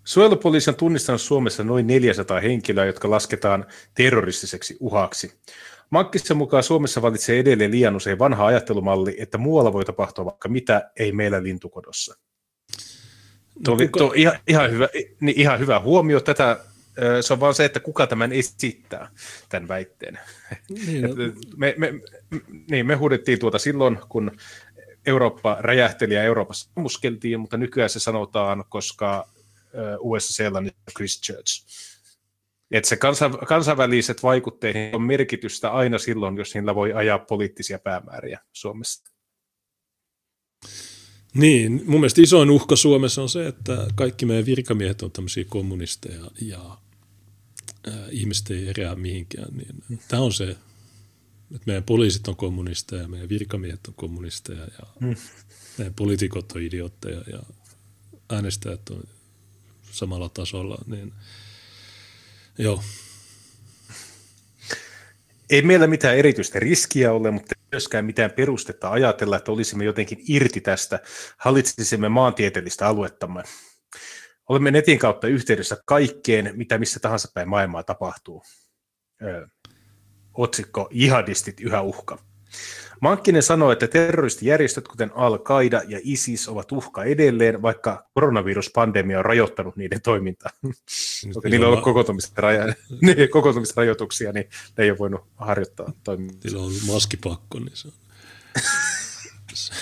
Suojelupoliisi 0.04 0.70
on 0.70 0.76
tunnistanut 0.76 1.22
Suomessa 1.22 1.64
noin 1.64 1.88
400 1.88 2.40
henkilöä, 2.40 2.86
jotka 2.86 3.10
lasketaan 3.10 3.66
terroristiseksi 3.94 4.78
uhaksi. 4.80 5.40
Mankkissa 5.90 6.34
mukaan 6.34 6.64
Suomessa 6.64 7.02
valitsee 7.02 7.40
edelleen 7.40 7.72
liian 7.72 7.96
usein 7.96 8.20
vanha 8.20 8.46
ajattelumalli, 8.46 9.16
että 9.20 9.38
muualla 9.38 9.74
voi 9.74 9.86
tapahtua 9.86 10.26
vaikka 10.26 10.50
mitä, 10.50 10.92
ei 11.00 11.12
meillä 11.12 11.44
lintukodossa. 11.44 12.16
Tuo 13.64 13.74
oli 13.74 13.88
tuo 13.88 14.14
ihan, 14.16 14.40
ihan, 14.48 14.72
hyvä, 14.72 14.88
niin 15.20 15.40
ihan 15.40 15.60
hyvä 15.60 15.80
huomio. 15.80 16.20
Tätä, 16.20 16.60
se 17.22 17.34
on 17.34 17.40
vaan 17.40 17.54
se, 17.54 17.66
että 17.66 17.80
kuka 17.80 18.08
tämän 18.08 18.32
esittää, 18.32 19.10
tämän 19.50 19.68
väitteen. 19.68 20.20
Niin, 20.86 21.02
no. 21.02 21.10
me, 21.58 21.76
me, 21.78 21.94
niin, 22.72 22.86
me 22.86 22.96
huudettiin 22.96 23.40
tuota 23.40 23.60
silloin, 23.60 24.00
kun 24.10 24.32
Eurooppa 25.06 25.58
räjähteli 25.60 26.14
ja 26.14 26.24
Euroopassa 26.24 26.70
muskeltiin, 26.76 27.40
mutta 27.40 27.58
nykyään 27.58 27.90
se 27.90 28.00
sanotaan, 28.00 28.64
koska 28.70 29.30
USA 30.00 30.44
on 30.54 30.72
Christchurch. 30.96 31.66
Että 32.72 32.90
se 32.90 32.98
kansain, 32.98 33.38
kansainväliset 33.48 34.24
vaikutteet 34.24 34.94
on 34.96 35.02
merkitystä 35.02 35.72
aina 35.72 35.98
silloin, 35.98 36.38
jos 36.38 36.54
niillä 36.54 36.76
voi 36.76 36.94
ajaa 36.94 37.20
poliittisia 37.20 37.80
päämääriä 37.80 38.40
Suomessa. 38.54 39.12
Niin, 41.34 41.84
mun 41.86 42.00
mielestä 42.00 42.22
isoin 42.22 42.50
uhka 42.50 42.76
Suomessa 42.76 43.22
on 43.22 43.30
se, 43.30 43.48
että 43.48 43.88
kaikki 43.96 44.26
meidän 44.26 44.46
virkamiehet 44.46 45.02
on 45.02 45.12
tämmöisiä 45.12 45.44
kommunisteja 45.50 46.32
ja 46.42 46.78
äh, 47.88 47.94
ihmiset 48.12 48.52
ei 48.52 48.68
erää 48.68 48.96
mihinkään. 48.96 49.48
Niin 49.58 50.00
tämä 50.08 50.22
on 50.22 50.34
se, 50.34 50.50
että 51.56 51.64
meidän 51.66 51.84
poliisit 51.84 52.28
on 52.28 52.36
kommunisteja, 52.36 53.08
meidän 53.08 53.30
virkamiehet 53.30 53.88
on 53.88 53.94
kommunisteja 53.94 54.60
ja 54.60 54.88
mm. 55.00 55.16
meidän 55.78 55.94
poliitikot 55.94 56.52
on 56.52 56.62
idiootteja 56.62 57.22
ja 57.32 57.40
äänestäjät 58.30 58.90
on 58.90 59.04
samalla 59.92 60.30
tasolla. 60.30 60.78
Niin, 60.88 61.14
joo, 62.58 62.84
ei 65.50 65.62
meillä 65.62 65.88
mitään 65.88 66.18
erityistä 66.18 66.60
riskiä 66.60 67.14
ole, 67.14 67.32
mutta 67.32 67.56
myöskään 67.72 68.06
mitään 68.06 68.32
perustetta 68.32 68.92
ajatella, 68.92 69.38
että 69.38 69.52
olisimme 69.52 69.84
jotenkin 69.84 70.20
irti 70.28 70.62
tästä, 70.62 71.00
hallitsisimme 71.38 72.10
maantieteellistä 72.10 72.88
aluettamme. 72.88 73.44
Olemme 74.50 74.72
netin 74.72 75.00
kautta 75.00 75.28
yhteydessä 75.28 75.78
kaikkeen, 75.86 76.52
mitä 76.56 76.78
missä 76.78 77.00
tahansa 77.00 77.32
päin 77.34 77.50
maailmaa 77.50 77.84
tapahtuu. 77.84 78.44
Öö, 79.22 79.48
otsikko 80.34 80.88
Jihadistit 80.92 81.60
yhä 81.60 81.82
uhka. 81.82 82.18
Mankkinen 83.02 83.44
sanoi, 83.44 83.74
että 83.74 83.88
terroristijärjestöt 83.88 84.88
kuten 84.88 85.12
Al-Qaida 85.16 85.82
ja 85.88 86.00
ISIS 86.04 86.48
ovat 86.48 86.72
uhka 86.72 87.04
edelleen, 87.04 87.62
vaikka 87.62 88.06
koronaviruspandemia 88.14 89.20
on 89.20 89.26
rajoittanut 89.26 89.76
niiden 89.76 90.02
toimintaa. 90.02 90.52
Okei, 91.36 91.52
niillä 91.52 91.68
on 91.68 91.74
ollut 91.74 91.86
kokoontumisraja- 91.86 92.74
niin, 93.02 93.30
kokoontumisrajoituksia, 93.30 94.32
niin 94.32 94.50
ne 94.78 94.84
ei 94.84 94.90
ole 94.90 95.00
voinut 95.00 95.22
harjoittaa 95.36 95.94
toimintaa. 96.04 96.40
Niillä 96.44 96.60
on 96.60 96.66
ollut 96.66 96.84
maskipakko, 96.88 97.60
niin 97.60 97.72
se 97.74 97.88
on, 97.88 97.94
se, 99.54 99.74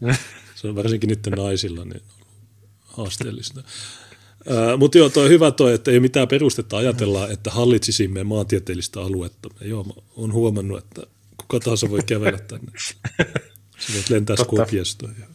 on, 0.06 0.14
se 0.54 0.68
on 0.68 0.76
varsinkin 0.76 1.08
nyt 1.08 1.26
naisilla 1.36 1.84
niin 1.84 2.02
haasteellista. 2.80 3.62
Mutta 4.78 4.98
joo, 4.98 5.08
toi 5.08 5.28
hyvä 5.28 5.50
toi, 5.50 5.74
että 5.74 5.90
ei 5.90 6.00
mitään 6.00 6.28
perustetta 6.28 6.76
ajatella, 6.76 7.28
että 7.28 7.50
hallitsisimme 7.50 8.24
maantieteellistä 8.24 9.00
aluetta. 9.00 9.48
Joo, 9.60 9.86
on 10.16 10.32
huomannut, 10.32 10.78
että 10.78 11.02
kuka 11.52 11.64
tahansa 11.64 11.90
voi 11.90 12.00
kävellä 12.06 12.38
tänne. 12.38 12.72
Sä 13.78 13.92
voit 13.94 14.10
lentää 14.10 14.36
Skopjesta. 14.36 15.08
Ja, 15.20 15.26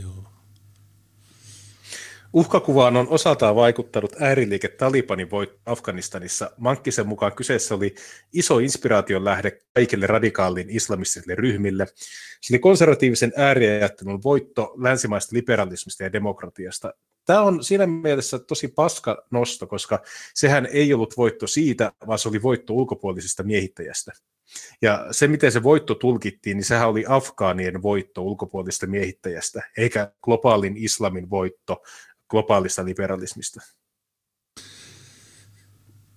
joo. 0.00 0.24
Uhkakuvaan 2.32 2.96
on 2.96 3.08
osaltaan 3.08 3.56
vaikuttanut 3.56 4.12
ääriliike 4.20 4.68
Talibanin 4.68 5.30
voitto 5.30 5.58
Afganistanissa. 5.66 6.50
Mankkisen 6.56 7.08
mukaan 7.08 7.32
kyseessä 7.32 7.74
oli 7.74 7.94
iso 8.32 8.58
inspiraation 8.58 9.24
lähde 9.24 9.58
kaikille 9.74 10.06
radikaalin 10.06 10.70
islamistisille 10.70 11.34
ryhmille. 11.34 11.86
Se 12.40 12.54
oli 12.54 12.58
konservatiivisen 12.58 13.32
ääriajattelun 13.36 14.22
voitto 14.22 14.74
länsimaista 14.78 15.36
liberalismista 15.36 16.02
ja 16.02 16.12
demokratiasta. 16.12 16.94
Tämä 17.24 17.42
on 17.42 17.64
siinä 17.64 17.86
mielessä 17.86 18.38
tosi 18.38 18.68
paska 18.68 19.26
nosto, 19.30 19.66
koska 19.66 20.02
sehän 20.34 20.66
ei 20.66 20.94
ollut 20.94 21.16
voitto 21.16 21.46
siitä, 21.46 21.92
vaan 22.06 22.18
se 22.18 22.28
oli 22.28 22.42
voitto 22.42 22.74
ulkopuolisesta 22.74 23.42
miehittäjästä. 23.42 24.12
Ja 24.82 25.06
se, 25.10 25.28
miten 25.28 25.52
se 25.52 25.62
voitto 25.62 25.94
tulkittiin, 25.94 26.56
niin 26.56 26.64
sehän 26.64 26.88
oli 26.88 27.04
Afgaanien 27.08 27.82
voitto 27.82 28.22
ulkopuolista 28.22 28.86
miehittäjästä, 28.86 29.62
eikä 29.76 30.12
globaalin 30.22 30.76
islamin 30.76 31.30
voitto 31.30 31.82
globaalista 32.30 32.84
liberalismista. 32.84 33.60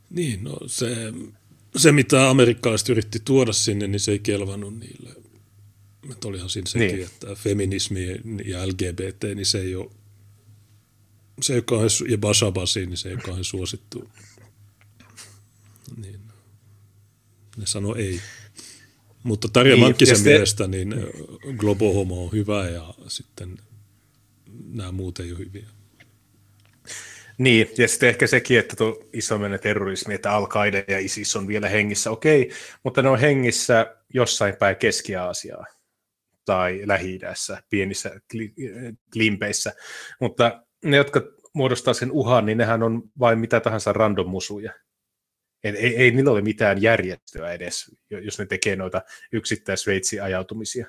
Niin, 0.10 0.44
no 0.44 0.58
se, 0.68 1.14
se 1.78 1.92
mitä 1.92 2.30
amerikkalaiset 2.30 2.90
yritti 2.90 3.20
tuoda 3.26 3.54
sinne, 3.54 3.88
niin 3.88 4.00
se 4.00 4.12
ei 4.12 4.20
kelvannut 4.20 4.80
niille. 4.80 5.10
Että 6.12 6.28
olihan 6.28 6.50
siinä 6.50 6.70
sekin, 6.70 6.88
niin. 6.88 7.06
että 7.06 7.36
feminismi 7.36 8.22
ja 8.46 8.68
LGBT, 8.68 9.24
niin 9.36 9.46
se 9.46 9.60
ei 9.60 9.76
ole, 9.76 9.92
se 11.42 11.54
ei 11.54 11.58
ole 11.58 11.64
kauhean, 11.64 11.90
ja 12.10 12.18
Bashabasi, 12.18 12.86
niin 12.86 12.98
se 12.98 13.10
ei 13.10 13.16
ole 13.16 13.22
kauhean 13.22 13.44
suosittu. 13.44 14.10
Niin. 15.98 16.20
Ne 17.58 17.66
sano 17.66 17.96
ei. 17.96 18.22
Mutta 19.24 19.48
Tarja 19.54 19.76
niin, 19.76 19.84
Mankkisen 19.84 20.24
te... 20.24 20.30
mielestä 20.30 20.68
niin 20.68 20.96
Globo-homo 21.58 22.26
on 22.26 22.32
hyvä 22.32 22.70
ja 22.70 22.94
sitten 23.08 23.58
nämä 24.66 24.92
muut 24.92 25.20
ei 25.20 25.32
ole 25.32 25.40
hyviä. 25.40 25.66
Niin, 27.38 27.68
ja 27.78 27.88
sitten 27.88 28.10
ehkä 28.10 28.28
sekin, 28.28 28.60
että 28.60 28.76
tuo 28.76 29.10
isommenen 29.14 29.60
terrorismi, 29.60 30.14
että 30.14 30.32
al 30.32 30.48
ja 30.88 31.00
ISIS 31.00 31.36
on 31.36 31.48
vielä 31.48 31.70
hengissä, 31.70 32.12
okei, 32.12 32.52
mutta 32.84 33.02
ne 33.02 33.10
on 33.10 33.20
hengissä 33.20 33.96
jossain 34.14 34.56
päin 34.56 34.76
Keski-Aasiaa 34.76 35.66
tai 36.46 36.82
lähi 36.86 37.20
pienissä 37.70 38.22
klimpeissä, 39.14 39.74
mutta 40.20 40.65
ne, 40.86 40.98
jotka 40.98 41.22
muodostaa 41.54 41.94
sen 41.94 42.12
uhan, 42.12 42.46
niin 42.46 42.58
nehän 42.58 42.84
on 42.84 43.04
vain 43.20 43.40
mitä 43.40 43.60
tahansa 43.60 43.94
random 43.94 44.30
musuja. 44.30 44.74
Et 45.64 45.76
ei, 45.76 45.96
ei 45.96 46.12
niillä 46.12 46.32
ole 46.32 46.42
mitään 46.42 46.82
järjestöä 46.82 47.54
edes, 47.54 47.96
jos 48.10 48.40
ne 48.40 48.46
tekee 48.46 48.76
noita 48.76 49.02
yksittäisveitsi 49.32 50.20
ajautumisia. 50.20 50.88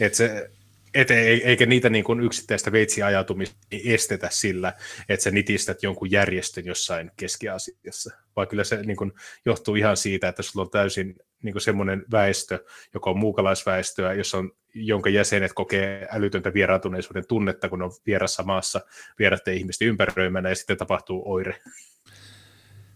Et 0.00 0.14
se, 0.14 0.50
et, 0.94 1.10
eikä 1.44 1.66
niitä 1.66 1.90
niin 1.90 2.04
kuin 2.04 2.20
yksittäistä 2.20 2.72
veitsiajautumista 2.72 3.56
estetä 3.84 4.28
sillä, 4.30 4.72
että 5.08 5.24
sä 5.24 5.30
nitistät 5.30 5.82
jonkun 5.82 6.10
järjestön 6.10 6.66
jossain 6.66 7.10
Keski-Aasiassa, 7.16 8.10
vaan 8.36 8.48
kyllä 8.48 8.64
se 8.64 8.82
niin 8.82 8.96
kuin 8.96 9.12
johtuu 9.44 9.74
ihan 9.74 9.96
siitä, 9.96 10.28
että 10.28 10.42
sulla 10.42 10.64
on 10.64 10.70
täysin 10.70 11.16
niin 11.42 11.60
semmoinen 11.60 12.04
väestö, 12.12 12.64
joka 12.94 13.10
on 13.10 13.18
muukalaisväestöä, 13.18 14.12
jossa 14.12 14.38
on, 14.38 14.52
jonka 14.76 15.10
jäsenet 15.10 15.52
kokee 15.52 16.08
älytöntä 16.10 16.54
vieraantuneisuuden 16.54 17.26
tunnetta, 17.28 17.68
kun 17.68 17.82
on 17.82 17.92
vierassa 18.06 18.42
maassa 18.42 18.80
vieraiden 19.18 19.54
ihmisten 19.54 19.88
ympäröimänä, 19.88 20.48
ja 20.48 20.54
sitten 20.54 20.76
tapahtuu 20.76 21.32
oire. 21.32 21.60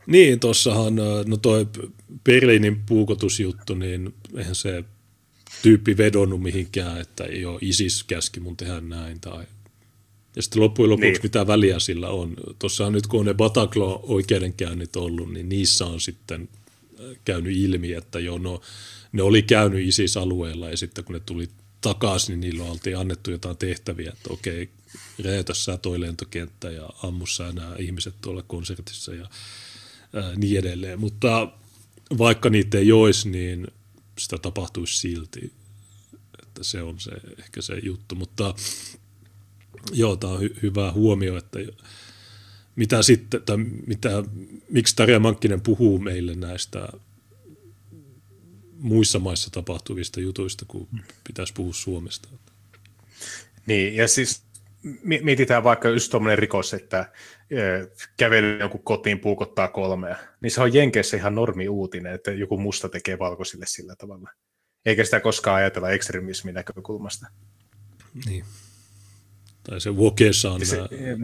Niin, 0.07 0.41
tuossahan, 0.41 0.95
no 1.27 1.37
toi 1.43 1.67
Berliinin 2.25 2.83
puukotusjuttu, 2.87 3.75
niin 3.75 4.15
eihän 4.37 4.55
se 4.55 4.85
tyyppi 5.63 5.97
vedonnut 5.97 6.43
mihinkään, 6.43 7.01
että 7.01 7.25
joo, 7.25 7.59
ISIS 7.63 8.05
käski 8.05 8.41
mun 8.41 8.57
tehdä 8.57 8.81
näin 8.81 9.21
tai 9.21 9.45
ja 10.37 10.43
sitten 10.43 10.63
loppujen 10.63 10.91
lopuksi 10.91 11.11
niin. 11.11 11.21
mitä 11.23 11.47
väliä 11.47 11.79
sillä 11.79 12.09
on. 12.09 12.35
Tuossa 12.59 12.91
nyt 12.91 13.07
kun 13.07 13.21
on 13.21 13.27
ne 13.27 13.35
Bataclan-oikeudenkäynnit 13.35 14.97
ollut, 14.97 15.33
niin 15.33 15.49
niissä 15.49 15.87
on 15.87 16.01
sitten 16.01 16.49
käynyt 17.25 17.57
ilmi, 17.57 17.93
että 17.93 18.19
joo, 18.21 18.39
no, 18.39 18.61
ne 19.13 19.23
oli 19.23 19.43
käynyt 19.43 19.89
ISIS-alueella 19.89 20.71
ja 20.71 20.77
sitten 20.77 21.05
kun 21.05 21.15
ne 21.15 21.21
tuli 21.21 21.49
takaisin, 21.81 22.41
niin 22.41 22.41
niillä 22.41 22.71
oltiin 22.71 22.99
annettu 22.99 23.31
jotain 23.31 23.57
tehtäviä, 23.57 24.13
että 24.13 24.33
okei, 24.33 24.69
räjätä 25.25 25.55
sä 25.55 25.77
toi 25.77 26.01
lentokenttä 26.01 26.71
ja 26.71 26.91
ammu 27.03 27.27
sä 27.27 27.53
nämä 27.53 27.77
ihmiset 27.79 28.15
tuolla 28.21 28.43
konsertissa 28.43 29.15
ja 29.15 29.31
ää, 30.15 30.35
niin 30.37 30.59
edelleen. 30.59 31.01
Mutta 31.01 31.53
vaikka 32.19 32.51
niitä 32.51 32.79
ei 32.79 32.93
olisi, 32.93 33.29
niin 33.29 33.67
sitä 34.19 34.39
tapahtuisi 34.39 34.99
silti. 34.99 35.53
Että 36.43 36.65
se 36.65 36.83
on 36.83 37.01
se, 37.01 37.11
ehkä 37.39 37.63
se 37.63 37.75
juttu, 37.83 38.15
mutta 38.15 38.55
joo, 39.93 40.17
tämä 40.17 40.33
on 40.33 40.41
hy- 40.41 40.63
hyvä 40.63 40.93
huomio, 40.93 41.37
että 41.37 41.59
mitä 42.77 43.03
sitten, 43.03 43.43
tai 43.43 43.57
mitä, 43.87 44.25
miksi 44.71 44.97
Tarja 44.97 45.21
Mankkinen 45.21 45.61
puhuu 45.61 45.99
meille 45.99 46.35
näistä 46.35 46.89
muissa 48.81 49.19
maissa 49.19 49.51
tapahtuvista 49.51 50.21
jutuista, 50.21 50.65
kun 50.69 50.89
pitäisi 51.27 51.53
puhua 51.53 51.73
Suomesta. 51.73 52.29
Niin, 53.67 53.97
ja 53.97 54.09
siis 54.09 54.43
mietitään 55.03 55.65
vaikka 55.65 55.89
just 55.89 56.11
tuommoinen 56.11 56.39
rikos, 56.39 56.75
että 56.75 57.13
kävely 58.17 58.59
jonkun 58.59 58.83
kotiin 58.83 59.19
puukottaa 59.19 59.69
kolmea, 59.69 60.17
niin 60.41 60.51
se 60.51 60.63
on 60.63 60.75
Jenkeissä 60.75 61.17
ihan 61.17 61.35
normi 61.35 61.69
uutinen, 61.69 62.15
että 62.15 62.33
joku 62.33 62.59
musta 62.59 62.89
tekee 62.89 63.19
valkoisille 63.19 63.67
sillä 63.69 63.97
tavalla. 63.97 64.31
Eikä 64.87 65.05
sitä 65.05 65.21
koskaan 65.21 65.57
ajatella 65.57 65.91
ekstremismin 65.91 66.55
näkökulmasta. 66.55 67.27
Niin. 68.27 68.45
Tai 69.63 69.81
se 69.81 69.91
Wokesaan 69.91 70.67
se, 70.67 70.79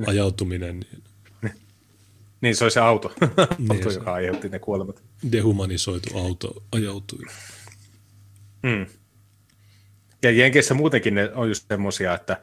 ajautuminen. 0.07 0.85
Niin. 2.47 2.57
se 2.57 2.65
oli 2.65 2.71
se 2.71 2.81
auto, 2.81 3.13
niin, 3.59 3.73
auto 3.73 3.91
se 3.91 3.99
joka 3.99 4.13
aiheutti 4.13 4.49
ne 4.49 4.59
kuolemat. 4.59 5.03
Dehumanisoitu 5.33 6.19
auto 6.19 6.63
ajautui. 6.73 7.25
Mm. 8.63 8.87
Ja 10.23 10.31
Jenkeissä 10.31 10.75
muutenkin 10.75 11.15
ne 11.15 11.33
on 11.35 11.49
just 11.49 11.65
semmoisia, 11.69 12.15
että 12.15 12.41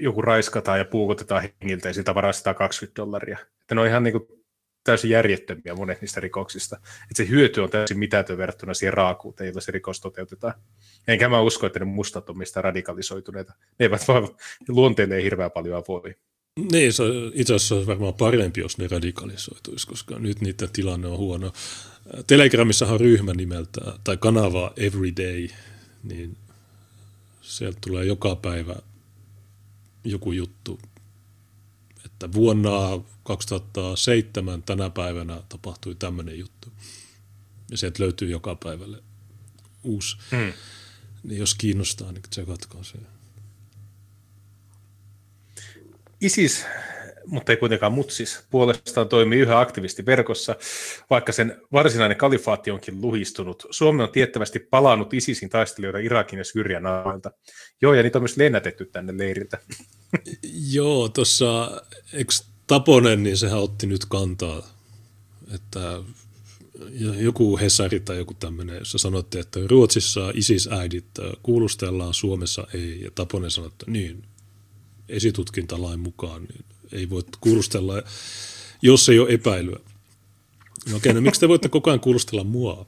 joku 0.00 0.22
raiskataan 0.22 0.78
ja 0.78 0.84
puukotetaan 0.84 1.42
hengiltä 1.42 1.88
ja 1.88 1.94
sitä 1.94 2.14
varastetaan 2.14 2.56
20 2.56 3.02
dollaria. 3.02 3.38
Että 3.60 3.74
ne 3.74 3.80
on 3.80 3.86
ihan 3.86 4.02
niin 4.02 4.12
kuin 4.12 4.44
täysin 4.84 5.10
järjettömiä 5.10 5.74
monet 5.74 6.00
niistä 6.00 6.20
rikoksista. 6.20 6.76
Että 6.76 7.14
se 7.14 7.28
hyöty 7.28 7.60
on 7.60 7.70
täysin 7.70 7.98
mitätön 7.98 8.38
verrattuna 8.38 8.74
siihen 8.74 8.94
raakuuteen, 8.94 9.48
jolla 9.48 9.60
se 9.60 9.72
rikos 9.72 10.00
toteutetaan. 10.00 10.54
Enkä 11.08 11.28
mä 11.28 11.40
usko, 11.40 11.66
että 11.66 11.78
ne 11.78 11.84
mustat 11.84 12.30
on 12.30 12.38
mistä 12.38 12.62
radikalisoituneita. 12.62 13.52
Ne 13.78 13.86
eivät 13.86 14.08
vaan 14.08 14.28
luonteelle 14.68 15.22
hirveän 15.22 15.50
paljon 15.50 15.84
voi. 15.88 16.14
Niin, 16.60 16.92
se 16.92 17.04
itse 17.32 17.54
asiassa 17.54 17.74
olisi 17.74 17.86
varmaan 17.86 18.14
parempi, 18.14 18.60
jos 18.60 18.78
ne 18.78 18.88
radikalisoituisi, 18.88 19.86
koska 19.86 20.18
nyt 20.18 20.40
niiden 20.40 20.70
tilanne 20.72 21.08
on 21.08 21.18
huono. 21.18 21.52
Telegramissa 22.26 22.86
on 22.86 23.00
ryhmä 23.00 23.32
nimeltä, 23.32 23.80
tai 24.04 24.16
kanava 24.16 24.72
Everyday, 24.76 25.48
niin 26.02 26.36
sieltä 27.42 27.78
tulee 27.80 28.04
joka 28.04 28.36
päivä 28.36 28.76
joku 30.04 30.32
juttu, 30.32 30.80
että 32.04 32.32
vuonna 32.32 32.70
2007 33.22 34.62
tänä 34.62 34.90
päivänä 34.90 35.42
tapahtui 35.48 35.94
tämmöinen 35.94 36.38
juttu. 36.38 36.68
Ja 37.70 37.76
sieltä 37.76 38.02
löytyy 38.02 38.30
joka 38.30 38.54
päivälle 38.54 39.02
uusi. 39.82 40.16
Hmm. 40.30 40.52
Niin 41.22 41.38
jos 41.38 41.54
kiinnostaa, 41.54 42.12
niin 42.12 42.22
tsekatkaa 42.30 42.82
se. 42.82 42.98
ISIS 46.24 46.66
mutta 47.26 47.52
ei 47.52 47.56
kuitenkaan 47.56 47.92
mutsis, 47.92 48.40
puolestaan 48.50 49.08
toimii 49.08 49.38
yhä 49.38 49.60
aktivisti 49.60 50.06
verkossa, 50.06 50.56
vaikka 51.10 51.32
sen 51.32 51.60
varsinainen 51.72 52.16
kalifaatti 52.16 52.70
onkin 52.70 53.00
luhistunut. 53.00 53.66
Suomi 53.70 54.02
on 54.02 54.12
tiettävästi 54.12 54.58
palannut 54.58 55.14
ISISin 55.14 55.50
taistelijoita 55.50 55.98
Irakin 55.98 56.38
ja 56.38 56.44
Syyrian 56.44 56.86
alueelta. 56.86 57.30
Joo, 57.82 57.94
ja 57.94 58.02
niitä 58.02 58.18
on 58.18 58.22
myös 58.22 58.36
lennätetty 58.36 58.84
tänne 58.84 59.18
leiriltä. 59.18 59.58
Joo, 60.72 61.08
tuossa 61.08 61.82
Taponen, 62.66 63.22
niin 63.22 63.36
sehän 63.36 63.58
otti 63.58 63.86
nyt 63.86 64.04
kantaa, 64.04 64.68
että 65.54 66.02
joku 67.18 67.58
Hesari 67.58 68.00
tai 68.00 68.16
joku 68.16 68.34
tämmöinen, 68.34 68.78
jossa 68.78 68.98
sanottiin, 68.98 69.40
että 69.40 69.60
Ruotsissa 69.66 70.30
ISIS-äidit 70.34 71.06
kuulustellaan, 71.42 72.14
Suomessa 72.14 72.66
ei, 72.74 73.00
ja 73.00 73.10
Taponen 73.14 73.50
sanoi, 73.50 73.68
että 73.68 73.90
niin, 73.90 74.24
esitutkintalain 75.08 76.00
mukaan, 76.00 76.42
niin 76.42 76.64
ei 76.92 77.10
voi 77.10 77.22
kuulustella, 77.40 78.02
jos 78.82 79.08
ei 79.08 79.18
ole 79.18 79.30
epäilyä. 79.30 79.78
No 80.90 80.96
okei, 80.96 81.14
no 81.14 81.20
miksi 81.20 81.40
te 81.40 81.48
voitte 81.48 81.68
koko 81.68 81.90
ajan 81.90 82.00
kuulustella 82.00 82.44
mua? 82.44 82.86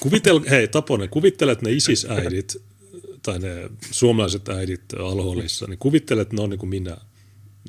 Kuvitel, 0.00 0.40
hei 0.50 0.68
Taponen, 0.68 1.08
kuvittele, 1.08 1.52
että 1.52 1.66
ne 1.66 1.72
ISIS-äidit 1.72 2.56
tai 3.22 3.38
ne 3.38 3.70
suomalaiset 3.90 4.48
äidit 4.48 4.84
alholissa, 4.98 5.66
niin 5.66 5.78
kuvittele, 5.78 6.22
että 6.22 6.36
ne 6.36 6.42
on 6.42 6.50
niin 6.50 6.58
kuin 6.58 6.70
minä. 6.70 6.96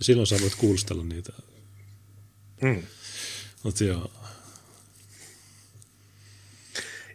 Silloin 0.01 0.27
sä 0.27 0.41
voit 0.41 0.55
kuulustella 0.55 1.03
niitä. 1.03 1.33
Mm. 2.61 2.83
Mutta 3.63 3.83
joo. 3.83 4.11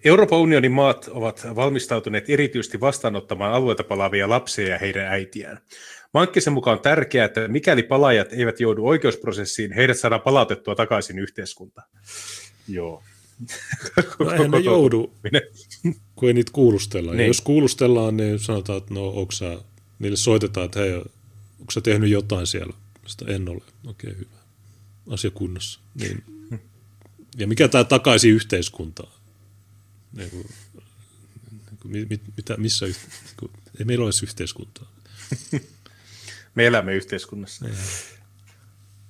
Euroopan 0.04 0.38
unionin 0.38 0.72
maat 0.72 1.08
ovat 1.08 1.46
valmistautuneet 1.56 2.30
erityisesti 2.30 2.80
vastaanottamaan 2.80 3.52
alueelta 3.52 3.84
palaavia 3.84 4.28
lapsia 4.28 4.68
ja 4.68 4.78
heidän 4.78 5.06
äitiään. 5.06 5.60
Mankkisen 6.15 6.53
mukaan 6.53 6.77
on 6.77 6.83
tärkeää, 6.83 7.24
että 7.24 7.49
mikäli 7.49 7.83
palaajat 7.83 8.33
eivät 8.33 8.61
joudu 8.61 8.87
oikeusprosessiin, 8.87 9.73
heidät 9.73 9.99
saadaan 9.99 10.20
palautettua 10.20 10.74
takaisin 10.74 11.19
yhteiskuntaan. 11.19 11.89
Joo. 12.69 13.03
No 14.19 14.31
eihän 14.31 14.51
ne 14.51 14.59
joudu, 14.59 15.12
kun 16.15 16.28
ei 16.28 16.35
niitä 16.35 16.53
kuulustella. 16.53 17.15
Niin. 17.15 17.27
Jos 17.27 17.41
kuulustellaan, 17.41 18.16
niin 18.16 18.39
sanotaan, 18.39 18.78
että 18.78 18.95
no 18.95 19.09
onko 19.09 19.33
sä, 19.33 19.59
niille 19.99 20.16
soitetaan, 20.16 20.65
että 20.65 20.81
hei, 20.81 20.95
onko 21.61 21.70
sä 21.73 21.81
tehnyt 21.81 22.11
jotain 22.11 22.47
siellä? 22.47 22.73
Sitä 23.07 23.24
en 23.28 23.49
ole. 23.49 23.62
Okei, 23.87 24.11
okay, 24.11 24.20
hyvä. 24.20 24.37
Asia 25.11 25.31
kunnossa. 25.31 25.81
Niin. 25.95 26.24
Ja 27.39 27.47
mikä 27.47 27.69
tämä 27.69 27.85
takaisin 27.85 28.31
yhteiskuntaan? 28.31 29.12
Niin 30.12 30.31
kuin, 30.31 30.47
niin 31.85 32.09
kuin, 32.09 32.20
mitä, 32.37 32.57
missä, 32.57 32.87
niin 32.87 32.97
kuin, 33.41 33.53
ei 33.78 33.85
meillä 33.85 34.05
ole 34.05 34.12
yhteiskuntaa. 34.23 34.93
Me 36.57 36.66
elämme 36.66 36.95
yhteiskunnassa. 36.95 37.66
Ei. 37.66 37.73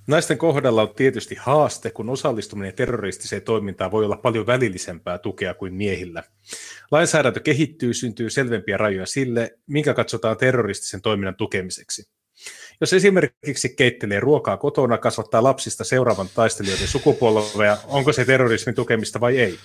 Naisten 0.06 0.38
kohdalla 0.38 0.82
on 0.82 0.94
tietysti 0.94 1.34
haaste, 1.34 1.90
kun 1.90 2.08
osallistuminen 2.08 2.74
terroristiseen 2.74 3.42
toimintaan 3.42 3.90
voi 3.90 4.04
olla 4.04 4.16
paljon 4.16 4.46
välillisempää 4.46 5.18
tukea 5.18 5.54
kuin 5.54 5.74
miehillä. 5.74 6.22
Lainsäädäntö 6.90 7.40
kehittyy, 7.40 7.94
syntyy 7.94 8.30
selvempiä 8.30 8.76
rajoja 8.76 9.06
sille, 9.06 9.58
minkä 9.66 9.94
katsotaan 9.94 10.36
terroristisen 10.36 11.02
toiminnan 11.02 11.34
tukemiseksi. 11.34 12.08
Jos 12.80 12.92
esimerkiksi 12.92 13.68
keittelee 13.68 14.20
ruokaa 14.20 14.56
kotona, 14.56 14.98
kasvattaa 14.98 15.42
lapsista 15.42 15.84
seuraavan 15.84 16.28
taistelijoiden 16.34 16.88
sukupolvea, 16.88 17.76
onko 17.84 18.12
se 18.12 18.24
terrorismin 18.24 18.74
tukemista 18.74 19.20
vai 19.20 19.38
ei? 19.38 19.58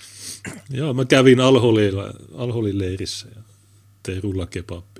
Joo, 0.70 0.94
mä 0.94 1.04
kävin 1.04 1.40
Alholin 1.40 2.78
leirissä 2.78 3.28
ja 3.36 3.42
tein 4.02 4.22
rullakebappia. 4.22 4.91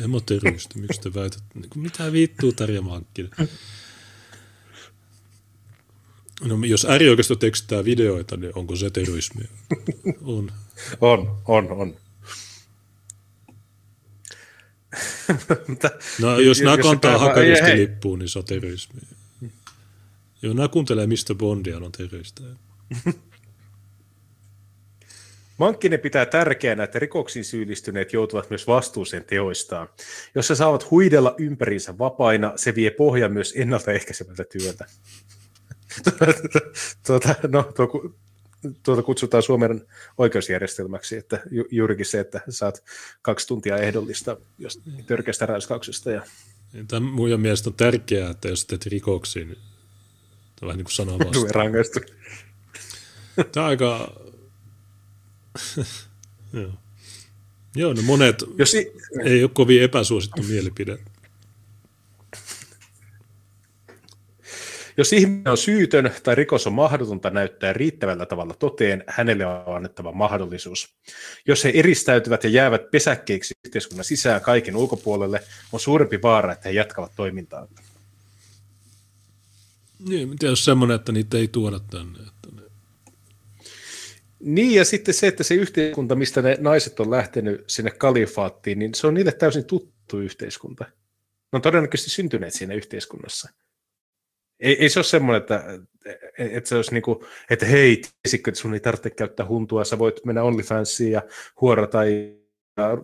En 0.00 0.10
mä 0.10 0.20
terroristi, 0.26 0.78
miksi 0.78 1.00
te 1.00 1.14
väität? 1.14 1.42
Niin 1.54 1.70
mitä 1.74 2.12
viittuu 2.12 2.52
Tarja 2.52 2.82
Mankkinen? 2.82 3.30
No, 6.44 6.64
jos 6.64 6.84
äärioikeisto 6.84 7.36
tekstää 7.36 7.84
videoita, 7.84 8.36
niin 8.36 8.52
onko 8.54 8.76
se 8.76 8.90
terrorismia? 8.90 9.48
On. 10.22 10.52
On, 11.00 11.38
on, 11.46 11.70
on. 11.70 11.96
no, 16.20 16.38
jos 16.38 16.60
nämä 16.60 16.78
kantaa 16.78 17.18
hakaristi 17.18 17.76
lippuun, 17.76 18.18
niin 18.18 18.28
se 18.28 18.38
on 18.38 18.44
terrorismia. 18.44 19.06
Joo, 20.42 20.54
nämä 20.54 20.68
kuuntelee 20.68 21.06
mistä 21.06 21.34
Bondia, 21.34 21.76
on 21.76 21.92
terroristeja. 21.92 22.54
Mankkinen 25.62 26.00
pitää 26.00 26.26
tärkeänä, 26.26 26.84
että 26.84 26.98
rikoksiin 26.98 27.44
syyllistyneet 27.44 28.12
joutuvat 28.12 28.50
myös 28.50 28.66
vastuuseen 28.66 29.24
teoistaan. 29.24 29.88
Jos 30.34 30.50
he 30.50 30.54
saavat 30.54 30.90
huidella 30.90 31.34
ympäriinsä 31.38 31.98
vapaina, 31.98 32.52
se 32.56 32.74
vie 32.74 32.90
pohjan 32.90 33.32
myös 33.32 33.54
ennaltaehkäisevältä 33.56 34.44
työtä. 34.44 34.86
tuota, 37.06 37.34
no, 37.48 37.62
tuo, 37.62 38.14
tuota 38.82 39.02
kutsutaan 39.02 39.42
Suomen 39.42 39.86
oikeusjärjestelmäksi, 40.18 41.16
että 41.16 41.42
ju, 41.50 41.64
juurikin 41.70 42.06
se, 42.06 42.20
että 42.20 42.40
saat 42.48 42.84
kaksi 43.22 43.46
tuntia 43.46 43.76
ehdollista 43.76 44.36
jos 44.58 44.80
törkeästä 45.06 45.46
raiskauksesta. 45.46 46.10
Ja... 46.10 46.22
Niin, 46.72 46.86
Tämä 46.86 47.10
muiden 47.10 47.40
mielestä 47.40 47.70
on 47.70 47.74
tärkeää, 47.74 48.30
että 48.30 48.48
jos 48.48 48.66
teet 48.66 48.86
rikoksiin, 48.86 49.48
niin 49.48 49.58
tämä 49.58 50.62
on 50.62 50.66
vähän 50.66 50.76
niin 50.76 50.84
kuin 50.84 50.92
sanaa 50.92 51.18
vastaan. 51.26 51.74
Tämä 53.52 53.66
on 53.66 53.70
aika... 53.70 54.22
Joo. 56.52 56.72
Joo, 57.76 57.92
no 57.92 58.02
monet 58.02 58.44
jos 58.58 58.74
i... 58.74 58.92
ei 59.24 59.42
ole 59.42 59.50
kovin 59.54 59.82
epäsuosittu 59.82 60.42
mielipide. 60.42 60.98
Jos 64.96 65.12
ihminen 65.12 65.48
on 65.48 65.58
syytön 65.58 66.12
tai 66.22 66.34
rikos 66.34 66.66
on 66.66 66.72
mahdotonta 66.72 67.30
näyttää 67.30 67.72
riittävällä 67.72 68.26
tavalla 68.26 68.54
toteen, 68.54 69.04
hänelle 69.06 69.46
on 69.46 69.76
annettava 69.76 70.12
mahdollisuus. 70.12 70.94
Jos 71.46 71.64
he 71.64 71.72
eristäytyvät 71.74 72.44
ja 72.44 72.50
jäävät 72.50 72.90
pesäkkeiksi 72.90 73.54
yhteiskunnan 73.64 74.04
sisään 74.04 74.40
kaiken 74.40 74.76
ulkopuolelle, 74.76 75.42
on 75.72 75.80
suurempi 75.80 76.22
vaara, 76.22 76.52
että 76.52 76.68
he 76.68 76.74
jatkavat 76.74 77.12
toimintaa. 77.16 77.66
Niin, 80.08 80.28
mitä 80.28 80.46
jos 80.46 80.64
semmoinen, 80.64 80.94
että 80.94 81.12
niitä 81.12 81.36
ei 81.36 81.48
tuoda 81.48 81.80
tänne? 81.90 82.18
Niin, 84.42 84.74
ja 84.74 84.84
sitten 84.84 85.14
se, 85.14 85.26
että 85.26 85.42
se 85.44 85.54
yhteiskunta, 85.54 86.14
mistä 86.14 86.42
ne 86.42 86.56
naiset 86.60 87.00
on 87.00 87.10
lähtenyt 87.10 87.64
sinne 87.66 87.90
kalifaattiin, 87.90 88.78
niin 88.78 88.94
se 88.94 89.06
on 89.06 89.14
niille 89.14 89.32
täysin 89.32 89.64
tuttu 89.64 90.18
yhteiskunta. 90.18 90.84
Ne 90.84 91.56
on 91.56 91.62
todennäköisesti 91.62 92.10
syntyneet 92.10 92.54
siinä 92.54 92.74
yhteiskunnassa. 92.74 93.50
Ei, 94.60 94.82
ei 94.82 94.88
se 94.88 94.98
ole 94.98 95.04
semmoinen, 95.04 95.40
että, 95.40 95.64
että 96.38 96.68
se 96.68 96.76
olisi 96.76 96.92
niin 96.92 97.02
kuin, 97.02 97.18
että 97.50 97.66
hei, 97.66 98.02
tiesitkö, 98.22 98.50
että 98.50 98.60
sun 98.60 98.74
ei 98.74 98.80
tarvitse 98.80 99.10
käyttää 99.10 99.48
huntua, 99.48 99.84
sä 99.84 99.98
voit 99.98 100.24
mennä 100.24 100.42
OnlyFansiin 100.42 101.12
ja 101.12 101.22
huora 101.60 101.86
tai 101.86 102.36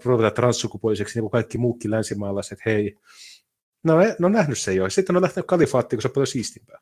ruveta 0.04 0.30
transsukupuoliseksi 0.30 1.18
niin 1.18 1.22
kuin 1.22 1.30
kaikki 1.30 1.58
muukin 1.58 1.90
länsimaalaiset, 1.90 2.58
hei. 2.66 2.98
No, 3.84 3.98
ne 3.98 4.26
on 4.26 4.32
nähnyt 4.32 4.58
se 4.58 4.74
jo. 4.74 4.90
Sitten 4.90 5.16
on 5.16 5.22
lähtenyt 5.22 5.46
kalifaattiin, 5.46 5.96
kun 5.96 6.02
se 6.02 6.08
on 6.08 6.12
paljon 6.12 6.26
siistimpää. 6.26 6.80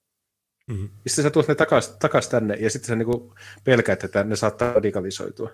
Mm-hmm. 0.66 0.88
Ja 1.05 1.10
sitten 1.10 1.22
sä 1.22 1.30
tuot 1.30 1.48
ne 1.48 1.55
takaisin 1.55 1.98
takas 1.98 2.28
tänne, 2.28 2.55
ja 2.55 2.70
sitten 2.70 2.88
sä 2.88 2.97
niin 2.97 3.34
pelkäät, 3.64 4.05
että 4.05 4.24
ne 4.24 4.36
saattaa 4.36 4.72
radikalisoitua. 4.72 5.51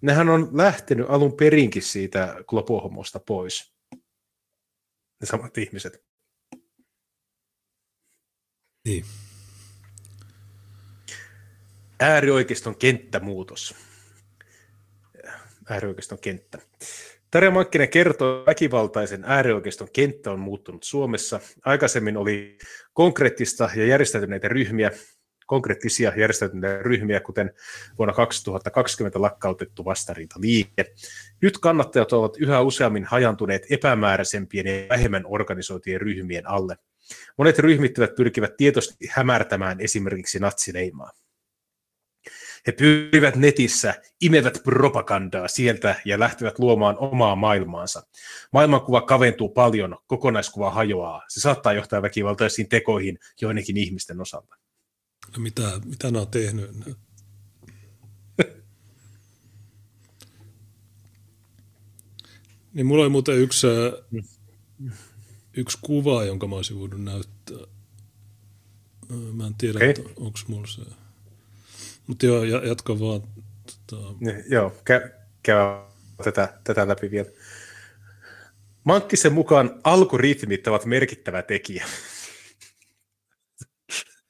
Nehän 0.00 0.28
on 0.28 0.48
lähtenyt 0.52 1.06
alun 1.08 1.36
perinkin 1.36 1.82
siitä 1.82 2.36
globohomosta 2.46 3.20
pois. 3.20 3.74
Ne 5.20 5.26
samat 5.26 5.58
ihmiset. 5.58 6.04
Niin. 8.84 9.04
Äärioikeiston 12.00 12.76
kenttämuutos. 12.76 13.74
Äärioikeiston 15.70 16.18
kenttä. 16.18 16.58
Tarja 17.30 17.50
Mankkinen 17.50 17.88
kertoo, 17.88 18.38
että 18.38 18.50
väkivaltaisen 18.50 19.24
äärioikeiston 19.26 19.88
kenttä 19.92 20.30
on 20.30 20.40
muuttunut 20.40 20.82
Suomessa. 20.82 21.40
Aikaisemmin 21.64 22.16
oli 22.16 22.58
konkreettista 22.92 23.70
ja 23.76 23.86
järjestäytyneitä 23.86 24.48
ryhmiä, 24.48 24.90
konkreettisia 25.46 26.12
järjestäytyneitä 26.16 26.82
ryhmiä, 26.82 27.20
kuten 27.20 27.50
vuonna 27.98 28.14
2020 28.14 29.20
lakkautettu 29.20 29.84
liike. 30.36 30.84
Nyt 31.42 31.58
kannattajat 31.58 32.12
ovat 32.12 32.36
yhä 32.38 32.60
useammin 32.60 33.04
hajantuneet 33.04 33.66
epämääräisempien 33.70 34.66
ja 34.66 34.88
vähemmän 34.88 35.24
organisoitujen 35.26 36.00
ryhmien 36.00 36.50
alle– 36.50 36.76
Monet 37.38 37.58
ryhmittyvät 37.58 38.14
pyrkivät 38.14 38.56
tietoisesti 38.56 39.08
hämärtämään 39.10 39.80
esimerkiksi 39.80 40.38
natsileimaa. 40.38 41.10
He 42.66 42.72
pyyrivät 42.72 43.36
netissä, 43.36 43.94
imevät 44.20 44.60
propagandaa 44.64 45.48
sieltä 45.48 46.00
ja 46.04 46.18
lähtevät 46.18 46.58
luomaan 46.58 46.96
omaa 46.98 47.36
maailmaansa. 47.36 48.02
Maailmankuva 48.52 49.00
kaventuu 49.00 49.48
paljon, 49.48 49.96
kokonaiskuva 50.06 50.70
hajoaa. 50.70 51.22
Se 51.28 51.40
saattaa 51.40 51.72
johtaa 51.72 52.02
väkivaltaisiin 52.02 52.68
tekoihin 52.68 53.18
joidenkin 53.40 53.76
ihmisten 53.76 54.20
osalta. 54.20 54.56
No 55.36 55.42
mitä, 55.42 55.62
mitä 55.84 56.10
nämä 56.10 56.20
on 56.20 56.28
tehnyt? 56.28 56.70
niin 62.74 62.86
mulla 62.86 63.02
oli 63.02 63.10
muuten 63.10 63.36
yksi 63.36 63.66
mm 64.10 64.22
yksi 65.56 65.78
kuva, 65.82 66.24
jonka 66.24 66.46
mä 66.46 66.56
olisin 66.56 66.78
voinut 66.78 67.04
näyttää. 67.04 67.56
Mä 69.32 69.46
en 69.46 69.54
tiedä, 69.54 69.78
okay. 69.78 70.04
onko 70.16 70.38
mulla 70.48 70.66
se. 70.66 70.82
Mutta 72.10 72.26
joo, 72.26 72.44
jatka 72.44 73.00
vaan. 73.00 73.22
Tota... 73.86 74.14
Ne, 74.20 74.44
joo, 74.48 74.72
käy, 74.84 75.00
käy 75.42 75.76
tätä, 76.24 76.58
tätä 76.64 76.88
läpi 76.88 77.10
vielä. 77.10 77.28
Mankkisen 78.84 79.32
mukaan 79.32 79.80
algoritmit 79.84 80.66
ovat 80.66 80.84
merkittävä 80.84 81.42
tekijä. 81.42 81.86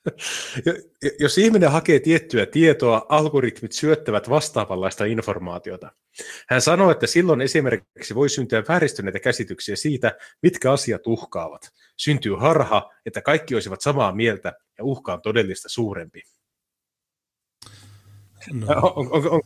Jos 1.20 1.38
ihminen 1.38 1.70
hakee 1.70 2.00
tiettyä 2.00 2.46
tietoa, 2.46 3.06
algoritmit 3.08 3.72
syöttävät 3.72 4.30
vastaavanlaista 4.30 5.04
informaatiota. 5.04 5.92
Hän 6.48 6.60
sanoi, 6.60 6.92
että 6.92 7.06
silloin 7.06 7.40
esimerkiksi 7.40 8.14
voi 8.14 8.28
syntyä 8.28 8.64
vääristyneitä 8.68 9.20
käsityksiä 9.20 9.76
siitä, 9.76 10.16
mitkä 10.42 10.72
asiat 10.72 11.06
uhkaavat. 11.06 11.70
Syntyy 11.96 12.34
harha, 12.34 12.90
että 13.06 13.22
kaikki 13.22 13.54
olisivat 13.54 13.80
samaa 13.80 14.14
mieltä 14.14 14.52
ja 14.78 14.84
uhka 14.84 15.12
on 15.12 15.22
todellista 15.22 15.68
suurempi. 15.68 16.22
No. 18.52 18.66
On, 18.96 19.12
on, 19.12 19.30
on, 19.30 19.40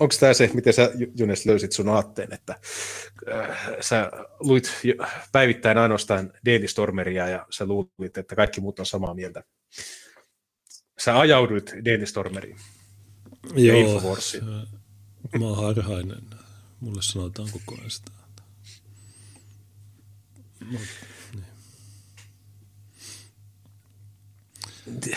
onko 0.00 0.14
tämä 0.20 0.34
se, 0.34 0.50
miten 0.54 0.72
sä 0.72 0.90
Junes 1.16 1.46
löysit 1.46 1.72
sun 1.72 1.88
aatteen, 1.88 2.32
että 2.32 2.56
äh, 3.32 3.58
sä 3.80 4.10
luit 4.40 4.72
päivittäin 5.32 5.78
ainoastaan 5.78 6.32
Daily 6.46 6.68
Stormeria 6.68 7.28
ja 7.28 7.46
sä 7.50 7.66
luulit, 7.66 8.18
että 8.18 8.36
kaikki 8.36 8.60
muut 8.60 8.78
on 8.78 8.86
samaa 8.86 9.14
mieltä. 9.14 9.44
Sä 10.98 11.18
ajauduit 11.18 11.72
Daily 11.84 12.06
Stormeriin. 12.06 12.56
ja 13.54 13.76
Infoforcein. 13.76 14.44
Mä 15.38 15.44
oon 15.44 15.56
harhainen. 15.56 16.22
Mulle 16.80 17.02
sanotaan 17.02 17.48
koko 17.52 17.74
ajan 17.78 17.90
sitä. 17.90 18.10
Mut, 20.64 20.80
niin. 24.86 25.16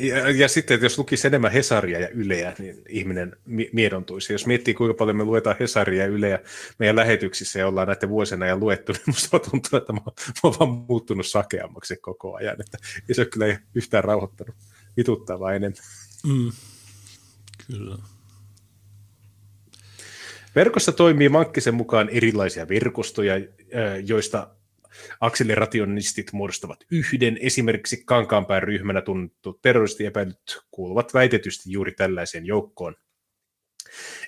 Ja, 0.00 0.30
ja 0.30 0.48
sitten, 0.48 0.74
että 0.74 0.84
jos 0.84 0.98
lukisi 0.98 1.26
enemmän 1.26 1.52
Hesaria 1.52 2.00
ja 2.00 2.08
Yleä, 2.08 2.54
niin 2.58 2.82
ihminen 2.88 3.36
miedontuisi. 3.72 4.32
Jos 4.32 4.46
miettii, 4.46 4.74
kuinka 4.74 4.94
paljon 4.94 5.16
me 5.16 5.24
luetaan 5.24 5.56
Hesaria 5.60 6.02
ja 6.02 6.08
Yleä 6.08 6.38
meidän 6.78 6.96
lähetyksissä 6.96 7.58
ja 7.58 7.68
ollaan 7.68 7.88
näiden 7.88 8.08
vuosina 8.08 8.46
ja 8.46 8.56
luettu, 8.56 8.92
niin 8.92 9.02
musta 9.06 9.38
tuntuu, 9.38 9.76
että 9.76 9.92
mä, 9.92 10.00
mä 10.04 10.12
oon 10.42 10.54
vaan 10.60 10.70
muuttunut 10.70 11.26
sakeammaksi 11.26 11.96
koko 11.96 12.34
ajan. 12.34 12.60
Että 12.60 12.78
ei 13.08 13.14
se 13.14 13.20
ole 13.20 13.28
kyllä 13.28 13.58
yhtään 13.74 14.04
rauhoittanut. 14.04 14.56
Vituttavaa 14.96 15.52
enemmän. 15.52 15.82
Mm. 16.26 16.52
Kyllä. 17.66 17.98
Verkossa 20.54 20.92
toimii 20.92 21.28
Mankkisen 21.28 21.74
mukaan 21.74 22.08
erilaisia 22.08 22.68
verkostoja, 22.68 23.34
joista 24.06 24.48
akselerationistit 25.20 26.32
muodostavat 26.32 26.84
yhden. 26.90 27.38
Esimerkiksi 27.40 28.02
Kankaanpään 28.06 28.62
ryhmänä 28.62 29.02
tunnettu 29.02 29.58
terroristiepäilyt 29.62 30.60
kuuluvat 30.70 31.14
väitetysti 31.14 31.72
juuri 31.72 31.92
tällaiseen 31.92 32.46
joukkoon. 32.46 32.96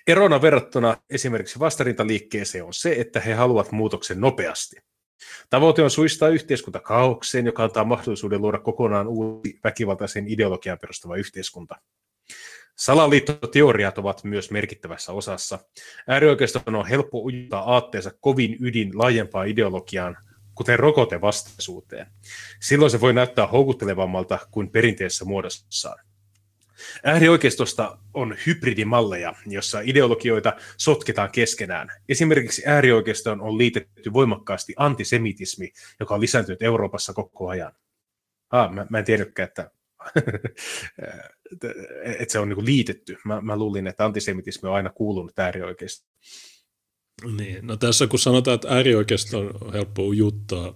Erona 0.06 0.42
verrattuna 0.42 0.96
esimerkiksi 1.10 1.58
vastarintaliikkeeseen 1.58 2.64
on 2.64 2.74
se, 2.74 2.94
että 2.98 3.20
he 3.20 3.34
haluavat 3.34 3.72
muutoksen 3.72 4.20
nopeasti. 4.20 4.76
Tavoite 5.50 5.82
on 5.82 5.90
suistaa 5.90 6.28
yhteiskunta 6.28 6.80
kaaukseen, 6.80 7.46
joka 7.46 7.64
antaa 7.64 7.84
mahdollisuuden 7.84 8.42
luoda 8.42 8.58
kokonaan 8.58 9.08
uusi 9.08 9.58
väkivaltaisen 9.64 10.28
ideologian 10.28 10.78
perustava 10.78 11.16
yhteiskunta. 11.16 11.76
Salaliittoteoriat 12.76 13.98
ovat 13.98 14.24
myös 14.24 14.50
merkittävässä 14.50 15.12
osassa. 15.12 15.58
Äärioikeiston 16.08 16.74
on 16.74 16.86
helppo 16.86 17.22
ujuttaa 17.22 17.72
aatteensa 17.74 18.10
kovin 18.20 18.56
ydin 18.60 18.98
laajempaan 18.98 19.48
ideologiaan, 19.48 20.16
kuten 20.60 20.78
rokotevastaisuuteen. 20.78 22.06
Silloin 22.60 22.90
se 22.90 23.00
voi 23.00 23.12
näyttää 23.12 23.46
houkuttelevammalta 23.46 24.38
kuin 24.50 24.70
perinteisessä 24.70 25.24
muodossaan. 25.24 25.98
Äärioikeistosta 27.04 27.98
on 28.14 28.36
hybridimalleja, 28.46 29.34
jossa 29.46 29.80
ideologioita 29.80 30.52
sotketaan 30.76 31.30
keskenään. 31.32 31.88
Esimerkiksi 32.08 32.62
äärioikeistoon 32.66 33.40
on 33.40 33.58
liitetty 33.58 34.12
voimakkaasti 34.12 34.74
antisemitismi, 34.76 35.72
joka 36.00 36.14
on 36.14 36.20
lisääntynyt 36.20 36.62
Euroopassa 36.62 37.12
koko 37.12 37.48
ajan. 37.48 37.72
Ah, 38.50 38.72
mä, 38.72 38.86
mä 38.90 38.98
en 38.98 39.04
tiennytkään, 39.04 39.48
että 39.48 39.70
että 42.20 42.32
se 42.32 42.38
on 42.38 42.48
niin 42.48 42.64
liitetty. 42.64 43.18
Mä, 43.24 43.40
mä 43.40 43.56
luulin, 43.56 43.86
että 43.86 44.04
antisemitismi 44.04 44.68
on 44.68 44.74
aina 44.74 44.90
kuulunut 44.90 45.38
äärioikeista. 45.38 46.08
Niin, 47.24 47.66
no 47.66 47.76
tässä 47.76 48.06
kun 48.06 48.18
sanotaan, 48.18 48.54
että 48.54 48.68
äärioikeista 48.68 49.38
on 49.38 49.72
helppo 49.72 50.06
ujuttaa 50.06 50.74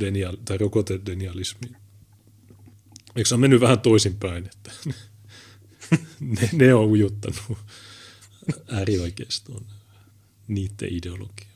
denial, 0.00 0.36
tai 0.44 0.58
rokotedenialismiin, 0.58 1.76
eikö 3.16 3.28
se 3.28 3.34
ole 3.34 3.40
mennyt 3.40 3.60
vähän 3.60 3.80
toisinpäin, 3.80 4.46
että 4.46 4.70
ne, 6.20 6.50
ne 6.52 6.74
on 6.74 6.86
ujuttanut 6.86 7.58
äärioikeistoon 8.72 9.66
niiden 10.48 10.88
ideologiaa. 10.92 11.48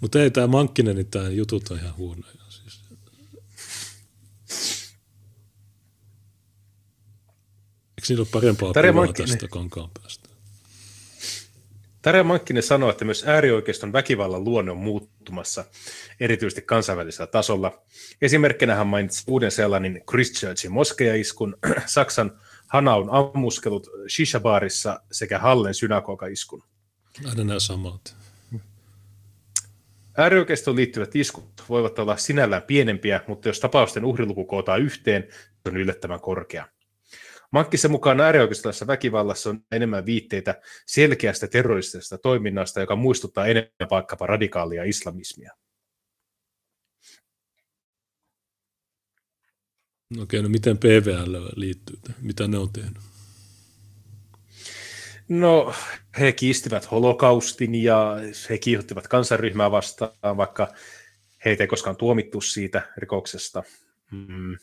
Mutta 0.00 0.22
ei 0.22 0.30
tämä 0.30 0.46
Mankkinen, 0.46 0.96
niin 0.96 1.06
tämä 1.06 1.28
jutut 1.28 1.68
on 1.70 1.78
ihan 1.78 1.96
huonoja. 1.96 2.34
Siis. 2.48 2.80
Eikö 8.04 8.12
niillä 8.12 8.22
ole 8.22 8.28
parempaa 8.32 8.72
Tarja 8.72 8.92
kuvaa 8.92 9.04
Mankkinen. 9.04 9.30
tästä 9.30 9.48
kankaan 9.48 9.90
päästä? 10.02 10.28
Tarja 12.02 12.24
Mankkinen 12.24 12.62
sanoi, 12.62 12.90
että 12.90 13.04
myös 13.04 13.24
äärioikeiston 13.26 13.92
väkivallan 13.92 14.44
luonne 14.44 14.70
on 14.70 14.76
muuttumassa, 14.78 15.64
erityisesti 16.20 16.62
kansainvälisellä 16.62 17.26
tasolla. 17.26 17.82
Esimerkkinä 18.22 18.74
hän 18.74 18.86
mainitsi 18.86 19.24
uuden 19.26 19.50
sellainen 19.50 20.02
Christchurchin 20.10 20.72
moskeiskun, 20.72 21.56
Saksan 21.86 22.40
Hanaun 22.66 23.08
ammuskelut 23.10 23.86
Shishabaarissa 24.08 25.00
sekä 25.12 25.38
Hallen 25.38 25.74
synagoga-iskun. 25.74 26.62
Aina 27.28 27.44
nämä 27.44 27.60
samat. 27.60 28.16
Äärioikeistoon 30.18 30.76
liittyvät 30.76 31.16
iskut 31.16 31.64
voivat 31.68 31.98
olla 31.98 32.16
sinällään 32.16 32.62
pienempiä, 32.62 33.20
mutta 33.28 33.48
jos 33.48 33.60
tapausten 33.60 34.04
uhriluku 34.04 34.44
kootaan 34.44 34.80
yhteen, 34.80 35.28
se 35.30 35.68
on 35.68 35.76
yllättävän 35.76 36.20
korkea. 36.20 36.73
Mankkisen 37.54 37.90
mukaan 37.90 38.20
äärioikeistolaisessa 38.20 38.86
väkivallassa 38.86 39.50
on 39.50 39.64
enemmän 39.72 40.06
viitteitä 40.06 40.60
selkeästä 40.86 41.46
terroristisesta 41.46 42.18
toiminnasta, 42.18 42.80
joka 42.80 42.96
muistuttaa 42.96 43.46
enemmän 43.46 43.90
vaikkapa 43.90 44.26
radikaalia 44.26 44.84
islamismia. 44.84 45.52
Okei, 50.22 50.42
no 50.42 50.48
miten 50.48 50.78
PVL 50.78 51.36
liittyy? 51.56 51.96
Mitä 52.20 52.48
ne 52.48 52.58
on 52.58 52.72
tehnyt? 52.72 52.98
No, 55.28 55.74
he 56.20 56.32
kiistivät 56.32 56.90
holokaustin 56.90 57.74
ja 57.74 58.16
he 58.50 58.58
kiihottivat 58.58 59.08
kansanryhmää 59.08 59.70
vastaan, 59.70 60.36
vaikka 60.36 60.74
heitä 61.44 61.62
ei 61.62 61.68
koskaan 61.68 61.96
tuomittu 61.96 62.40
siitä 62.40 62.92
rikoksesta. 62.96 63.62
Mm. 64.10 64.56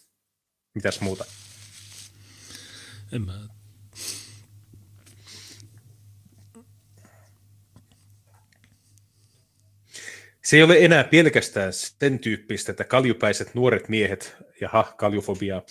Mitäs 0.75 1.01
muuta? 1.01 1.25
En 3.11 3.25
mä... 3.25 3.33
Se 10.43 10.57
ei 10.57 10.63
ole 10.63 10.85
enää 10.85 11.03
pelkästään 11.03 11.73
sen 11.73 12.19
tyyppistä, 12.19 12.71
että 12.71 12.83
kaljupäiset 12.83 13.55
nuoret 13.55 13.89
miehet, 13.89 14.35
jaha, 14.61 14.93
kaljufobia, 14.97 15.61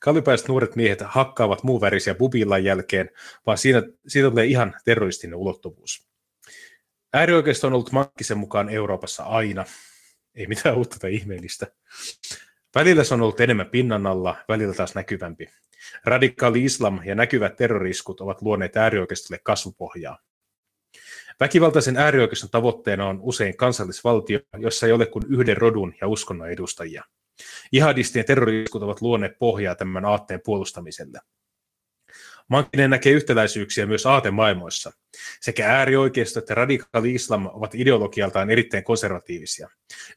kaljupäiset 0.00 0.48
nuoret 0.48 0.76
miehet 0.76 1.00
hakkaavat 1.04 1.62
muuvärisiä 1.62 2.14
bubillan 2.14 2.64
jälkeen, 2.64 3.10
vaan 3.46 3.58
siinä, 3.58 3.82
siitä 4.08 4.30
tulee 4.30 4.46
ihan 4.46 4.74
terroristinen 4.84 5.36
ulottuvuus. 5.36 6.08
Äärioikeisto 7.12 7.66
on 7.66 7.72
ollut 7.72 7.92
Mankkisen 7.92 8.38
mukaan 8.38 8.68
Euroopassa 8.68 9.22
aina. 9.22 9.64
Ei 10.34 10.46
mitään 10.46 10.76
uutta 10.76 10.98
tai 10.98 11.14
ihmeellistä. 11.14 11.66
Välillä 12.74 13.04
se 13.04 13.14
on 13.14 13.22
ollut 13.22 13.40
enemmän 13.40 13.70
pinnan 13.70 14.06
alla, 14.06 14.36
välillä 14.48 14.74
taas 14.74 14.94
näkyvämpi. 14.94 15.46
Radikaali 16.04 16.64
islam 16.64 17.00
ja 17.04 17.14
näkyvät 17.14 17.56
terroriskut 17.56 18.20
ovat 18.20 18.42
luoneet 18.42 18.76
äärioikeistolle 18.76 19.40
kasvupohjaa. 19.42 20.18
Väkivaltaisen 21.40 21.96
äärioikeiston 21.96 22.50
tavoitteena 22.50 23.08
on 23.08 23.18
usein 23.22 23.56
kansallisvaltio, 23.56 24.40
jossa 24.58 24.86
ei 24.86 24.92
ole 24.92 25.06
kuin 25.06 25.24
yhden 25.28 25.56
rodun 25.56 25.94
ja 26.00 26.08
uskonnon 26.08 26.50
edustajia. 26.50 27.04
Jihadistien 27.72 28.24
terroriskut 28.24 28.82
ovat 28.82 29.00
luoneet 29.00 29.38
pohjaa 29.38 29.74
tämän 29.74 30.04
aatteen 30.04 30.40
puolustamiselle. 30.44 31.18
Mankkinen 32.50 32.90
näkee 32.90 33.12
yhtäläisyyksiä 33.12 33.86
myös 33.86 34.06
aatemaailmoissa. 34.06 34.92
Sekä 35.40 35.68
äärioikeisto 35.68 36.38
että 36.38 36.54
radikaali 36.54 37.14
islam 37.14 37.46
ovat 37.46 37.74
ideologialtaan 37.74 38.50
erittäin 38.50 38.84
konservatiivisia. 38.84 39.68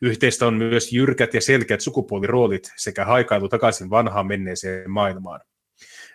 Yhteistä 0.01 0.47
on 0.47 0.53
myös 0.53 0.93
jyrkät 0.93 1.34
ja 1.34 1.41
selkeät 1.41 1.81
sukupuoliroolit 1.81 2.72
sekä 2.76 3.05
haikailu 3.05 3.49
takaisin 3.49 3.89
vanhaan 3.89 4.27
menneeseen 4.27 4.91
maailmaan. 4.91 5.41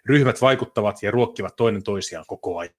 Ryhmät 0.07 0.41
vaikuttavat 0.41 1.03
ja 1.03 1.11
ruokkivat 1.11 1.57
toinen 1.57 1.83
toisiaan 1.83 2.25
koko 2.27 2.59
ajan. 2.59 2.75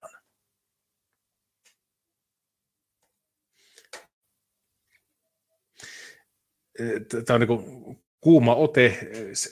Tämä 7.26 7.34
on 7.34 7.40
niin 7.40 7.98
kuuma 8.20 8.54
ote. 8.54 8.98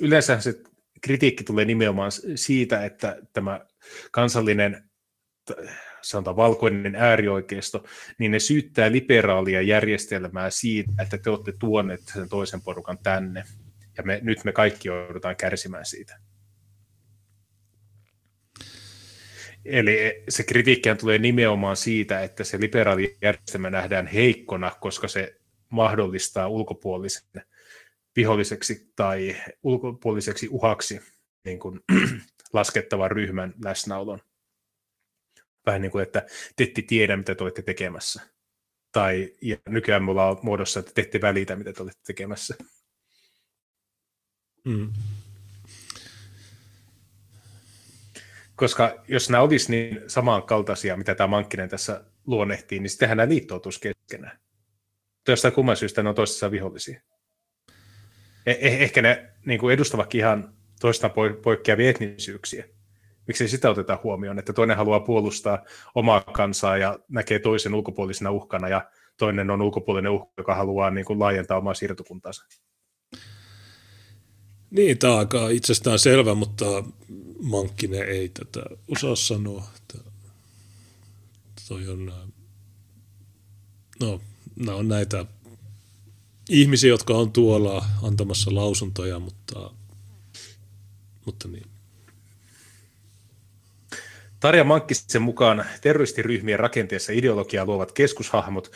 Yleensä 0.01 0.41
se 0.41 0.55
kritiikki 1.01 1.45
tulee 1.45 1.65
nimenomaan 1.65 2.11
siitä, 2.35 2.85
että 2.85 3.17
tämä 3.33 3.67
kansallinen 4.13 4.91
sanotaan 6.03 6.37
valkoinen 6.37 6.95
äärioikeisto, 6.95 7.85
niin 8.19 8.31
ne 8.31 8.39
syyttää 8.39 8.93
liberaalia 8.93 9.63
järjestelmää 9.63 10.51
siitä, 10.51 10.93
että 11.03 11.19
te 11.19 11.31
olette 11.31 11.53
tuoneet 11.59 12.01
sen 12.13 12.29
toisen 12.29 12.63
porukan 12.63 12.99
tänne. 13.03 13.45
Ja 13.97 14.03
me, 14.03 14.21
nyt 14.23 14.45
me 14.45 14.53
kaikki 14.53 14.89
joudutaan 14.89 15.37
kärsimään 15.37 15.87
siitä. 15.87 16.19
Eli 19.65 20.25
se 20.29 20.43
kritiikki 20.43 20.95
tulee 20.95 21.19
nimenomaan 21.19 21.77
siitä, 21.77 22.23
että 22.23 22.45
se 22.45 22.61
liberaali 22.61 23.17
järjestelmä 23.23 23.71
nähdään 23.71 24.07
heikkona, 24.07 24.73
koska 24.81 25.09
se 25.09 25.37
mahdollistaa 25.69 26.49
ulkopuolisen 26.49 27.23
viholliseksi 28.17 28.93
tai 28.97 29.37
ulkopuoliseksi 29.63 30.49
uhaksi 30.51 31.01
niin 31.45 31.59
kuin, 31.59 31.81
laskettavan 32.53 33.11
ryhmän 33.11 33.55
läsnäolon. 33.65 34.19
Vähän 35.67 35.83
niin 35.83 35.91
kuin, 35.91 36.03
että 36.03 36.27
te 36.57 36.65
ette 36.65 36.83
tiedä, 36.83 37.17
mitä 37.17 37.35
te 37.35 37.43
olette 37.43 37.63
tekemässä. 37.63 38.23
Tai 38.93 39.35
ja 39.43 39.57
nykyään 39.69 40.05
me 40.05 40.11
ollaan 40.11 40.37
muodossa, 40.43 40.81
että 40.81 40.93
te 40.95 41.01
ette 41.01 41.21
välitä, 41.21 41.57
mitä 41.57 41.73
te 41.73 41.83
olette 41.83 42.01
tekemässä. 42.07 42.55
Mm. 44.65 44.93
Koska 48.57 49.05
jos 49.09 49.31
nämä 49.31 49.43
olisi 49.43 49.71
niin 49.71 50.01
samankaltaisia, 50.07 50.97
mitä 50.97 51.15
tämä 51.15 51.27
Mankkinen 51.27 51.69
tässä 51.69 52.05
luonnehtii, 52.27 52.81
niin 52.81 52.91
sittenhän 52.91 53.17
nämä 53.17 53.29
liittoutuisi 53.29 53.81
keskenään. 53.81 54.39
Tai 55.25 55.33
jostain 55.33 55.55
kumman 55.55 55.77
syystä 55.77 56.03
ne 56.03 56.09
on 56.09 56.15
toisessa 56.15 56.51
vihollisia. 56.51 57.01
Eh- 58.51 58.59
ehkä 58.61 59.03
ne 59.03 59.33
niin 59.47 59.61
kuin 59.61 59.75
edustavatkin 59.75 60.19
ihan 60.19 60.58
toistaan 60.81 61.13
poikkeavia 61.43 61.91
etnisyyksiä. 61.91 62.65
Miksi 63.27 63.49
sitä 63.49 63.71
otetaan 63.71 63.99
huomioon, 64.03 64.39
että 64.39 64.53
toinen 64.53 64.77
haluaa 64.77 65.01
puolustaa 65.01 65.65
omaa 65.95 66.21
kansaa 66.21 66.77
ja 66.77 66.99
näkee 67.09 67.39
toisen 67.39 67.75
ulkopuolisena 67.75 68.31
uhkana 68.31 68.69
ja 68.69 68.91
toinen 69.17 69.51
on 69.51 69.63
ulkopuolinen 69.63 70.13
uhka, 70.13 70.33
joka 70.37 70.55
haluaa 70.55 70.91
niin 70.91 71.05
kuin 71.05 71.19
laajentaa 71.19 71.59
omaa 71.59 71.75
siirtokuntaansa. 71.75 72.45
Niin, 74.71 74.99
tämä 74.99 75.13
on 75.13 75.19
aika 75.19 75.49
itsestään 75.49 75.99
selvä, 75.99 76.35
mutta 76.35 76.65
Mankkinen 77.43 78.09
ei 78.09 78.29
tätä 78.29 78.61
osaa 78.97 79.17
sanoa. 79.17 79.65
Että 79.77 80.11
toi 81.69 81.89
on, 81.89 82.13
no, 84.01 84.21
nämä 84.57 84.77
on 84.77 84.89
näitä 84.89 85.27
ihmisiä, 86.49 86.91
jotka 86.91 87.15
on 87.15 87.33
tuolla 87.33 87.85
antamassa 88.03 88.55
lausuntoja, 88.55 89.19
mutta, 89.19 89.71
mutta 91.29 91.49
niin. 91.49 91.67
Tarja 94.41 94.65
Mankkisen 94.65 95.23
mukaan 95.23 95.65
terroristiryhmien 95.81 96.59
rakenteessa 96.59 97.13
ideologiaa 97.13 97.65
luovat 97.65 97.93
keskushahmot 97.93 98.73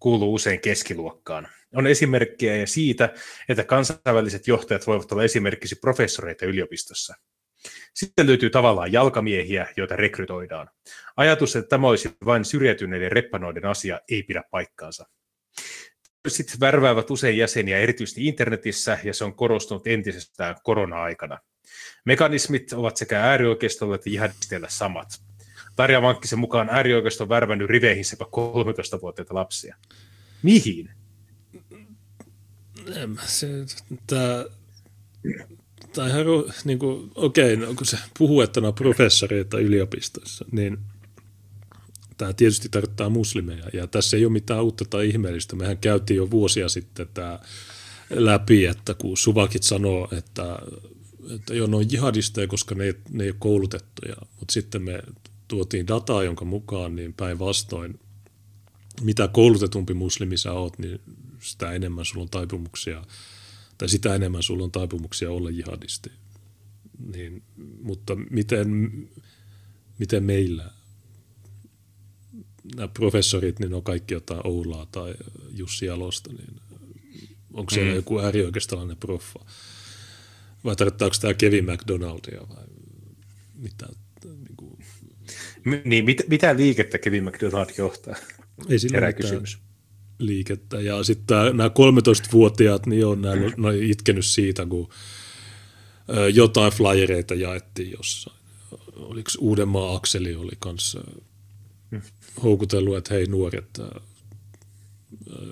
kuuluu 0.00 0.34
usein 0.34 0.60
keskiluokkaan. 0.60 1.48
On 1.74 1.86
esimerkkejä 1.86 2.66
siitä, 2.66 3.14
että 3.48 3.64
kansainväliset 3.64 4.46
johtajat 4.46 4.86
voivat 4.86 5.12
olla 5.12 5.24
esimerkiksi 5.24 5.76
professoreita 5.76 6.46
yliopistossa. 6.46 7.14
Sitten 7.94 8.26
löytyy 8.26 8.50
tavallaan 8.50 8.92
jalkamiehiä, 8.92 9.66
joita 9.76 9.96
rekrytoidaan. 9.96 10.70
Ajatus, 11.16 11.56
että 11.56 11.68
tämä 11.68 11.88
olisi 11.88 12.16
vain 12.24 12.44
syrjäytyneiden 12.44 13.12
reppanoiden 13.12 13.64
asia, 13.64 14.00
ei 14.10 14.22
pidä 14.22 14.42
paikkaansa. 14.50 15.06
Sitten 16.28 16.60
värväävät 16.60 17.10
usein 17.10 17.36
jäseniä 17.36 17.78
erityisesti 17.78 18.26
internetissä, 18.26 18.98
ja 19.04 19.14
se 19.14 19.24
on 19.24 19.34
korostunut 19.36 19.86
entisestään 19.86 20.56
korona-aikana. 20.62 21.38
Mekanismit 22.06 22.72
ovat 22.72 22.96
sekä 22.96 23.22
äärioikeistolla 23.22 23.94
että 23.94 24.10
jihadisteilla 24.10 24.66
samat. 24.70 25.20
Tarja 25.76 26.00
Mankkisen 26.00 26.38
mukaan 26.38 26.70
äärioikeisto 26.70 27.24
on 27.24 27.28
värvännyt 27.28 27.70
riveihin 27.70 28.04
sekä 28.04 28.24
13-vuotiaita 28.24 29.34
lapsia. 29.34 29.76
Mihin? 30.42 30.90
Tämä 34.06 34.44
ihan, 36.08 36.26
niin 36.64 36.78
kuin, 36.78 37.10
okei, 37.14 37.56
no, 37.56 37.74
kun 37.74 37.86
se 37.86 37.98
puhuu, 38.18 38.40
että 38.40 38.60
on 38.60 38.74
professoreita 38.74 39.58
yliopistossa, 39.58 40.44
niin 40.52 40.78
tämä 42.16 42.32
tietysti 42.32 42.68
tarkoittaa 42.68 43.10
muslimeja, 43.10 43.64
ja 43.72 43.86
tässä 43.86 44.16
ei 44.16 44.24
ole 44.24 44.32
mitään 44.32 44.64
uutta 44.64 44.84
tai 44.84 45.08
ihmeellistä. 45.08 45.56
Mehän 45.56 45.78
käytiin 45.78 46.16
jo 46.16 46.30
vuosia 46.30 46.68
sitten 46.68 47.08
tämä 47.14 47.38
läpi, 48.10 48.66
että 48.66 48.94
kun 48.94 49.16
Suvakit 49.16 49.62
sanoo, 49.62 50.08
että, 50.12 50.58
että 51.34 51.54
joo, 51.54 51.66
ne 51.66 51.76
on 51.76 51.92
jihadisteja, 51.92 52.46
koska 52.46 52.74
ne, 52.74 52.94
ne 53.10 53.24
ei 53.24 53.30
ole 53.30 53.36
koulutettuja, 53.38 54.16
mutta 54.40 54.52
sitten 54.52 54.82
me 54.82 55.02
tuotiin 55.48 55.86
dataa, 55.86 56.22
jonka 56.22 56.44
mukaan 56.44 56.96
niin 56.96 57.12
päinvastoin, 57.12 58.00
mitä 59.02 59.28
koulutetumpi 59.28 59.94
muslimi 59.94 60.36
sä 60.36 60.52
oot, 60.52 60.78
niin 60.78 61.00
sitä 61.40 61.72
enemmän 61.72 62.04
sulla 62.04 62.22
on 62.22 62.30
taipumuksia, 62.30 63.04
tai 63.78 63.88
sitä 63.88 64.14
enemmän 64.14 64.42
sulla 64.42 64.64
on 64.64 64.72
taipumuksia 64.72 65.30
olla 65.30 65.50
jihadisti. 65.50 66.10
Niin, 67.12 67.42
mutta 67.82 68.14
miten, 68.30 68.90
miten 69.98 70.24
meillä 70.24 70.70
nämä 72.76 72.88
professorit, 72.88 73.58
niin 73.58 73.70
ne 73.70 73.76
on 73.76 73.82
kaikki 73.82 74.14
jotain 74.14 74.40
Oulaa 74.44 74.86
tai 74.86 75.14
Jussi 75.50 75.88
Alosta, 75.88 76.32
niin 76.32 76.60
onko 77.52 77.70
siellä 77.70 77.90
mm. 77.90 77.96
joku 77.96 78.20
äärioikeistolainen 78.20 78.96
proffa? 78.96 79.38
Vai 80.64 80.76
tarkoittaako 80.76 81.16
tämä 81.20 81.34
Kevin 81.34 81.64
McDonaldia 81.64 82.40
vai 82.48 82.64
mitä? 83.54 83.86
Niin, 84.24 84.56
kuin... 84.56 84.78
niin 85.84 86.04
mit, 86.04 86.22
mitä 86.28 86.56
liikettä 86.56 86.98
Kevin 86.98 87.24
McDonald 87.24 87.70
johtaa? 87.78 88.14
Ei 88.68 88.78
sillä 88.78 88.96
Herää 88.96 89.12
kysymys. 89.12 89.58
liikettä. 90.18 90.80
Ja 90.80 91.04
sitten 91.04 91.36
nämä 91.56 91.68
13-vuotiaat, 91.68 92.86
niin 92.86 93.06
on, 93.06 93.22
näillä, 93.22 93.52
ne 93.56 93.68
on 93.68 93.82
itkenyt 93.82 94.26
siitä, 94.26 94.66
kun 94.66 94.88
jotain 96.34 96.72
flyereita 96.72 97.34
jaettiin 97.34 97.92
jossain. 97.92 98.36
Oliko 98.96 99.30
Uudenmaan 99.38 99.96
Akseli 99.96 100.34
oli 100.34 100.52
kanssa 100.58 101.00
houkutellut, 102.42 102.96
että 102.96 103.14
hei 103.14 103.26
nuoret, 103.26 103.78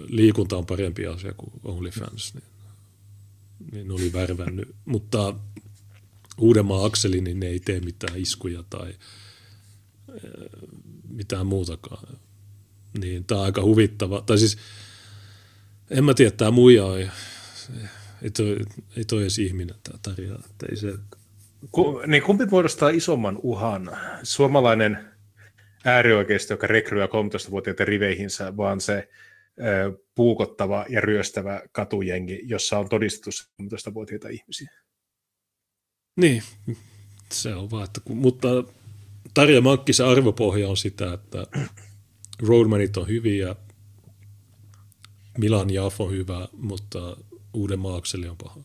liikunta 0.09 0.57
on 0.57 0.67
parempi 0.67 1.07
asia 1.07 1.33
kuin 1.37 1.53
OnlyFans, 1.65 2.35
niin, 2.35 2.45
niin 3.73 3.93
oli 3.93 4.13
värvännyt. 4.13 4.75
Mutta 4.85 5.35
Uudenmaan 6.39 6.87
Akseli, 6.87 7.21
niin 7.21 7.41
ne 7.41 7.47
ei 7.47 7.61
tee 7.61 7.81
mitään 7.81 8.19
iskuja 8.19 8.65
tai 8.71 8.95
mitään 11.09 11.47
muutakaan. 11.47 12.17
Niin 13.01 13.25
tämä 13.25 13.41
on 13.41 13.47
aika 13.47 13.63
huvittava. 13.63 14.23
Tai 14.27 14.39
siis, 14.39 14.59
en 15.91 16.05
mä 16.05 16.15
tiedä, 16.15 16.31
tämä 16.31 16.51
muija 16.51 16.85
on, 16.85 17.01
ei 17.01 18.31
toi, 18.31 18.57
ei 18.97 19.23
edes 19.23 19.39
ihminen 19.39 19.77
tämä 19.83 19.99
tarina. 20.03 20.39
Ei 20.71 20.77
se... 20.77 20.95
Ku, 21.71 22.01
niin 22.07 22.23
kumpi 22.23 22.47
muodostaa 22.47 22.89
isomman 22.89 23.39
uhan? 23.43 23.91
Suomalainen 24.23 25.05
äärioikeisto, 25.85 26.53
joka 26.53 26.67
rekryää 26.67 27.07
13-vuotiaita 27.07 27.85
riveihinsä, 27.85 28.57
vaan 28.57 28.81
se 28.81 29.09
puukottava 30.15 30.87
ja 30.89 31.01
ryöstävä 31.01 31.63
katujengi, 31.73 32.41
jossa 32.45 32.79
on 32.79 32.89
todistettu 32.89 33.31
13-vuotiaita 33.63 34.29
ihmisiä. 34.29 34.71
Niin, 36.17 36.43
se 37.33 37.55
on 37.55 37.71
vaan, 37.71 37.85
että 37.85 38.01
kun, 38.05 38.17
mutta 38.17 38.49
Tarja 39.35 39.61
Mankkisen 39.61 40.07
arvopohja 40.07 40.69
on 40.69 40.77
sitä, 40.77 41.13
että 41.13 41.47
Roadmanit 42.49 42.97
on 42.97 43.09
hyviä, 43.09 43.57
Milan 45.39 45.71
Jaff 45.71 46.01
on 46.01 46.11
hyvä, 46.11 46.49
mutta 46.53 47.17
uuden 47.55 47.79
maakseli 47.79 48.29
on 48.29 48.37
paha. 48.37 48.61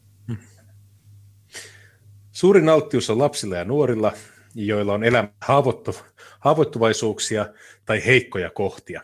Suurin 2.32 2.70
alttius 2.70 3.10
on 3.10 3.18
lapsilla 3.18 3.56
ja 3.56 3.66
nuorilla, 3.66 4.14
joilla 4.56 4.94
on 4.94 5.04
elämä 5.04 5.30
haavoittu, 5.42 5.96
haavoittuvaisuuksia 6.40 7.54
tai 7.86 8.06
heikkoja 8.06 8.50
kohtia. 8.50 9.02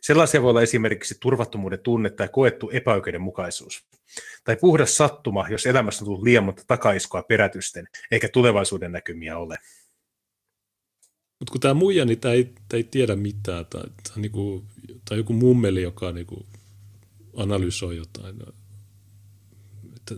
Sellaisia 0.00 0.42
voi 0.42 0.50
olla 0.50 0.62
esimerkiksi 0.62 1.16
turvattomuuden 1.20 1.78
tunne 1.78 2.10
tai 2.10 2.28
koettu 2.28 2.70
epäoikeudenmukaisuus. 2.70 3.84
Tai 4.44 4.56
puhdas 4.56 4.96
sattuma, 4.96 5.48
jos 5.48 5.66
elämässä 5.66 6.04
on 6.04 6.06
tullut 6.06 6.22
liian 6.22 6.44
monta 6.44 6.62
takaiskoa 6.66 7.22
perätysten, 7.22 7.88
eikä 8.10 8.28
tulevaisuuden 8.28 8.92
näkymiä 8.92 9.38
ole. 9.38 9.58
Mutta 11.38 11.52
kun 11.52 11.60
tämä 11.60 11.74
muija, 11.74 12.04
niin 12.04 12.20
tämä 12.20 12.34
ei, 12.34 12.44
tää 12.44 12.76
ei 12.76 12.84
tiedä 12.84 13.16
mitään. 13.16 13.66
Tai, 13.66 13.82
tai, 13.82 14.16
niinku, 14.16 14.64
tai 15.04 15.18
joku 15.18 15.32
mummeli, 15.32 15.82
joka 15.82 16.12
niinku 16.12 16.46
analysoi 17.36 17.96
jotain. 17.96 18.36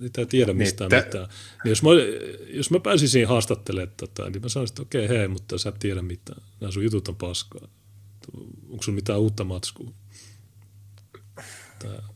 Että 0.07 0.21
ei 0.21 0.27
tiedä 0.27 0.53
niin, 0.53 0.57
mistään 0.57 0.91
niin, 0.91 1.05
mitään. 1.05 1.29
Niin 1.65 1.71
jos, 1.71 1.83
mä, 1.83 1.91
jos 2.47 2.71
mä 2.71 2.81
pääsisin 2.81 3.29
haastattelemaan 3.29 3.95
tätä, 3.97 4.31
niin 4.31 4.43
mä 4.43 4.49
sanoisin, 4.49 4.73
että 4.73 4.83
okei, 4.83 5.05
okay, 5.05 5.17
hei, 5.17 5.29
mutta 5.29 5.59
sä 5.59 5.69
et 5.69 5.79
tiedä 5.79 6.03
mitään. 6.03 6.43
Nämä 6.61 6.71
sun 6.71 6.85
jutut 6.85 7.09
on 7.09 7.17
paskaa. 7.17 7.69
Onko 8.71 8.83
sun 8.83 8.95
mitään 8.95 9.21
uutta 9.21 9.45
matskua? 9.45 9.91
Tää. 11.79 12.15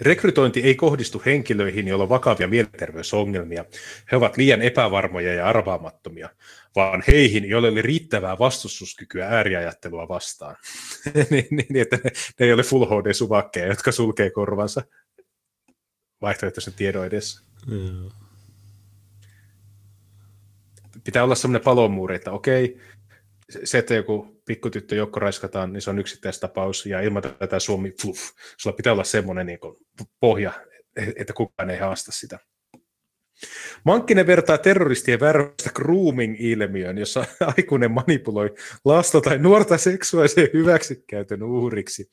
Rekrytointi 0.00 0.60
ei 0.60 0.74
kohdistu 0.74 1.22
henkilöihin, 1.26 1.88
joilla 1.88 2.02
on 2.02 2.08
vakavia 2.08 2.48
mielenterveysongelmia. 2.48 3.64
He 4.12 4.16
ovat 4.16 4.36
liian 4.36 4.62
epävarmoja 4.62 5.34
ja 5.34 5.48
arvaamattomia, 5.48 6.28
vaan 6.76 7.02
heihin, 7.06 7.48
joille 7.48 7.68
oli 7.68 7.82
riittävää 7.82 8.38
vastustuskykyä 8.38 9.28
ääriajattelua 9.28 10.08
vastaan. 10.08 10.56
niin, 11.30 11.46
niin, 11.50 11.76
että 11.76 11.98
ne, 12.04 12.10
ne 12.40 12.46
ei 12.46 12.52
ole 12.52 12.62
full 12.62 12.84
HD-suvakkeja, 12.84 13.66
jotka 13.66 13.92
sulkee 13.92 14.30
korvansa 14.30 14.82
vaihtoehtoisen 16.20 16.74
tiedon 16.74 17.06
edessä. 17.06 17.42
Mm. 17.66 18.10
Pitää 21.04 21.24
olla 21.24 21.34
sellainen 21.34 21.64
palomuuri, 21.64 22.16
että 22.16 22.30
okei, 22.30 22.80
se, 23.64 23.78
että 23.78 23.94
joku 23.94 24.42
pikkutyttö 24.44 24.94
joukko 24.94 25.20
raiskataan, 25.20 25.72
niin 25.72 25.82
se 25.82 25.90
on 25.90 25.98
yksittäistapaus, 25.98 26.86
ja 26.86 27.00
ilman 27.00 27.22
tätä 27.22 27.58
Suomi, 27.58 27.92
fluff, 28.02 28.20
sulla 28.56 28.76
pitää 28.76 28.92
olla 28.92 29.04
semmoinen 29.04 29.46
niin 29.46 29.58
pohja, 30.20 30.52
että 31.16 31.32
kukaan 31.32 31.70
ei 31.70 31.78
haasta 31.78 32.12
sitä. 32.12 32.38
Mankkinen 33.84 34.26
vertaa 34.26 34.58
terroristien 34.58 35.20
värvästä 35.20 35.70
grooming-ilmiön, 35.74 36.98
jossa 36.98 37.24
aikuinen 37.56 37.90
manipuloi 37.90 38.54
lasta 38.84 39.20
tai 39.20 39.38
nuorta 39.38 39.78
seksuaalisen 39.78 40.48
hyväksikäytön 40.52 41.42
uhriksi. 41.42 42.08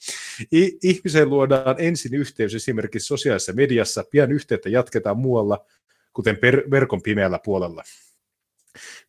I- 0.53 0.77
ihmiseen 0.83 1.29
luodaan 1.29 1.75
ensin 1.77 2.13
yhteys 2.13 2.55
esimerkiksi 2.55 3.07
sosiaalisessa 3.07 3.53
mediassa, 3.53 4.03
pian 4.11 4.31
yhteyttä 4.31 4.69
jatketaan 4.69 5.17
muualla, 5.17 5.65
kuten 6.13 6.37
per- 6.37 6.71
verkon 6.71 7.01
pimeällä 7.01 7.39
puolella. 7.43 7.83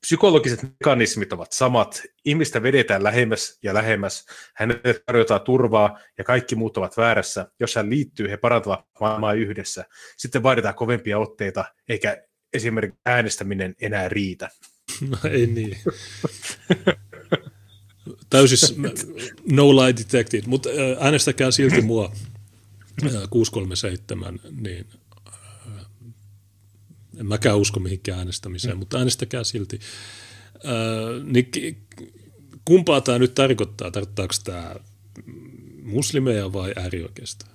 Psykologiset 0.00 0.62
mekanismit 0.62 1.32
ovat 1.32 1.52
samat. 1.52 2.02
Ihmistä 2.24 2.62
vedetään 2.62 3.04
lähemmäs 3.04 3.58
ja 3.62 3.74
lähemmäs. 3.74 4.26
Hänelle 4.54 5.00
tarjotaan 5.06 5.40
turvaa 5.40 5.98
ja 6.18 6.24
kaikki 6.24 6.54
muut 6.54 6.76
ovat 6.76 6.96
väärässä. 6.96 7.50
Jos 7.60 7.74
hän 7.74 7.90
liittyy, 7.90 8.30
he 8.30 8.36
parantavat 8.36 8.80
maailmaa 9.00 9.32
yhdessä. 9.32 9.84
Sitten 10.16 10.42
vaaditaan 10.42 10.74
kovempia 10.74 11.18
otteita, 11.18 11.64
eikä 11.88 12.22
esimerkiksi 12.52 13.00
äänestäminen 13.06 13.74
enää 13.80 14.08
riitä. 14.08 14.50
No 15.08 15.18
ei 15.30 15.46
niin. 15.46 15.78
Täysin 18.30 18.82
no 19.52 19.76
lie 19.76 19.94
detected, 19.96 20.42
mutta 20.46 20.68
äänestäkää 21.00 21.50
silti 21.50 21.82
mua 21.82 22.12
637, 23.30 24.40
niin 24.60 24.86
en 27.16 27.26
mäkään 27.26 27.58
usko 27.58 27.80
mihinkään 27.80 28.18
äänestämiseen, 28.18 28.74
mm. 28.74 28.78
mutta 28.78 28.98
äänestäkää 28.98 29.44
silti. 29.44 29.80
Äh, 30.54 31.24
niin 31.24 31.86
kumpaa 32.64 33.00
tämä 33.00 33.18
nyt 33.18 33.34
tarkoittaa? 33.34 33.90
Tarkoittaako 33.90 34.34
tämä 34.44 34.74
muslimeja 35.82 36.52
vai 36.52 36.72
äärioikeista? 36.76 37.46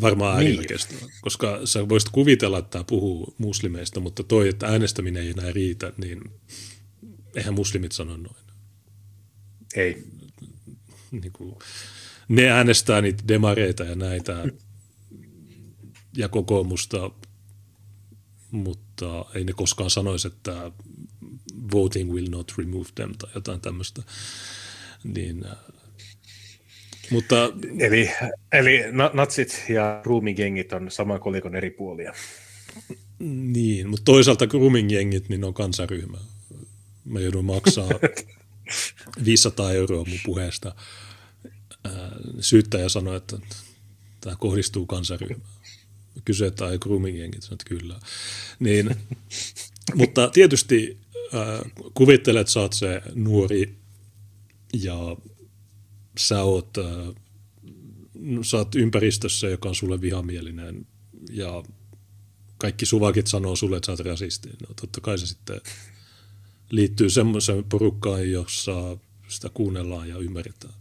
Varmaan 0.00 0.38
niin. 0.38 0.46
äärioikeista, 0.46 0.94
koska 1.20 1.60
sä 1.64 1.88
voisit 1.88 2.10
kuvitella, 2.10 2.58
että 2.58 2.70
tämä 2.70 2.84
puhuu 2.84 3.34
muslimeista, 3.38 4.00
mutta 4.00 4.22
toi, 4.22 4.48
että 4.48 4.66
äänestäminen 4.66 5.22
ei 5.22 5.30
enää 5.30 5.52
riitä, 5.52 5.92
niin 5.96 6.20
eihän 7.34 7.54
muslimit 7.54 7.92
sano 7.92 8.16
noin. 8.16 8.44
Ei. 9.76 10.04
Niin 11.10 11.32
kuin, 11.32 11.56
ne 12.28 12.50
äänestää 12.50 13.00
niitä 13.00 13.24
demareita 13.28 13.84
ja 13.84 13.94
näitä 13.94 14.44
ja 16.16 16.28
kokoomusta, 16.28 17.10
mutta 18.50 19.24
ei 19.34 19.44
ne 19.44 19.52
koskaan 19.52 19.90
sanoisi, 19.90 20.28
että 20.28 20.72
voting 21.72 22.12
will 22.12 22.28
not 22.30 22.52
remove 22.58 22.88
them 22.94 23.12
tai 23.18 23.30
jotain 23.34 23.60
tämmöistä. 23.60 24.02
Niin, 25.04 25.46
äh, 25.46 25.56
mutta, 27.10 27.36
eli, 27.78 28.10
eli 28.52 28.80
natsit 29.12 29.64
ja 29.68 30.00
grooming-jengit 30.02 30.72
on 30.72 30.90
saman 30.90 31.20
kolikon 31.20 31.56
eri 31.56 31.70
puolia. 31.70 32.12
Niin, 33.18 33.88
mutta 33.88 34.04
toisaalta 34.04 34.46
grooming-jengit 34.46 35.28
niin 35.28 35.44
on 35.44 35.54
kansaryhmä. 35.54 36.18
Mä 37.04 37.20
joudun 37.20 37.44
maksaa 37.44 37.88
500 39.24 39.72
euroa 39.72 40.04
mun 40.04 40.18
puheesta. 40.24 40.74
Äh, 41.86 41.92
syyttäjä 42.40 42.88
sanoi, 42.88 43.16
että 43.16 43.38
tämä 44.20 44.36
kohdistuu 44.36 44.86
kansaryhmään 44.86 45.53
kyse 46.24 46.50
tai 46.50 46.78
grooming 46.78 47.18
jengit, 47.18 47.42
sanoit 47.42 47.64
kyllä. 47.64 48.00
Niin, 48.58 48.96
mutta 49.94 50.28
tietysti 50.28 50.98
äh, 51.34 51.72
kuvittelet, 51.94 52.40
että 52.40 52.52
sä 52.52 52.60
oot 52.60 52.72
se 52.72 53.02
nuori 53.14 53.76
ja 54.72 55.16
sä 56.18 56.42
oot, 56.42 56.78
äh, 56.78 57.14
sä 58.42 58.56
oot 58.56 58.74
ympäristössä, 58.74 59.48
joka 59.48 59.68
on 59.68 59.74
sulle 59.74 60.00
vihamielinen 60.00 60.86
ja 61.30 61.62
kaikki 62.58 62.86
suvakit 62.86 63.26
sanoo 63.26 63.56
sulle, 63.56 63.76
että 63.76 63.86
sä 63.86 63.92
oot 63.92 64.00
rasisti. 64.00 64.48
No 64.48 64.74
totta 64.80 65.00
kai 65.00 65.18
se 65.18 65.26
sitten 65.26 65.60
liittyy 66.70 67.10
semmoiseen 67.10 67.64
porukkaan, 67.64 68.30
jossa 68.30 68.96
sitä 69.28 69.48
kuunnellaan 69.54 70.08
ja 70.08 70.18
ymmärretään. 70.18 70.74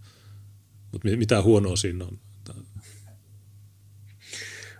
Mutta 0.91 1.07
mitä 1.17 1.41
huonoa 1.41 1.75
siinä 1.75 2.05
on? 2.05 2.19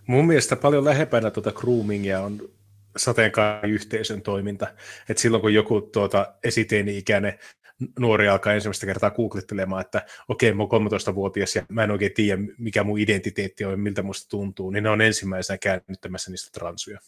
Mun 0.07 0.27
mielestä 0.27 0.55
paljon 0.55 0.85
lähempänä 0.85 1.31
tuota 1.31 1.51
groomingia 1.51 2.21
on 2.21 2.49
sateenkaariyhteisön 2.97 4.21
toiminta. 4.21 4.67
Et 5.09 5.17
silloin 5.17 5.41
kun 5.41 5.53
joku 5.53 5.81
tuota 5.81 6.33
esiteini-ikäinen 6.43 7.39
nuori 7.99 8.27
alkaa 8.27 8.53
ensimmäistä 8.53 8.85
kertaa 8.85 9.11
googlettelemaan, 9.11 9.81
että 9.81 10.05
okei, 10.27 10.49
okay, 10.49 10.57
mä 10.57 10.63
oon 10.63 10.91
13-vuotias 10.91 11.55
ja 11.55 11.65
mä 11.69 11.83
en 11.83 11.91
oikein 11.91 12.13
tiedä, 12.13 12.41
mikä 12.57 12.83
mun 12.83 12.99
identiteetti 12.99 13.65
on 13.65 13.71
ja 13.71 13.77
miltä 13.77 14.03
musta 14.03 14.29
tuntuu, 14.29 14.69
niin 14.69 14.83
ne 14.83 14.89
on 14.89 15.01
ensimmäisenä 15.01 15.57
käännyttämässä 15.57 16.31
niistä 16.31 16.59
transuja. 16.59 16.99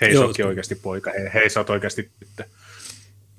Hei, 0.00 0.14
sä 0.14 0.20
ootkin 0.20 0.46
oikeasti 0.46 0.74
poika, 0.74 1.10
hei, 1.10 1.30
hei 1.34 1.50
sä 1.50 1.60
oot 1.60 1.70
oikeasti 1.70 2.10
tyttö. 2.18 2.44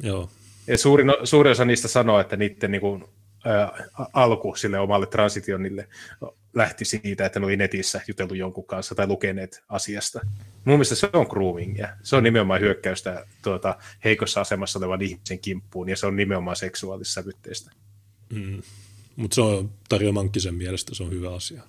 Joo. 0.03 0.29
Ja 0.67 0.77
suurin, 0.77 1.07
suurin 1.23 1.51
osa 1.51 1.65
niistä 1.65 1.87
sanoo, 1.87 2.19
että 2.19 2.37
niiden 2.37 2.71
niin 2.71 2.81
kuin, 2.81 3.05
ä, 3.45 3.71
alku 4.13 4.55
sille 4.55 4.79
omalle 4.79 5.05
transitionille 5.05 5.87
lähti 6.53 6.85
siitä, 6.85 7.25
että 7.25 7.39
ne 7.39 7.45
oli 7.45 7.57
netissä 7.57 8.01
jutellut 8.07 8.37
jonkun 8.37 8.65
kanssa 8.65 8.95
tai 8.95 9.07
lukeneet 9.07 9.63
asiasta. 9.69 10.19
Mun 10.65 10.75
mielestä 10.75 10.95
se 10.95 11.09
on 11.13 11.27
groomingia. 11.29 11.97
Se 12.03 12.15
on 12.15 12.23
nimenomaan 12.23 12.61
hyökkäystä 12.61 13.25
tuota, 13.41 13.77
heikossa 14.03 14.41
asemassa 14.41 14.79
olevan 14.79 15.01
ihmisen 15.01 15.39
kimppuun, 15.39 15.89
ja 15.89 15.97
se 15.97 16.07
on 16.07 16.15
nimenomaan 16.15 16.55
seksuaalissävytteistä. 16.55 17.71
Mm. 18.29 18.61
Mutta 19.15 19.35
se 19.35 19.41
on 19.41 19.71
Tarja 19.89 20.11
Mankkisen 20.11 20.55
mielestä 20.55 20.95
se 20.95 21.03
on 21.03 21.11
hyvä 21.11 21.35
asia. 21.35 21.61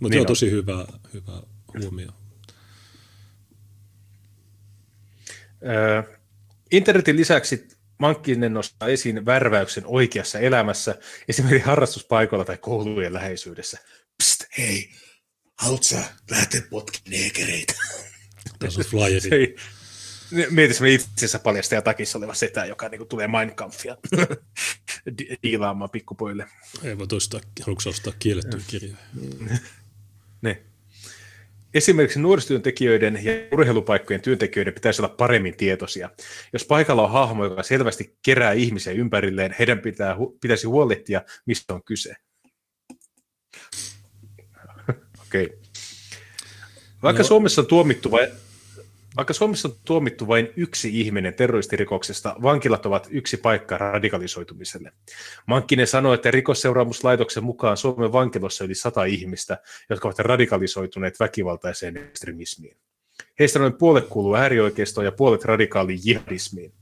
Mutta 0.00 0.08
niin 0.08 0.20
on, 0.20 0.20
on 0.20 0.26
tosi 0.26 0.50
hyvä, 0.50 0.86
hyvä 1.14 1.42
huomio. 1.82 2.10
internetin 6.70 7.16
lisäksi 7.16 7.68
Mankkinen 8.00 8.54
nostaa 8.54 8.88
esiin 8.88 9.26
värväyksen 9.26 9.84
oikeassa 9.86 10.38
elämässä, 10.38 10.94
esimerkiksi 11.28 11.66
harrastuspaikoilla 11.66 12.44
tai 12.44 12.58
koulujen 12.58 13.14
läheisyydessä. 13.14 13.78
Psst, 14.18 14.44
hei, 14.58 14.90
haluat 15.58 15.82
sä 15.82 16.04
lähteä 16.30 16.62
potkin 16.70 17.00
neekereitä? 17.10 17.74
Tässä 18.58 18.80
on 18.80 18.86
flyeri. 18.86 19.56
Mietis 20.50 20.80
me 20.80 20.90
itsensä 20.90 21.38
paljastaja 21.38 21.82
takissa 21.82 22.18
oleva 22.18 22.34
setä, 22.34 22.64
joka 22.64 22.88
niin 22.88 22.98
kuin, 22.98 23.08
tulee 23.08 23.28
Mein 23.28 23.54
Kampfia 23.54 23.96
diilaamaan 25.42 25.90
pikkupoille. 25.90 26.46
Ei 26.82 26.98
voi 26.98 27.06
ostaa, 27.12 27.40
haluatko 27.60 27.90
ostaa 27.90 28.12
kiellettyä 28.18 28.60
kirjaa? 28.66 28.98
ne. 30.42 30.69
Esimerkiksi 31.74 32.20
nuorisotyöntekijöiden 32.20 33.20
ja 33.22 33.32
urheilupaikkojen 33.52 34.20
työntekijöiden 34.20 34.74
pitäisi 34.74 35.02
olla 35.02 35.14
paremmin 35.18 35.56
tietoisia. 35.56 36.10
Jos 36.52 36.64
paikalla 36.64 37.02
on 37.02 37.10
hahmo, 37.10 37.44
joka 37.44 37.62
selvästi 37.62 38.16
kerää 38.22 38.52
ihmisiä 38.52 38.92
ympärilleen, 38.92 39.54
heidän 39.58 39.78
pitää, 39.78 40.16
pitäisi 40.40 40.66
huolehtia, 40.66 41.22
mistä 41.46 41.74
on 41.74 41.84
kyse. 41.84 42.14
Okei. 45.26 45.44
Okay. 45.44 45.58
Vaikka 47.02 47.22
no. 47.22 47.28
Suomessa 47.28 47.60
on 47.60 47.66
tuomittu 47.66 48.10
vai, 48.10 48.28
vaikka 49.16 49.34
Suomessa 49.34 49.68
on 49.68 49.74
tuomittu 49.84 50.28
vain 50.28 50.48
yksi 50.56 51.00
ihminen 51.00 51.34
terroristirikoksesta, 51.34 52.36
vankilat 52.42 52.86
ovat 52.86 53.08
yksi 53.10 53.36
paikka 53.36 53.78
radikalisoitumiselle. 53.78 54.92
Mankkinen 55.46 55.86
sanoi, 55.86 56.14
että 56.14 56.30
rikosseuraamuslaitoksen 56.30 57.44
mukaan 57.44 57.76
Suomen 57.76 58.12
vankilossa 58.12 58.64
yli 58.64 58.74
sata 58.74 59.04
ihmistä, 59.04 59.58
jotka 59.90 60.08
ovat 60.08 60.18
radikalisoituneet 60.18 61.20
väkivaltaiseen 61.20 61.96
ekstremismiin. 61.96 62.76
Heistä 63.38 63.58
noin 63.58 63.72
puolet 63.72 64.06
kuuluu 64.06 64.34
äärioikeistoon 64.34 65.04
ja 65.04 65.12
puolet 65.12 65.44
radikaaliin 65.44 66.00
jihadismiin. 66.04 66.72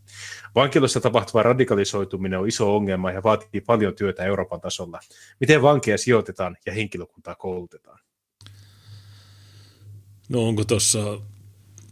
Vankilossa 0.55 1.01
tapahtuva 1.01 1.43
radikalisoituminen 1.43 2.39
on 2.39 2.49
iso 2.49 2.77
ongelma 2.77 3.11
ja 3.11 3.23
vaatii 3.23 3.61
paljon 3.61 3.95
työtä 3.95 4.25
Euroopan 4.25 4.61
tasolla. 4.61 5.01
Miten 5.41 5.63
vankeja 5.63 5.99
sijoitetaan 5.99 6.57
ja 6.67 6.73
henkilökuntaa 6.73 7.35
koulutetaan? 7.35 7.99
No 10.29 10.49
onko 10.49 10.65
tuossa 10.65 11.19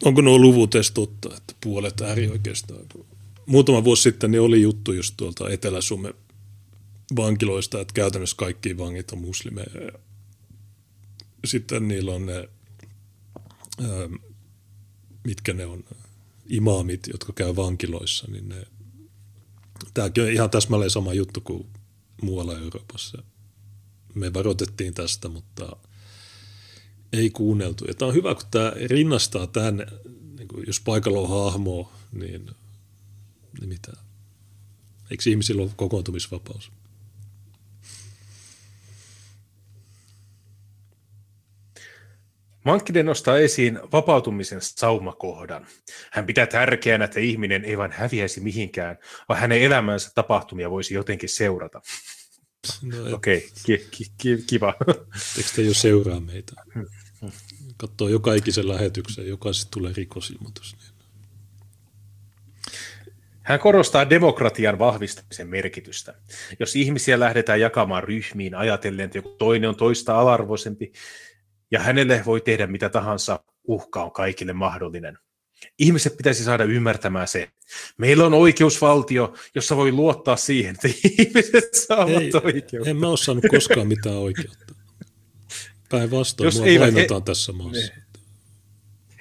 onko 0.04 0.20
nuo 0.20 0.38
luvut 0.38 0.74
edes 0.74 0.90
totta, 0.90 1.36
että 1.36 1.54
puolet 1.60 2.00
äärioikeistaan? 2.00 2.86
Muutama 3.46 3.84
vuosi 3.84 4.02
sitten 4.02 4.30
niin 4.30 4.40
oli 4.40 4.62
juttu 4.62 4.92
just 4.92 5.14
tuolta 5.16 5.50
Etelä-Suomen 5.50 6.14
vankiloista, 7.16 7.80
että 7.80 7.94
käytännössä 7.94 8.36
kaikki 8.36 8.78
vangit 8.78 9.10
on 9.10 9.18
muslimeja. 9.18 9.82
Ja 9.82 9.98
sitten 11.44 11.88
niillä 11.88 12.14
on 12.14 12.26
ne, 12.26 12.34
ää, 12.34 14.08
mitkä 15.24 15.52
ne 15.52 15.66
on, 15.66 15.84
imaamit, 16.48 17.00
jotka 17.12 17.32
käy 17.32 17.56
vankiloissa, 17.56 18.26
niin 18.30 18.48
ne, 18.48 18.66
tämäkin 19.94 20.24
on 20.24 20.30
ihan 20.30 20.50
täsmälleen 20.50 20.90
sama 20.90 21.14
juttu 21.14 21.40
kuin 21.40 21.66
muualla 22.22 22.58
Euroopassa. 22.58 23.22
Me 24.14 24.34
varoitettiin 24.34 24.94
tästä, 24.94 25.28
mutta 25.28 25.76
ei 27.16 27.30
kuunneltu. 27.30 27.84
Ja 27.84 27.94
tämä 27.94 28.08
on 28.08 28.14
hyvä, 28.14 28.34
kun 28.34 28.44
tämä 28.50 28.72
rinnastaa 28.86 29.46
tämän, 29.46 29.86
niin 30.38 30.48
kuin 30.48 30.64
jos 30.66 30.80
paikalla 30.80 31.18
on 31.18 31.28
hahmo, 31.28 31.92
niin, 32.12 32.50
niin 33.60 33.68
mitä? 33.68 33.92
Eikö 35.10 35.30
ihmisillä 35.30 35.62
ole 35.62 35.70
kokoontumisvapaus? 35.76 36.72
Mankkinen 42.64 43.06
nostaa 43.06 43.38
esiin 43.38 43.78
vapautumisen 43.92 44.58
saumakohdan. 44.60 45.66
Hän 46.12 46.26
pitää 46.26 46.46
tärkeänä, 46.46 47.04
että 47.04 47.20
ihminen 47.20 47.64
ei 47.64 47.78
vain 47.78 47.92
häviäisi 47.92 48.40
mihinkään, 48.40 48.98
vaan 49.28 49.40
hänen 49.40 49.62
elämänsä 49.62 50.10
tapahtumia 50.14 50.70
voisi 50.70 50.94
jotenkin 50.94 51.28
seurata. 51.28 51.80
No, 52.82 53.14
Okei, 53.14 53.36
okay, 53.36 53.48
ki- 53.64 53.86
ki- 53.90 54.12
ki- 54.18 54.44
kiva. 54.46 54.74
Eikö 55.36 55.50
te 55.56 55.62
jo 55.62 55.74
seuraa 55.74 56.20
meitä? 56.20 56.52
Katsoo 57.76 58.08
joka 58.08 58.34
ikisen 58.34 58.68
lähetyksen, 58.68 59.28
jokaisesta 59.28 59.70
tulee 59.70 59.92
rikosilmoitus. 59.96 60.76
Niin 60.76 60.96
Hän 63.42 63.60
korostaa 63.60 64.10
demokratian 64.10 64.78
vahvistamisen 64.78 65.48
merkitystä. 65.48 66.14
Jos 66.60 66.76
ihmisiä 66.76 67.20
lähdetään 67.20 67.60
jakamaan 67.60 68.04
ryhmiin 68.04 68.54
ajatellen, 68.54 69.04
että 69.04 69.18
joku 69.18 69.28
toinen 69.28 69.68
on 69.68 69.76
toista 69.76 70.20
alarvoisempi, 70.20 70.92
ja 71.70 71.80
hänelle 71.80 72.22
voi 72.26 72.40
tehdä 72.40 72.66
mitä 72.66 72.88
tahansa, 72.88 73.40
uhka 73.68 74.04
on 74.04 74.12
kaikille 74.12 74.52
mahdollinen. 74.52 75.18
Ihmiset 75.78 76.16
pitäisi 76.16 76.44
saada 76.44 76.64
ymmärtämään 76.64 77.28
se. 77.28 77.50
Meillä 77.98 78.26
on 78.26 78.34
oikeusvaltio, 78.34 79.34
jossa 79.54 79.76
voi 79.76 79.92
luottaa 79.92 80.36
siihen, 80.36 80.74
että 80.74 80.88
ihmiset 81.18 81.74
saavat 81.74 82.22
ei, 82.22 82.30
oikeutta. 82.44 82.90
En 82.90 82.96
mä 82.96 83.08
ole 83.08 83.16
saanut 83.16 83.44
koskaan 83.50 83.86
mitään 83.86 84.16
oikeutta. 84.16 84.65
Päinvastoin, 85.88 86.54
mua 86.54 86.80
vainotaan 86.80 87.22
he... 87.22 87.24
tässä 87.24 87.52
maassa. 87.52 87.92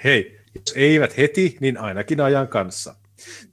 Hei, 0.04 0.40
jos 0.56 0.74
eivät 0.76 1.18
heti, 1.18 1.58
niin 1.60 1.78
ainakin 1.78 2.22
ajan 2.22 2.48
kanssa. 2.48 2.96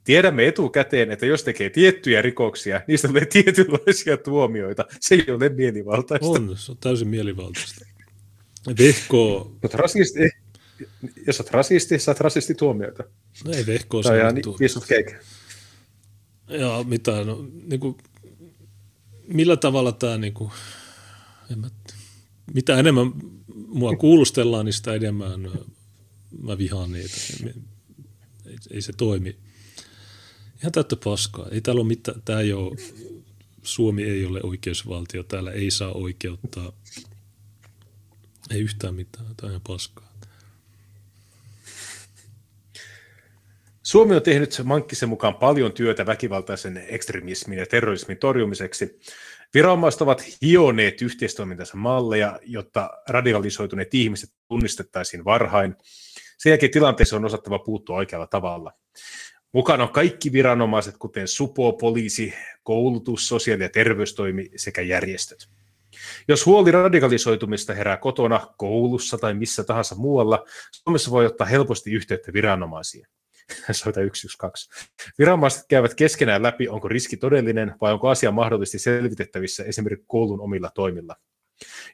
Tiedämme 0.03 0.47
etukäteen, 0.47 1.11
että 1.11 1.25
jos 1.25 1.43
tekee 1.43 1.69
tiettyjä 1.69 2.21
rikoksia, 2.21 2.81
niistä 2.87 3.07
tulee 3.07 3.25
tietynlaisia 3.25 4.17
tuomioita. 4.17 4.85
Se 4.99 5.15
ei 5.15 5.33
ole 5.33 5.49
mielivaltaista. 5.49 6.27
On, 6.27 6.57
se 6.57 6.71
on 6.71 6.77
täysin 6.77 7.07
mielivaltaista. 7.07 7.85
Vehko... 8.79 9.51
Mutta 9.61 9.77
rasisti, 9.77 10.19
jos 11.27 11.39
olet 11.39 11.51
rasisti, 11.51 11.99
saat 11.99 12.17
tuomioita. 12.57 13.03
No 13.45 13.53
ei 13.53 13.65
vehko 13.65 14.01
Tai 14.01 14.19
ihan. 14.19 14.35
Ja 16.47 16.85
mitä, 16.87 17.23
no, 17.23 17.47
niin 17.67 17.79
kuin, 17.79 17.97
millä 19.27 19.57
tavalla 19.57 19.91
tämä, 19.91 20.17
niin 20.17 20.33
kuin, 20.33 20.51
en 21.51 21.59
mä, 21.59 21.67
mitä 22.53 22.79
enemmän 22.79 23.13
mua 23.67 23.95
kuulustellaan, 23.95 24.65
niin 24.65 24.73
sitä 24.73 24.93
enemmän 24.93 25.41
mä 26.41 26.57
vihaan 26.57 26.91
niitä. 26.91 27.15
Ei, 28.45 28.57
ei 28.71 28.81
se 28.81 28.93
toimi. 28.93 29.35
Ihan 30.59 30.71
täyttä 30.71 30.95
paskaa. 31.03 31.47
Ei 31.51 31.61
täällä 31.61 31.79
ole 31.79 31.87
mitään, 31.87 32.21
tämä 32.25 32.39
ei 32.39 32.53
ole, 32.53 32.75
Suomi 33.63 34.03
ei 34.03 34.25
ole 34.25 34.39
oikeusvaltio, 34.43 35.23
täällä 35.23 35.51
ei 35.51 35.71
saa 35.71 35.91
oikeuttaa. 35.91 36.71
Ei 38.49 38.61
yhtään 38.61 38.95
mitään, 38.95 39.25
tämä 39.25 39.47
on 39.47 39.49
ihan 39.49 39.61
paskaa. 39.67 40.13
Suomi 43.83 44.15
on 44.15 44.21
tehnyt 44.21 44.61
Mankkisen 44.63 45.09
mukaan 45.09 45.35
paljon 45.35 45.71
työtä 45.71 46.05
väkivaltaisen 46.05 46.83
ekstremismin 46.87 47.57
ja 47.57 47.65
terrorismin 47.65 48.17
torjumiseksi. 48.17 48.99
Viranomaiset 49.53 50.01
ovat 50.01 50.23
hioneet 50.41 51.01
yhteistoimintansa 51.01 51.77
malleja, 51.77 52.39
jotta 52.43 52.89
radikalisoituneet 53.09 53.93
ihmiset 53.93 54.29
tunnistettaisiin 54.47 55.25
varhain. 55.25 55.75
Sen 56.37 56.49
jälkeen 56.49 56.71
tilanteessa 56.71 57.15
on 57.15 57.25
osattava 57.25 57.59
puuttua 57.59 57.95
oikealla 57.95 58.27
tavalla. 58.27 58.73
Mukana 59.51 59.83
on 59.83 59.89
kaikki 59.89 60.31
viranomaiset, 60.31 60.97
kuten 60.97 61.27
supo, 61.27 61.73
poliisi, 61.73 62.33
koulutus, 62.63 63.27
sosiaali- 63.27 63.63
ja 63.63 63.69
terveystoimi 63.69 64.49
sekä 64.55 64.81
järjestöt. 64.81 65.49
Jos 66.27 66.45
huoli 66.45 66.71
radikalisoitumista 66.71 67.73
herää 67.73 67.97
kotona, 67.97 68.47
koulussa 68.57 69.17
tai 69.17 69.33
missä 69.33 69.63
tahansa 69.63 69.95
muualla, 69.95 70.45
Suomessa 70.71 71.11
voi 71.11 71.25
ottaa 71.25 71.47
helposti 71.47 71.91
yhteyttä 71.91 72.33
viranomaisiin. 72.33 73.07
soita 73.71 73.99
112. 73.99 74.75
Viranomaiset 75.19 75.65
käyvät 75.69 75.95
keskenään 75.95 76.43
läpi, 76.43 76.67
onko 76.67 76.87
riski 76.87 77.17
todellinen 77.17 77.75
vai 77.81 77.93
onko 77.93 78.09
asia 78.09 78.31
mahdollisesti 78.31 78.79
selvitettävissä 78.79 79.63
esimerkiksi 79.63 80.05
koulun 80.07 80.41
omilla 80.41 80.69
toimilla. 80.75 81.15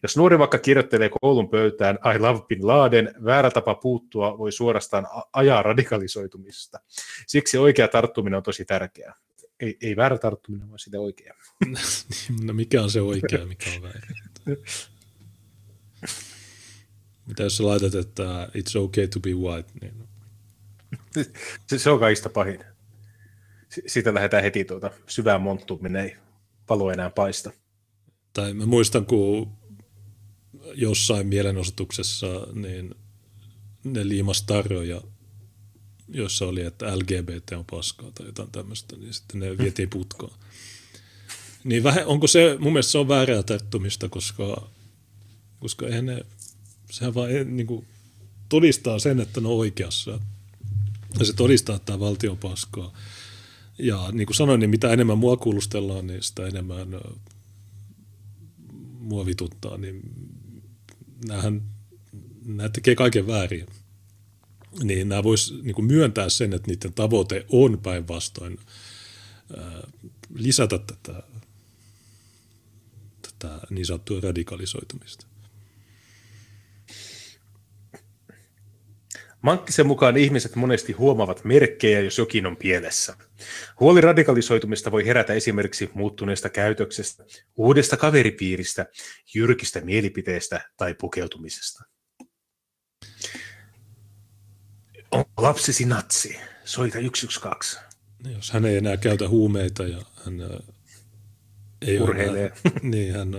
Jos 0.04 0.18
nuori 0.18 0.40
vaikka 0.40 0.58
kirjoittelee 0.58 1.10
koulun 1.22 1.50
pöytään 1.50 2.00
I 2.16 2.20
love 2.20 2.42
Bin 2.48 2.68
Laden, 2.68 3.14
väärä 3.26 3.52
tapa 3.52 3.76
puuttua 3.76 4.38
voi 4.38 4.52
suorastaan 4.52 5.08
ajaa 5.34 5.64
radikalisoitumista. 5.64 6.80
Siksi 7.28 7.58
oikea 7.58 7.88
tarttuminen 7.88 8.38
on 8.38 8.44
tosi 8.44 8.66
tärkeää. 8.66 9.16
Ei, 9.60 9.78
ei 9.82 9.96
väärä 9.96 10.18
tarttuminen, 10.18 10.70
vaan 10.70 10.80
sitä 10.80 11.00
oikea. 11.00 11.34
no 12.46 12.54
mikä 12.54 12.82
on 12.82 12.92
se 12.92 13.02
oikea, 13.02 13.46
mikä 13.46 13.70
on 13.76 13.82
väärä? 13.82 14.08
Mitä 17.28 17.44
jos 17.44 17.58
sä 17.58 17.66
laitat, 17.66 17.96
että 17.96 18.50
it's 18.58 18.80
okay 18.80 19.08
to 19.08 19.20
be 19.20 19.30
white, 19.34 19.72
niin 19.82 20.09
se, 21.68 21.80
se 21.80 21.90
on 21.90 22.00
kaikista 22.00 22.30
pahin. 22.30 22.60
Siitä 23.88 24.14
lähdetään 24.14 24.44
heti 24.44 24.66
tuota 24.66 24.92
syvään 25.08 25.42
monttuun, 25.42 25.84
minne 25.84 26.04
ei 26.04 26.16
palo 26.68 26.92
enää 26.92 27.10
paista. 27.10 27.52
Tai 28.34 28.54
mä 28.54 28.66
muistan, 28.66 29.06
kun 29.06 29.52
jossain 30.74 31.28
mielenosoituksessa 31.28 32.28
niin 32.54 32.96
ne 33.84 34.08
liimas 34.08 34.44
tarjoja, 34.44 35.02
jossa 36.08 36.46
oli, 36.46 36.62
että 36.62 36.98
LGBT 36.98 37.52
on 37.52 37.66
paskaa 37.72 38.12
tai 38.12 38.26
jotain 38.26 38.52
tämmöistä, 38.52 38.96
niin 38.96 39.14
sitten 39.14 39.40
ne 39.40 39.58
vietiin 39.58 39.90
putkaan. 39.90 40.34
Niin 41.64 41.84
vähe, 41.84 42.06
onko 42.06 42.28
se, 42.28 42.56
mun 42.60 42.74
mielestä 42.74 42.92
se 42.92 42.98
on 42.98 43.08
väärää 43.08 43.44
tarttumista, 43.44 44.10
koska, 44.10 44.70
koska 45.60 45.88
eihän 45.88 46.06
ne, 46.06 46.26
sehän 46.92 47.14
vaan 47.14 47.30
niin 47.58 47.68
kuin, 47.68 47.88
todistaa 48.50 49.00
sen, 49.00 49.20
että 49.20 49.42
ne 49.42 49.48
on 49.48 49.54
oikeassa. 49.54 50.20
Ja 51.20 51.26
se 51.26 51.34
todistaa, 51.34 51.76
että 51.76 51.86
tämä 51.86 52.00
valtio 52.00 52.36
paskaa. 52.36 52.94
Ja 53.78 54.10
niin 54.12 54.26
kuin 54.26 54.36
sanoin, 54.36 54.60
niin 54.60 54.70
mitä 54.70 54.94
enemmän 54.94 55.18
mua 55.18 55.38
kuulustellaan, 55.38 56.08
niin 56.08 56.24
sitä 56.24 56.48
enemmän 56.48 56.88
mua 59.00 59.26
vituttaa. 59.26 59.78
Niin 59.78 60.02
näähän, 61.28 61.62
nämä 62.46 62.70
tekee 62.70 62.96
kaiken 62.96 63.28
väärin. 63.28 63.66
Niin 64.84 65.10
nämä 65.10 65.24
vois 65.24 65.54
niin 65.64 65.86
myöntää 65.86 66.30
sen, 66.30 66.54
että 66.54 66.72
niiden 66.72 66.94
tavoite 66.94 67.46
on 67.50 67.80
päinvastoin 67.84 68.60
lisätä 70.36 70.80
tätä, 70.80 71.24
tätä 73.22 73.60
niin 73.70 73.86
sanottua 73.86 74.22
radikalisoitumista. 74.22 75.29
Mankkisen 79.42 79.88
mukaan 79.88 80.18
ihmiset 80.18 80.56
monesti 80.56 80.94
huomaavat 80.94 81.44
merkkejä, 81.44 82.00
jos 82.00 82.18
jokin 82.18 82.46
on 82.46 82.58
pielessä. 82.58 83.16
Huoli 83.80 84.02
radikalisoitumista 84.02 84.92
voi 84.92 85.06
herätä 85.06 85.34
esimerkiksi 85.34 85.90
muuttuneesta 85.94 86.50
käytöksestä, 86.50 87.24
uudesta 87.56 87.98
kaveripiiristä, 87.98 88.86
jyrkistä 89.36 89.82
mielipiteistä 89.82 90.62
tai 90.78 90.94
pukeutumisesta. 90.94 91.84
On 95.12 95.26
lapsesi 95.38 95.86
natsi? 95.86 96.38
Soita 96.66 96.98
112. 96.98 97.82
Jos 98.36 98.52
hän 98.52 98.66
ei 98.66 98.78
enää 98.78 98.98
käytä 98.98 99.30
huumeita 99.30 99.84
ja 99.84 100.02
hän 100.26 100.34
ei 101.82 102.00
Urheilee. 102.00 102.46
Enää, 102.66 102.80
niin, 102.92 103.14
hän 103.14 103.32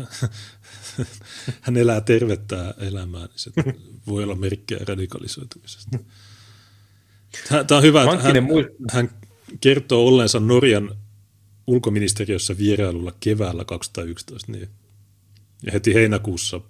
hän 1.60 1.76
elää 1.76 2.00
tervettä 2.00 2.74
elämää, 2.78 3.20
niin 3.20 3.30
se 3.36 3.50
voi 4.06 4.22
olla 4.22 4.34
merkkejä 4.34 4.80
radikalisoitumisesta. 4.88 5.98
Tämä 7.48 7.78
on 7.78 7.82
hyvä, 7.82 8.02
että 8.02 8.22
hän, 8.22 8.34
hän 8.92 9.10
kertoo 9.60 10.06
olleensa 10.06 10.40
Norjan 10.40 10.96
ulkoministeriössä 11.66 12.58
vierailulla 12.58 13.12
keväällä 13.20 13.64
2011, 13.64 14.52
niin, 14.52 14.68
ja 15.66 15.72
heti 15.72 15.94
heinäkuussa 15.94 16.60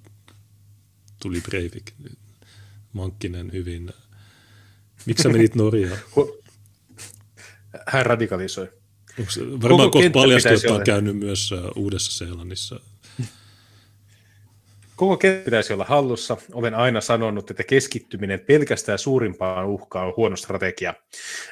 tuli 1.22 1.40
Breivik. 1.40 1.92
Mankkinen 2.92 3.52
hyvin. 3.52 3.92
Miksi 5.06 5.22
sä 5.22 5.28
menit 5.28 5.55
Norjaan? 5.55 5.98
Hän 7.86 8.06
radikalisoi. 8.06 8.68
Varmaan 9.62 9.90
kohta 9.90 10.10
paljastuu, 10.10 10.52
että 10.52 10.74
on 10.74 10.84
käynyt 10.84 11.16
myös 11.16 11.52
äh, 11.52 11.59
Uudessa-Seelannissa 11.76 12.80
Koko 14.96 15.16
kenttä 15.16 15.44
pitäisi 15.44 15.72
olla 15.72 15.84
hallussa. 15.84 16.36
Olen 16.52 16.74
aina 16.74 17.00
sanonut, 17.00 17.50
että 17.50 17.64
keskittyminen 17.64 18.40
pelkästään 18.40 18.98
suurimpaan 18.98 19.66
uhkaan 19.66 20.06
on 20.06 20.14
huono 20.16 20.36
strategia. 20.36 20.94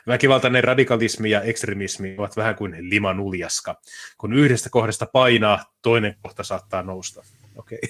Väkivaltainen 0.06 0.64
radikalismi 0.64 1.30
ja 1.30 1.42
ekstremismi 1.42 2.14
ovat 2.18 2.36
vähän 2.36 2.54
kuin 2.54 2.76
limanuljaska. 2.90 3.80
Kun 4.18 4.32
yhdestä 4.32 4.70
kohdasta 4.70 5.06
painaa, 5.06 5.64
toinen 5.82 6.16
kohta 6.22 6.42
saattaa 6.42 6.82
nousta. 6.82 7.24
Okei. 7.56 7.78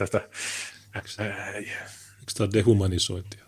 Okay. 0.00 0.20
Eikö 0.94 2.32
tämä 2.36 2.52
dehumanisointia? 2.52 3.44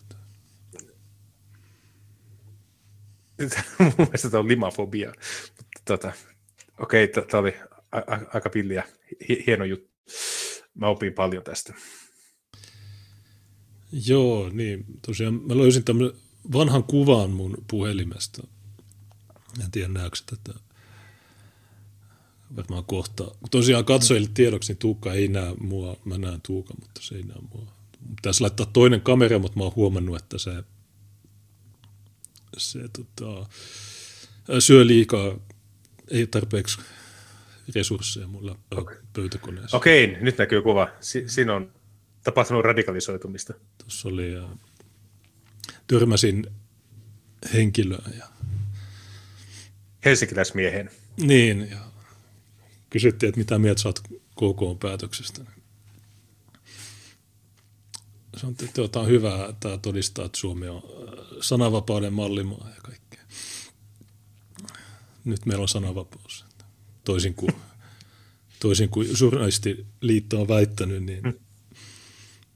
Mun 3.78 3.92
mielestä 3.98 4.30
tämä 4.30 4.38
on 4.40 4.48
limafobia. 4.48 5.12
Tota, 5.84 6.12
Okei, 6.80 7.04
okay, 7.04 7.24
tämä 7.24 7.40
oli 7.40 7.54
a- 7.92 7.98
a- 7.98 8.26
aika 8.34 8.50
pilliä. 8.50 8.84
Hieno 9.46 9.64
juttu 9.64 9.90
mä 10.76 10.88
opin 10.88 11.12
paljon 11.12 11.42
tästä. 11.42 11.74
Joo, 13.92 14.50
niin 14.52 14.84
tosiaan 15.06 15.34
mä 15.34 15.56
löysin 15.56 15.84
tämmöisen 15.84 16.20
vanhan 16.52 16.84
kuvan 16.84 17.30
mun 17.30 17.64
puhelimesta. 17.70 18.46
En 19.64 19.70
tiedä 19.70 19.88
näetkö 19.88 20.18
tätä 20.26 20.58
varmaan 22.56 22.84
kohta. 22.84 23.30
Tosiaan 23.50 23.84
katsojille 23.84 24.30
tiedoksi, 24.34 24.72
niin 24.72 24.78
Tuukka 24.78 25.12
ei 25.12 25.28
näe 25.28 25.54
mua, 25.60 25.96
mä 26.04 26.18
näen 26.18 26.40
Tuuka, 26.46 26.74
mutta 26.80 27.00
se 27.02 27.14
ei 27.14 27.22
näe 27.22 27.38
mua. 27.54 27.72
Pitäisi 28.16 28.40
laittaa 28.40 28.66
toinen 28.66 29.00
kamera, 29.00 29.38
mutta 29.38 29.58
mä 29.58 29.64
oon 29.64 29.76
huomannut, 29.76 30.16
että 30.16 30.38
se, 30.38 30.64
se 32.56 32.78
tota, 32.88 33.46
syö 34.58 34.86
liikaa, 34.86 35.38
ei 36.10 36.26
tarpeeksi 36.26 36.78
resursseja 37.74 38.26
mulla 38.26 38.58
okay. 38.70 38.96
pöytäkoneessa. 39.12 39.76
Okei, 39.76 40.04
okay, 40.04 40.22
nyt 40.22 40.38
näkyy 40.38 40.62
kuva. 40.62 40.88
Si- 41.00 41.28
siinä 41.28 41.54
on 41.54 41.72
tapahtunut 42.24 42.64
radikalisoitumista. 42.64 43.54
Tuossa 43.78 44.08
oli, 44.08 44.32
ja 44.32 44.48
törmäsin 45.86 46.46
henkilöä. 47.54 48.10
Ja... 48.18 48.26
Helsinkiläismiehen. 50.04 50.90
Niin, 51.16 51.70
ja 51.70 51.78
kysyttiin, 52.90 53.28
että 53.28 53.38
mitä 53.38 53.58
mieltä 53.58 53.82
sä 53.82 53.88
oot 53.88 54.00
KK-päätöksestä. 54.10 55.44
Sanottiin, 58.36 58.68
että 58.68 58.88
tämä 58.88 59.02
on 59.02 59.10
hyvä, 59.10 59.46
että 59.46 59.78
todistaa, 59.78 60.24
että 60.24 60.38
Suomi 60.38 60.68
on 60.68 60.76
äh, 60.76 61.24
sananvapauden 61.40 62.12
mallimaa 62.12 62.68
ja 62.74 62.80
kaikkea. 62.82 63.24
Nyt 65.24 65.46
meillä 65.46 65.62
on 65.62 65.68
sananvapaus. 65.68 66.45
Toisin 67.06 67.34
kuin, 67.34 67.52
toisin 68.60 68.88
kuin 68.88 69.08
journalistiliitto 69.20 70.40
on 70.40 70.48
väittänyt, 70.48 71.02
niin 71.04 71.22
hmm. 71.22 71.34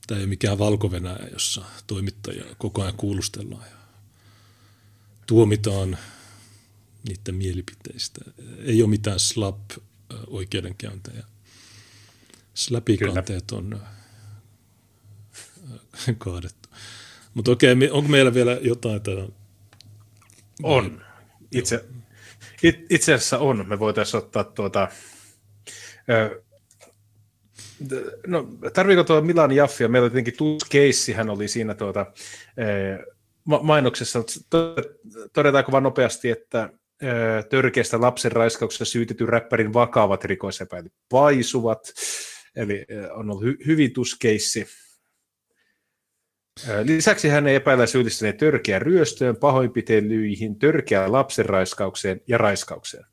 tämä 0.06 0.18
ei 0.18 0.22
ole 0.22 0.28
mikään 0.28 0.58
valko 0.58 0.90
jossa 1.32 1.64
toimittajia 1.86 2.44
koko 2.58 2.82
ajan 2.82 2.96
kuulustellaan 2.96 3.66
ja 3.70 3.76
tuomitaan 5.26 5.98
niiden 7.08 7.34
mielipiteistä. 7.34 8.20
Ei 8.58 8.82
ole 8.82 8.90
mitään 8.90 9.20
slap 9.20 9.70
oikeudenkäyntejä. 10.26 11.24
Slapikanteet 12.54 13.52
on 13.52 13.80
kaadettu. 16.18 16.68
Mutta 17.34 17.50
okei, 17.50 17.90
onko 17.90 18.08
meillä 18.08 18.34
vielä 18.34 18.52
jotain 18.52 19.02
tätä? 19.02 19.28
On. 20.62 21.02
Itse, 21.52 21.84
it, 22.62 22.86
itse 22.90 23.14
asiassa 23.14 23.38
on. 23.38 23.68
Me 23.68 23.78
voitaisiin 23.78 24.18
ottaa 24.18 24.44
tuota... 24.44 24.88
No, 28.26 28.48
tarviiko 28.72 29.04
tuo 29.04 29.20
Milan 29.20 29.52
Jaffia? 29.52 29.88
Meillä 29.88 30.04
oli 30.04 30.10
tietenkin 30.10 30.36
Tuss 30.36 31.08
hän 31.16 31.30
oli 31.30 31.48
siinä 31.48 31.74
tuota, 31.74 32.06
mainoksessa. 33.62 34.24
Todetaanko 35.32 35.72
vain 35.72 35.84
nopeasti, 35.84 36.30
että 36.30 36.70
törkeästä 37.50 38.00
lapsen 38.00 38.32
raiskauksesta 38.32 38.84
syytetyn 38.84 39.28
räppärin 39.28 39.72
vakavat 39.72 40.24
rikosepäilyt 40.24 40.92
paisuvat. 41.08 41.92
Eli 42.56 42.86
on 43.10 43.30
ollut 43.30 43.44
hy- 43.44 43.66
hyvin 43.66 43.92
tuskeissi. 43.92 44.66
Lisäksi 46.84 47.28
hän 47.28 47.46
ei 47.46 47.54
epäillä 47.54 47.86
syyllistyneen 47.86 48.36
törkeä 48.36 48.78
ryöstöön, 48.78 49.36
pahoinpitelyihin, 49.36 50.58
törkeään 50.58 51.12
lapsenraiskaukseen 51.12 52.20
ja 52.26 52.38
raiskaukseen. 52.38 53.04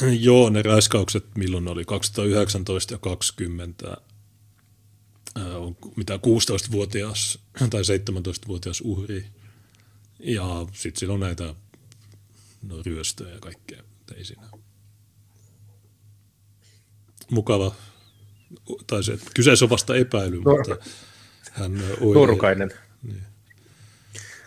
Joo, 0.20 0.50
ne 0.50 0.62
raiskaukset, 0.62 1.24
milloin 1.38 1.68
oli 1.68 1.84
2019 1.84 2.94
ja 2.94 2.98
20, 2.98 3.96
on 5.56 5.76
mitä 5.96 6.16
16-vuotias 6.16 7.38
tai 7.70 7.82
17-vuotias 7.82 8.80
uhri 8.80 9.26
ja 10.18 10.66
sitten 10.72 10.98
siellä 10.98 11.14
on 11.14 11.20
näitä 11.20 11.54
no, 12.62 12.82
ryöstöjä 12.86 13.34
ja 13.34 13.40
kaikkea. 13.40 13.82
Ei 14.16 14.24
siinä. 14.24 14.48
Mukava. 17.30 17.74
Tai 18.86 19.04
se, 19.04 19.18
kyseessä 19.34 19.64
on 19.64 19.70
vasta 19.70 19.96
epäily, 19.96 20.40
no. 20.40 20.56
mutta 20.56 20.76
hän 21.50 21.82
oi. 22.00 22.14
Turkainen. 22.14 22.70
Niin. 23.02 23.22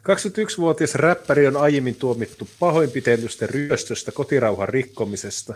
21-vuotias 0.07 0.95
räppäri 0.95 1.47
on 1.47 1.57
aiemmin 1.57 1.95
tuomittu 1.95 2.49
pahoinpitelystä, 2.59 3.47
ryöstöstä, 3.47 4.11
kotirauhan 4.11 4.69
rikkomisesta. 4.69 5.53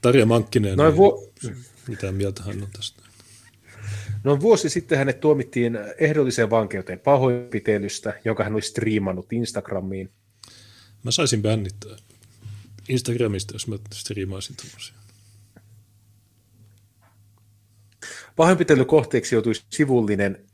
Tarja 0.00 0.26
Mankkinen, 0.26 0.76
Noin 0.76 0.96
vu- 0.96 1.32
mitä 1.88 2.12
mieltä 2.12 2.42
hän 2.42 2.62
on 2.62 2.68
tästä? 2.76 3.02
Noin 4.24 4.40
vuosi 4.40 4.68
sitten 4.68 4.98
hänet 4.98 5.20
tuomittiin 5.20 5.78
ehdolliseen 5.98 6.50
vankeuteen 6.50 7.00
pahoinpitelystä, 7.00 8.20
jonka 8.24 8.44
hän 8.44 8.52
oli 8.52 8.62
striimannut 8.62 9.32
Instagramiin. 9.32 10.10
Mä 11.02 11.10
saisin 11.10 11.42
bännittää 11.42 11.96
Instagramista, 12.88 13.54
jos 13.54 13.68
mä 13.68 13.76
striimaisin 13.92 14.56
tämmöisiä. 14.56 15.03
Pahoinpitelykohteeksi 18.36 19.34
joutui 19.34 19.52
sivullinen 19.70 20.46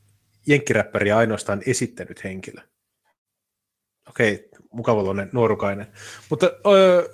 jenkkiräppäri 0.46 1.12
ainoastaan 1.12 1.62
esittänyt 1.66 2.24
henkilö. 2.24 2.62
Okei, 4.08 4.48
mukavallinen 4.72 5.30
nuorukainen. 5.32 5.86
Mutta 6.30 6.50
öö, 6.66 7.08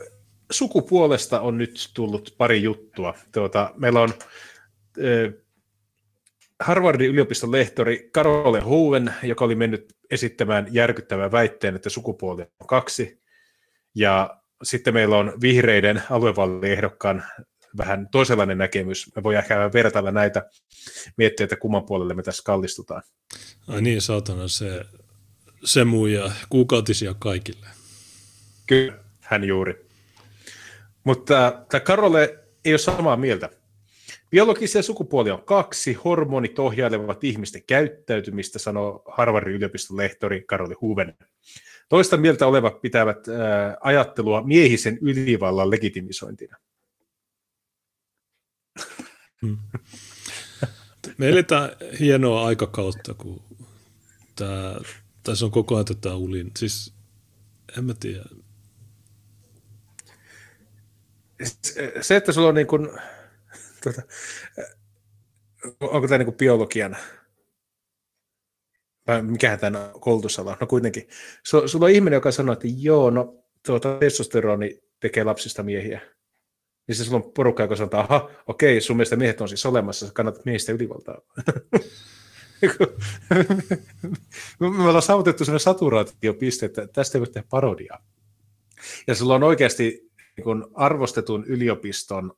sukupuolesta 0.51 1.41
on 1.41 1.59
nyt 1.59 1.91
tullut 1.95 2.35
pari 2.39 2.63
juttua. 2.63 3.15
Tuota, 3.33 3.75
meillä 3.77 4.01
on 4.01 4.13
öö, 4.99 5.31
Harvardin 6.61 7.11
yliopiston 7.11 7.53
lehtori 7.53 8.11
Carole 8.15 8.61
Hoven, 8.61 9.15
joka 9.23 9.45
oli 9.45 9.55
mennyt 9.55 9.97
esittämään 10.11 10.67
järkyttävän 10.71 11.33
väitteen, 11.33 11.77
että 11.77 11.91
sukupuoli 11.91 12.43
on 12.43 12.67
kaksi. 12.67 13.23
Ja 13.95 14.41
sitten 14.63 14.95
meillä 14.95 15.19
on 15.19 15.33
vihreiden 15.41 16.03
aluevaaliehdokkaan 16.11 17.25
vähän 17.77 18.09
toisenlainen 18.11 18.59
näkemys. 18.59 19.17
Me 19.17 19.23
voidaan 19.23 19.43
ehkä 19.43 19.71
vertailla 19.73 20.11
näitä, 20.11 20.51
miettiä, 21.17 21.45
että 21.45 21.57
kumman 21.57 21.87
puolelle 21.87 22.15
me 22.15 22.23
tässä 22.23 22.43
kallistutaan. 22.47 23.03
Ai 23.69 23.83
niin, 23.83 24.01
saatana, 24.01 24.49
se, 24.49 24.85
se 25.65 25.85
muija 25.85 26.31
kuukautisia 26.49 27.15
kaikille. 27.19 27.67
Kyllä, 28.67 28.99
hän 29.21 29.45
juuri. 29.45 29.87
Mutta 31.05 31.63
tämä 31.69 31.81
Karole 31.81 32.39
ei 32.65 32.73
ole 32.73 32.79
samaa 32.79 33.17
mieltä. 33.17 33.51
Biologisia 34.31 34.83
sukupuolia 34.83 35.35
on 35.35 35.43
kaksi, 35.43 35.93
hormonit 35.93 36.59
ohjailevat 36.59 37.25
ihmisten 37.25 37.63
käyttäytymistä, 37.67 38.59
sanoo 38.59 39.03
Harvardin 39.09 39.55
yliopiston 39.55 39.97
lehtori 39.97 40.43
Karoli 40.43 40.75
Huven. 40.81 41.15
Toista 41.89 42.17
mieltä 42.17 42.47
olevat 42.47 42.81
pitävät 42.81 43.29
ää, 43.29 43.77
ajattelua 43.81 44.43
miehisen 44.43 44.99
ylivallan 45.01 45.71
legitimisointina. 45.71 46.57
Hmm. 49.43 49.59
Me 51.19 51.29
eletään 51.29 51.71
hienoa 52.01 52.47
aikakautta, 52.47 53.15
kun 53.15 53.43
tämä, 54.37 54.77
tässä 55.23 55.45
on 55.45 55.51
koko 55.51 55.75
ajan 55.75 55.85
tätä 55.85 56.15
ulin. 56.15 56.51
Siis 56.59 56.95
en 57.79 57.85
mä 57.85 57.95
tiedä. 58.01 58.25
Se, 62.01 62.17
että 62.17 62.33
sulla 62.33 62.49
on 62.49 62.55
niin 62.55 62.67
kuin 62.67 62.89
Tuota, 63.83 64.03
onko 65.81 66.09
tämä 66.09 66.25
niin 66.25 66.35
biologian 66.35 66.97
vai 69.07 69.23
mikähän 69.23 69.59
tämä 69.59 69.91
koulutusala 70.01 70.51
on? 70.51 70.57
No 70.61 70.67
kuitenkin. 70.67 71.09
Su, 71.47 71.69
sulla 71.69 71.85
on 71.85 71.91
ihminen, 71.91 72.17
joka 72.17 72.33
sanoo, 72.33 72.53
että 72.53 72.69
joo, 72.77 73.11
no 73.11 73.45
tuota, 73.67 73.99
testosteroni 73.99 74.81
tekee 75.01 75.25
lapsista 75.25 75.63
miehiä. 75.63 76.16
Niin 76.89 76.97
se 76.97 77.05
sulla 77.05 77.17
on 77.17 77.33
porukka, 77.33 77.63
joka 77.63 77.77
sanoo, 77.77 78.01
aha, 78.01 78.31
okei, 78.47 78.81
sun 78.81 78.97
mielestä 78.97 79.17
miehet 79.17 79.41
on 79.41 79.49
siis 79.49 79.67
olemassa, 79.67 80.13
kannattaa 80.13 80.43
miehistä 80.45 80.73
ylivaltaa. 80.73 81.21
Me 84.61 84.67
ollaan 84.67 85.03
saavutettu 85.03 85.45
sellainen 85.45 85.61
saturaatiopiste, 85.61 86.67
että 86.67 86.87
tästä 86.87 87.19
ei 87.19 87.21
voi 87.21 87.29
tehdä 87.29 87.47
parodiaa. 87.51 88.05
Ja 89.07 89.15
sulla 89.15 89.35
on 89.35 89.43
oikeasti 89.43 90.11
niin 90.37 90.65
arvostetun 90.75 91.45
yliopiston 91.47 92.33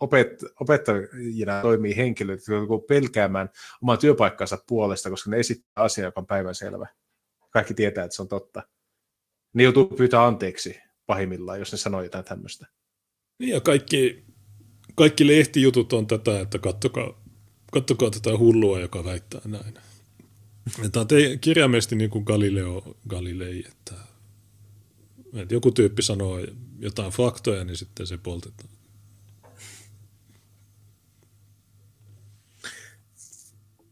opet, 0.00 0.44
opettajina 0.60 1.62
toimii 1.62 1.96
henkilöt, 1.96 2.38
jotka 2.38 2.52
joutuu 2.52 2.80
pelkäämään 2.80 3.48
oman 3.82 3.98
työpaikkansa 3.98 4.58
puolesta, 4.66 5.10
koska 5.10 5.30
ne 5.30 5.36
esittää 5.36 5.84
asiaa, 5.84 6.04
joka 6.04 6.20
on 6.20 6.26
päivänselvä. 6.26 6.86
Kaikki 7.50 7.74
tietää, 7.74 8.04
että 8.04 8.16
se 8.16 8.22
on 8.22 8.28
totta. 8.28 8.62
Ne 9.52 9.62
joutuu 9.62 9.86
pyytää 9.86 10.26
anteeksi 10.26 10.80
pahimmillaan, 11.06 11.58
jos 11.58 11.72
ne 11.72 11.78
sanoo 11.78 12.02
jotain 12.02 12.24
tämmöistä. 12.24 12.66
Niin 13.38 13.50
ja 13.50 13.60
kaikki, 13.60 14.24
kaikki 14.94 15.26
lehtijutut 15.26 15.92
on 15.92 16.06
tätä, 16.06 16.40
että 16.40 16.58
kattokaa, 16.58 17.22
kattokaa 17.72 18.10
tätä 18.10 18.38
hullua, 18.38 18.80
joka 18.80 19.04
väittää 19.04 19.40
näin. 19.44 19.74
Tämä 20.92 21.00
on 21.00 21.38
kirjaimellisesti 21.40 21.96
niin 21.96 22.10
kuin 22.10 22.24
Galileo 22.24 22.96
Galilei, 23.08 23.64
että, 23.68 23.94
että 25.34 25.54
joku 25.54 25.70
tyyppi 25.70 26.02
sanoo 26.02 26.38
jotain 26.78 27.12
faktoja, 27.12 27.64
niin 27.64 27.76
sitten 27.76 28.06
se 28.06 28.18
poltetaan. 28.18 28.68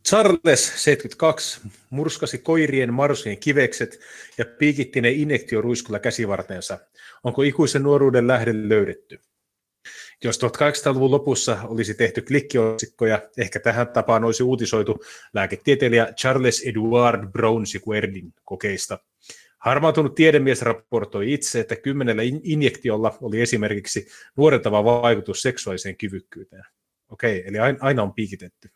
Charles 0.09 0.85
72 0.85 1.60
murskasi 1.90 2.39
koirien 2.39 2.94
marsien 2.94 3.39
kivekset 3.39 4.01
ja 4.39 4.44
piikitti 4.44 5.01
ne 5.01 5.10
injektioruiskulla 5.10 5.98
käsivartensa. 5.98 6.78
Onko 7.24 7.43
ikuisen 7.43 7.82
nuoruuden 7.82 8.27
lähde 8.27 8.69
löydetty? 8.69 9.20
Jos 10.24 10.39
1800-luvun 10.39 11.11
lopussa 11.11 11.59
olisi 11.62 11.94
tehty 11.94 12.23
klikkiotsikkoja, 12.23 13.23
ehkä 13.39 13.61
tähän 13.61 13.89
tapaan 13.89 14.24
olisi 14.24 14.43
uutisoitu 14.43 15.05
lääketieteilijä 15.35 16.12
Charles 16.12 16.62
Edward 16.66 17.27
Brown 17.32 17.66
Sequerdin 17.66 18.35
kokeista. 18.44 18.99
Harmautunut 19.59 20.15
tiedemies 20.15 20.62
raportoi 20.62 21.32
itse, 21.32 21.61
että 21.61 21.77
kymmenellä 21.77 22.23
injektiolla 22.43 23.19
oli 23.20 23.40
esimerkiksi 23.40 24.07
nuorentava 24.36 24.85
vaikutus 24.85 25.43
seksuaaliseen 25.43 25.97
kyvykkyyteen. 25.97 26.65
Okei, 27.09 27.43
eli 27.47 27.59
aina 27.81 28.03
on 28.03 28.15
piikitetty. 28.15 28.70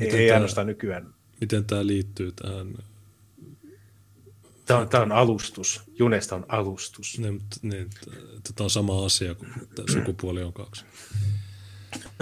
Ei, 0.00 0.16
ei 0.16 0.30
ainoastaan 0.30 0.66
nykyään. 0.66 1.14
Miten 1.40 1.64
tämä 1.64 1.86
liittyy 1.86 2.32
tähän 2.32 2.74
Tämä 4.68 4.80
on, 4.80 4.88
tämä 4.88 5.02
on 5.02 5.12
alustus. 5.12 5.82
Junesta 5.98 6.36
on 6.36 6.44
alustus. 6.48 7.18
Ne, 7.18 7.32
ne, 7.62 7.86
tämä 8.56 8.64
on 8.64 8.70
sama 8.70 9.04
asia 9.04 9.34
kuin 9.34 9.50
sukupuoli 9.92 10.42
on 10.42 10.52
kaksi. 10.52 10.84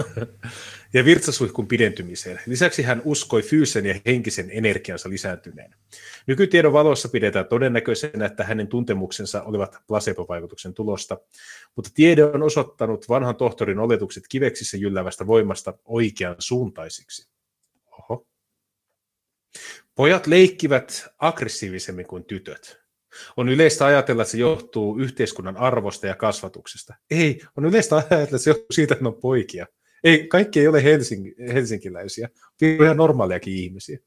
ja 0.93 1.05
virtsasuihkun 1.05 1.67
pidentymiseen. 1.67 2.39
Lisäksi 2.45 2.81
hän 2.83 3.01
uskoi 3.05 3.41
fyysisen 3.41 3.85
ja 3.85 3.95
henkisen 4.05 4.49
energiansa 4.51 5.09
lisääntyneen. 5.09 5.75
Nykytiedon 6.27 6.73
valossa 6.73 7.09
pidetään 7.09 7.45
todennäköisenä, 7.45 8.25
että 8.25 8.43
hänen 8.43 8.67
tuntemuksensa 8.67 9.43
olivat 9.43 9.77
placebo-vaikutuksen 9.87 10.73
tulosta, 10.73 11.17
mutta 11.75 11.91
tiede 11.93 12.23
on 12.23 12.43
osoittanut 12.43 13.09
vanhan 13.09 13.35
tohtorin 13.35 13.79
oletukset 13.79 14.23
kiveksissä 14.29 14.77
jyllävästä 14.77 15.27
voimasta 15.27 15.73
oikean 15.85 16.35
suuntaisiksi. 16.39 17.29
Oho. 17.91 18.27
Pojat 19.97 20.27
leikkivät 20.27 21.07
aggressiivisemmin 21.17 22.05
kuin 22.05 22.25
tytöt. 22.25 22.77
On 23.37 23.49
yleistä 23.49 23.85
ajatella, 23.85 24.21
että 24.21 24.31
se 24.31 24.37
johtuu 24.37 24.99
yhteiskunnan 24.99 25.57
arvosta 25.57 26.07
ja 26.07 26.15
kasvatuksesta. 26.15 26.93
Ei, 27.11 27.41
on 27.57 27.65
yleistä 27.65 27.95
ajatella, 27.95 28.23
että 28.23 28.37
se 28.37 28.49
johtuu 28.49 28.67
siitä, 28.71 28.93
että 28.93 29.03
ne 29.03 29.07
on 29.07 29.21
poikia. 29.21 29.65
Ei, 30.03 30.27
kaikki 30.27 30.59
ei 30.59 30.67
ole 30.67 30.81
helsing- 30.83 31.53
helsinkiläisiä, 31.53 32.29
ihan 32.61 32.97
normaaliakin 32.97 33.53
ihmisiä. 33.53 33.99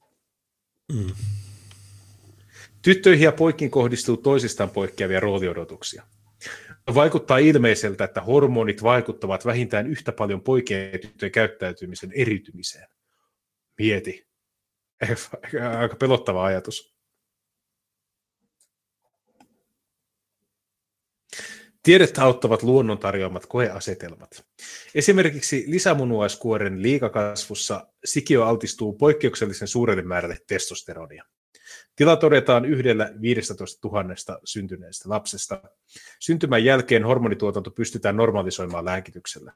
Mm. 0.93 1.15
Tyttöihin 2.83 3.25
ja 3.25 3.33
poikkiin 3.33 3.71
kohdistuu 3.71 4.17
toisistaan 4.17 4.71
poikkeavia 4.71 5.21
rooliodotuksia. 5.21 6.03
Vaikuttaa 6.95 7.39
ilmeiseltä, 7.39 8.05
että 8.05 8.21
hormonit 8.21 8.83
vaikuttavat 8.83 9.47
vähintään 9.47 9.87
yhtä 9.87 10.13
paljon 10.13 10.43
poikien 10.43 10.93
ja 10.93 10.99
tyttöjen 10.99 11.33
käyttäytymisen 11.33 12.13
eriytymiseen. 12.15 12.89
Mieti, 13.79 14.30
Aika 15.79 15.97
pelottava 15.97 16.45
ajatus. 16.45 16.95
Tiedettä 21.83 22.23
auttavat 22.23 22.63
luonnon 22.63 22.99
tarjoamat 22.99 23.47
koeasetelmat. 23.47 24.45
Esimerkiksi 24.95 25.65
lisämunuaiskuoren 25.67 26.83
liikakasvussa 26.83 27.87
sikiö 28.05 28.47
altistuu 28.47 28.93
poikkeuksellisen 28.93 29.69
suurelle 29.69 30.03
määrälle 30.03 30.39
testosteronia. 30.47 31.25
Tila 31.97 32.17
todetaan 32.17 32.65
yhdellä 32.65 33.13
15 33.21 33.89
000 33.89 34.41
syntyneestä 34.45 35.09
lapsesta. 35.09 35.63
Syntymän 36.21 36.65
jälkeen 36.65 37.05
hormonituotanto 37.05 37.71
pystytään 37.71 38.17
normalisoimaan 38.17 38.85
lääkityksellä. 38.85 39.53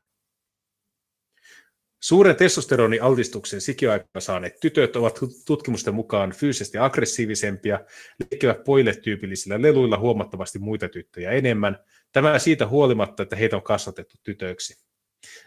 Suuren 2.04 2.36
testosteronialtistuksen 2.36 3.60
sikiöaikana 3.60 4.20
saaneet 4.20 4.60
tytöt 4.60 4.96
ovat 4.96 5.18
tutkimusten 5.46 5.94
mukaan 5.94 6.32
fyysisesti 6.32 6.78
aggressiivisempia, 6.78 7.80
leikkivät 8.20 8.64
poille 8.64 8.94
tyypillisillä 8.94 9.62
leluilla 9.62 9.98
huomattavasti 9.98 10.58
muita 10.58 10.88
tyttöjä 10.88 11.30
enemmän, 11.30 11.78
tämä 12.12 12.38
siitä 12.38 12.66
huolimatta, 12.66 13.22
että 13.22 13.36
heitä 13.36 13.56
on 13.56 13.62
kasvatettu 13.62 14.16
tytöiksi. 14.22 14.84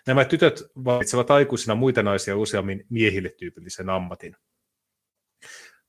Nämä 0.08 0.26
tytöt 0.26 0.64
valitsevat 0.86 1.32
aikuisina 1.32 1.76
muita 1.76 2.04
naisia 2.04 2.38
useammin 2.38 2.86
miehille 2.90 3.30
tyypillisen 3.30 3.90
ammatin. 3.90 4.36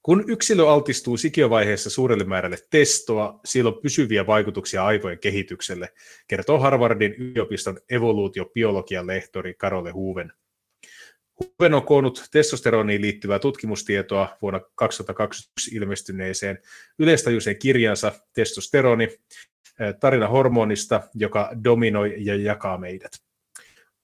Kun 0.03 0.25
yksilö 0.31 0.71
altistuu 0.71 1.17
sikiövaiheessa 1.17 1.91
suurelle 1.91 2.25
määrälle 2.25 2.59
testoa, 2.71 3.41
sillä 3.45 3.69
on 3.69 3.81
pysyviä 3.83 4.27
vaikutuksia 4.27 4.85
aivojen 4.85 5.19
kehitykselle, 5.19 5.89
kertoo 6.27 6.59
Harvardin 6.59 7.15
yliopiston 7.15 7.79
evoluutiobiologian 7.91 9.07
lehtori 9.07 9.55
Karole 9.55 9.91
Huven 9.91 10.33
Huven 11.41 11.75
on 11.75 11.87
koonnut 11.87 12.25
testosteroniin 12.31 13.03
liittyvää 13.03 13.39
tutkimustietoa 13.39 14.37
vuonna 14.43 14.61
2021 14.75 15.77
ilmestyneeseen 15.77 16.59
yleistajuiseen 16.99 17.59
kirjansa 17.59 18.13
Testosteroni, 18.33 19.09
tarina 20.01 20.29
hormonista, 20.29 21.01
joka 21.15 21.51
dominoi 21.65 22.15
ja 22.19 22.37
jakaa 22.37 22.79
meidät. 22.79 23.13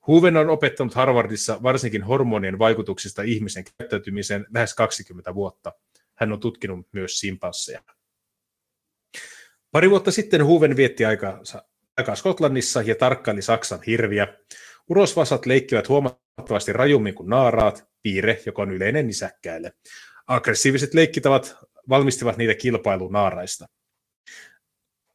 Huven 0.06 0.36
on 0.36 0.50
opettanut 0.50 0.94
Harvardissa 0.94 1.62
varsinkin 1.62 2.02
hormonien 2.02 2.58
vaikutuksista 2.58 3.22
ihmisen 3.22 3.64
käyttäytymiseen 3.78 4.46
lähes 4.54 4.74
20 4.74 5.34
vuotta. 5.34 5.72
Hän 6.14 6.32
on 6.32 6.40
tutkinut 6.40 6.88
myös 6.92 7.20
simpansseja. 7.20 7.82
Pari 9.70 9.90
vuotta 9.90 10.10
sitten 10.10 10.46
Huven 10.46 10.76
vietti 10.76 11.04
aikaa, 11.04 11.40
Skotlannissa 12.14 12.82
ja 12.82 12.94
tarkkaili 12.94 13.42
Saksan 13.42 13.82
hirviä. 13.86 14.28
Urosvasat 14.90 15.46
leikkivät 15.46 15.88
huomattavasti 15.88 16.72
rajummin 16.72 17.14
kuin 17.14 17.28
naaraat, 17.28 17.84
piirre, 18.02 18.42
joka 18.46 18.62
on 18.62 18.70
yleinen 18.70 19.06
nisäkkäille. 19.06 19.72
Aggressiiviset 20.26 20.94
leikkitavat 20.94 21.56
valmistivat 21.88 22.36
niitä 22.36 22.54
kilpailuun 22.54 23.12
naaraista. 23.12 23.66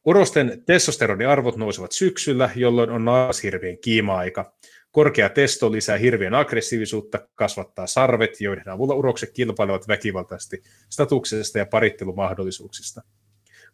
Urosten 0.06 0.62
testosteroniarvot 0.66 1.56
nousevat 1.56 1.92
syksyllä, 1.92 2.50
jolloin 2.56 2.90
on 2.90 3.04
naarashirvien 3.04 3.78
kiima-aika. 3.78 4.54
Korkea 4.90 5.28
testo 5.28 5.72
lisää 5.72 5.96
hirvien 5.96 6.34
aggressiivisuutta, 6.34 7.28
kasvattaa 7.34 7.86
sarvet, 7.86 8.40
joiden 8.40 8.68
avulla 8.68 8.94
urokset 8.94 9.30
kilpailevat 9.32 9.88
väkivaltaisesti 9.88 10.62
statuksesta 10.90 11.58
ja 11.58 11.66
parittelumahdollisuuksista. 11.66 13.02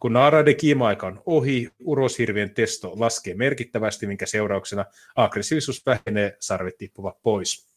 Kun 0.01 0.13
naaraiden 0.13 0.57
kiima-aika 0.57 1.07
on 1.07 1.23
ohi, 1.27 1.71
uroshirvien 1.79 2.55
testo 2.55 2.93
laskee 2.97 3.35
merkittävästi, 3.35 4.07
minkä 4.07 4.27
seurauksena 4.27 4.85
aggressiivisuus 5.17 5.87
vähenee, 5.87 6.37
sarvet 6.41 6.79
tippuvat 6.79 7.23
pois. 7.23 7.77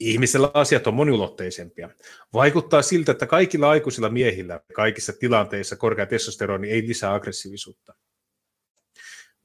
Ihmisellä 0.00 0.50
asiat 0.54 0.86
on 0.86 0.94
moniulotteisempia. 0.94 1.90
Vaikuttaa 2.32 2.82
siltä, 2.82 3.12
että 3.12 3.26
kaikilla 3.26 3.70
aikuisilla 3.70 4.08
miehillä 4.08 4.60
kaikissa 4.74 5.12
tilanteissa 5.12 5.76
korkea 5.76 6.06
testosteroni 6.06 6.70
ei 6.70 6.88
lisää 6.88 7.14
aggressiivisuutta. 7.14 7.94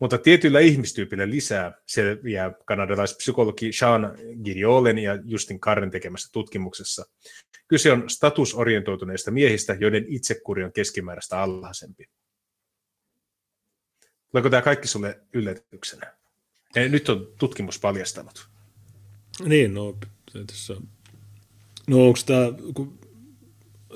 Mutta 0.01 0.17
tietyillä 0.17 0.59
ihmistyypillä 0.59 1.29
lisää 1.29 1.73
selviää 1.87 2.51
kanadalaispsykologi 2.65 3.73
Sean 3.73 4.17
Giriolen 4.43 4.97
ja 4.97 5.19
Justin 5.25 5.59
Karren 5.59 5.91
tekemässä 5.91 6.29
tutkimuksessa. 6.31 7.05
Kyse 7.67 7.91
on 7.91 8.09
statusorientoituneista 8.09 9.31
miehistä, 9.31 9.77
joiden 9.79 10.05
itsekuri 10.07 10.63
on 10.63 10.73
keskimääräistä 10.73 11.41
alhaisempi. 11.41 12.05
Tuleeko 14.31 14.49
tämä 14.49 14.61
kaikki 14.61 14.87
sulle 14.87 15.19
yllätyksenä? 15.33 16.13
Nyt 16.89 17.09
on 17.09 17.27
tutkimus 17.39 17.79
paljastanut. 17.79 18.49
Niin, 19.45 19.73
no, 19.73 19.97
tässä, 20.47 20.75
no 21.87 22.07
onko 22.07 22.19
tämä, 22.25 22.41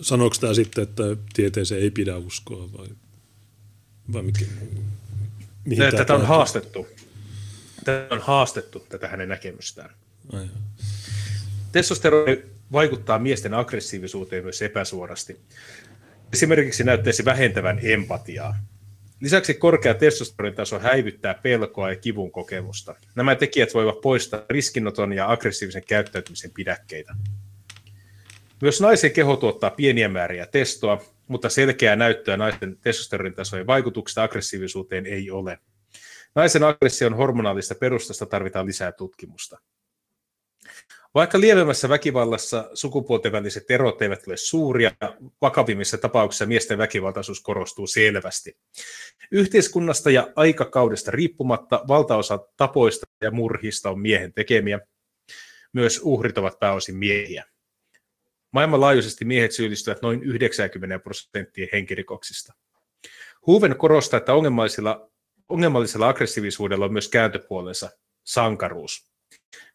sanooko 0.01 0.35
tämä 0.39 0.53
sitten, 0.53 0.83
että 0.83 1.03
tieteeseen 1.33 1.81
ei 1.81 1.91
pidä 1.91 2.17
uskoa 2.17 2.71
vai, 2.77 2.87
vai 4.13 4.23
mikä? 4.23 4.45
Mihin 5.65 5.95
tätä 5.97 6.13
on 6.13 6.25
haastettu. 6.25 6.87
Tätä 7.83 8.15
on 8.15 8.21
haastettu, 8.21 8.85
tätä 8.89 9.07
hänen 9.07 9.29
näkemystään. 9.29 9.89
Testosteroni 11.71 12.43
vaikuttaa 12.71 13.19
miesten 13.19 13.53
aggressiivisuuteen 13.53 14.43
myös 14.43 14.61
epäsuorasti. 14.61 15.39
Esimerkiksi 16.33 16.83
näyttäisi 16.83 17.25
vähentävän 17.25 17.79
empatiaa. 17.83 18.55
Lisäksi 19.21 19.53
korkea 19.53 19.93
testosteronitaso 19.93 20.79
häivyttää 20.79 21.33
pelkoa 21.33 21.89
ja 21.89 21.95
kivun 21.95 22.31
kokemusta. 22.31 22.95
Nämä 23.15 23.35
tekijät 23.35 23.73
voivat 23.73 24.01
poistaa 24.01 24.41
riskinoton 24.49 25.13
ja 25.13 25.31
aggressiivisen 25.31 25.83
käyttäytymisen 25.87 26.51
pidäkkeitä. 26.51 27.15
Myös 28.65 28.81
naisen 28.81 29.11
keho 29.11 29.35
tuottaa 29.35 29.69
pieniä 29.69 30.09
määriä 30.09 30.45
testoa, 30.45 31.01
mutta 31.27 31.49
selkeää 31.49 31.95
näyttöä 31.95 32.37
naisten 32.37 32.77
testosteronitasojen 32.81 33.67
vaikutuksesta 33.67 34.23
aggressiivisuuteen 34.23 35.05
ei 35.05 35.31
ole. 35.31 35.59
Naisen 36.35 36.63
aggression 36.63 37.13
hormonaalista 37.13 37.75
perustasta 37.75 38.25
tarvitaan 38.25 38.65
lisää 38.65 38.91
tutkimusta. 38.91 39.57
Vaikka 41.13 41.39
lievemmässä 41.39 41.89
väkivallassa 41.89 42.69
sukupuolten 42.73 43.31
väliset 43.31 43.71
erot 43.71 44.01
eivät 44.01 44.27
ole 44.27 44.37
suuria, 44.37 44.91
vakavimmissa 45.41 45.97
tapauksissa 45.97 46.45
miesten 46.45 46.77
väkivaltaisuus 46.77 47.41
korostuu 47.41 47.87
selvästi. 47.87 48.57
Yhteiskunnasta 49.31 50.11
ja 50.11 50.27
aikakaudesta 50.35 51.11
riippumatta 51.11 51.83
valtaosa 51.87 52.39
tapoista 52.57 53.05
ja 53.21 53.31
murhista 53.31 53.89
on 53.89 53.99
miehen 53.99 54.33
tekemiä. 54.33 54.79
Myös 55.73 56.01
uhrit 56.03 56.37
ovat 56.37 56.59
pääosin 56.59 56.95
miehiä. 56.95 57.45
Maailmanlaajuisesti 58.55 59.25
miehet 59.25 59.51
syyllistyvät 59.51 60.01
noin 60.01 60.23
90 60.23 60.99
prosenttia 60.99 61.67
henkirikoksista. 61.73 62.53
Huven 63.47 63.75
korostaa, 63.77 64.17
että 64.17 64.33
ongelmallisella, 64.33 65.09
ongelmallisella 65.49 66.09
aggressiivisuudella 66.09 66.85
on 66.85 66.93
myös 66.93 67.07
kääntöpuolensa– 67.07 67.89
sankaruus. 68.23 69.11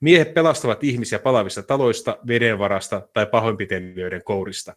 Miehet 0.01 0.35
pelastavat 0.35 0.85
ihmisiä 0.85 1.19
palavista 1.19 1.63
taloista, 1.63 2.19
vedenvarasta 2.27 3.09
tai 3.13 3.27
pahoinpitelijöiden 3.27 4.25
kourista. 4.25 4.75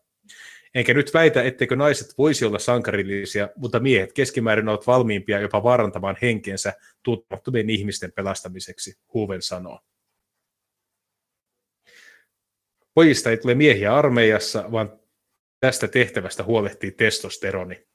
Enkä 0.76 0.94
nyt 0.94 1.14
väitä, 1.14 1.44
etteikö 1.44 1.76
naiset 1.76 2.18
voisi 2.18 2.46
olla 2.46 2.60
sankarillisia, 2.60 3.50
mutta 3.56 3.80
miehet 3.80 4.14
keskimäärin 4.14 4.70
ovat 4.70 4.88
valmiimpia 4.88 5.40
jopa 5.40 5.64
vaarantamaan 5.64 6.18
henkensä 6.22 6.74
tuttumattomien 7.04 7.70
ihmisten 7.70 8.12
pelastamiseksi, 8.12 8.98
Huven 9.14 9.42
sanoo. 9.42 9.80
Pojista 12.94 13.30
ei 13.30 13.38
tule 13.38 13.56
miehiä 13.56 13.96
armeijassa, 13.96 14.72
vaan 14.72 15.00
tästä 15.60 15.88
tehtävästä 15.88 16.44
huolehtii 16.44 16.92
testosteroni. 16.92 17.86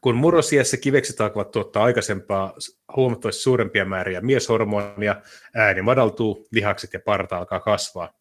Kun 0.00 0.16
murrosiässä 0.16 0.76
kivekset 0.76 1.20
alkavat 1.20 1.50
tuottaa 1.50 1.84
aikaisempaa 1.84 2.54
huomattavasti 2.96 3.42
suurempia 3.42 3.84
määriä 3.84 4.20
mieshormonia, 4.20 5.22
ääni 5.54 5.82
madaltuu, 5.82 6.48
lihakset 6.52 6.92
ja 6.92 7.00
parta 7.00 7.36
alkaa 7.36 7.60
kasvaa. 7.60 8.12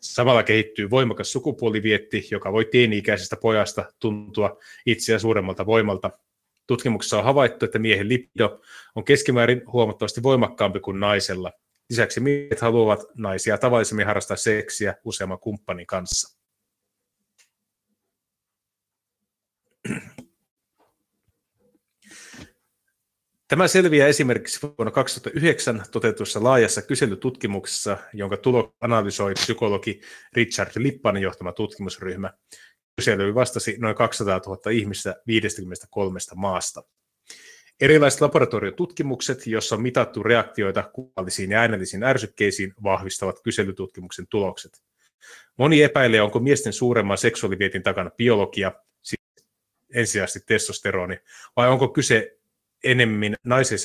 Samalla 0.00 0.42
kehittyy 0.42 0.90
voimakas 0.90 1.32
sukupuolivietti, 1.32 2.28
joka 2.30 2.52
voi 2.52 2.64
teini-ikäisestä 2.64 3.36
pojasta 3.36 3.84
tuntua 3.98 4.58
itseä 4.86 5.18
suuremmalta 5.18 5.66
voimalta. 5.66 6.10
Tutkimuksessa 6.66 7.18
on 7.18 7.24
havaittu, 7.24 7.64
että 7.64 7.78
miehen 7.78 8.08
lipido 8.08 8.60
on 8.94 9.04
keskimäärin 9.04 9.62
huomattavasti 9.72 10.22
voimakkaampi 10.22 10.80
kuin 10.80 11.00
naisella. 11.00 11.52
Lisäksi 11.90 12.20
miehet 12.20 12.60
haluavat 12.60 13.00
naisia 13.14 13.58
tavallisemmin 13.58 14.06
harrastaa 14.06 14.36
seksiä 14.36 14.94
useamman 15.04 15.38
kumppanin 15.38 15.86
kanssa. 15.86 16.36
Tämä 23.48 23.68
selviää 23.68 24.08
esimerkiksi 24.08 24.60
vuonna 24.78 24.90
2009 24.90 25.84
toteutussa 25.92 26.42
laajassa 26.42 26.82
kyselytutkimuksessa, 26.82 27.98
jonka 28.12 28.36
tulo 28.36 28.74
analysoi 28.80 29.34
psykologi 29.34 30.00
Richard 30.32 30.70
Lippanen 30.76 31.22
johtama 31.22 31.52
tutkimusryhmä. 31.52 32.32
Kyselyyn 32.96 33.34
vastasi 33.34 33.76
noin 33.78 33.96
200 33.96 34.40
000 34.46 34.70
ihmistä 34.70 35.16
53 35.26 36.18
maasta. 36.34 36.82
Erilaiset 37.80 38.20
laboratoriotutkimukset, 38.20 39.46
joissa 39.46 39.74
on 39.74 39.82
mitattu 39.82 40.22
reaktioita 40.22 40.90
kuvallisiin 40.92 41.50
ja 41.50 41.60
äänellisiin 41.60 42.02
ärsykkeisiin, 42.02 42.74
vahvistavat 42.82 43.40
kyselytutkimuksen 43.40 44.26
tulokset. 44.26 44.82
Moni 45.56 45.82
epäilee, 45.82 46.22
onko 46.22 46.40
miesten 46.40 46.72
suuremman 46.72 47.18
seksuaalivietin 47.18 47.82
takana 47.82 48.10
biologia, 48.10 48.72
siis 49.02 49.20
ensisijaisesti 49.94 50.40
testosteroni, 50.46 51.18
vai 51.56 51.68
onko 51.68 51.88
kyse 51.88 52.38
enemmän 52.84 53.34
naisen 53.44 53.78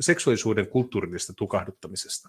seksuaalisuuden 0.00 0.66
kulttuurillisesta 0.66 1.32
tukahduttamisesta. 1.32 2.28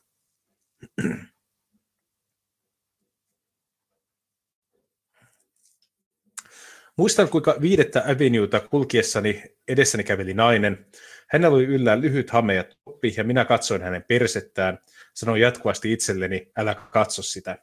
Muistan, 7.01 7.29
kuinka 7.29 7.55
viidettä 7.61 8.03
Avenueta 8.07 8.59
kulkiessani 8.59 9.43
edessäni 9.67 10.03
käveli 10.03 10.33
nainen. 10.33 10.85
Hänellä 11.27 11.55
oli 11.55 11.65
yllään 11.65 12.01
lyhyt 12.01 12.29
hame 12.29 12.55
ja 12.55 12.63
toppi, 12.63 13.13
ja 13.17 13.23
minä 13.23 13.45
katsoin 13.45 13.81
hänen 13.81 14.03
persettään. 14.07 14.79
Sanoin 15.13 15.41
jatkuvasti 15.41 15.93
itselleni, 15.93 16.51
älä 16.57 16.75
katso 16.75 17.21
sitä. 17.21 17.57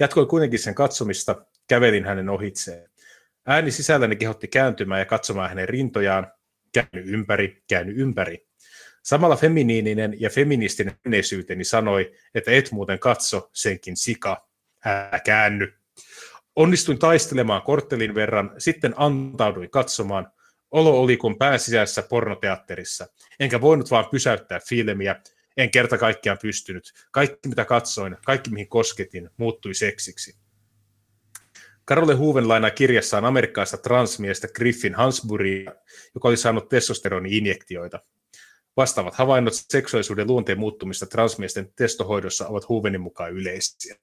Jatkoin 0.00 0.28
kuitenkin 0.28 0.58
sen 0.58 0.74
katsomista, 0.74 1.46
kävelin 1.68 2.04
hänen 2.04 2.28
ohitseen. 2.28 2.90
Ääni 3.46 3.70
sisälläni 3.70 4.16
kehotti 4.16 4.48
kääntymään 4.48 5.00
ja 5.00 5.04
katsomaan 5.04 5.48
hänen 5.48 5.68
rintojaan, 5.68 6.32
käynyt 6.72 7.08
ympäri, 7.12 7.62
käynyt 7.68 7.98
ympäri. 7.98 8.46
Samalla 9.02 9.36
feminiininen 9.36 10.20
ja 10.20 10.30
feministinen 10.30 10.96
menneisyyteni 11.04 11.64
sanoi, 11.64 12.12
että 12.34 12.50
et 12.50 12.72
muuten 12.72 12.98
katso, 12.98 13.50
senkin 13.52 13.96
sika. 13.96 14.48
Älä 14.84 15.20
käänny. 15.24 15.72
Onnistuin 16.56 16.98
taistelemaan 16.98 17.62
korttelin 17.62 18.14
verran, 18.14 18.54
sitten 18.58 18.94
antauduin 18.96 19.70
katsomaan. 19.70 20.30
Olo 20.70 21.00
oli 21.00 21.16
kuin 21.16 21.38
pääsisäisessä 21.38 22.02
pornoteatterissa. 22.02 23.06
Enkä 23.40 23.60
voinut 23.60 23.90
vaan 23.90 24.06
pysäyttää 24.10 24.60
filmiä. 24.68 25.22
En 25.56 25.70
kerta 25.70 25.98
kaikkiaan 25.98 26.38
pystynyt. 26.42 26.92
Kaikki 27.10 27.48
mitä 27.48 27.64
katsoin, 27.64 28.16
kaikki 28.26 28.50
mihin 28.50 28.68
kosketin, 28.68 29.30
muuttui 29.36 29.74
seksiksi. 29.74 30.36
Karole 31.84 32.14
Huven 32.14 32.48
lainaa 32.48 32.70
kirjassaan 32.70 33.24
amerikkalaista 33.24 33.76
transmiestä 33.76 34.48
Griffin 34.48 34.94
Hansburya, 34.94 35.74
joka 36.14 36.28
oli 36.28 36.36
saanut 36.36 36.68
testosteroni-injektioita. 36.68 37.98
Vastaavat 38.76 39.14
havainnot 39.14 39.54
seksuaalisuuden 39.54 40.26
luonteen 40.26 40.58
muuttumista 40.58 41.06
transmiesten 41.06 41.72
testohoidossa 41.76 42.48
ovat 42.48 42.68
Huvenin 42.68 43.00
mukaan 43.00 43.32
yleisiä. 43.32 43.96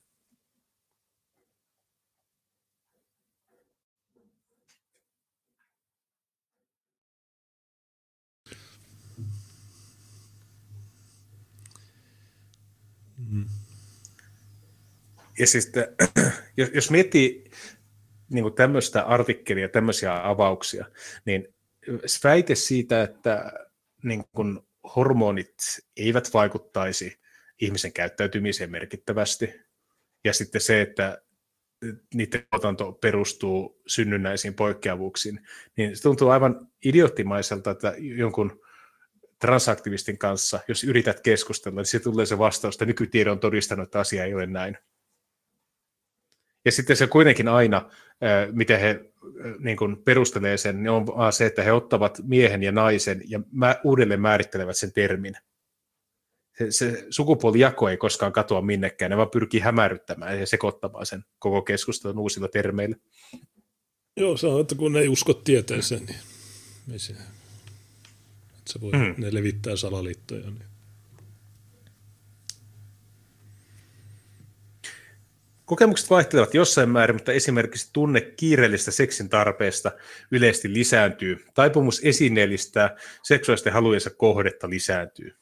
Mm. 13.34 13.46
Ja 15.40 15.48
siis, 15.48 15.72
jos, 16.58 16.70
jos 16.74 16.92
miettii 16.92 17.52
niin 18.30 18.54
tämmöistä 18.54 19.04
artikkelia, 19.04 19.70
tämmöisiä 19.70 20.30
avauksia, 20.30 20.86
niin 21.26 21.54
väite 22.24 22.56
siitä, 22.56 23.04
että 23.04 23.52
niin 24.04 24.24
kuin 24.36 24.60
hormonit 24.96 25.56
eivät 25.98 26.34
vaikuttaisi 26.34 27.20
ihmisen 27.62 27.94
käyttäytymiseen 27.94 28.72
merkittävästi, 28.72 29.54
ja 30.24 30.34
sitten 30.34 30.62
se, 30.62 30.82
että 30.82 31.22
niiden 32.14 32.48
tuotanto 32.52 32.92
perustuu 32.92 33.82
synnynnäisiin 33.88 34.54
poikkeavuuksiin, 34.54 35.48
niin 35.78 35.98
se 35.98 36.02
tuntuu 36.02 36.30
aivan 36.30 36.68
idioottimaiselta, 36.86 37.72
että 37.72 37.94
jonkun 38.00 38.63
transaktivistin 39.40 40.18
kanssa, 40.18 40.60
jos 40.68 40.84
yrität 40.84 41.20
keskustella, 41.20 41.82
niin 41.82 41.86
se 41.86 42.00
tulee 42.00 42.26
se 42.26 42.38
vastaus, 42.38 42.76
että 42.76 42.86
nykytiedon 42.86 43.32
on 43.32 43.40
todistanut, 43.40 43.84
että 43.84 44.00
asia 44.00 44.26
ei 44.26 44.34
ole 44.34 44.46
näin. 44.46 44.78
Ja 46.66 46.72
sitten 46.72 46.96
se 46.98 47.08
kuitenkin 47.08 47.48
aina, 47.48 47.90
miten 48.52 48.80
he 48.80 49.12
niin 49.60 49.78
kuin 49.78 50.04
perustelee 50.04 50.58
sen, 50.58 50.84
niin 50.84 50.90
on 50.90 51.08
vaan 51.08 51.34
se, 51.34 51.46
että 51.46 51.64
he 51.64 51.72
ottavat 51.72 52.20
miehen 52.24 52.64
ja 52.64 52.72
naisen 52.72 53.22
ja 53.28 53.40
mä, 53.52 53.76
uudelleen 53.84 54.22
määrittelevät 54.22 54.78
sen 54.78 54.94
termin. 54.94 55.34
Se, 56.58 56.72
se 56.72 57.08
sukupuolijako 57.10 57.90
ei 57.90 57.98
koskaan 57.98 58.34
katoa 58.34 58.62
minnekään, 58.62 59.10
ne 59.10 59.18
vaan 59.18 59.30
pyrkii 59.30 59.60
hämärryttämään 59.60 60.40
ja 60.40 60.46
sekoittamaan 60.46 61.06
sen 61.06 61.24
koko 61.40 61.62
keskustelun 61.62 62.20
uusilla 62.20 62.48
termeillä. 62.48 62.96
Joo, 64.18 64.36
on, 64.44 64.62
että 64.62 64.76
kun 64.76 64.94
ne 64.94 65.00
ei 65.00 65.08
usko 65.08 65.34
tieteeseen, 65.34 66.06
niin 66.06 66.20
ei 66.92 67.00
se, 67.00 67.14
se 68.68 68.82
voi, 68.82 68.92
mm. 68.92 69.16
ne 69.18 69.34
levittää 69.34 69.76
salaliittoja. 69.76 70.52
Niin. 70.52 70.74
Kokemukset 75.66 76.10
vaihtelevat 76.10 76.54
jossain 76.54 76.90
määrin, 76.90 77.16
mutta 77.16 77.32
esimerkiksi 77.32 77.90
tunne 77.94 78.22
kiireellistä 78.22 78.92
seksin 78.92 79.30
tarpeesta 79.30 79.92
yleisesti 80.32 80.74
lisääntyy. 80.74 81.46
Taipumus 81.54 82.02
esineellistää 82.04 82.96
seksuaalisten 83.24 83.74
halujensa 83.74 84.10
kohdetta 84.10 84.70
lisääntyy. 84.70 85.36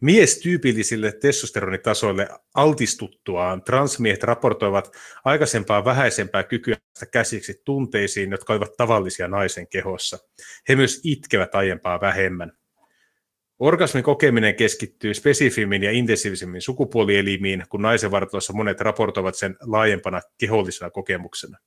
Miestyypillisille 0.00 1.12
testosteronitasoille 1.12 2.28
altistuttuaan 2.54 3.62
transmiehet 3.62 4.22
raportoivat 4.22 4.96
aikaisempaa 5.24 5.84
vähäisempää 5.84 6.44
kykyä 6.44 6.76
käsiksi 7.12 7.62
tunteisiin, 7.64 8.30
jotka 8.30 8.52
olivat 8.52 8.76
tavallisia 8.76 9.28
naisen 9.28 9.68
kehossa. 9.68 10.18
He 10.68 10.76
myös 10.76 11.00
itkevät 11.04 11.54
aiempaa 11.54 12.00
vähemmän. 12.00 12.52
Orgasmin 13.58 14.04
kokeminen 14.04 14.54
keskittyy 14.54 15.14
spesifimmin 15.14 15.82
ja 15.82 15.90
intensiivisemmin 15.90 16.62
sukupuolielimiin, 16.62 17.64
kun 17.68 17.82
naisen 17.82 18.10
vartalossa 18.10 18.52
monet 18.52 18.80
raportoivat 18.80 19.34
sen 19.34 19.56
laajempana 19.60 20.20
kehollisena 20.38 20.90
kokemuksena. 20.90 21.58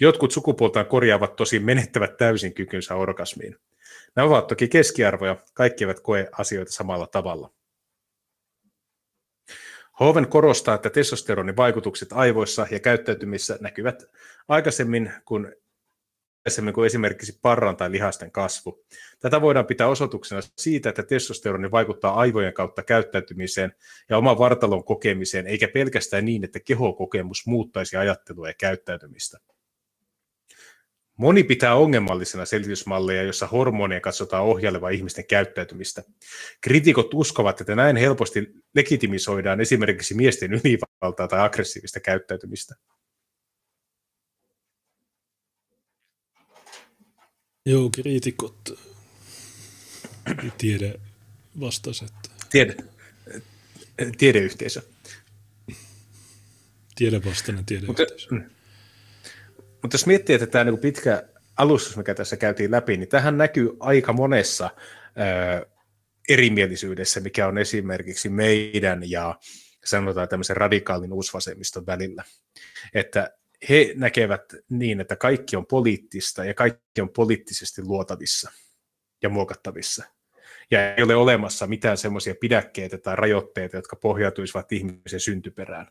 Jotkut 0.00 0.32
sukupuoltaan 0.32 0.86
korjaavat 0.86 1.36
tosi 1.36 1.58
menettävät 1.58 2.16
täysin 2.16 2.54
kykynsä 2.54 2.94
orgasmiin. 2.94 3.56
Nämä 4.16 4.28
ovat 4.28 4.46
toki 4.46 4.68
keskiarvoja, 4.68 5.36
kaikki 5.54 5.84
eivät 5.84 6.00
koe 6.00 6.28
asioita 6.32 6.72
samalla 6.72 7.06
tavalla. 7.06 7.52
Hoven 10.00 10.28
korostaa, 10.28 10.74
että 10.74 10.90
testosteronin 10.90 11.56
vaikutukset 11.56 12.08
aivoissa 12.12 12.66
ja 12.70 12.80
käyttäytymissä 12.80 13.58
näkyvät 13.60 14.02
aikaisemmin 14.48 15.12
kuin 15.24 15.52
aikaisemmin 16.46 16.74
kuin 16.74 16.86
esimerkiksi 16.86 17.38
parran 17.42 17.76
tai 17.76 17.90
lihasten 17.90 18.32
kasvu. 18.32 18.84
Tätä 19.20 19.40
voidaan 19.40 19.66
pitää 19.66 19.88
osoituksena 19.88 20.40
siitä, 20.58 20.88
että 20.88 21.02
testosteroni 21.02 21.70
vaikuttaa 21.70 22.14
aivojen 22.14 22.54
kautta 22.54 22.82
käyttäytymiseen 22.82 23.72
ja 24.08 24.18
oman 24.18 24.38
vartalon 24.38 24.84
kokemiseen, 24.84 25.46
eikä 25.46 25.68
pelkästään 25.68 26.24
niin, 26.24 26.44
että 26.44 26.60
kehokokemus 26.60 27.46
muuttaisi 27.46 27.96
ajattelua 27.96 28.48
ja 28.48 28.54
käyttäytymistä. 28.58 29.38
Moni 31.16 31.44
pitää 31.44 31.74
ongelmallisena 31.74 32.44
selitysmalleja, 32.44 33.22
jossa 33.22 33.46
hormoneja 33.46 34.00
katsotaan 34.00 34.44
ohjailevan 34.44 34.92
ihmisten 34.92 35.26
käyttäytymistä. 35.26 36.02
Kritikot 36.60 37.14
uskovat, 37.14 37.60
että 37.60 37.74
näin 37.74 37.96
helposti 37.96 38.54
legitimisoidaan 38.74 39.60
esimerkiksi 39.60 40.14
miesten 40.14 40.52
ylivaltaa 40.52 41.28
tai 41.28 41.40
aggressiivista 41.40 42.00
käyttäytymistä. 42.00 42.74
Joo, 47.66 47.90
kriitikot 47.90 48.80
tiede 50.58 50.94
vastasi, 51.60 52.04
että... 52.04 52.46
Tiede, 52.50 52.76
tiedeyhteisö. 54.18 54.82
Tiedevastainen 56.94 57.64
tiedeyhteisö. 57.64 58.26
Mutta, 58.34 58.55
mutta 59.86 59.94
jos 59.94 60.06
miettii, 60.06 60.34
että 60.34 60.46
tämä 60.46 60.64
niin 60.64 60.78
pitkä 60.78 61.22
alustus, 61.56 61.96
mikä 61.96 62.14
tässä 62.14 62.36
käytiin 62.36 62.70
läpi, 62.70 62.96
niin 62.96 63.08
tähän 63.08 63.38
näkyy 63.38 63.76
aika 63.80 64.12
monessa 64.12 64.70
ää, 65.16 65.62
erimielisyydessä, 66.28 67.20
mikä 67.20 67.46
on 67.46 67.58
esimerkiksi 67.58 68.28
meidän 68.28 69.10
ja 69.10 69.38
sanotaan 69.84 70.28
tämmöisen 70.28 70.56
radikaalin 70.56 71.12
uusvasemmiston 71.12 71.86
välillä. 71.86 72.24
Että 72.94 73.30
he 73.68 73.92
näkevät 73.96 74.42
niin, 74.68 75.00
että 75.00 75.16
kaikki 75.16 75.56
on 75.56 75.66
poliittista 75.66 76.44
ja 76.44 76.54
kaikki 76.54 77.00
on 77.00 77.10
poliittisesti 77.10 77.82
luotavissa 77.82 78.50
ja 79.22 79.28
muokattavissa. 79.28 80.04
Ja 80.70 80.94
ei 80.94 81.02
ole 81.02 81.16
olemassa 81.16 81.66
mitään 81.66 81.96
semmoisia 81.96 82.34
pidäkkeitä 82.40 82.98
tai 82.98 83.16
rajoitteita, 83.16 83.76
jotka 83.76 83.96
pohjautuisivat 83.96 84.72
ihmisen 84.72 85.20
syntyperään. 85.20 85.86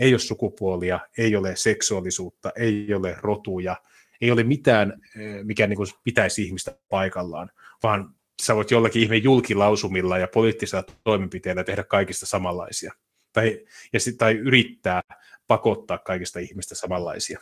Ei 0.00 0.12
ole 0.12 0.18
sukupuolia, 0.18 1.00
ei 1.18 1.36
ole 1.36 1.56
seksuaalisuutta, 1.56 2.52
ei 2.56 2.94
ole 2.94 3.16
rotuja, 3.20 3.76
ei 4.20 4.30
ole 4.30 4.42
mitään, 4.42 4.92
eh, 5.18 5.44
mikä 5.44 5.66
niin 5.66 5.76
kuin 5.76 5.88
pitäisi 6.04 6.42
ihmistä 6.42 6.78
paikallaan, 6.88 7.50
vaan 7.82 8.14
sä 8.42 8.56
voit 8.56 8.70
jollakin 8.70 9.02
ihme 9.02 9.16
julkilausumilla 9.16 10.18
ja 10.18 10.28
poliittisilla 10.28 10.84
toimenpiteillä 11.04 11.64
tehdä 11.64 11.84
kaikista 11.84 12.26
samanlaisia. 12.26 12.92
Tai, 13.32 13.64
ja, 13.92 14.00
tai 14.18 14.32
yrittää 14.32 15.02
pakottaa 15.46 15.98
kaikista 15.98 16.38
ihmistä 16.38 16.74
samanlaisia. 16.74 17.40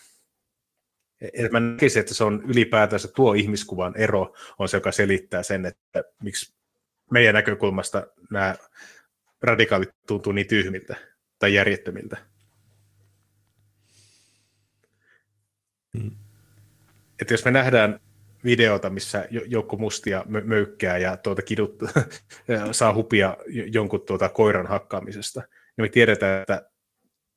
Et 1.20 1.52
mä 1.52 1.60
näkisin, 1.60 2.00
että 2.00 2.14
se 2.14 2.24
on 2.24 2.42
ylipäätänsä 2.48 3.08
tuo 3.08 3.34
ihmiskuvan 3.34 3.96
ero 3.96 4.34
on 4.58 4.68
se, 4.68 4.76
joka 4.76 4.92
selittää 4.92 5.42
sen, 5.42 5.66
että 5.66 6.04
miksi 6.22 6.54
meidän 7.10 7.34
näkökulmasta 7.34 8.06
nämä 8.30 8.54
radikaalit 9.42 9.88
tuntuu 10.06 10.32
niin 10.32 10.46
tyhmiltä 10.46 10.96
tai 11.38 11.54
järjettömiltä. 11.54 12.16
Hmm. 15.98 16.10
Että 17.20 17.34
jos 17.34 17.44
me 17.44 17.50
nähdään 17.50 18.00
videota, 18.44 18.90
missä 18.90 19.28
joukko 19.30 19.76
mustia 19.76 20.24
möykkää 20.44 20.98
ja 20.98 21.16
tuota 21.16 21.42
kidut, 21.42 21.78
saa 22.72 22.94
hupia 22.94 23.36
jonkun 23.72 24.00
tuota 24.00 24.28
koiran 24.28 24.66
hakkaamisesta, 24.66 25.40
niin 25.40 25.84
me 25.84 25.88
tiedetään, 25.88 26.40
että 26.40 26.70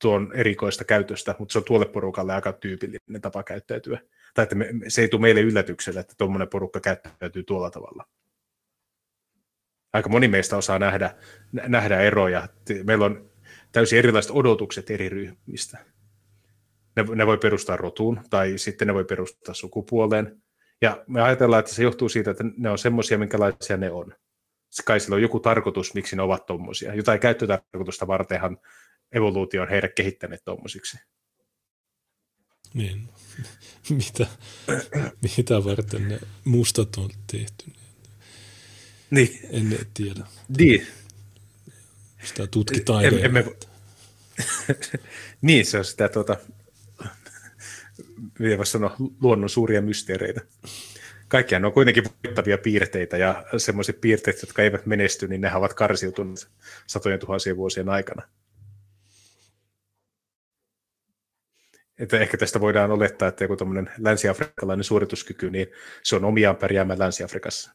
tuo 0.02 0.16
on 0.16 0.32
erikoista 0.34 0.84
käytöstä, 0.84 1.36
mutta 1.40 1.54
se 1.54 1.58
on 1.58 1.64
tuolle 1.64 1.86
porukalle 1.86 2.34
aika 2.34 2.54
tyypillinen 2.54 3.22
tapa 3.22 3.44
käyttäytyä. 3.44 4.00
Tai 4.34 4.44
että 4.44 4.56
me, 4.56 4.70
se 4.88 5.02
ei 5.02 5.08
tule 5.08 5.22
meille 5.22 5.42
yllätyksellä, 5.42 6.02
että 6.02 6.14
tuommoinen 6.18 6.48
porukka 6.48 6.80
käyttäytyy 6.80 7.44
tuolla 7.44 7.72
tavalla. 7.72 8.06
Aika 9.94 10.10
moni 10.10 10.28
meistä 10.28 10.58
osaa 10.58 10.80
nähdä, 10.80 11.16
nähdä 11.52 12.02
eroja. 12.02 12.48
Meillä 12.84 13.06
on 13.06 13.32
täysin 13.72 14.00
erilaiset 14.00 14.32
odotukset 14.36 14.90
eri 14.90 15.10
ryhmistä. 15.10 15.78
Ne, 16.96 17.04
ne 17.16 17.28
voi 17.28 17.38
perustaa 17.38 17.76
rotuun 17.76 18.22
tai 18.30 18.58
sitten 18.58 18.88
ne 18.88 18.94
voi 18.94 19.06
perustaa 19.06 19.54
sukupuoleen. 19.54 20.42
Ja 20.82 21.04
me 21.08 21.22
ajatellaan, 21.22 21.60
että 21.60 21.74
se 21.74 21.84
johtuu 21.84 22.10
siitä, 22.10 22.32
että 22.32 22.44
ne 22.58 22.70
on 22.70 22.78
semmoisia, 22.78 23.18
minkälaisia 23.18 23.78
ne 23.78 23.92
on. 23.92 24.14
Kai 24.86 25.00
sillä 25.00 25.16
on 25.16 25.22
joku 25.22 25.40
tarkoitus, 25.40 25.94
miksi 25.94 26.16
ne 26.16 26.22
ovat 26.22 26.46
tuommoisia. 26.46 26.96
Jotain 26.96 27.20
käyttötarkoitusta 27.20 28.08
vartenhan 28.08 28.58
evoluutio 29.12 29.62
on 29.62 29.70
heidät 29.70 29.92
kehittäneet 29.96 30.42
tuommoisiksi. 30.46 30.98
Niin. 32.74 33.10
mitä, 33.90 34.28
mitä 35.38 35.64
varten 35.66 36.08
ne 36.08 36.20
mustat 36.46 36.96
on 36.98 37.10
tehty? 37.32 37.66
Niin. 39.12 39.40
En 39.52 39.78
tiedä. 39.94 40.26
Niin. 40.58 40.88
Sitä 42.24 42.48
tutkitaan 42.48 43.06
em, 43.06 43.18
emme, 43.26 43.46
Niin, 45.42 45.66
se 45.66 45.78
on 45.78 45.86
sitä 45.86 46.10
tuota, 46.10 46.38
voisi 48.58 48.72
sanoa, 48.72 48.96
luonnon 49.22 49.50
suuria 49.50 49.82
mysteereitä. 49.82 50.42
Kaikkihan 51.28 51.66
on 51.66 51.74
kuitenkin 51.74 52.04
voittavia 52.04 52.58
piirteitä 52.58 53.18
ja 53.18 53.46
semmoiset 53.58 54.02
piirteet, 54.02 54.42
jotka 54.42 54.62
eivät 54.62 54.86
menesty, 54.86 55.28
niin 55.28 55.42
ne 55.42 55.56
ovat 55.56 55.74
karsiutuneet 55.74 56.48
satojen 56.88 57.20
tuhansien 57.20 57.58
vuosien 57.58 57.90
aikana. 57.90 58.28
Että 62.00 62.20
ehkä 62.20 62.38
tästä 62.38 62.62
voidaan 62.62 62.92
olettaa, 62.92 63.28
että 63.28 63.44
joku 63.44 63.56
tämmöinen 63.56 63.92
länsi-afrikkalainen 63.98 64.84
suorituskyky, 64.84 65.50
niin 65.50 65.68
se 66.04 66.16
on 66.16 66.26
omiaan 66.26 66.56
pärjäämään 66.56 67.00
Länsi-Afrikassa. 67.00 67.74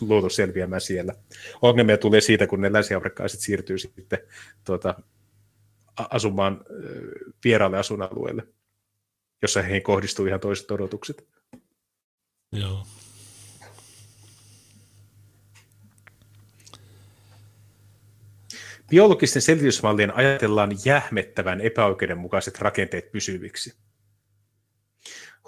Luotu 0.00 0.30
selviämään 0.30 0.80
siellä. 0.80 1.14
Ongelmia 1.62 1.98
tulee 1.98 2.20
siitä, 2.20 2.46
kun 2.46 2.60
ne 2.60 2.72
länsi-afrikkalaiset 2.72 3.40
siirtyy 3.40 3.78
sitten 3.78 4.18
tuota, 4.64 4.94
asumaan 5.96 6.64
vieraalle 7.44 7.78
asuinalueelle, 7.78 8.42
jossa 9.42 9.62
heihin 9.62 9.82
kohdistuu 9.82 10.26
ihan 10.26 10.40
toiset 10.40 10.70
odotukset. 10.70 11.28
Joo. 12.52 12.86
Biologisten 18.90 19.42
selvitysmallien 19.42 20.14
ajatellaan 20.14 20.70
jähmettävän 20.84 21.60
epäoikeudenmukaiset 21.60 22.58
rakenteet 22.58 23.12
pysyviksi. 23.12 23.74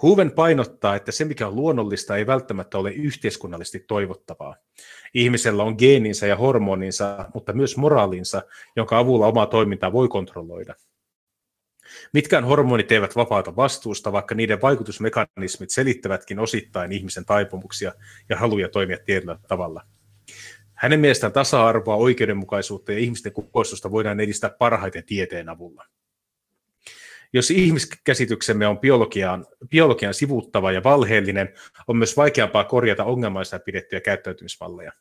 Huven 0.02 0.30
painottaa, 0.30 0.96
että 0.96 1.12
se 1.12 1.24
mikä 1.24 1.46
on 1.48 1.56
luonnollista 1.56 2.16
ei 2.16 2.26
välttämättä 2.26 2.78
ole 2.78 2.90
yhteiskunnallisesti 2.90 3.84
toivottavaa. 3.88 4.56
Ihmisellä 5.14 5.62
on 5.62 5.74
geeninsä 5.78 6.26
ja 6.26 6.36
hormoninsa, 6.36 7.30
mutta 7.34 7.52
myös 7.52 7.76
moraalinsa, 7.76 8.42
jonka 8.76 8.98
avulla 8.98 9.26
omaa 9.26 9.46
toimintaa 9.46 9.92
voi 9.92 10.08
kontrolloida. 10.08 10.74
Mitkään 12.12 12.44
hormonit 12.44 12.92
eivät 12.92 13.16
vapauta 13.16 13.56
vastuusta, 13.56 14.12
vaikka 14.12 14.34
niiden 14.34 14.62
vaikutusmekanismit 14.62 15.70
selittävätkin 15.70 16.38
osittain 16.38 16.92
ihmisen 16.92 17.24
taipumuksia 17.24 17.92
ja 18.28 18.36
haluja 18.36 18.68
toimia 18.68 18.98
tietyllä 19.04 19.38
tavalla– 19.48 19.82
hänen 20.80 21.00
mielestään 21.00 21.32
tasa-arvoa, 21.32 21.96
oikeudenmukaisuutta 21.96 22.92
ja 22.92 22.98
ihmisten 22.98 23.32
kukoistusta 23.32 23.90
voidaan 23.90 24.20
edistää 24.20 24.50
parhaiten 24.58 25.04
tieteen 25.04 25.48
avulla. 25.48 25.84
Jos 27.32 27.50
ihmiskäsityksemme 27.50 28.66
on 28.66 28.78
biologian, 28.78 29.46
biologian 29.70 30.14
sivuuttava 30.14 30.72
ja 30.72 30.82
valheellinen, 30.84 31.54
on 31.88 31.96
myös 31.96 32.16
vaikeampaa 32.16 32.64
korjata 32.64 33.04
ongelmaisia 33.04 33.58
pidettyjä 33.58 34.00
käyttäytymismalleja. 34.00 34.92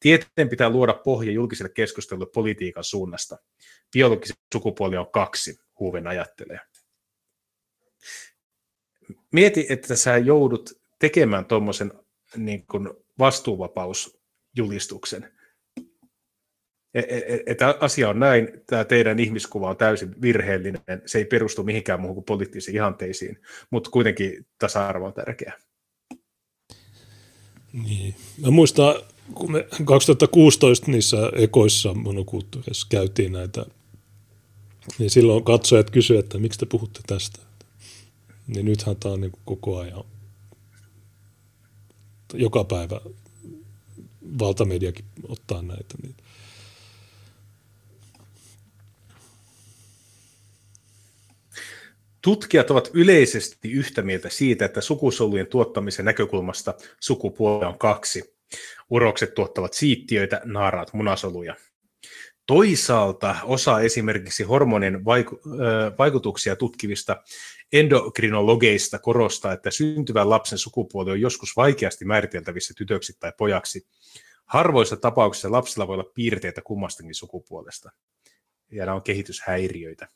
Tieteen 0.00 0.48
pitää 0.48 0.70
luoda 0.70 0.94
pohja 0.94 1.32
julkiselle 1.32 1.72
keskustelulle 1.74 2.30
politiikan 2.34 2.84
suunnasta. 2.84 3.36
Biologisen 3.92 4.36
sukupuoli 4.52 4.96
on 4.96 5.10
kaksi, 5.12 5.60
Huven 5.80 6.06
ajattelee. 6.06 6.60
Mieti, 9.32 9.66
että 9.68 9.96
sä 9.96 10.18
joudut 10.18 10.70
tekemään 10.98 11.44
tuommoisen 11.44 11.92
niin 12.36 12.64
vastuuvapaus 13.18 14.20
julistuksen. 14.56 15.32
E, 16.94 17.00
e, 17.00 17.16
e, 17.16 17.42
että 17.46 17.76
asia 17.80 18.08
on 18.08 18.18
näin, 18.18 18.48
tämä 18.66 18.84
teidän 18.84 19.18
ihmiskuva 19.18 19.70
on 19.70 19.76
täysin 19.76 20.22
virheellinen, 20.22 20.82
se 21.06 21.18
ei 21.18 21.24
perustu 21.24 21.62
mihinkään 21.62 22.00
muuhun 22.00 22.14
kuin 22.14 22.24
poliittisiin 22.24 22.74
ihanteisiin, 22.74 23.40
mutta 23.70 23.90
kuitenkin 23.90 24.46
tasa-arvo 24.58 25.06
on 25.06 25.14
tärkeä. 25.14 25.52
Niin. 27.72 28.14
Mä 28.44 28.50
muistan, 28.50 28.94
kun 29.34 29.52
me 29.52 29.66
2016 29.84 30.90
niissä 30.90 31.16
ekoissa 31.36 31.94
monokulttuurissa 31.94 32.86
käytiin 32.90 33.32
näitä, 33.32 33.66
silloin 35.08 35.44
katsojat 35.44 35.90
kysyivät, 35.90 36.24
että 36.24 36.38
miksi 36.38 36.58
te 36.58 36.66
puhutte 36.66 37.00
tästä. 37.06 37.38
Niin 38.46 38.66
nythän 38.66 38.96
tämä 38.96 39.12
on 39.12 39.20
niin 39.20 39.32
koko 39.44 39.78
ajan, 39.78 40.04
joka 42.34 42.64
päivä 42.64 43.00
valtamediakin 44.38 45.04
ottaa 45.28 45.62
näitä. 45.62 45.94
Niin. 46.02 46.16
Tutkijat 52.22 52.70
ovat 52.70 52.90
yleisesti 52.94 53.70
yhtä 53.70 54.02
mieltä 54.02 54.28
siitä, 54.30 54.64
että 54.64 54.80
sukusolujen 54.80 55.46
tuottamisen 55.46 56.04
näkökulmasta 56.04 56.74
sukupuoli 57.00 57.64
on 57.64 57.78
kaksi. 57.78 58.34
Urokset 58.90 59.34
tuottavat 59.34 59.74
siittiöitä, 59.74 60.40
naaraat 60.44 60.92
munasoluja. 60.92 61.56
Toisaalta 62.48 63.36
osa 63.44 63.80
esimerkiksi 63.80 64.42
hormonin 64.42 65.04
vaikutuksia 65.98 66.56
tutkivista 66.56 67.22
endokrinologeista 67.72 68.98
korostaa, 68.98 69.52
että 69.52 69.70
syntyvän 69.70 70.30
lapsen 70.30 70.58
sukupuoli 70.58 71.10
on 71.10 71.20
joskus 71.20 71.56
vaikeasti 71.56 72.04
määriteltävissä 72.04 72.74
tytöksi 72.76 73.16
tai 73.20 73.32
pojaksi. 73.38 73.86
Harvoissa 74.44 74.96
tapauksissa 74.96 75.52
lapsilla 75.52 75.88
voi 75.88 75.94
olla 75.94 76.10
piirteitä 76.14 76.62
kummastakin 76.62 77.14
sukupuolesta, 77.14 77.90
ja 78.72 78.86
nämä 78.86 78.94
on 78.94 79.02
kehityshäiriöitä. 79.02 80.08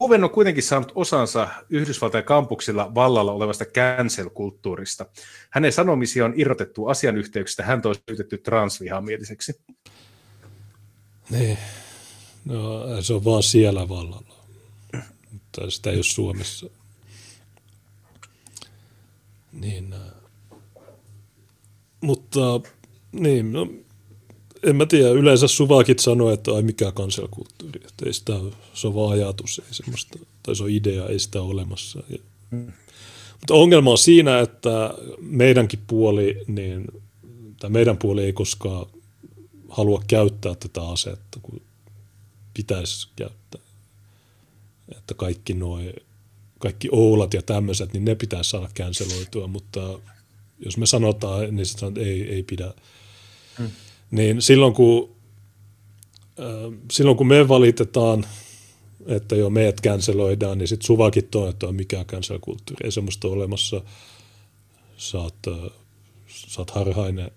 Huven 0.00 0.24
on 0.24 0.30
kuitenkin 0.30 0.62
saanut 0.62 0.92
osansa 0.94 1.48
Yhdysvaltain 1.70 2.24
kampuksilla 2.24 2.94
vallalla 2.94 3.32
olevasta 3.32 3.64
cancel-kulttuurista. 3.64 5.06
Hänen 5.50 5.72
sanomisia 5.72 6.24
on 6.24 6.32
irrotettu 6.36 6.86
asianyhteyksistä, 6.86 7.62
hän 7.62 7.82
on 7.84 7.94
syytetty 8.08 8.38
transvihamieliseksi. 8.38 9.52
Niin, 11.30 11.58
no, 12.44 12.82
se 13.02 13.14
on 13.14 13.24
vaan 13.24 13.42
siellä 13.42 13.88
vallalla, 13.88 14.34
mutta 15.32 15.70
sitä 15.70 15.90
ei 15.90 15.96
ole 15.96 16.04
Suomessa. 16.04 16.66
Niin, 19.52 19.92
äh. 19.92 20.00
mutta 22.00 22.60
niin, 23.12 23.52
no, 23.52 23.68
en 24.62 24.76
mä 24.76 24.86
tiedä, 24.86 25.08
yleensä 25.08 25.48
suvakit 25.48 25.98
sanoo, 25.98 26.32
että 26.32 26.52
ai 26.54 26.62
mikä 26.62 26.92
kansalkulttuuri, 26.92 27.80
että 27.86 28.06
ei 28.06 28.12
sitä, 28.12 28.32
se 28.74 28.86
on 28.86 28.94
vaan 28.94 29.12
ajatus, 29.12 29.58
ei 29.58 29.74
semmoista, 29.74 30.18
tai 30.42 30.56
se 30.56 30.62
on 30.62 30.70
idea, 30.70 31.06
ei 31.06 31.18
sitä 31.18 31.42
ole 31.42 31.50
olemassa. 31.50 32.02
Ja. 32.08 32.18
Mutta 33.40 33.54
ongelma 33.54 33.90
on 33.90 33.98
siinä, 33.98 34.40
että 34.40 34.94
meidänkin 35.20 35.80
puoli, 35.86 36.44
niin, 36.46 36.86
tai 37.60 37.70
meidän 37.70 37.96
puoli 37.96 38.24
ei 38.24 38.32
koskaan 38.32 38.86
halua 39.68 40.02
käyttää 40.08 40.54
tätä 40.54 40.88
asetta, 40.88 41.38
kun 41.42 41.60
pitäisi 42.54 43.08
käyttää. 43.16 43.60
Että 44.96 45.14
kaikki 45.14 45.54
noin, 45.54 45.92
kaikki 46.58 46.88
oulat 46.92 47.34
ja 47.34 47.42
tämmöiset, 47.42 47.92
niin 47.92 48.04
ne 48.04 48.14
pitäisi 48.14 48.50
saada 48.50 48.68
canceloitua, 48.78 49.46
mutta 49.46 49.98
jos 50.64 50.76
me 50.76 50.86
sanotaan, 50.86 51.56
niin 51.56 51.66
sanotaan, 51.66 51.92
että 51.92 52.10
ei, 52.10 52.34
ei 52.34 52.42
pidä. 52.42 52.74
Hmm. 53.58 53.70
Niin 54.10 54.42
silloin 54.42 54.74
kun, 54.74 55.16
äh, 56.40 56.78
silloin 56.92 57.16
kun 57.16 57.26
me 57.26 57.48
valitetaan, 57.48 58.26
että 59.06 59.36
jo 59.36 59.50
meidät 59.50 59.80
canceloidaan, 59.80 60.58
niin 60.58 60.68
sitten 60.68 60.86
suvakit 60.86 61.34
on, 61.34 61.48
että 61.48 61.66
on 61.66 61.74
mikään 61.74 62.06
cancel-kulttuuri. 62.06 62.84
Ei 62.84 62.92
semmoista 62.92 63.28
olemassa. 63.28 63.82
Saat, 64.96 65.34
äh, 65.48 65.70
saat 66.26 66.70
harhainen. 66.70 67.30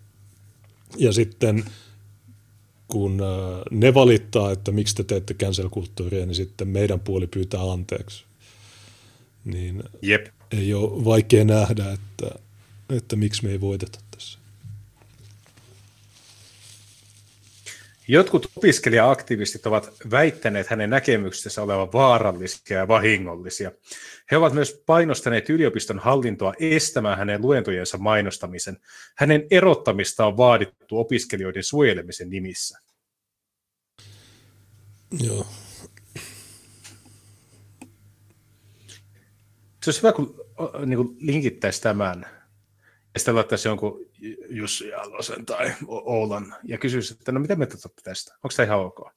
Ja 0.97 1.13
sitten 1.13 1.65
kun 2.91 3.21
äh, 3.21 3.61
ne 3.71 3.93
valittaa, 3.93 4.51
että 4.51 4.71
miksi 4.71 4.95
te 4.95 5.03
teette 5.03 5.33
cancel-kulttuuria, 5.33 6.25
niin 6.25 6.35
sitten 6.35 6.67
meidän 6.67 6.99
puoli 6.99 7.27
pyytää 7.27 7.71
anteeksi. 7.71 8.23
Niin 9.45 9.83
Jep. 10.01 10.27
ei 10.51 10.73
ole 10.73 11.05
vaikea 11.05 11.45
nähdä, 11.45 11.91
että, 11.91 12.39
että 12.89 13.15
miksi 13.15 13.43
me 13.43 13.51
ei 13.51 13.61
voiteta 13.61 13.99
tässä. 14.11 14.39
Jotkut 18.11 18.51
opiskelija-aktivistit 18.55 19.65
ovat 19.65 19.91
väittäneet 20.11 20.67
hänen 20.67 20.89
näkemyksensä 20.89 21.61
olevan 21.61 21.93
vaarallisia 21.93 22.77
ja 22.77 22.87
vahingollisia. 22.87 23.71
He 24.31 24.37
ovat 24.37 24.53
myös 24.53 24.83
painostaneet 24.85 25.49
yliopiston 25.49 25.99
hallintoa 25.99 26.53
estämään 26.59 27.17
hänen 27.17 27.41
luentojensa 27.41 27.97
mainostamisen. 27.97 28.77
Hänen 29.17 29.47
erottamista 29.51 30.25
on 30.25 30.37
vaadittu 30.37 30.99
opiskelijoiden 30.99 31.63
suojelemisen 31.63 32.29
nimissä. 32.29 32.79
Joo. 35.23 35.47
Se 39.83 39.89
olisi 39.89 40.01
hyvä, 40.01 40.13
kun 40.13 40.35
niin 40.85 40.97
kuin 40.97 41.17
linkittäisi 41.19 41.81
tämän 41.81 42.40
sitten 43.17 43.35
laittaisi 43.35 43.67
jonkun 43.67 44.05
Jussi 44.49 44.87
Jalosen 44.87 45.45
tai 45.45 45.71
Oulan 45.87 46.55
ja 46.63 46.77
kysyisi, 46.77 47.13
että 47.13 47.31
no 47.31 47.39
mitä 47.39 47.55
me 47.55 47.67
tästä? 48.03 48.33
Onko 48.33 48.53
tämä 48.55 48.65
ihan 48.65 48.79
ok? 48.79 49.11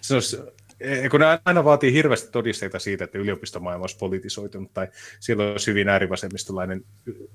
Se 0.00 0.14
olisi, 0.14 0.38
e, 0.80 1.08
kun 1.08 1.20
ne 1.20 1.26
aina 1.44 1.64
vaatii 1.64 1.92
hirveästi 1.92 2.32
todisteita 2.32 2.78
siitä, 2.78 3.04
että 3.04 3.18
yliopistomaailma 3.18 3.82
olisi 3.82 3.96
politisoitunut 3.98 4.74
tai 4.74 4.88
siellä 5.20 5.44
olisi 5.44 5.70
hyvin 5.70 5.88
äärivasemmistolainen 5.88 6.84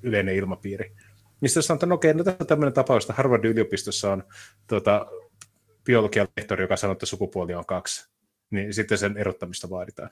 yleinen 0.04 0.36
ilmapiiri. 0.36 0.96
Sitten 1.46 1.64
sanotaan, 1.64 1.76
että 1.76 1.86
no 1.86 1.96
okei, 1.96 2.14
no 2.14 2.24
tässä 2.24 2.38
on 2.42 2.48
tämmöinen 2.48 2.74
tapaus, 2.74 3.04
että 3.04 3.14
Harvardin 3.14 3.52
yliopistossa 3.52 4.12
on 4.12 4.24
tuota, 4.68 5.06
biologian 5.84 6.28
lehtori, 6.38 6.64
joka 6.64 6.78
sanoo, 6.78 6.92
että 6.92 7.06
sukupuoli 7.06 7.54
on 7.54 7.66
kaksi. 7.66 8.10
Niin 8.52 8.74
sitten 8.74 8.98
sen 8.98 9.18
erottamista 9.18 9.70
vaaditaan. 9.70 10.10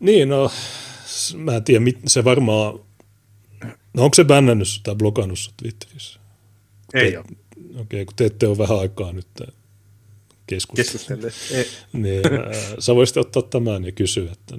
Niin, 0.00 0.28
no 0.28 0.50
mä 1.36 1.56
en 1.56 1.64
tiedä, 1.64 1.84
se 2.06 2.24
varmaan 2.24 2.85
No 3.96 4.04
onko 4.04 4.14
se 4.14 4.24
bännännyt 4.24 4.68
tai 4.82 4.94
blokannut 4.94 5.52
Twitterissä? 5.56 6.20
Ei 6.94 7.10
te, 7.10 7.18
ole. 7.18 7.26
Okei, 7.26 7.80
okay, 7.80 8.04
kun 8.04 8.14
te 8.16 8.24
ette 8.24 8.48
ole 8.48 8.58
vähän 8.58 8.78
aikaa 8.78 9.12
nyt 9.12 9.26
keskustella. 10.46 11.30
niin, 11.92 12.22
äh, 12.26 12.74
sä 12.78 12.94
voisit 12.94 13.16
ottaa 13.16 13.42
tämän 13.42 13.84
ja 13.84 13.92
kysyä, 13.92 14.32
että, 14.32 14.56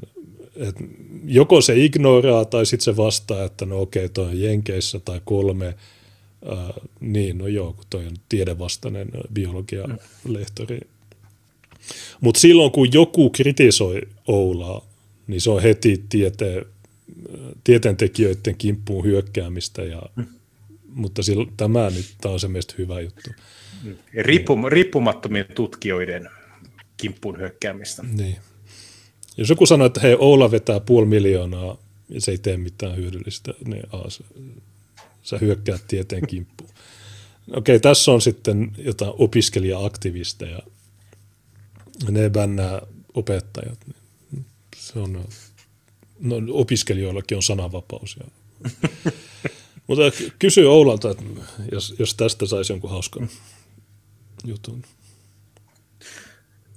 että 0.56 0.84
joko 1.26 1.62
se 1.62 1.78
ignoraa 1.78 2.46
tai 2.46 2.66
sitten 2.66 2.86
se 2.86 2.98
vastaa, 2.98 3.44
että 3.44 3.66
no 3.66 3.82
okei, 3.82 4.06
okay, 4.06 4.14
toi 4.14 4.26
on 4.26 4.42
Jenkeissä 4.42 5.00
tai 5.00 5.22
kolme. 5.26 5.68
Äh, 5.68 6.58
niin, 7.00 7.38
no 7.38 7.48
joo, 7.48 7.74
kun 7.74 7.86
toi 7.90 8.06
on 8.06 8.16
tiedevastainen 8.30 9.08
biologia-lehtori. 9.34 10.80
Mutta 12.22 12.40
silloin, 12.40 12.72
kun 12.72 12.94
joku 12.94 13.30
kritisoi 13.30 14.02
Oulaa, 14.28 14.86
niin 15.28 15.42
se 15.42 15.50
on 15.50 15.62
heti 15.62 16.04
tieteen 16.10 16.66
tieteentekijöiden 17.64 18.56
kimppuun 18.58 19.06
hyökkäämistä, 19.06 19.84
ja, 19.84 20.02
mm. 20.16 20.26
mutta 20.90 21.24
silloin, 21.24 21.54
tämä 21.58 21.90
nyt 21.90 22.16
tämä 22.22 22.34
on 22.34 22.40
se 22.40 22.48
mielestä 22.48 22.74
hyvä 22.78 23.02
juttu. 23.02 23.30
Riippum, 24.14 24.66
riippumattomien 24.66 25.46
tutkijoiden 25.56 26.30
kimppuun 26.98 27.40
hyökkäämistä. 27.40 28.04
Niin. 28.04 28.38
Jos 29.38 29.50
joku 29.50 29.66
sanoo, 29.66 29.88
että 29.88 30.00
hei, 30.00 30.16
Oula 30.20 30.52
vetää 30.52 30.80
puoli 30.80 31.06
miljoonaa 31.06 31.78
ja 32.10 32.22
se 32.22 32.32
ei 32.32 32.38
tee 32.38 32.58
mitään 32.58 32.96
hyödyllistä, 32.96 33.54
niin 33.66 33.84
aa, 33.92 34.10
sä, 34.10 34.24
sä 35.24 35.38
hyökkäät 35.38 35.82
tieteen 35.88 36.28
kimppuun. 36.32 36.70
Okei, 37.54 37.80
tässä 37.80 38.12
on 38.12 38.22
sitten 38.22 38.72
jotain 38.78 39.14
opiskelija-aktivisteja. 39.18 40.60
Ne 42.10 42.30
bännää 42.30 42.82
opettajat. 43.14 43.80
Se 44.76 45.00
on 45.00 45.26
no, 46.20 46.36
opiskelijoillakin 46.52 47.36
on 47.36 47.44
sananvapaus. 47.44 48.18
Ja... 48.20 48.26
Mutta 49.88 50.04
kysy 50.40 50.66
Oulalta, 50.66 51.12
että 51.12 51.24
jos, 51.72 51.96
jos 52.00 52.16
tästä 52.16 52.46
saisi 52.46 52.74
jonkun 52.74 52.90
hauskan 52.90 53.30
jutun. 54.46 54.84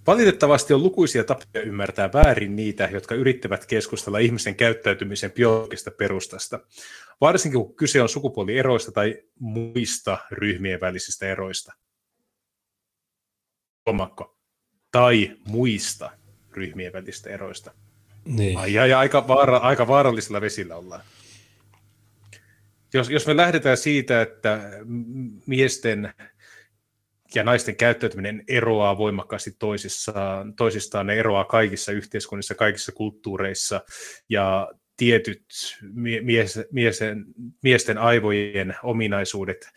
Valitettavasti 0.06 0.74
on 0.74 0.82
lukuisia 0.82 1.24
tapoja 1.24 1.64
ymmärtää 1.64 2.10
väärin 2.12 2.56
niitä, 2.56 2.88
jotka 2.92 3.14
yrittävät 3.14 3.66
keskustella 3.66 4.18
ihmisen 4.18 4.54
käyttäytymisen 4.54 5.32
biologista 5.32 5.90
perustasta, 5.90 6.60
varsinkin 7.20 7.60
kun 7.60 7.74
kyse 7.74 8.02
on 8.02 8.08
sukupuolieroista 8.08 8.92
tai 8.92 9.22
muista 9.38 10.18
ryhmien 10.30 10.80
välisistä 10.80 11.26
eroista. 11.26 11.72
Omakko? 13.86 14.38
Tai 14.92 15.36
muista 15.48 16.10
ryhmien 16.50 16.92
välisistä 16.92 17.30
eroista. 17.30 17.74
Niin. 18.24 18.58
Ai, 18.58 18.78
ai, 18.78 18.92
aika, 18.92 19.28
vaara, 19.28 19.56
aika 19.56 19.88
vaarallisilla 19.88 20.40
vesillä 20.40 20.76
ollaan. 20.76 21.02
Jos, 22.94 23.10
jos 23.10 23.26
me 23.26 23.36
lähdetään 23.36 23.76
siitä, 23.76 24.22
että 24.22 24.70
miesten 25.46 26.14
ja 27.34 27.44
naisten 27.44 27.76
käyttäytyminen 27.76 28.44
eroaa 28.48 28.98
voimakkaasti 28.98 29.50
toisissaan, 29.58 30.54
toisistaan, 30.54 31.06
ne 31.06 31.14
eroaa 31.14 31.44
kaikissa 31.44 31.92
yhteiskunnissa, 31.92 32.54
kaikissa 32.54 32.92
kulttuureissa, 32.92 33.80
ja 34.28 34.68
tietyt 34.96 35.44
mies, 36.22 36.60
miesen, 36.72 37.24
miesten 37.62 37.98
aivojen 37.98 38.76
ominaisuudet 38.82 39.68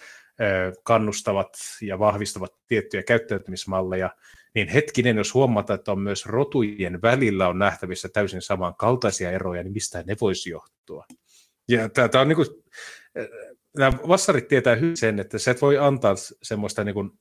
kannustavat 0.84 1.54
ja 1.82 2.00
vahvistavat 2.00 2.54
tiettyjä 2.68 3.04
käyttäytymismalleja, 3.04 4.10
niin 4.56 4.68
hetkinen, 4.68 5.18
jos 5.18 5.34
huomataan, 5.34 5.80
että 5.80 5.92
on 5.92 6.00
myös 6.00 6.26
rotujen 6.26 7.02
välillä 7.02 7.48
on 7.48 7.60
nähtävissä 7.60 8.10
täysin 8.10 8.42
samankaltaisia 8.42 9.32
eroja, 9.32 9.64
niin 9.64 9.74
mistä 9.74 10.04
ne 10.08 10.16
voisi 10.22 10.50
johtua? 10.50 11.06
Ja 11.68 11.90
tämä 11.90 12.22
on 12.22 12.28
niin 12.28 12.36
kuin, 12.36 12.48
nämä 13.78 13.98
vassarit 14.08 14.48
tietää 14.48 14.76
hyvin 14.76 14.98
sen, 14.98 15.20
että 15.20 15.38
se 15.38 15.52
et 15.52 15.62
voi 15.62 15.78
antaa 15.78 16.16
semmoista 16.44 16.84
niin 16.84 16.94
kuin 16.94 17.12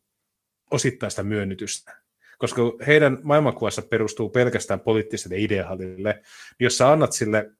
osittaista 0.71 1.23
myönnytystä, 1.23 2.03
koska 2.39 2.63
heidän 2.87 3.19
maailmankuvassa 3.23 3.83
perustuu 3.83 4.31
pelkästään 4.31 4.81
poliittiselle 4.81 5.39
ideahallille, 5.39 6.13
niin 6.13 6.65
jos 6.65 6.79
sä 6.79 6.93
annat 6.93 7.13
sille 7.13 7.51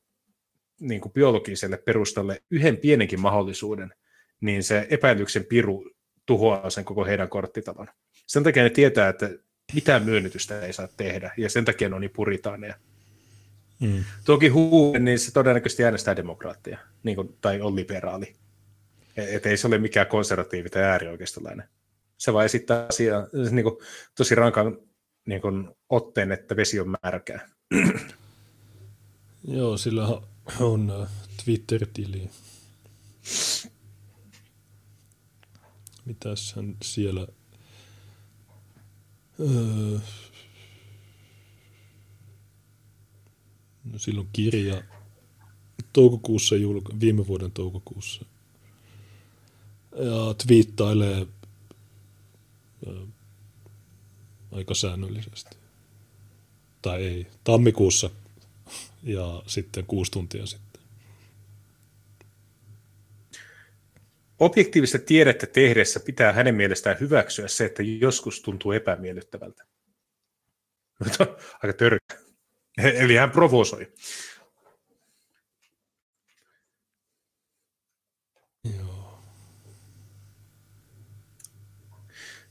niin 0.81 1.01
kuin 1.01 1.13
biologiselle 1.13 1.77
perustalle 1.77 2.43
yhden 2.51 2.77
pienenkin 2.77 3.21
mahdollisuuden, 3.21 3.95
niin 4.41 4.63
se 4.63 4.87
epäilyksen 4.91 5.45
piru 5.45 5.91
tuhoaa 6.27 6.71
sen 6.71 6.85
koko 6.85 7.05
heidän 7.05 7.29
korttitalon 7.29 7.89
Sen 8.27 8.43
takia 8.43 8.63
ne 8.63 8.71
tietää, 8.71 9.09
että 9.09 9.31
mitään 9.73 10.03
myönnytystä 10.03 10.61
ei 10.61 10.73
saa 10.73 10.89
tehdä, 10.97 11.31
ja 11.37 11.51
sen 11.51 11.65
takia 11.65 11.89
ne 11.89 11.95
on 11.95 12.01
niin 12.01 12.11
puritaaneja. 12.11 12.75
Mm. 13.81 14.05
Toki 14.25 14.49
huu, 14.49 14.97
niin 14.99 15.19
se 15.19 15.33
todennäköisesti 15.33 15.85
äänestää 15.85 16.17
demokraattia, 16.17 16.79
niin 17.03 17.17
kuin, 17.17 17.37
tai 17.41 17.61
on 17.61 17.77
liberaali. 17.77 18.35
Että 19.17 19.49
ei 19.49 19.57
se 19.57 19.67
ole 19.67 19.79
mikään 19.79 20.07
konservatiivi 20.07 20.71
tai 20.71 20.83
äärioikeistolainen. 20.83 21.69
Se 22.19 22.33
vaan 22.33 22.45
esittää 22.45 22.87
asiaa 22.89 23.27
niin 23.51 23.65
kuin, 23.65 23.77
tosi 24.15 24.35
rankan 24.35 24.79
niin 25.27 25.41
kuin, 25.41 25.69
otteen, 25.89 26.33
että 26.33 26.57
vesi 26.57 26.81
on 26.81 26.97
märkää. 27.03 27.49
Joo, 29.49 29.77
sillä 29.77 30.09
on 30.61 31.03
äh, 31.03 31.09
Twitter-tili. 31.45 32.31
Mitäs 36.05 36.53
hän 36.57 36.77
siellä... 36.83 37.27
Öö... 39.43 39.99
No, 43.85 43.99
silloin 43.99 44.29
kirja 44.33 44.83
toukokuussa, 45.93 46.55
julka- 46.57 47.01
viime 47.01 47.27
vuoden 47.27 47.53
toukokuussa. 47.53 48.25
Ja 49.93 50.35
twiittailee 50.47 51.27
öö, 52.87 53.07
aika 54.53 54.75
säännöllisesti. 54.75 55.57
Tai 56.83 57.03
ei, 57.03 57.27
tammikuussa 57.45 58.11
ja 59.03 59.43
sitten 59.47 59.87
kuusi 59.87 60.11
tuntia 60.11 60.47
sitten. 60.47 60.72
Objektiivista 64.43 64.99
tiedettä 64.99 65.47
tehdessä 65.47 66.01
pitää 66.01 66.33
hänen 66.33 66.55
mielestään 66.55 66.97
hyväksyä 67.01 67.49
se, 67.49 67.65
että 67.65 67.83
joskus 67.83 68.43
tuntuu 68.43 68.73
epämiellyttävältä. 68.73 69.65
Aika 71.63 71.73
törkä. 71.77 72.15
Eli 72.79 73.17
hän 73.17 73.31
provosoi. 73.31 73.93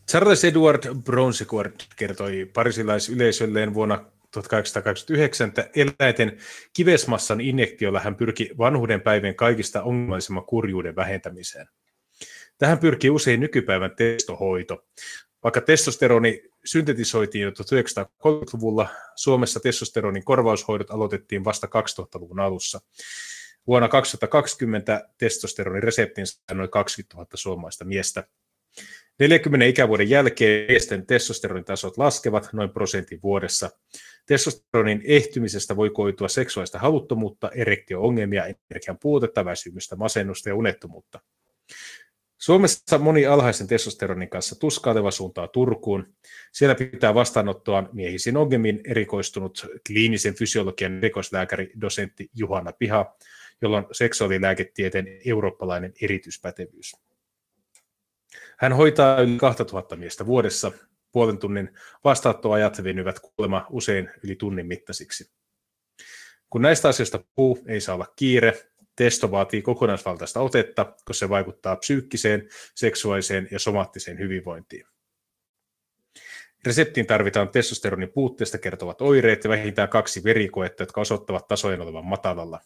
Charles 0.10 0.46
Edward 0.46 0.96
Bronsecourt 1.04 1.88
kertoi 1.96 2.46
parisilaisyleisölleen 2.54 3.74
vuonna 3.74 4.06
1829, 4.32 5.48
että 5.48 5.70
eläinten 5.76 6.38
kivesmassan 6.74 7.42
injektiolla 7.42 8.00
hän 8.00 8.16
pyrki 8.16 8.50
vanhuuden 8.58 9.02
päivien 9.02 9.36
kaikista 9.36 9.84
ongelmallisemman 9.84 10.46
kurjuuden 10.46 10.96
vähentämiseen. 10.96 11.68
Tähän 12.62 12.80
pyrkii 12.80 13.10
usein 13.10 13.40
nykypäivän 13.40 13.96
testohoito. 13.96 14.86
Vaikka 15.44 15.62
testosteroni 15.62 16.42
syntetisoitiin 16.66 17.42
jo 17.42 17.50
1930-luvulla, 17.50 18.88
Suomessa 19.16 19.60
testosteronin 19.60 20.26
korvaushoidot 20.26 20.92
aloitettiin 20.92 21.44
vasta 21.44 21.68
2000-luvun 21.68 22.40
alussa. 22.40 22.82
Vuonna 23.68 23.88
2020 23.88 25.10
testosteronin 25.18 25.84
reseptin 25.84 26.28
sai 26.28 26.38
noin 26.54 26.70
20 26.70 27.18
000 27.18 27.28
suomalaista 27.36 27.86
miestä. 27.86 28.28
40 29.20 29.66
ikävuoden 29.66 30.10
jälkeen 30.10 30.66
miesten 30.68 31.06
testosteronitasot 31.06 31.98
laskevat 31.98 32.50
noin 32.54 32.70
prosentin 32.70 33.20
vuodessa. 33.24 33.70
Testosteronin 34.26 35.02
ehtymisestä 35.06 35.76
voi 35.76 35.90
koitua 35.90 36.28
seksuaalista 36.28 36.80
haluttomuutta, 36.80 37.52
erektio-ongelmia, 37.56 38.46
energian 38.46 38.98
puutetta, 38.98 39.46
väsymystä, 39.46 39.96
masennusta 39.96 40.50
ja 40.50 40.56
unettomuutta. 40.56 41.20
Suomessa 42.42 42.98
moni 42.98 43.26
alhaisen 43.26 43.68
testosteronin 43.68 44.30
kanssa 44.30 44.60
tuskaileva 44.60 45.12
suuntaa 45.12 45.48
Turkuun. 45.48 46.14
Siellä 46.52 46.76
pitää 46.76 47.14
vastaanottoaan 47.14 47.90
miehisiin 47.94 48.38
ongelmiin 48.38 48.82
erikoistunut 48.84 49.68
kliinisen 49.88 50.36
fysiologian 50.36 50.98
erikoislääkäri 50.98 51.72
dosentti 51.82 52.30
Juhana 52.34 52.74
Piha, 52.74 53.16
jolla 53.62 53.78
on 53.78 53.88
seksuaalilääketieteen 53.92 55.08
eurooppalainen 55.26 55.94
erityispätevyys. 56.02 56.96
Hän 58.58 58.74
hoitaa 58.74 59.22
yli 59.22 59.38
2000 59.38 59.96
miestä 59.96 60.26
vuodessa. 60.26 60.72
Puolen 61.12 61.38
tunnin 61.38 61.70
vastaanottoajat 62.04 62.84
venyvät 62.84 63.20
kuolema 63.20 63.68
usein 63.70 64.10
yli 64.24 64.36
tunnin 64.36 64.68
mittaisiksi. 64.68 65.32
Kun 66.50 66.62
näistä 66.62 66.90
asioista 66.90 67.24
puhuu, 67.36 67.60
ei 67.68 67.82
saa 67.82 67.96
olla 67.96 68.14
kiire. 68.16 68.71
Testo 69.02 69.32
vaatii 69.32 69.62
kokonaisvaltaista 69.62 70.40
otetta, 70.40 70.86
koska 70.86 71.14
se 71.14 71.30
vaikuttaa 71.30 71.76
psyykkiseen, 71.76 72.50
seksuaaliseen 72.76 73.48
ja 73.52 73.60
somaattiseen 73.60 74.20
hyvinvointiin. 74.20 74.86
Reseptiin 76.66 77.08
tarvitaan 77.08 77.50
testosteronin 77.50 78.12
puutteesta 78.14 78.58
kertovat 78.58 79.02
oireet 79.02 79.44
ja 79.44 79.50
vähintään 79.50 79.90
kaksi 79.90 80.24
verikoetta, 80.24 80.84
jotka 80.84 81.02
osoittavat 81.02 81.48
tasojen 81.48 81.82
olevan 81.82 82.06
matalalla. 82.06 82.60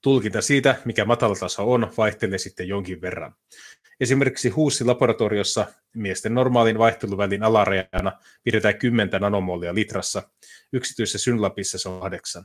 Tulkinta 0.00 0.42
siitä, 0.42 0.76
mikä 0.84 1.04
matala 1.04 1.34
taso 1.34 1.72
on, 1.72 1.92
vaihtelee 1.96 2.38
sitten 2.38 2.68
jonkin 2.68 3.00
verran. 3.00 3.34
Esimerkiksi 4.00 4.48
Huussin 4.48 4.86
laboratoriossa 4.86 5.66
miesten 5.94 6.34
normaalin 6.34 6.78
vaihteluvälin 6.78 7.42
alarajana 7.42 8.12
pidetään 8.42 8.78
10 8.78 9.20
nanomolia 9.20 9.74
litrassa, 9.74 10.22
yksityisessä 10.72 11.18
Synlapissa 11.18 11.78
se 11.78 11.88
on 11.88 12.00
8. 12.00 12.44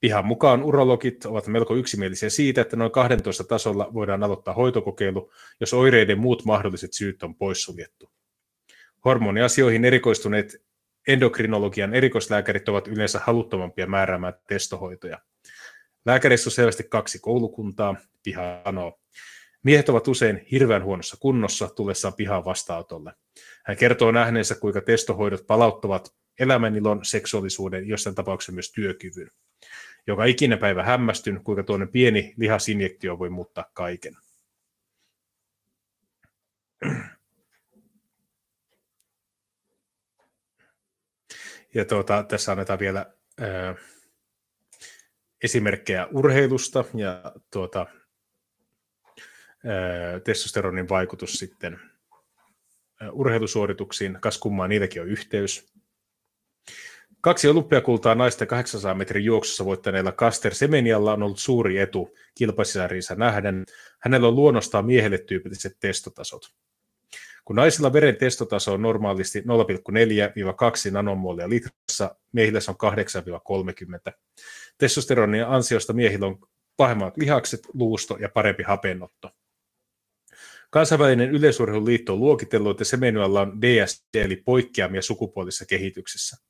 Pihan 0.00 0.26
mukaan 0.26 0.62
urologit 0.62 1.24
ovat 1.24 1.46
melko 1.46 1.74
yksimielisiä 1.74 2.30
siitä, 2.30 2.60
että 2.60 2.76
noin 2.76 2.90
12 2.90 3.44
tasolla 3.44 3.90
voidaan 3.94 4.22
aloittaa 4.22 4.54
hoitokokeilu, 4.54 5.32
jos 5.60 5.74
oireiden 5.74 6.18
muut 6.18 6.44
mahdolliset 6.44 6.92
syyt 6.92 7.22
on 7.22 7.34
poissuljettu. 7.34 8.10
Hormoniasioihin 9.04 9.84
erikoistuneet 9.84 10.62
endokrinologian 11.08 11.94
erikoislääkärit 11.94 12.68
ovat 12.68 12.88
yleensä 12.88 13.20
haluttomampia 13.24 13.86
määräämään 13.86 14.34
testohoitoja. 14.48 15.18
Lääkärissä 16.04 16.48
on 16.48 16.52
selvästi 16.52 16.84
kaksi 16.84 17.18
koulukuntaa, 17.18 17.96
piha 18.22 18.62
sanoo. 18.64 19.00
Miehet 19.62 19.88
ovat 19.88 20.08
usein 20.08 20.46
hirveän 20.50 20.84
huonossa 20.84 21.16
kunnossa 21.20 21.68
tullessaan 21.68 22.14
pihaan 22.14 22.44
vastaanotolle. 22.44 23.12
Hän 23.64 23.76
kertoo 23.76 24.10
nähneensä, 24.10 24.54
kuinka 24.54 24.80
testohoidot 24.80 25.46
palauttavat 25.46 26.14
elämänilon, 26.38 27.04
seksuaalisuuden, 27.04 27.88
jossain 27.88 28.14
tapauksessa 28.14 28.52
myös 28.52 28.72
työkyvyn. 28.72 29.30
Joka 30.06 30.24
ikinen 30.24 30.58
päivä 30.58 30.82
hämmästyn, 30.82 31.44
kuinka 31.44 31.62
tuonne 31.62 31.86
pieni 31.86 32.34
lihasinjektio 32.36 33.18
voi 33.18 33.30
muuttaa 33.30 33.64
kaiken. 33.72 34.16
Ja 41.74 41.84
tuota, 41.84 42.22
tässä 42.22 42.52
annetaan 42.52 42.78
vielä 42.78 43.14
ää, 43.40 43.74
esimerkkejä 45.44 46.06
urheilusta 46.06 46.84
ja 46.94 47.32
tuota, 47.52 47.86
ää, 49.64 50.20
testosteronin 50.24 50.88
vaikutus 50.88 51.32
sitten 51.32 51.80
urheilusuorituksiin. 53.12 54.18
Kas 54.20 54.38
kummaa, 54.38 54.68
niilläkin 54.68 55.02
on 55.02 55.08
yhteys. 55.08 55.72
Kaksi 57.26 57.48
olympiakultaa 57.48 58.14
naisten 58.14 58.48
800 58.48 58.94
metrin 58.94 59.24
juoksussa 59.24 59.64
voittaneella 59.64 60.12
Kaster 60.12 60.54
Semenialla 60.54 61.12
on 61.12 61.22
ollut 61.22 61.38
suuri 61.38 61.78
etu 61.78 62.14
kilpaisisääriinsä 62.34 63.14
nähden. 63.14 63.64
Hänellä 63.98 64.28
on 64.28 64.36
luonnostaan 64.36 64.86
miehelle 64.86 65.18
tyypilliset 65.18 65.76
testotasot. 65.80 66.52
Kun 67.44 67.56
naisilla 67.56 67.92
veren 67.92 68.16
testotaso 68.16 68.72
on 68.72 68.82
normaalisti 68.82 69.40
0,4-2 69.40 69.44
nanomolia 70.90 71.48
litrassa, 71.48 72.16
miehillä 72.32 72.60
se 72.60 72.70
on 72.70 72.76
8-30. 74.10 74.12
Testosteronin 74.78 75.46
ansiosta 75.46 75.92
miehillä 75.92 76.26
on 76.26 76.38
pahemmat 76.76 77.16
lihakset, 77.16 77.60
luusto 77.74 78.16
ja 78.20 78.28
parempi 78.28 78.62
hapenotto. 78.62 79.30
Kansainvälinen 80.70 81.30
yleisurheiluliitto 81.30 82.12
on 82.12 82.20
luokitellut, 82.20 82.70
että 82.70 82.84
Semenualla 82.84 83.40
on 83.40 83.62
DSD 83.62 84.14
eli 84.14 84.36
poikkeamia 84.36 85.02
sukupuolisessa 85.02 85.66
kehityksessä. 85.66 86.46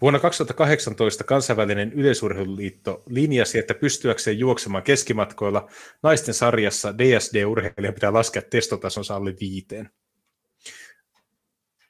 Vuonna 0.00 0.18
2018 0.18 1.24
kansainvälinen 1.24 1.92
yleisurheiluliitto 1.92 3.02
linjasi, 3.06 3.58
että 3.58 3.74
pystyäkseen 3.74 4.38
juoksemaan 4.38 4.82
keskimatkoilla 4.82 5.68
naisten 6.02 6.34
sarjassa 6.34 6.98
DSD-urheilijan 6.98 7.94
pitää 7.94 8.12
laskea 8.12 8.42
testotasonsa 8.42 9.16
alle 9.16 9.34
viiteen. 9.40 9.90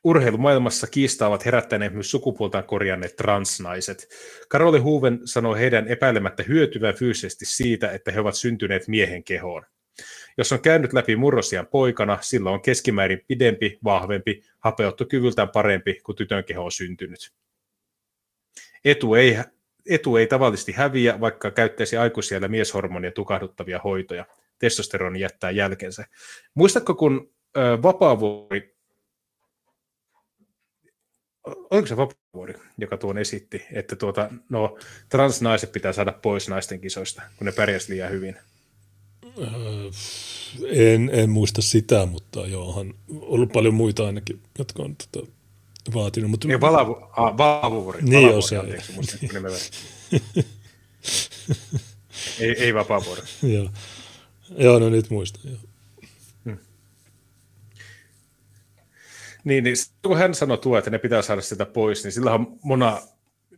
Urheilumaailmassa 0.04 0.86
kiistaa 0.86 1.28
ovat 1.28 1.44
herättäneet 1.44 1.94
myös 1.94 2.10
sukupuoltaan 2.10 2.64
korjanneet 2.64 3.16
transnaiset. 3.16 4.08
Karoli 4.48 4.78
Huven 4.78 5.20
sanoi 5.24 5.58
heidän 5.58 5.88
epäilemättä 5.88 6.42
hyötyvän 6.42 6.94
fyysisesti 6.94 7.44
siitä, 7.44 7.90
että 7.90 8.12
he 8.12 8.20
ovat 8.20 8.34
syntyneet 8.34 8.88
miehen 8.88 9.24
kehoon. 9.24 9.62
Jos 10.38 10.52
on 10.52 10.60
käynyt 10.60 10.92
läpi 10.92 11.16
murrosian 11.16 11.66
poikana, 11.66 12.18
silloin 12.20 12.54
on 12.54 12.62
keskimäärin 12.62 13.24
pidempi, 13.28 13.78
vahvempi, 13.84 14.42
hapeuttokyvyltään 14.58 15.48
parempi 15.48 16.00
kuin 16.04 16.16
tytön 16.16 16.44
keho 16.44 16.64
on 16.64 16.72
syntynyt. 16.72 17.32
Etu 18.84 19.14
ei, 19.14 19.38
etu 19.88 20.16
ei 20.16 20.26
tavallisesti 20.26 20.72
häviä, 20.72 21.20
vaikka 21.20 21.50
käyttäisi 21.50 21.96
aikuisia 21.96 22.48
mieshormonia 22.48 23.12
tukahduttavia 23.12 23.80
hoitoja. 23.84 24.26
Testosteroni 24.58 25.20
jättää 25.20 25.50
jälkensä. 25.50 26.04
Muistatko, 26.54 26.94
kun 26.94 27.34
Vapaavuori, 27.82 28.76
oliko 31.46 31.86
se 31.86 31.96
Vapaavuori, 31.96 32.54
joka 32.78 32.96
tuon 32.96 33.18
esitti, 33.18 33.66
että 33.72 33.96
tuota, 33.96 34.30
no, 34.48 34.78
transnaiset 35.08 35.72
pitää 35.72 35.92
saada 35.92 36.12
pois 36.12 36.48
naisten 36.48 36.80
kisoista, 36.80 37.22
kun 37.36 37.44
ne 37.44 37.52
pärjäsivät 37.52 37.88
liian 37.88 38.10
hyvin? 38.10 38.36
Öö, 39.38 39.90
en, 40.68 41.10
en 41.12 41.30
muista 41.30 41.62
sitä, 41.62 42.06
mutta 42.06 42.46
joo, 42.46 42.70
on 42.80 42.94
ollut 43.20 43.52
paljon 43.52 43.74
muita 43.74 44.06
ainakin, 44.06 44.40
jotka 44.58 44.82
on 44.82 44.96
tota, 44.96 45.26
vaatinut. 45.94 46.30
Mutta... 46.30 46.48
Niin, 46.48 46.60
Valavu, 46.60 46.96
ah, 47.16 47.38
Valavuori. 47.38 48.02
Niin 48.02 48.22
Valavuori, 48.22 48.48
se. 48.48 48.56
anteeksi, 48.56 48.92
ei, 52.40 52.50
ei 52.58 52.74
Vapaavuori. 52.74 53.22
joo. 53.42 53.70
joo, 54.58 54.78
no 54.78 54.88
nyt 54.88 55.10
muistan. 55.10 55.42
Joo. 55.44 55.60
Hmm. 56.44 56.58
Niin, 59.44 59.64
niin 59.64 59.76
kun 60.02 60.18
hän 60.18 60.34
sanoi 60.34 60.58
tuo, 60.58 60.78
että 60.78 60.90
ne 60.90 60.98
pitää 60.98 61.22
saada 61.22 61.42
sitä 61.42 61.66
pois, 61.66 62.04
niin 62.04 62.12
sillä 62.12 62.34
on 62.34 62.58
mona 62.62 63.02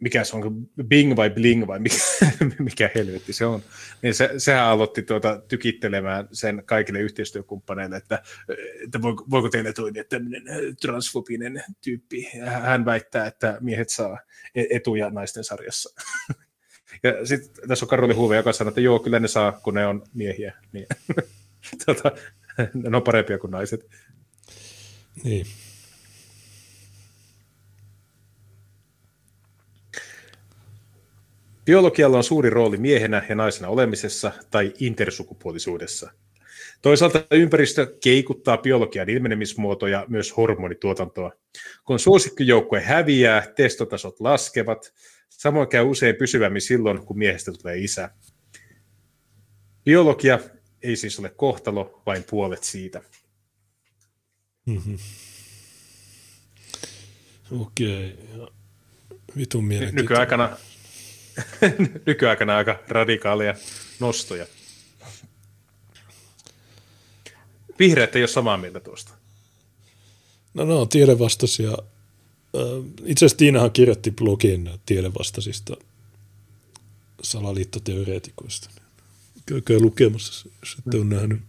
mikä 0.00 0.24
se 0.24 0.36
on, 0.36 0.68
Bing 0.84 1.16
vai 1.16 1.30
Bling 1.30 1.66
vai 1.66 1.78
mikä, 1.78 1.96
mikä 2.58 2.90
helvetti 2.94 3.32
se 3.32 3.46
on, 3.46 3.62
niin 4.02 4.14
se, 4.14 4.30
sehän 4.38 4.64
aloitti 4.64 5.02
tuota, 5.02 5.42
tykittelemään 5.48 6.28
sen 6.32 6.62
kaikille 6.66 7.00
yhteistyökumppaneille, 7.00 7.96
että, 7.96 8.22
että 8.84 9.02
voiko, 9.02 9.24
voiko 9.30 9.48
teille 9.48 9.72
toimia 9.72 10.04
tämmöinen 10.04 10.42
transfobinen 10.80 11.64
tyyppi. 11.84 12.30
Hän 12.44 12.84
väittää, 12.84 13.26
että 13.26 13.58
miehet 13.60 13.88
saa 13.88 14.18
e-, 14.54 14.66
etuja 14.70 15.10
naisten 15.10 15.44
sarjassa. 15.44 15.94
Ja 17.02 17.26
sitten 17.26 17.68
tässä 17.68 17.84
on 17.84 17.88
Karoli 17.88 18.14
Huve, 18.14 18.36
joka 18.36 18.52
sanoo, 18.52 18.68
että 18.68 18.80
joo, 18.80 18.98
kyllä 18.98 19.18
ne 19.20 19.28
saa, 19.28 19.52
kun 19.52 19.74
ne 19.74 19.86
on 19.86 20.02
miehiä. 20.14 20.54
Niin, 20.72 20.86
tota, 21.86 22.12
ne 22.74 22.96
on 22.96 23.02
parempia 23.02 23.38
kuin 23.38 23.50
naiset. 23.50 23.86
Niin. 25.24 25.46
Biologialla 31.64 32.16
on 32.16 32.24
suuri 32.24 32.50
rooli 32.50 32.76
miehenä 32.76 33.26
ja 33.28 33.34
naisena 33.34 33.68
olemisessa 33.68 34.32
tai 34.50 34.72
intersukupuolisuudessa. 34.80 36.12
Toisaalta 36.82 37.24
ympäristö 37.30 37.96
keikuttaa 38.02 38.58
biologian 38.58 39.08
ilmenemismuotoja, 39.08 40.06
myös 40.08 40.36
hormonituotantoa. 40.36 41.32
Kun 41.84 41.98
suosikkijoukkue 41.98 42.80
häviää, 42.80 43.46
testotasot 43.56 44.20
laskevat. 44.20 44.92
Samoin 45.30 45.68
käy 45.68 45.84
usein 45.84 46.16
pysyvämmin 46.16 46.62
silloin, 46.62 47.06
kun 47.06 47.18
miehestä 47.18 47.52
tulee 47.52 47.78
isä. 47.78 48.10
Biologia 49.84 50.38
ei 50.82 50.96
siis 50.96 51.18
ole 51.18 51.30
kohtalo, 51.36 52.02
vain 52.06 52.24
puolet 52.30 52.64
siitä. 52.64 53.02
Mm-hmm. 54.66 54.98
Okei. 57.60 58.18
Okay. 58.36 58.46
Vitun 59.36 59.64
mielenkiintoinen. 59.64 60.04
Nykyaikana 60.04 60.56
nykyaikana 62.06 62.56
aika 62.56 62.78
radikaalia 62.88 63.54
nostoja. 64.00 64.46
Vihreät 67.78 68.16
ei 68.16 68.22
ole 68.22 68.28
samaa 68.28 68.56
mieltä 68.56 68.80
tuosta. 68.80 69.12
No 70.54 70.64
no, 70.64 70.86
tiedevastaisia. 70.86 71.72
Itse 73.04 73.24
asiassa 73.24 73.38
Tiinahan 73.38 73.70
kirjoitti 73.70 74.10
blogin 74.10 74.70
tiedevastaisista 74.86 75.76
salaliittoteoreetikoista. 77.22 78.70
Käykää 79.46 79.78
lukemassa, 79.78 80.48
jos 80.60 80.76
ette 80.78 80.96
ole 80.96 81.04
nähnyt. 81.04 81.40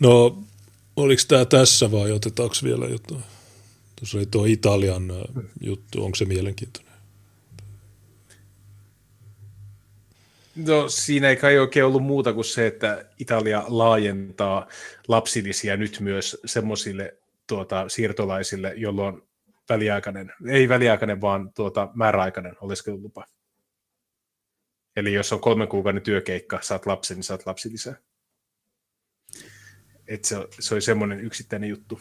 No, 0.00 0.42
oliko 0.96 1.22
tämä 1.28 1.44
tässä 1.44 1.90
vai 1.92 2.12
otetaanko 2.12 2.54
vielä 2.62 2.86
jotain? 2.86 3.24
Tuossa 3.98 4.18
oli 4.18 4.26
tuo 4.26 4.44
Italian 4.44 5.12
juttu, 5.60 6.04
onko 6.04 6.14
se 6.14 6.24
mielenkiintoinen? 6.24 6.92
No 10.66 10.88
siinä 10.88 11.28
ei 11.28 11.36
kai 11.36 11.58
oikein 11.58 11.86
ollut 11.86 12.02
muuta 12.02 12.32
kuin 12.32 12.44
se, 12.44 12.66
että 12.66 13.04
Italia 13.18 13.64
laajentaa 13.68 14.68
lapsilisiä 15.08 15.76
nyt 15.76 16.00
myös 16.00 16.40
semmoisille 16.44 17.16
tuota, 17.46 17.88
siirtolaisille, 17.88 18.72
jolloin 18.76 19.22
väliaikainen, 19.68 20.32
ei 20.48 20.68
väliaikainen, 20.68 21.20
vaan 21.20 21.52
tuota, 21.52 21.88
määräaikainen 21.94 22.56
oleskelulupa. 22.60 23.24
Eli 24.96 25.12
jos 25.12 25.32
on 25.32 25.40
kolmen 25.40 25.68
kuukauden 25.68 26.02
työkeikka, 26.02 26.58
saat 26.62 26.86
lapsen, 26.86 27.16
niin 27.16 27.24
saat 27.24 27.46
lapsilisää. 27.46 27.96
Et 30.08 30.24
se, 30.24 30.36
se 30.60 30.74
oli 30.74 30.82
semmoinen 30.82 31.20
yksittäinen 31.20 31.70
juttu. 31.70 32.00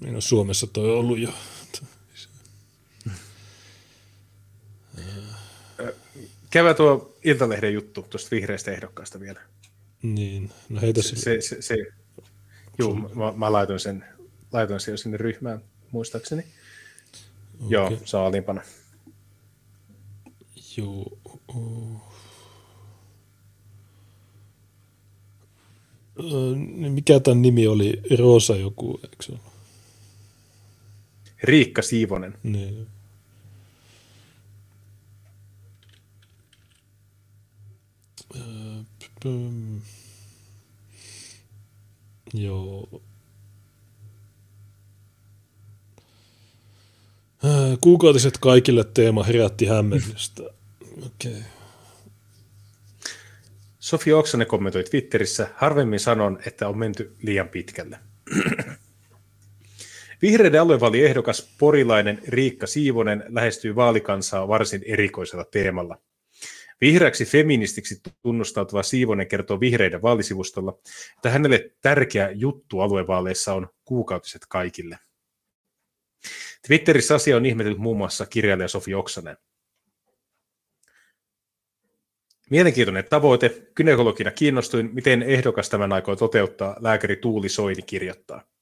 Niin 0.00 0.14
no 0.14 0.20
Suomessa 0.20 0.66
toi 0.66 0.90
on 0.90 0.98
ollut 0.98 1.18
jo. 1.18 1.30
Käydään 6.50 6.76
tuo 6.76 7.16
Iltalehden 7.24 7.74
juttu 7.74 8.02
tuosta 8.02 8.30
vihreästä 8.30 8.70
ehdokkaasta 8.70 9.20
vielä. 9.20 9.40
Niin, 10.02 10.50
no 10.68 10.80
heitä 10.80 11.02
se. 11.02 11.16
se, 11.16 11.40
se, 11.40 11.62
se 11.62 11.76
juu, 12.78 12.94
mä, 12.94 13.32
mä, 13.36 13.52
laitoin 13.52 13.80
sen, 13.80 14.04
laitoin 14.52 14.80
sen 14.80 14.92
jo 14.92 14.96
sinne 14.96 15.16
ryhmään, 15.16 15.62
muistaakseni. 15.90 16.42
Okay. 16.42 17.68
Joo, 17.68 17.92
saa 18.04 18.26
alimpana. 18.26 18.62
Joo. 20.76 21.18
Mikä 26.88 27.20
tämän 27.20 27.42
nimi 27.42 27.66
oli? 27.66 28.02
Rosa 28.18 28.56
joku, 28.56 29.00
eikö 29.02 29.22
se 29.22 29.32
ole? 29.32 29.51
Riikka 31.42 31.82
Siivonen. 31.82 32.38
Niin. 32.42 32.86
Joo. 42.34 43.02
Kuukautiset 47.80 48.38
kaikille 48.38 48.84
teema 48.84 49.24
herätti 49.24 49.66
hämmennystä. 49.66 50.42
Okei. 51.06 51.32
Okay. 51.32 51.42
Sofia 53.80 54.16
Oksanen 54.16 54.46
kommentoi 54.46 54.84
Twitterissä, 54.84 55.48
harvemmin 55.56 56.00
sanon, 56.00 56.38
että 56.46 56.68
on 56.68 56.78
menty 56.78 57.16
liian 57.22 57.48
pitkälle. 57.48 57.98
Vihreiden 60.22 60.60
aluevaaliehdokas 60.60 61.54
porilainen 61.58 62.22
Riikka 62.28 62.66
Siivonen 62.66 63.24
lähestyy 63.28 63.76
vaalikansaa 63.76 64.48
varsin 64.48 64.82
erikoisella 64.86 65.44
teemalla. 65.44 65.98
Vihreäksi 66.80 67.24
feministiksi 67.24 68.00
tunnustautuva 68.22 68.82
Siivonen 68.82 69.28
kertoo 69.28 69.60
vihreiden 69.60 70.02
vaalisivustolla, 70.02 70.78
että 71.16 71.30
hänelle 71.30 71.70
tärkeä 71.80 72.30
juttu 72.30 72.80
aluevaaleissa 72.80 73.54
on 73.54 73.68
kuukautiset 73.84 74.42
kaikille. 74.48 74.98
Twitterissä 76.66 77.14
asia 77.14 77.36
on 77.36 77.46
ihmetellyt 77.46 77.78
muun 77.78 77.96
muassa 77.96 78.26
kirjailija 78.26 78.68
Sofi 78.68 78.94
Oksanen. 78.94 79.36
Mielenkiintoinen 82.50 83.04
tavoite. 83.10 83.48
Kynekologina 83.74 84.30
kiinnostuin, 84.30 84.90
miten 84.92 85.22
ehdokas 85.22 85.68
tämän 85.68 85.92
aikoo 85.92 86.16
toteuttaa, 86.16 86.76
lääkäri 86.80 87.16
Tuuli 87.16 87.48
Soini 87.48 87.82
kirjoittaa. 87.82 88.52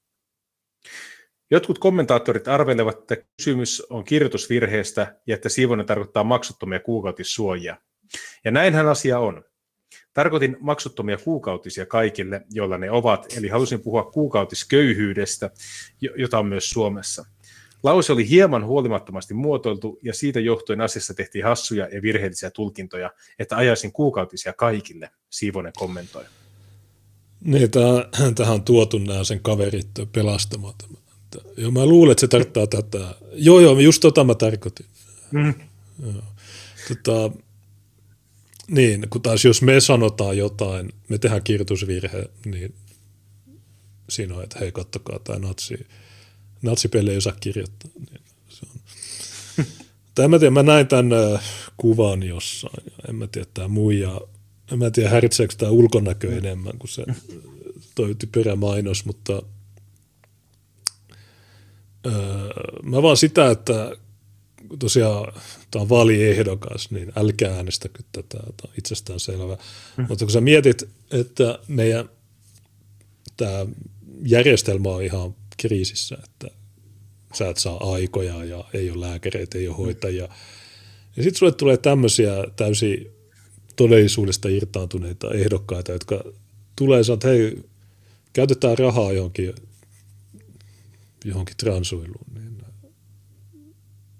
Jotkut 1.51 1.79
kommentaattorit 1.79 2.47
arvelevat, 2.47 2.97
että 2.99 3.17
kysymys 3.37 3.83
on 3.89 4.03
kirjoitusvirheestä 4.03 5.15
ja 5.27 5.35
että 5.35 5.49
siivonen 5.49 5.85
tarkoittaa 5.85 6.23
maksuttomia 6.23 6.79
kuukautissuojia. 6.79 7.77
Ja 8.45 8.51
näinhän 8.51 8.87
asia 8.87 9.19
on. 9.19 9.43
Tarkoitin 10.13 10.57
maksuttomia 10.59 11.17
kuukautisia 11.17 11.85
kaikille, 11.85 12.41
joilla 12.51 12.77
ne 12.77 12.91
ovat, 12.91 13.25
eli 13.37 13.47
halusin 13.47 13.81
puhua 13.81 14.03
kuukautisköyhyydestä, 14.03 15.49
jota 16.15 16.39
on 16.39 16.45
myös 16.45 16.69
Suomessa. 16.69 17.25
Lause 17.83 18.13
oli 18.13 18.29
hieman 18.29 18.65
huolimattomasti 18.65 19.33
muotoiltu, 19.33 19.99
ja 20.03 20.13
siitä 20.13 20.39
johtuen 20.39 20.81
asiassa 20.81 21.13
tehtiin 21.13 21.45
hassuja 21.45 21.87
ja 21.91 22.01
virheellisiä 22.01 22.51
tulkintoja, 22.51 23.11
että 23.39 23.57
ajaisin 23.57 23.91
kuukautisia 23.91 24.53
kaikille, 24.53 25.09
Siivonen 25.29 25.73
kommentoi. 25.77 26.23
Niin, 27.43 27.71
tähän 28.35 28.53
on 28.53 28.63
tuotu 28.63 28.97
nämä 28.97 29.23
sen 29.23 29.39
kaverit 29.39 29.87
pelastamaan 30.11 30.73
että, 30.73 31.00
joo, 31.57 31.71
mä 31.71 31.85
luulen, 31.85 32.11
että 32.11 32.21
se 32.21 32.27
tarkoittaa 32.27 32.67
tätä. 32.67 33.15
Joo, 33.33 33.59
joo, 33.59 33.79
just 33.79 34.01
tota 34.01 34.23
mä 34.23 34.35
tarkoitin. 34.35 34.85
Mm. 35.31 35.53
Joo. 36.03 36.23
Tota, 36.87 37.37
niin, 38.67 39.07
kun 39.09 39.21
taas 39.21 39.45
jos 39.45 39.61
me 39.61 39.79
sanotaan 39.79 40.37
jotain, 40.37 40.89
me 41.09 41.17
tehdään 41.17 41.43
kirjoitusvirhe, 41.43 42.29
niin 42.45 42.73
siinä 44.09 44.35
on, 44.35 44.43
että 44.43 44.59
hei, 44.59 44.71
kattokaa 44.71 45.19
tämä 45.19 45.39
natsi, 45.39 45.87
natsipeli 46.61 47.11
ei 47.11 47.17
osaa 47.17 47.33
kirjoittaa. 47.39 47.91
Niin 47.99 48.21
se 48.49 48.65
on. 48.75 48.81
Tai 50.15 50.25
en 50.25 50.31
mä 50.31 50.39
tiedä, 50.39 50.51
mä 50.51 50.63
näin 50.63 50.87
tämän 50.87 51.33
äh, 51.33 51.43
kuvan 51.77 52.23
jossain. 52.23 52.93
En 53.09 53.15
mä 53.15 53.27
tiedä, 53.27 53.47
tämä 53.53 53.67
muija, 53.67 54.21
en 54.71 54.79
mä 54.79 54.91
tiedä, 54.91 55.09
häiritseekö 55.09 55.55
tämä 55.57 55.71
ulkonäkö 55.71 56.37
enemmän 56.37 56.77
kuin 56.77 56.89
se 56.89 57.05
toi 57.95 58.15
typerä 58.15 58.57
mutta 59.05 59.43
öö, 62.05 62.13
mä 62.83 63.01
vaan 63.01 63.17
sitä, 63.17 63.51
että 63.51 63.95
tosiaan 64.79 65.33
tämä 65.71 65.81
on 65.81 65.89
vaaliehdokas, 65.89 66.91
niin 66.91 67.11
älkää 67.15 67.55
äänestäkö 67.55 68.03
tätä, 68.11 68.37
tämä 68.39 68.67
on 68.67 68.73
itsestään 68.77 69.19
selvä. 69.19 69.57
Mm. 69.97 70.05
Mutta 70.09 70.25
kun 70.25 70.31
sä 70.31 70.41
mietit, 70.41 70.83
että 71.11 71.59
meidän 71.67 72.09
tämä 73.37 73.65
järjestelmä 74.25 74.89
on 74.89 75.03
ihan 75.03 75.35
kriisissä, 75.57 76.17
että 76.23 76.47
sä 77.33 77.49
et 77.49 77.57
saa 77.57 77.93
aikoja 77.93 78.43
ja 78.43 78.63
ei 78.73 78.91
ole 78.91 79.07
lääkäreitä, 79.07 79.57
ei 79.57 79.67
ole 79.67 79.77
hoitajia. 79.77 80.29
Ja 81.15 81.23
sitten 81.23 81.39
sulle 81.39 81.51
tulee 81.51 81.77
tämmöisiä 81.77 82.31
täysin 82.55 83.11
todellisuudesta 83.75 84.49
irtaantuneita 84.49 85.31
ehdokkaita, 85.31 85.91
jotka 85.91 86.23
tulee 86.75 87.01
ja 87.07 87.13
että 87.13 87.27
hei, 87.27 87.63
käytetään 88.33 88.77
rahaa 88.77 89.11
johonkin, 89.11 89.53
johonkin 91.25 91.57
transuiluun, 91.57 92.25
niin 92.33 92.57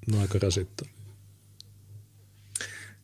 ne 0.08 0.16
on 0.16 0.22
aika 0.22 0.40
rasittavia. 0.42 1.02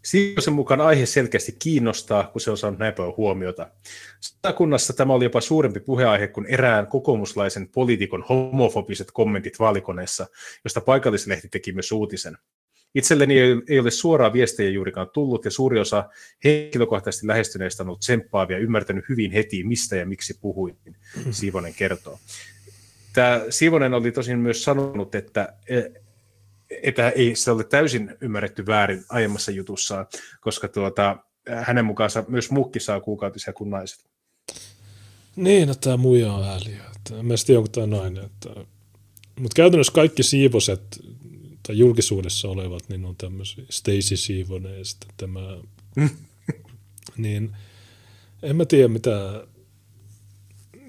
Siivosen 0.06 0.54
mukaan 0.54 0.82
aihe 0.82 1.06
selkeästi 1.06 1.56
kiinnostaa, 1.60 2.28
kun 2.28 2.42
se 2.42 2.52
on 2.52 2.58
saanut 2.58 2.80
näin 2.80 2.94
paljon 2.94 3.18
huomiota. 3.18 3.72
Satakunnassa 4.20 4.94
tämä 4.94 5.14
oli 5.14 5.24
jopa 5.24 5.42
suurempi 5.42 5.80
puheaihe 5.80 6.28
kuin 6.28 6.46
erään 6.46 6.88
kokoomuslaisen 6.88 7.70
poliitikon 7.70 8.26
homofobiset 8.30 9.08
kommentit 9.14 9.60
vaalikoneessa, 9.60 10.28
josta 10.64 10.82
paikallislehti 10.82 11.50
teki 11.50 11.72
myös 11.72 11.92
uutisen. 11.92 12.38
Itselleni 12.96 13.36
ei 13.70 13.80
ole 13.80 13.92
suoraa 13.92 14.34
viestejä 14.34 14.70
juurikaan 14.70 15.10
tullut, 15.14 15.46
ja 15.46 15.52
suuri 15.52 15.80
osa 15.80 16.10
henkilökohtaisesti 16.44 17.28
lähestyneistä 17.28 17.84
on 17.84 17.88
ollut 17.90 18.00
tsemppaavia 18.00 18.58
ja 18.58 18.64
ymmärtänyt 18.64 19.06
hyvin 19.10 19.32
heti, 19.32 19.64
mistä 19.64 19.96
ja 19.96 20.06
miksi 20.06 20.38
puhuin, 20.42 20.78
Siivonen 21.32 21.74
kertoo. 21.74 22.20
Tämä 23.18 23.42
Siivonen 23.50 23.94
oli 23.94 24.12
tosin 24.12 24.40
myös 24.40 24.64
sanonut, 24.64 25.16
että 25.16 25.54
että 26.84 27.10
ei 27.10 27.36
se 27.36 27.52
ole 27.52 27.64
täysin 27.64 28.18
ymmärretty 28.22 28.66
väärin 28.66 29.06
aiemmassa 29.10 29.52
jutussaan, 29.52 30.08
koska 30.42 30.68
tuota, 30.68 31.18
hänen 31.50 31.86
mukaansa 31.86 32.24
myös 32.28 32.52
mukki 32.52 32.80
saa 32.80 33.02
kuukautisia 33.02 33.54
kuin 33.54 33.70
naiset. 33.70 34.06
Niin, 35.36 35.70
että 35.70 35.82
tämä 35.82 35.98
muija 35.98 36.34
on 36.34 36.44
ääliö. 36.44 36.78
Että 36.96 37.20
en 37.20 37.26
mä 37.26 37.34
tiedä, 37.46 37.60
onko 37.60 37.70
tämä 37.70 37.88
nainen. 37.88 38.24
Että... 38.24 38.50
Mutta 39.40 39.56
käytännössä 39.56 39.94
kaikki 39.94 40.24
siivoset 40.24 40.82
tai 41.68 41.78
julkisuudessa 41.78 42.48
olevat, 42.48 42.90
niin 42.90 43.06
on 43.06 43.16
tämmöisiä 43.16 43.64
Stacy 43.70 44.18
Siivonen 44.18 44.78
ja 44.78 44.86
sitten 44.86 45.10
tämä, 45.18 45.40
niin 47.18 47.56
en 48.44 48.56
mä 48.56 48.66
tiedä 48.66 48.88
mitä, 48.88 49.48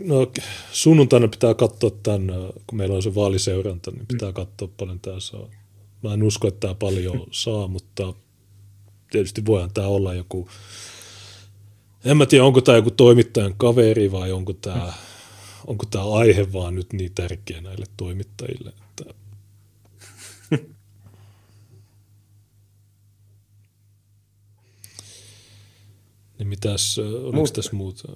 no 0.00 0.32
sunnuntaina 0.72 1.28
pitää 1.28 1.54
katsoa 1.54 1.90
tämän, 2.02 2.26
kun 2.66 2.78
meillä 2.78 2.96
on 2.96 3.02
se 3.02 3.14
vaaliseuranta, 3.14 3.90
niin 3.90 4.06
pitää 4.06 4.32
katsoa 4.32 4.68
paljon 4.76 5.00
tämä 5.00 5.20
saa. 5.20 5.48
Mä 6.02 6.14
en 6.14 6.22
usko, 6.22 6.48
että 6.48 6.60
tämä 6.60 6.74
paljon 6.74 7.26
saa, 7.44 7.68
mutta 7.68 8.14
tietysti 9.10 9.46
voihan 9.46 9.72
tämä 9.74 9.86
olla 9.86 10.14
joku, 10.14 10.48
en 12.04 12.16
mä 12.16 12.26
tiedä, 12.26 12.44
onko 12.44 12.60
tämä 12.60 12.78
joku 12.78 12.90
toimittajan 12.90 13.54
kaveri 13.56 14.12
vai 14.12 14.32
onko 14.32 14.52
tämä, 14.52 14.92
onko 15.66 15.86
tämä 15.90 16.12
aihe 16.12 16.52
vaan 16.52 16.74
nyt 16.74 16.92
niin 16.92 17.12
tärkeä 17.14 17.60
näille 17.60 17.86
toimittajille, 17.96 18.70
että 18.70 19.04
niin 26.38 26.48
mitäs, 26.48 26.98
oliko 26.98 27.32
Mut, 27.32 27.52
tässä 27.52 27.76
muuta? 27.76 28.12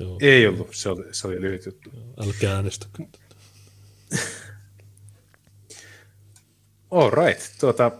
Joo. 0.00 0.18
Ei 0.20 0.46
ollut, 0.46 0.68
se 0.74 0.88
oli, 0.88 1.04
se 1.14 1.26
oli 1.28 1.40
lyhyt 1.40 1.66
juttu. 1.66 1.90
Älkää 2.26 2.54
äänestäkö. 2.54 3.02
All 6.90 7.10
right. 7.10 7.42
Tuota, 7.60 7.92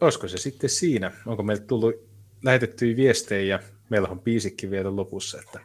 olisiko 0.00 0.28
se 0.28 0.38
sitten 0.38 0.70
siinä? 0.70 1.12
Onko 1.26 1.42
meille 1.42 1.62
tullut 1.62 1.94
lähetettyjä 2.44 2.96
viestejä 2.96 3.56
ja 3.56 3.60
meillä 3.90 4.08
on 4.08 4.20
biisikki 4.20 4.70
vielä 4.70 4.96
lopussa? 4.96 5.38
Että... 5.38 5.60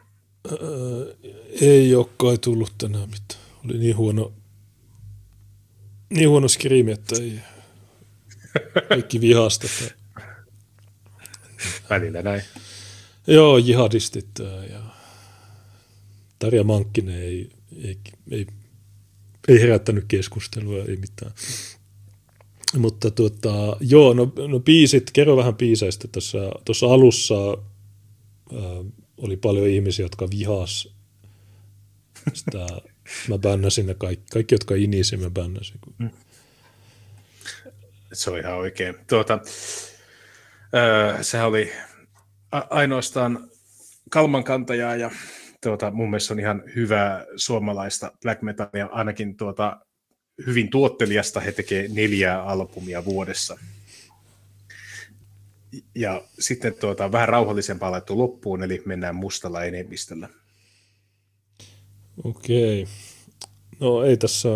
Öö, 0.52 1.14
ei 1.60 1.94
ole 1.94 2.06
kai 2.16 2.38
tullut 2.38 2.72
tänään 2.78 3.08
mitään. 3.08 3.40
Oli 3.64 3.78
niin 3.78 3.96
huono, 3.96 4.32
niin 6.10 6.28
huono 6.28 6.48
skriimi, 6.48 6.92
että 6.92 7.16
ei 7.22 7.40
kaikki 8.88 9.20
vihasta. 9.20 9.66
Välillä 11.90 12.22
näin. 12.22 12.42
Joo, 13.28 13.58
jihadistit 13.58 14.28
ja 14.70 14.80
Tarja 16.38 16.64
Mankkinen 16.64 17.22
ei, 17.22 17.50
ei, 17.84 17.98
ei, 18.30 18.46
ei 19.48 19.60
herättänyt 19.60 20.04
keskustelua, 20.08 20.84
ei 20.84 20.96
mitään. 20.96 21.32
Mutta 22.78 23.10
tuota, 23.10 23.76
joo, 23.80 24.14
no, 24.14 24.32
no 24.48 24.60
biisit, 24.60 25.10
kerro 25.10 25.36
vähän 25.36 25.56
biiseistä. 25.56 26.08
Tuossa, 26.08 26.38
tuossa 26.64 26.86
alussa 26.86 27.34
ää, 27.34 28.60
oli 29.16 29.36
paljon 29.36 29.66
ihmisiä, 29.66 30.04
jotka 30.04 30.28
vihas 30.30 30.88
sitä. 32.34 32.66
Mä 33.28 33.38
bännäsin 33.38 33.86
ne 33.86 33.94
kaikki, 33.94 34.26
kaikki 34.32 34.54
jotka 34.54 34.74
inisi, 34.74 35.16
mä 35.16 35.30
bännäsin. 35.30 35.78
Mm. 35.98 36.10
Se 38.12 38.30
on 38.30 38.38
ihan 38.38 38.54
oikein. 38.54 38.94
Tuota, 39.08 39.40
öö, 40.74 41.22
sehän 41.22 41.48
oli 41.48 41.72
ainoastaan 42.52 43.48
kalmankantajaa 44.10 44.96
ja 44.96 45.10
tuota, 45.62 45.90
mun 45.90 46.10
mielestä 46.10 46.34
on 46.34 46.40
ihan 46.40 46.62
hyvää 46.76 47.26
suomalaista 47.36 48.12
black 48.22 48.42
metalia, 48.42 48.86
ainakin 48.86 49.36
tuota, 49.36 49.80
hyvin 50.46 50.70
tuottelijasta, 50.70 51.40
he 51.40 51.52
tekee 51.52 51.88
neljää 51.88 52.42
albumia 52.42 53.04
vuodessa. 53.04 53.58
Ja 55.94 56.22
sitten 56.38 56.74
tuota, 56.74 57.12
vähän 57.12 57.28
rauhallisempaa 57.28 57.90
laittu 57.90 58.18
loppuun, 58.18 58.62
eli 58.62 58.82
mennään 58.84 59.14
mustalla 59.14 59.64
enemmistöllä. 59.64 60.28
Okei. 62.24 62.86
No 63.80 64.02
ei 64.02 64.16
tässä 64.16 64.48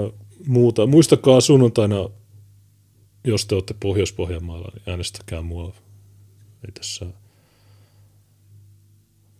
muuta. 0.47 0.87
Muistakaa 0.87 1.41
sunnuntaina, 1.41 1.97
jos 3.25 3.47
te 3.47 3.55
olette 3.55 3.75
Pohjois-Pohjanmaalla, 3.81 4.73
niin 4.75 4.83
äänestäkää 4.91 5.43
mua. 5.43 5.75
Ei 6.67 6.73
tässä 6.75 7.07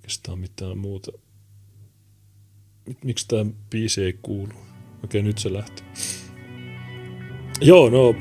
oikeastaan 0.03 0.39
mitään 0.39 0.79
muuta. 0.79 1.13
Miksi 3.05 3.29
tämä 3.29 3.51
biisi 3.71 4.05
ei 4.05 4.19
kuulu? 4.23 4.53
Okei, 5.05 5.23
nyt 5.23 5.39
se 5.39 5.53
lähti. 5.53 5.83
Joo, 7.61 7.91
no 7.91 8.15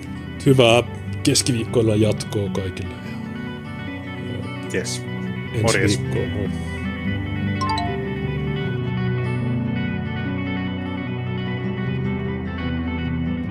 hyvää 0.46 0.84
keskiviikkoilla 1.24 1.96
jatkoa 1.96 2.50
kaikille. 2.50 2.96
Yes. 4.74 5.02
Ensi 5.54 5.62
Morjes. 5.62 6.00
viikkoon. 6.00 6.30
Moi. 6.30 6.71